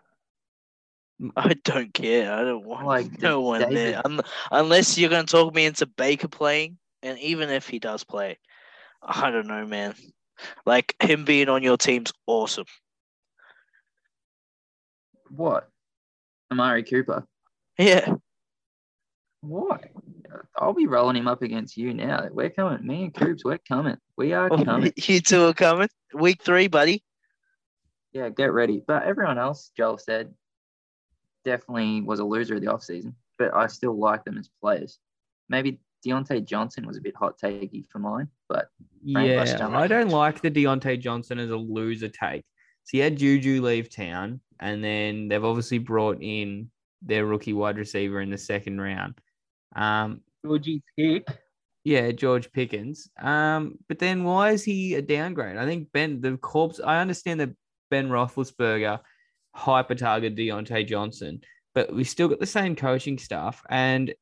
I 1.36 1.54
don't 1.64 1.93
care. 1.93 2.34
I 2.34 2.43
don't 2.43 2.66
want 2.66 2.86
Like, 2.88 3.22
no 3.22 3.41
one 3.41 3.62
David- 3.62 3.78
there. 3.78 4.02
Un- 4.06 4.22
unless 4.52 4.97
you're 4.97 5.10
going 5.10 5.26
to 5.26 5.32
talk 5.32 5.54
me 5.54 5.66
into 5.66 5.86
Baker 5.86 6.28
playing. 6.28 6.78
And 7.04 7.18
even 7.20 7.49
if 7.49 7.68
he 7.68 7.80
does 7.80 8.04
play, 8.04 8.38
I 9.02 9.32
don't 9.32 9.47
know, 9.47 9.66
man. 9.66 9.95
Like 10.66 10.95
him 11.02 11.26
being 11.26 11.49
on 11.49 11.64
your 11.64 11.78
team's 11.78 12.12
awesome. 12.28 12.66
What? 15.30 15.70
Amari 16.52 16.84
Cooper. 16.84 17.26
Yeah. 17.78 18.16
What? 19.41 19.86
I'll 20.56 20.74
be 20.74 20.88
rolling 20.88 21.16
him 21.16 21.28
up 21.28 21.41
against 21.41 21.78
you 21.78 21.93
now. 21.93 22.28
We're 22.32 22.49
coming. 22.49 22.86
Me 22.86 23.04
and 23.04 23.14
Coops, 23.14 23.43
we're 23.43 23.58
coming. 23.58 23.97
We 24.18 24.34
are 24.34 24.49
oh, 24.52 24.64
coming. 24.64 24.93
you 24.97 25.20
two 25.20 25.45
are 25.45 25.54
coming. 25.54 25.89
Week 26.14 26.41
three, 26.41 26.68
buddy. 26.68 27.04
Yeah, 28.14 28.30
get 28.30 28.54
ready. 28.54 28.84
But 28.86 29.04
everyone 29.04 29.38
else, 29.38 29.72
Joel 29.76 29.97
said, 29.97 30.34
definitely 31.45 32.02
was 32.02 32.20
a 32.20 32.26
loser 32.26 32.56
of 32.56 32.62
the 32.62 32.68
offseason. 32.68 33.14
But 33.39 33.54
I 33.56 33.68
still 33.68 33.97
like 33.97 34.24
them 34.26 34.38
as 34.38 34.49
players. 34.62 34.99
Maybe 35.49 35.80
Diontae 36.06 36.45
Johnson 36.45 36.86
was 36.86 36.97
a 36.97 37.02
bit 37.02 37.16
hot 37.16 37.39
takey 37.39 37.88
for 37.89 37.99
mine, 37.99 38.28
but 38.49 38.70
Frank 39.12 39.30
Yeah, 39.30 39.70
I 39.72 39.88
don't 39.88 40.10
like 40.10 40.41
the 40.41 40.52
Diontae 40.52 40.99
Johnson 40.99 41.39
as 41.39 41.49
a 41.49 41.56
loser 41.56 42.10
take. 42.10 42.43
So 42.84 42.91
he 42.93 42.99
had 42.99 43.18
Juju 43.18 43.62
leave 43.62 43.89
town, 43.89 44.41
and 44.60 44.84
then 44.84 45.28
they've 45.28 45.43
obviously 45.43 45.78
brought 45.78 46.18
in 46.22 46.72
their 47.02 47.26
rookie 47.26 47.54
wide 47.54 47.78
receiver 47.78 48.22
in 48.22 48.30
the 48.30 48.38
second 48.38 48.80
round. 48.82 49.20
Um, 49.76 50.22
Georgie 50.43 50.84
Pick. 50.97 51.28
yeah, 51.84 52.12
George 52.12 52.52
Pickens. 52.52 53.10
Um, 53.20 53.78
but 53.88 53.99
then 53.99 54.24
why 54.24 54.52
is 54.52 54.64
he 54.64 54.95
a 54.95 55.02
downgrade? 55.02 55.58
I 55.58 55.66
think 55.66 55.91
Ben 55.91 56.22
the 56.22 56.38
corpse. 56.38 56.80
I 56.84 56.99
understand 56.99 57.39
that 57.39 57.52
Ben 57.89 58.10
Roethlisberger 58.10 58.99
hyper 59.54 59.95
target 59.95 60.36
Diontae 60.36 60.88
Johnson, 60.88 61.41
but 61.76 61.93
we 61.93 62.04
still 62.04 62.28
got 62.28 62.39
the 62.39 62.45
same 62.45 62.76
coaching 62.76 63.18
staff, 63.18 63.64
and 63.70 64.14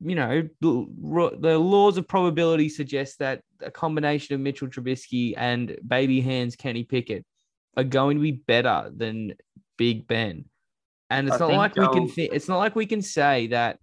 you 0.00 0.14
know 0.14 0.48
the, 0.60 1.58
laws 1.58 1.96
of 1.96 2.06
probability 2.06 2.68
suggest 2.68 3.18
that 3.18 3.42
a 3.62 3.70
combination 3.70 4.34
of 4.34 4.40
Mitchell 4.40 4.68
Trubisky 4.68 5.34
and 5.36 5.76
baby 5.86 6.20
hands 6.20 6.56
Kenny 6.56 6.84
Pickett 6.84 7.24
are 7.76 7.84
going 7.84 8.16
to 8.16 8.22
be 8.22 8.32
better 8.32 8.90
than 8.94 9.34
Big 9.76 10.06
Ben. 10.06 10.44
And 11.10 11.28
it's 11.28 11.36
I 11.36 11.38
not 11.38 11.48
think 11.48 11.58
like 11.58 11.76
we 11.76 12.00
can 12.00 12.10
th- 12.10 12.30
it's 12.32 12.48
not 12.48 12.58
like 12.58 12.76
we 12.76 12.86
can 12.86 13.02
say 13.02 13.48
that 13.48 13.78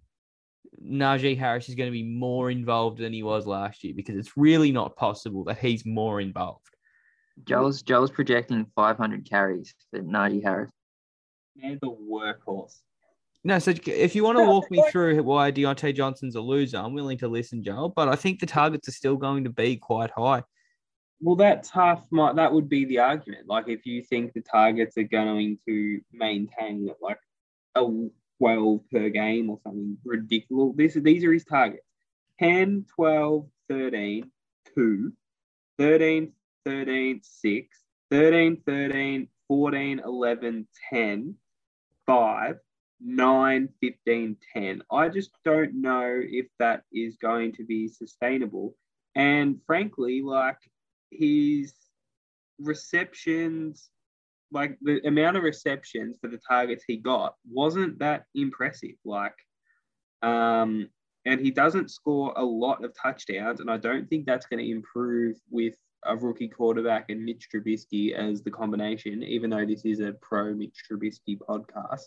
Najee 0.82 1.38
Harris 1.38 1.70
is 1.70 1.76
going 1.76 1.88
to 1.88 1.92
be 1.92 2.04
more 2.04 2.52
involved 2.52 3.00
than 3.00 3.14
he 3.14 3.24
was 3.24 3.48
last 3.48 3.84
year 3.84 3.94
because 3.96 4.16
it's 4.16 4.38
really 4.38 4.72
not 4.72 4.96
possible 4.96 5.44
that 5.46 5.58
he's 5.58 5.86
more 5.86 6.22
involved. 6.22 6.62
Joel's 7.44 7.82
Joel's 7.82 8.12
projecting 8.12 8.66
500 8.76 9.28
carries 9.28 9.74
for 9.90 10.00
Najee 10.00 10.44
Harris. 10.44 10.72
Man, 11.56 11.80
the 11.82 11.90
workhorse. 11.90 12.80
No, 13.46 13.60
so 13.60 13.74
if 13.86 14.16
you 14.16 14.24
want 14.24 14.40
to 14.40 14.44
walk 14.44 14.72
me 14.72 14.84
through 14.90 15.22
why 15.22 15.52
Diontae 15.52 15.96
Johnson's 15.96 16.34
a 16.34 16.42
loser, 16.42 16.78
I'm 16.78 16.96
willing 16.96 17.20
to 17.20 17.28
listen, 17.28 17.62
Joel. 17.62 17.90
But 17.90 18.10
I 18.10 18.16
think 18.16 18.40
the 18.40 18.48
targets 18.48 18.88
are 18.88 18.92
still 18.92 19.18
going 19.18 19.44
to 19.44 19.52
be 19.52 19.78
quite 19.78 20.10
high. 20.10 20.42
Well, 21.22 21.36
that 21.36 21.64
tough 21.64 22.08
might 22.10 22.36
that 22.38 22.52
would 22.52 22.68
be 22.68 22.86
the 22.86 22.98
argument. 22.98 23.48
Like 23.48 23.68
if 23.68 23.86
you 23.86 24.02
think 24.02 24.34
the 24.34 24.42
targets 24.42 24.98
are 24.98 25.04
going 25.04 25.60
to 25.68 26.02
maintain 26.12 26.90
like 27.00 27.20
a 27.76 27.86
12 28.40 28.80
per 28.92 29.10
game 29.10 29.52
or 29.52 29.60
something 29.64 29.96
ridiculous. 30.04 30.74
This 30.76 30.96
these 30.96 31.24
are 31.24 31.32
his 31.32 31.46
targets. 31.46 31.86
10, 32.40 32.88
12, 32.96 33.48
13, 33.70 34.32
2, 34.74 35.14
13, 35.78 36.34
13, 36.66 37.22
6, 37.24 37.80
13, 38.10 38.62
13, 38.66 39.28
14, 39.48 40.02
11, 40.04 40.68
10, 40.92 41.36
5, 42.08 42.56
9, 43.02 43.70
15, 43.82 44.38
10. 44.54 44.82
I 44.92 45.10
just 45.10 45.32
don't 45.44 45.82
know 45.82 46.20
if 46.22 46.48
that 46.60 46.84
is 46.94 47.18
going 47.18 47.54
to 47.54 47.64
be 47.64 47.88
sustainable. 47.88 48.76
And 49.16 49.60
frankly, 49.66 50.22
like 50.22 50.58
his 51.12 51.74
receptions, 52.60 53.90
like 54.52 54.78
the 54.82 55.06
amount 55.08 55.38
of 55.38 55.44
receptions 55.44 56.18
for 56.20 56.28
the 56.28 56.40
targets 56.48 56.84
he 56.88 56.98
got 56.98 57.36
wasn't 57.50 58.00
that 58.00 58.26
impressive. 58.36 58.96
Like, 59.04 59.36
um, 60.22 60.90
and 61.26 61.42
he 61.42 61.52
doesn't 61.52 61.92
score 61.92 62.34
a 62.36 62.44
lot 62.44 62.84
of 62.84 62.94
touchdowns, 63.02 63.60
and 63.60 63.70
I 63.70 63.78
don't 63.78 64.08
think 64.10 64.26
that's 64.26 64.46
going 64.46 64.64
to 64.64 64.72
improve 64.72 65.38
with 65.50 65.74
a 66.06 66.16
rookie 66.16 66.48
quarterback 66.48 67.10
and 67.10 67.24
Mitch 67.24 67.48
Trubisky 67.54 68.14
as 68.14 68.44
the 68.44 68.52
combination, 68.52 69.24
even 69.24 69.50
though 69.50 69.66
this 69.66 69.86
is 69.86 70.00
a 70.00 70.14
pro 70.22 70.54
Mitch 70.54 70.84
Trubisky 70.90 71.38
podcast. 71.38 72.04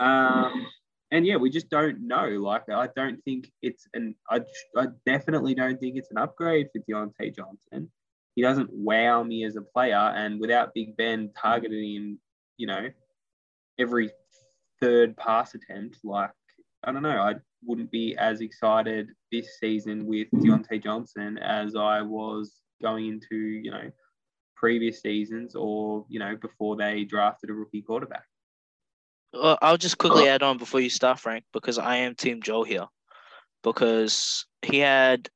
Um, 0.00 0.66
and 1.10 1.26
yeah, 1.26 1.36
we 1.36 1.50
just 1.50 1.70
don't 1.70 2.06
know. 2.06 2.26
Like, 2.26 2.68
I 2.68 2.88
don't 2.94 3.22
think 3.24 3.50
it's 3.62 3.86
an, 3.94 4.14
I, 4.30 4.40
I 4.76 4.86
definitely 5.06 5.54
don't 5.54 5.80
think 5.80 5.96
it's 5.96 6.10
an 6.10 6.18
upgrade 6.18 6.68
for 6.72 6.80
Diontae 6.80 7.34
Johnson. 7.34 7.90
He 8.34 8.42
doesn't 8.42 8.70
wow 8.72 9.22
me 9.22 9.44
as 9.44 9.56
a 9.56 9.62
player, 9.62 9.96
and 9.96 10.38
without 10.38 10.74
Big 10.74 10.96
Ben 10.96 11.30
targeting 11.36 11.94
him, 11.94 12.18
you 12.56 12.66
know, 12.66 12.88
every 13.78 14.10
third 14.80 15.16
pass 15.16 15.54
attempt, 15.54 15.98
like, 16.04 16.30
I 16.84 16.92
don't 16.92 17.02
know, 17.02 17.20
I 17.20 17.34
wouldn't 17.64 17.90
be 17.90 18.16
as 18.16 18.40
excited 18.40 19.08
this 19.32 19.58
season 19.58 20.06
with 20.06 20.28
Diontae 20.30 20.82
Johnson 20.82 21.38
as 21.38 21.74
I 21.74 22.02
was 22.02 22.60
going 22.80 23.06
into, 23.06 23.36
you 23.36 23.70
know, 23.72 23.90
previous 24.54 25.00
seasons 25.00 25.54
or, 25.54 26.04
you 26.08 26.18
know, 26.20 26.36
before 26.36 26.76
they 26.76 27.04
drafted 27.04 27.50
a 27.50 27.54
rookie 27.54 27.82
quarterback. 27.82 28.24
Well, 29.32 29.58
I'll 29.60 29.76
just 29.76 29.98
quickly 29.98 30.28
add 30.28 30.42
on 30.42 30.58
before 30.58 30.80
you 30.80 30.90
start, 30.90 31.18
Frank, 31.18 31.44
because 31.52 31.78
I 31.78 31.96
am 31.96 32.14
Team 32.14 32.40
Joel 32.42 32.64
here. 32.64 32.86
Because 33.62 34.46
he 34.62 34.78
had, 34.78 35.28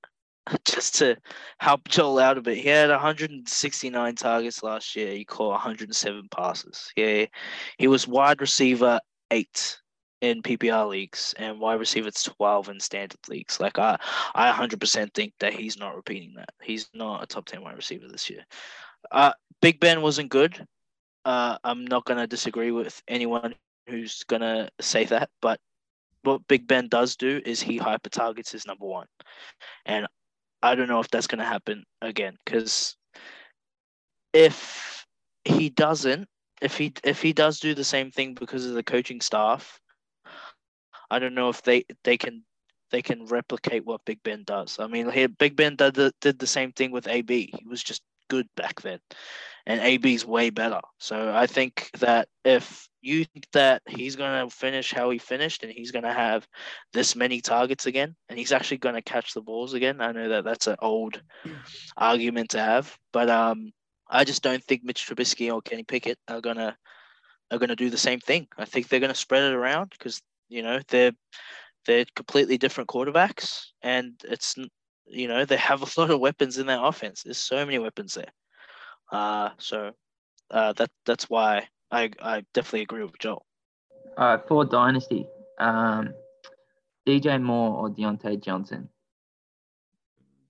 just 0.65 0.97
to 0.97 1.17
help 1.59 1.89
Joel 1.89 2.19
out 2.19 2.39
a 2.39 2.43
bit, 2.43 2.59
he 2.59 2.69
had 2.69 2.91
169 2.91 4.15
targets 4.15 4.63
last 4.63 4.97
year. 4.97 5.13
He 5.13 5.25
caught 5.25 5.51
107 5.51 6.29
passes. 6.31 6.91
Yeah, 6.97 7.27
he 7.79 7.89
was 7.89 8.09
wide 8.09 8.41
receiver 8.41 9.01
eight 9.31 9.79
in 10.23 10.41
PPR 10.41 10.89
leagues 10.89 11.35
and 11.37 11.59
wide 11.59 11.81
receiver 11.81 12.11
12 12.11 12.69
in 12.69 12.81
standard 12.81 13.19
leagues. 13.29 13.59
Like 13.61 13.79
I, 13.79 13.99
I 14.35 14.53
100% 14.53 15.13
think 15.13 15.35
that 15.41 15.53
he's 15.53 15.77
not 15.77 15.97
repeating 15.97 16.35
that. 16.37 16.51
He's 16.63 16.89
not 16.95 17.25
a 17.25 17.27
top 17.27 17.45
10 17.47 17.61
wide 17.61 17.77
receiver 17.77 18.07
this 18.09 18.31
year. 18.31 18.47
Uh, 19.11 19.33
Big 19.61 19.81
Ben 19.81 20.01
wasn't 20.01 20.31
good. 20.31 20.65
Uh, 21.25 21.59
I'm 21.65 21.85
not 21.85 22.05
gonna 22.05 22.27
disagree 22.27 22.71
with 22.71 23.03
anyone 23.09 23.55
who's 23.89 24.25
gonna 24.25 24.69
say 24.81 25.05
that, 25.07 25.31
but 25.41 25.61
what 26.23 26.47
Big 26.47 26.67
Ben 26.67 26.89
does 26.89 27.17
do 27.17 27.41
is 27.45 27.61
he 27.61 27.77
hyper 27.77 28.11
targets 28.11 28.53
his 28.53 28.67
number 28.67 28.87
one, 28.87 29.07
and 29.87 30.07
I 30.63 30.75
don't 30.75 30.89
know 30.89 31.01
if 31.01 31.09
that's 31.11 31.27
gonna 31.27 31.45
happen 31.45 31.85
again 32.01 32.37
because 32.45 32.97
if 34.33 35.07
he 35.45 35.71
doesn't, 35.71 36.29
if 36.61 36.77
he 36.79 36.93
if 37.05 37.21
he 37.23 37.33
does 37.33 37.61
do 37.61 37.75
the 37.75 37.85
same 37.85 38.11
thing 38.11 38.35
because 38.35 38.67
of 38.67 38.75
the 38.75 38.83
coaching 38.83 39.21
staff, 39.21 39.81
I 41.11 41.19
don't 41.19 41.35
know 41.35 41.49
if 41.49 41.63
they 41.63 41.85
they 42.05 42.17
can 42.17 42.45
they 42.93 43.03
can 43.03 43.27
replicate 43.27 43.85
what 43.85 44.05
Big 44.05 44.23
Ben 44.23 44.45
does. 44.45 44.79
I 44.79 44.87
mean, 44.87 45.11
he, 45.11 45.27
Big 45.27 45.57
Ben 45.57 45.77
did 45.77 45.95
the, 45.95 46.13
did 46.21 46.39
the 46.39 46.47
same 46.47 46.73
thing 46.73 46.93
with 46.93 47.09
AB. 47.09 47.51
He 47.59 47.67
was 47.67 47.83
just 47.83 48.03
good 48.33 48.49
back 48.57 48.81
then, 48.81 48.99
and 49.67 49.79
AB's 49.79 50.25
way 50.25 50.49
better. 50.49 50.81
So 50.99 51.35
I 51.35 51.47
think 51.47 51.91
that 51.99 52.29
if 52.47 52.89
you 53.03 53.27
think 53.27 53.47
that 53.53 53.83
he's 53.87 54.17
gonna 54.17 54.49
finish 54.49 54.91
how 54.91 55.11
he 55.11 55.19
finished, 55.19 55.63
and 55.63 55.71
he's 55.71 55.91
gonna 55.91 56.15
have 56.15 56.49
this 56.95 57.15
many 57.15 57.43
targets 57.43 57.85
again, 57.85 58.17
and 58.31 58.39
he's 58.39 58.53
actually 58.53 58.79
gonna 58.79 59.03
catch 59.03 59.35
the 59.35 59.43
balls 59.43 59.75
again, 59.75 60.01
I 60.01 60.13
know 60.13 60.31
that 60.31 60.45
that's 60.45 60.67
an 60.67 60.77
old 60.81 61.21
argument 61.99 62.49
to 62.51 62.59
have, 62.59 62.97
but 63.13 63.29
um, 63.29 63.71
I 64.09 64.25
just 64.25 64.43
don't 64.43 64.65
think 64.65 64.83
Mitch 64.83 65.07
Trubisky 65.07 65.53
or 65.53 65.61
Kenny 65.61 65.85
Pickett 65.85 66.19
are 66.27 66.41
gonna 66.41 66.75
are 67.51 67.59
gonna 67.59 67.77
do 67.77 67.91
the 67.91 67.99
same 67.99 68.21
thing. 68.21 68.49
I 68.57 68.65
think 68.65 68.89
they're 68.89 69.01
gonna 69.01 69.15
spread 69.15 69.43
it 69.43 69.55
around 69.55 69.91
because 69.91 70.23
you 70.49 70.63
know 70.63 70.81
they're 70.89 71.13
they're 71.85 72.07
completely 72.17 72.57
different 72.57 72.89
quarterbacks, 72.89 73.67
and 73.83 74.15
it's 74.25 74.57
you 75.07 75.29
know 75.29 75.45
they 75.45 75.57
have 75.57 75.83
a 75.97 76.01
lot 76.01 76.11
of 76.11 76.21
weapons 76.21 76.59
in 76.59 76.67
their 76.67 76.83
offense. 76.83 77.23
There's 77.23 77.39
so 77.39 77.65
many 77.65 77.79
weapons 77.79 78.15
there. 78.15 78.33
Uh, 79.11 79.51
so 79.59 79.93
uh, 80.51 80.73
that 80.75 80.91
that's 81.07 81.29
why 81.29 81.69
I 81.91 82.11
I 82.21 82.45
definitely 82.55 82.83
agree 82.83 83.05
with 83.05 83.19
Joel. 83.19 83.45
All 84.17 84.37
right, 84.37 84.49
for 84.49 84.65
Dynasty, 84.65 85.27
um, 85.59 86.15
DJ 87.07 87.41
Moore 87.43 87.79
or 87.79 87.91
Diontae 87.91 88.43
Johnson? 88.43 88.89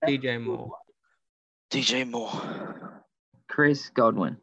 DJ 0.05 0.41
Moore. 0.41 0.71
DJ 1.71 2.09
Moore. 2.09 3.05
Chris 3.47 3.89
Godwin 3.89 4.37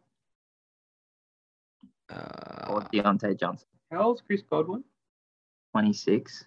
Uh, 2.08 2.66
or 2.70 2.80
Diontae 2.92 3.38
Johnson? 3.38 3.68
How 3.90 4.02
old's 4.02 4.22
Chris 4.22 4.42
Godwin? 4.42 4.84
26. 5.72 6.46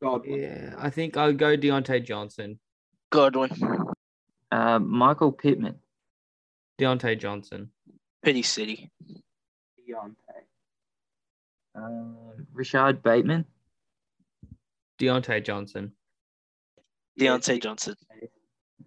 Godwin. 0.00 0.40
yeah, 0.40 0.74
I 0.78 0.90
think 0.90 1.16
I'll 1.16 1.32
go 1.32 1.56
Diontae 1.56 2.04
Johnson. 2.04 2.58
Godwin. 3.12 3.50
Uh, 4.50 4.78
Michael 4.78 5.32
Pittman. 5.32 5.76
Diontae 6.80 7.18
Johnson. 7.20 7.70
Pity 8.24 8.42
City. 8.42 8.90
Diontae. 9.88 10.14
Um, 11.74 12.16
Rashod 12.54 13.02
Bateman. 13.02 13.44
Diontae 14.98 15.44
Johnson. 15.44 15.92
Diontae 17.20 17.62
Johnson. 17.62 17.94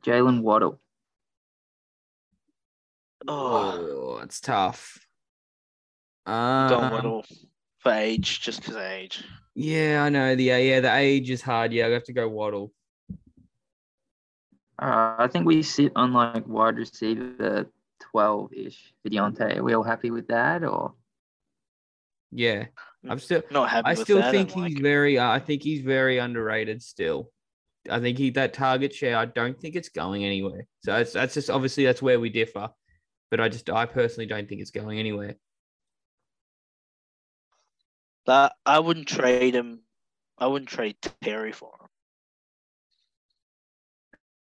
Jaylen 0.03 0.41
Waddle. 0.41 0.79
Oh, 3.27 4.17
Oh, 4.17 4.19
it's 4.23 4.39
tough. 4.39 4.97
going 6.25 6.37
Um, 6.83 6.91
Waddle 6.91 7.25
for 7.79 7.91
age, 7.91 8.41
just 8.41 8.61
because 8.61 8.77
age. 8.77 9.23
yeah, 9.53 10.03
I 10.03 10.09
know. 10.09 10.35
The 10.35 10.43
yeah, 10.45 10.79
the 10.79 10.95
age 10.95 11.29
is 11.29 11.41
hard. 11.43 11.73
Yeah, 11.73 11.87
I 11.87 11.89
have 11.91 12.03
to 12.05 12.13
go 12.13 12.27
Waddle. 12.27 12.71
Uh, 14.79 15.15
I 15.19 15.27
think 15.27 15.45
we 15.45 15.63
sit 15.63 15.91
on 15.95 16.13
like 16.13 16.47
wide 16.47 16.77
receiver 16.77 17.69
12 18.11 18.53
ish 18.53 18.93
for 19.01 19.09
Diontae. 19.09 19.57
Are 19.57 19.63
we 19.63 19.73
all 19.73 19.83
happy 19.83 20.11
with 20.11 20.27
that? 20.27 20.63
Or 20.63 20.93
Yeah, 22.31 22.65
I'm 23.07 23.19
still. 23.19 23.43
Not 23.51 23.69
happy 23.69 23.85
I 23.87 23.91
with 23.91 23.99
still 24.01 24.17
that. 24.17 24.31
think 24.31 24.55
I'm 24.55 24.63
he's 24.63 24.73
like, 24.75 24.83
very. 24.83 25.17
Uh, 25.17 25.29
I 25.29 25.39
think 25.39 25.63
he's 25.63 25.81
very 25.81 26.17
underrated 26.17 26.81
still. 26.81 27.31
I 27.89 27.99
think 27.99 28.17
he 28.17 28.31
that 28.31 28.53
target 28.53 28.93
share. 28.93 29.15
I 29.17 29.25
don't 29.25 29.59
think 29.59 29.75
it's 29.75 29.89
going 29.89 30.25
anywhere. 30.25 30.67
So 30.79 30.93
that's 30.93 31.13
that's 31.13 31.33
just 31.35 31.49
obviously 31.49 31.85
that's 31.85 32.01
where 32.01 32.19
we 32.19 32.29
differ. 32.29 32.69
But 33.31 33.39
I 33.39 33.49
just 33.49 33.69
I 33.69 33.85
personally 33.85 34.25
don't 34.27 34.47
think 34.49 34.61
it's 34.61 34.71
going 34.71 34.99
anywhere. 34.99 35.35
that 38.25 38.53
I 38.65 38.79
wouldn't 38.79 39.07
trade 39.07 39.53
him. 39.55 39.81
I 40.37 40.47
wouldn't 40.47 40.69
trade 40.69 40.97
Terry 41.21 41.51
for 41.51 41.71
him. 41.79 41.84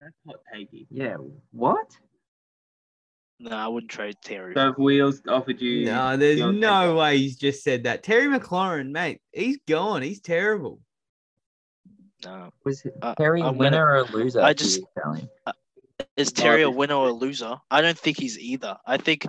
That's 0.01 0.13
hot 0.25 0.35
takey. 0.53 0.85
yeah, 0.91 1.17
what? 1.51 1.87
No, 3.39 3.51
I 3.55 3.67
wouldn't 3.67 3.91
trade 3.91 4.15
Terry. 4.23 4.53
So 4.55 4.69
if 4.69 4.77
Wheels 4.77 5.21
offered 5.27 5.61
you. 5.61 5.85
No, 5.85 6.17
there's 6.17 6.39
Diontae 6.39 6.59
no 6.59 6.67
Johnson- 6.69 6.95
way 6.97 7.17
he's 7.17 7.35
just 7.35 7.63
said 7.63 7.83
that. 7.83 8.03
Terry 8.03 8.25
McLaurin, 8.27 8.89
mate, 8.91 9.21
he's 9.31 9.57
gone. 9.67 10.01
He's 10.01 10.19
terrible. 10.19 10.79
no. 12.25 12.51
Was 12.63 12.83
Uh, 13.01 13.13
Terry 13.15 13.41
a 13.41 13.45
I'm 13.45 13.57
winner 13.57 13.77
gonna- 13.77 13.85
or 13.85 13.95
a 13.97 14.03
loser? 14.23 14.41
I 14.41 14.53
just- 14.53 14.79
you 14.79 14.87
tell 15.01 15.13
him? 15.13 15.29
Is 16.15 16.31
Terry 16.31 16.63
a 16.63 16.69
winner 16.69 16.95
or 16.95 17.09
a 17.09 17.13
loser? 17.13 17.57
I 17.69 17.81
don't 17.81 17.97
think 17.97 18.19
he's 18.19 18.37
either. 18.39 18.77
I 18.87 18.97
think, 18.97 19.27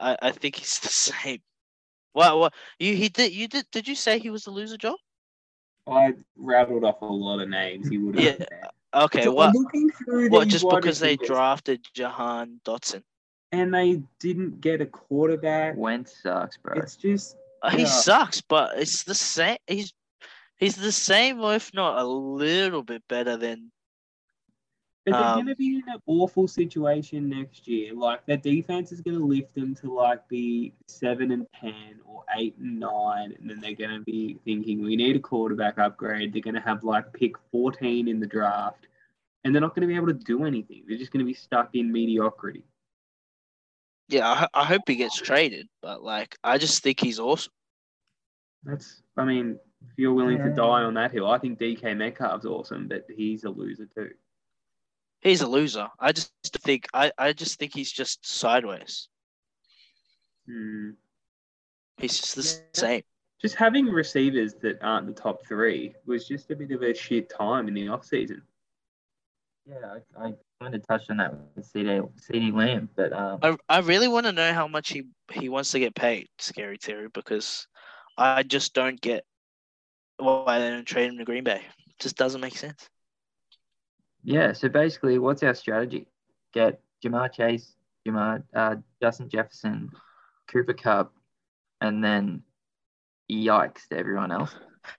I, 0.00 0.16
I 0.20 0.30
think 0.32 0.56
he's 0.56 0.78
the 0.80 0.88
same. 0.88 1.40
What? 2.12 2.38
What? 2.38 2.54
You 2.78 2.94
he 2.96 3.08
did 3.08 3.32
you 3.32 3.48
did 3.48 3.66
did 3.70 3.86
you 3.88 3.94
say 3.94 4.18
he 4.18 4.28
was 4.30 4.46
a 4.46 4.50
loser, 4.50 4.76
Joel? 4.76 4.98
I 5.86 6.14
rattled 6.36 6.84
off 6.84 7.00
a 7.00 7.06
lot 7.06 7.40
of 7.40 7.48
names. 7.48 7.88
He 7.88 7.96
would 7.98 8.18
have. 8.18 8.38
Yeah. 8.40 8.68
Okay. 8.94 9.24
So 9.24 9.32
what? 9.32 9.50
I'm 9.50 9.54
looking 9.62 9.90
through 9.90 10.28
What? 10.28 10.48
Just 10.48 10.68
because 10.68 10.98
they 11.00 11.12
receivers, 11.12 11.28
drafted 11.28 11.86
Jahan 11.94 12.60
Dotson? 12.64 13.02
and 13.52 13.72
they 13.72 14.02
didn't 14.20 14.60
get 14.60 14.80
a 14.80 14.86
quarterback. 14.86 15.76
Wentz 15.76 16.22
sucks, 16.22 16.56
bro. 16.58 16.74
It's 16.76 16.96
just 16.96 17.36
Uh, 17.62 17.70
He 17.70 17.82
Yeah. 17.82 17.86
sucks, 17.86 18.40
but 18.40 18.78
it's 18.78 19.02
the 19.04 19.14
same. 19.14 19.58
He's 19.66 19.92
he's 20.58 20.76
the 20.76 20.92
same, 20.92 21.40
or 21.40 21.54
if 21.54 21.72
not 21.74 21.98
a 21.98 22.04
little 22.04 22.82
bit 22.82 23.02
better 23.08 23.36
than. 23.36 23.72
But 25.10 25.18
they're 25.18 25.26
Um, 25.28 25.34
going 25.36 25.46
to 25.46 25.56
be 25.56 25.76
in 25.76 25.82
an 25.88 26.02
awful 26.06 26.46
situation 26.46 27.28
next 27.28 27.66
year. 27.66 27.94
Like 27.94 28.24
their 28.26 28.36
defense 28.36 28.92
is 28.92 29.00
going 29.00 29.16
to 29.18 29.24
lift 29.24 29.54
them 29.54 29.74
to 29.76 29.92
like 29.92 30.28
be 30.28 30.74
seven 30.86 31.30
and 31.30 31.46
ten 31.58 32.00
or 32.04 32.24
eight 32.36 32.56
and 32.58 32.78
nine, 32.78 33.34
and 33.38 33.48
then 33.48 33.60
they're 33.60 33.74
going 33.74 33.98
to 33.98 34.04
be 34.04 34.38
thinking 34.44 34.82
we 34.82 34.96
need 34.96 35.16
a 35.16 35.20
quarterback 35.20 35.78
upgrade. 35.78 36.32
They're 36.32 36.42
going 36.42 36.54
to 36.54 36.60
have 36.60 36.84
like 36.84 37.12
pick 37.12 37.36
fourteen 37.50 38.08
in 38.08 38.20
the 38.20 38.26
draft, 38.26 38.86
and 39.44 39.54
they're 39.54 39.62
not 39.62 39.74
going 39.74 39.82
to 39.82 39.88
be 39.88 39.96
able 39.96 40.08
to 40.08 40.12
do 40.12 40.44
anything. 40.44 40.84
They're 40.86 40.98
just 40.98 41.12
going 41.12 41.24
to 41.24 41.26
be 41.26 41.34
stuck 41.34 41.74
in 41.74 41.90
mediocrity. 41.90 42.64
Yeah, 44.08 44.28
I, 44.28 44.62
I 44.62 44.64
hope 44.64 44.82
he 44.86 44.96
gets 44.96 45.16
traded, 45.16 45.68
but 45.82 46.02
like 46.02 46.36
I 46.44 46.58
just 46.58 46.82
think 46.82 47.00
he's 47.00 47.18
awesome. 47.18 47.52
That's, 48.64 49.02
I 49.16 49.24
mean, 49.24 49.58
if 49.86 49.98
you're 49.98 50.12
willing 50.14 50.38
to 50.38 50.50
die 50.50 50.82
on 50.82 50.94
that 50.94 51.12
hill, 51.12 51.30
I 51.30 51.38
think 51.38 51.58
DK 51.58 51.96
Metcalf's 51.96 52.44
awesome, 52.44 52.88
but 52.88 53.06
he's 53.14 53.44
a 53.44 53.50
loser 53.50 53.86
too. 53.94 54.10
He's 55.20 55.40
a 55.42 55.46
loser. 55.48 55.88
I 55.98 56.12
just 56.12 56.32
think 56.62 56.86
I, 56.94 57.10
I 57.18 57.32
just 57.32 57.58
think 57.58 57.74
he's 57.74 57.90
just 57.90 58.24
sideways. 58.26 59.08
Hmm. 60.46 60.90
He's 61.98 62.18
just 62.18 62.36
the 62.36 62.42
Yeah. 62.42 62.80
same. 62.80 63.02
Just 63.40 63.54
having 63.54 63.86
receivers 63.86 64.54
that 64.62 64.78
aren't 64.82 65.06
the 65.06 65.12
top 65.12 65.46
three 65.46 65.94
was 66.06 66.26
just 66.26 66.50
a 66.50 66.56
bit 66.56 66.72
of 66.72 66.82
a 66.82 66.92
shit 66.94 67.28
time 67.30 67.68
in 67.68 67.74
the 67.74 67.88
off 67.88 68.04
season. 68.04 68.42
Yeah, 69.64 69.98
I, 70.18 70.26
I 70.28 70.34
kind 70.60 70.74
of 70.74 70.86
touched 70.86 71.10
on 71.10 71.18
that 71.18 71.34
with 71.54 71.72
CeeDee, 71.72 72.10
CeeDee 72.20 72.52
Lamb, 72.52 72.88
but 72.96 73.12
um, 73.12 73.38
I, 73.42 73.56
I 73.68 73.78
really 73.80 74.08
want 74.08 74.26
to 74.26 74.32
know 74.32 74.52
how 74.52 74.66
much 74.66 74.88
he, 74.90 75.04
he 75.30 75.48
wants 75.50 75.70
to 75.72 75.78
get 75.78 75.94
paid, 75.94 76.26
Scary 76.38 76.78
Terry, 76.78 77.08
because 77.12 77.68
I 78.16 78.42
just 78.42 78.74
don't 78.74 79.00
get 79.00 79.24
why 80.16 80.58
they 80.58 80.70
don't 80.70 80.86
trade 80.86 81.10
him 81.10 81.18
to 81.18 81.24
Green 81.24 81.44
Bay. 81.44 81.62
It 81.86 81.98
just 82.00 82.16
doesn't 82.16 82.40
make 82.40 82.56
sense. 82.56 82.88
Yeah. 84.24 84.52
So 84.52 84.68
basically, 84.68 85.18
what's 85.18 85.42
our 85.42 85.54
strategy? 85.54 86.06
Get 86.52 86.80
Ja'Marr 87.04 87.32
Chase, 87.32 87.74
Ja'Marr, 88.06 88.42
uh, 88.54 88.76
Justin 89.02 89.28
Jefferson, 89.28 89.90
Cooper 90.50 90.74
Kupp, 90.74 91.12
and 91.80 92.02
then 92.02 92.42
yikes 93.30 93.86
to 93.88 93.96
everyone 93.98 94.32
else. 94.32 94.54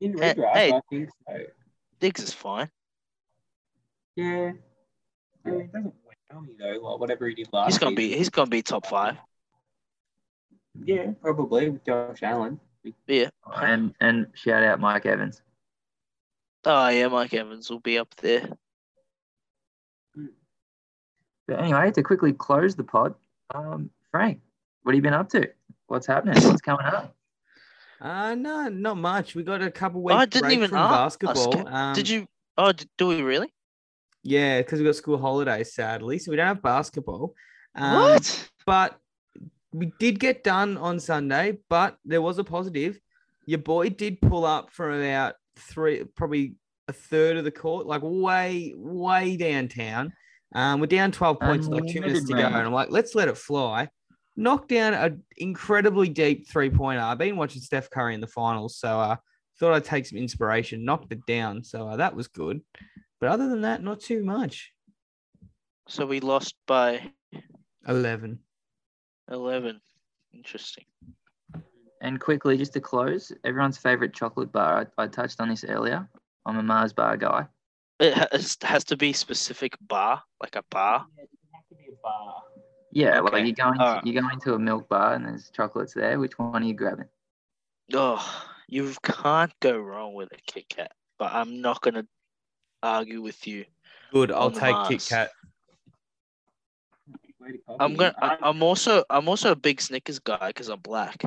In 0.00 0.18
Hey- 0.18 0.34
redraft, 0.34 0.52
hey. 0.54 0.72
I 0.72 0.80
think 0.90 1.08
so. 1.28 1.36
Diggs 2.00 2.22
is 2.22 2.32
fine. 2.32 2.68
Yeah. 4.16 4.52
I 5.46 5.50
mean, 5.50 5.60
it 5.60 5.72
doesn't 5.72 5.94
wow 6.32 6.40
me 6.40 6.54
though. 6.58 6.78
Like 6.82 6.98
whatever 7.00 7.28
he 7.28 7.34
did 7.34 7.48
last 7.52 7.68
He's 7.68 7.78
gonna 7.78 7.90
year. 7.92 7.96
be 8.10 8.16
he's 8.16 8.30
gonna 8.30 8.50
be 8.50 8.62
top 8.62 8.86
five. 8.86 9.16
Yeah, 10.84 11.12
probably 11.20 11.68
with 11.70 11.84
Josh 11.84 12.22
Allen. 12.22 12.58
Yeah. 13.06 13.28
And 13.56 13.94
and 14.00 14.26
shout 14.34 14.62
out 14.64 14.80
Mike 14.80 15.06
Evans. 15.06 15.42
Oh 16.64 16.88
yeah, 16.88 17.08
Mike 17.08 17.34
Evans 17.34 17.68
will 17.70 17.80
be 17.80 17.98
up 17.98 18.14
there. 18.16 18.48
But 21.48 21.58
anyway, 21.60 21.90
to 21.90 22.02
quickly 22.02 22.32
close 22.32 22.74
the 22.76 22.84
pod, 22.84 23.14
um, 23.54 23.90
Frank, 24.10 24.40
what 24.82 24.92
have 24.92 24.96
you 24.96 25.02
been 25.02 25.14
up 25.14 25.28
to? 25.30 25.48
what's 25.86 26.06
happening? 26.06 26.42
What's 26.44 26.62
coming 26.62 26.86
up? 26.86 27.14
Uh 28.00 28.34
no, 28.34 28.68
not 28.68 28.96
much. 28.96 29.34
We 29.34 29.42
got 29.42 29.60
a 29.62 29.70
couple 29.70 30.00
Oh, 30.00 30.04
weeks 30.04 30.16
I 30.16 30.24
didn't 30.26 30.42
break 30.44 30.56
even 30.56 30.68
from 30.70 30.78
ask. 30.78 31.20
basketball. 31.20 31.52
Cap- 31.52 31.66
Um, 31.72 31.94
Did 31.94 32.08
you? 32.08 32.26
Oh, 32.56 32.72
do 32.96 33.06
we 33.08 33.20
really? 33.22 33.52
Yeah, 34.22 34.58
because 34.62 34.78
we 34.78 34.84
got 34.86 34.96
school 34.96 35.18
holidays, 35.18 35.74
sadly, 35.74 36.18
so 36.18 36.30
we 36.30 36.36
don't 36.36 36.46
have 36.46 36.62
basketball. 36.62 37.34
Um, 37.74 37.94
what? 37.94 38.50
But 38.64 38.98
we 39.72 39.92
did 39.98 40.18
get 40.18 40.42
done 40.44 40.76
on 40.78 40.98
Sunday. 40.98 41.58
But 41.68 41.96
there 42.04 42.22
was 42.22 42.38
a 42.38 42.44
positive. 42.44 42.98
Your 43.46 43.58
boy 43.58 43.90
did 43.90 44.20
pull 44.20 44.44
up 44.44 44.70
for 44.70 44.90
about 44.90 45.34
three, 45.56 46.04
probably 46.16 46.54
a 46.88 46.92
third 46.92 47.36
of 47.36 47.44
the 47.44 47.50
court, 47.50 47.86
like 47.86 48.02
way, 48.04 48.74
way 48.76 49.36
downtown. 49.36 50.12
Um, 50.54 50.80
we're 50.80 50.86
down 50.86 51.12
12 51.12 51.40
points, 51.40 51.66
like 51.66 51.86
two 51.86 52.00
minutes 52.00 52.26
to 52.26 52.34
go. 52.34 52.40
And 52.40 52.56
I'm 52.56 52.72
like, 52.72 52.90
let's 52.90 53.14
let 53.14 53.28
it 53.28 53.38
fly. 53.38 53.88
Knocked 54.36 54.68
down 54.68 54.94
an 54.94 55.22
incredibly 55.36 56.08
deep 56.08 56.48
three 56.48 56.70
pointer. 56.70 57.02
I've 57.02 57.18
been 57.18 57.36
watching 57.36 57.62
Steph 57.62 57.90
Curry 57.90 58.14
in 58.14 58.20
the 58.20 58.26
finals, 58.26 58.76
so 58.76 59.00
uh, 59.00 59.16
thought 59.58 59.74
I'd 59.74 59.84
take 59.84 60.06
some 60.06 60.18
inspiration. 60.18 60.84
Knocked 60.84 61.12
it 61.12 61.24
down, 61.26 61.64
so 61.64 61.88
uh, 61.88 61.96
that 61.96 62.14
was 62.14 62.28
good. 62.28 62.60
But 63.20 63.30
other 63.30 63.48
than 63.48 63.62
that, 63.62 63.82
not 63.82 64.00
too 64.00 64.24
much. 64.24 64.72
So 65.88 66.06
we 66.06 66.20
lost 66.20 66.54
by 66.66 67.12
11. 67.86 68.38
eleven. 69.30 69.80
Interesting. 70.32 70.84
And 72.02 72.18
quickly, 72.20 72.56
just 72.58 72.72
to 72.72 72.80
close, 72.80 73.30
everyone's 73.44 73.78
favorite 73.78 74.12
chocolate 74.12 74.50
bar. 74.50 74.88
I, 74.98 75.04
I 75.04 75.06
touched 75.06 75.40
on 75.40 75.48
this 75.48 75.64
earlier. 75.64 76.08
I'm 76.44 76.58
a 76.58 76.62
Mars 76.62 76.92
bar 76.92 77.16
guy. 77.16 77.46
It 78.00 78.12
has, 78.14 78.58
has 78.62 78.82
to 78.86 78.96
be 78.96 79.12
specific 79.12 79.76
bar, 79.80 80.20
like 80.42 80.56
a 80.56 80.64
bar. 80.68 81.06
Yeah, 81.16 81.22
it 81.22 81.28
has 81.54 81.64
to 81.68 81.74
be 81.76 81.84
a 81.92 81.96
bar. 82.02 82.34
Yeah, 82.90 83.20
Okay, 83.20 83.36
like 83.36 83.46
you 83.46 83.52
go 83.54 83.68
into, 83.70 83.80
alright. 83.84 84.04
you 84.06 84.20
go 84.20 84.28
into 84.30 84.54
a 84.54 84.58
milk 84.58 84.88
bar 84.88 85.14
and 85.14 85.24
there's 85.24 85.50
chocolates 85.50 85.94
there. 85.94 86.18
Which 86.18 86.36
one 86.40 86.62
are 86.62 86.66
you 86.66 86.74
grabbing? 86.74 87.06
Oh, 87.94 88.44
you 88.66 88.92
can't 89.04 89.52
go 89.60 89.78
wrong 89.78 90.14
with 90.14 90.32
a 90.32 90.38
Kit 90.46 90.68
Kat. 90.68 90.90
But 91.20 91.32
I'm 91.32 91.60
not 91.60 91.80
gonna 91.82 92.04
argue 92.82 93.22
with 93.22 93.46
you. 93.46 93.64
Good. 94.12 94.32
I'll 94.32 94.50
take 94.50 94.72
Mars. 94.74 94.88
Kit 94.88 95.06
Kat. 95.08 95.30
Way 97.38 97.52
to 97.52 97.58
copy 97.58 97.76
I'm 97.78 97.92
it. 97.92 97.98
gonna. 97.98 98.14
I, 98.20 98.36
I'm 98.42 98.60
also. 98.64 99.04
I'm 99.08 99.28
also 99.28 99.52
a 99.52 99.56
big 99.56 99.80
Snickers 99.80 100.18
guy 100.18 100.48
because 100.48 100.68
I'm 100.68 100.80
black. 100.80 101.22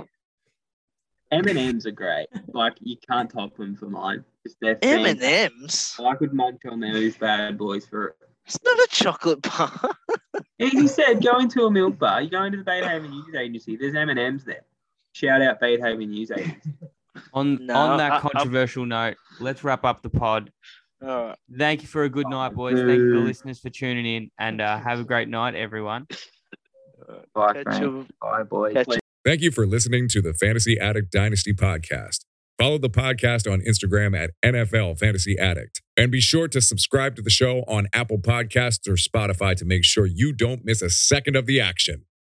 M 1.31 1.47
and 1.47 1.57
M's 1.57 1.85
are 1.85 1.91
great. 1.91 2.27
Like 2.53 2.73
you 2.81 2.95
can't 3.09 3.29
top 3.29 3.55
them 3.57 3.75
for 3.75 3.89
mine. 3.89 4.23
Just 4.43 4.57
they're 4.61 4.77
M 4.81 5.05
and 5.05 5.21
M's. 5.21 5.95
I 5.99 6.15
could 6.15 6.33
munch 6.33 6.61
on 6.69 6.79
those 6.79 7.17
bad 7.17 7.57
boys 7.57 7.85
for. 7.85 8.15
It's 8.45 8.59
not 8.63 8.77
a 8.77 8.87
chocolate 8.91 9.41
bar. 9.41 9.71
As 10.59 10.71
you 10.73 10.87
said, 10.87 11.23
go 11.23 11.39
into 11.39 11.65
a 11.65 11.71
milk 11.71 11.97
bar. 11.97 12.21
You 12.21 12.29
go 12.29 12.43
into 12.43 12.59
the 12.59 12.63
Beethoven 12.63 13.09
News 13.09 13.33
Agency. 13.35 13.75
There's 13.75 13.95
M 13.95 14.09
and 14.09 14.19
M's 14.19 14.43
there. 14.45 14.61
Shout 15.13 15.41
out 15.41 15.59
Beethoven 15.59 16.09
News 16.11 16.29
Agency. 16.31 16.73
On 17.33 17.65
No, 17.65 17.73
on 17.75 17.97
that 17.97 18.11
I- 18.11 18.15
I'm- 18.15 18.21
controversial 18.21 18.85
note, 18.85 19.15
let's 19.39 19.63
wrap 19.63 19.83
up 19.83 20.01
the 20.03 20.09
pod. 20.11 20.51
All 21.01 21.27
right. 21.27 21.37
Thank 21.57 21.81
you 21.81 21.87
for 21.87 22.03
a 22.03 22.09
good 22.09 22.27
night, 22.29 22.53
boys. 22.53 22.77
Thank 22.77 22.89
you 22.91 23.13
to 23.13 23.19
the 23.19 23.25
listeners 23.25 23.59
for 23.59 23.69
tuning 23.69 24.05
in, 24.05 24.31
and 24.37 24.61
uh, 24.61 24.77
have 24.79 24.99
a 24.99 25.03
great 25.03 25.27
night, 25.27 25.55
everyone. 25.55 26.05
Bye, 27.33 27.63
Catch 27.63 27.81
you- 27.81 28.05
Bye, 28.21 28.43
boys. 28.43 28.85
Thank 29.25 29.41
you 29.41 29.49
for 29.49 29.65
listening 29.65 30.07
to 30.09 30.21
the 30.21 30.35
Fantasy 30.35 30.79
Addict 30.79 31.11
Dynasty 31.11 31.51
podcast. 31.51 32.25
Follow 32.59 32.77
the 32.77 32.91
podcast 32.91 33.51
on 33.51 33.59
Instagram 33.61 34.15
at 34.15 34.29
NFL 34.45 34.99
Fantasy 34.99 35.35
Addict. 35.35 35.81
And 35.97 36.11
be 36.11 36.21
sure 36.21 36.47
to 36.47 36.61
subscribe 36.61 37.15
to 37.15 37.23
the 37.23 37.31
show 37.31 37.63
on 37.67 37.87
Apple 37.91 38.19
Podcasts 38.19 38.87
or 38.87 38.93
Spotify 38.93 39.55
to 39.55 39.65
make 39.65 39.83
sure 39.83 40.05
you 40.05 40.31
don't 40.31 40.63
miss 40.63 40.83
a 40.83 40.91
second 40.91 41.35
of 41.35 41.47
the 41.47 41.59
action. 41.59 42.05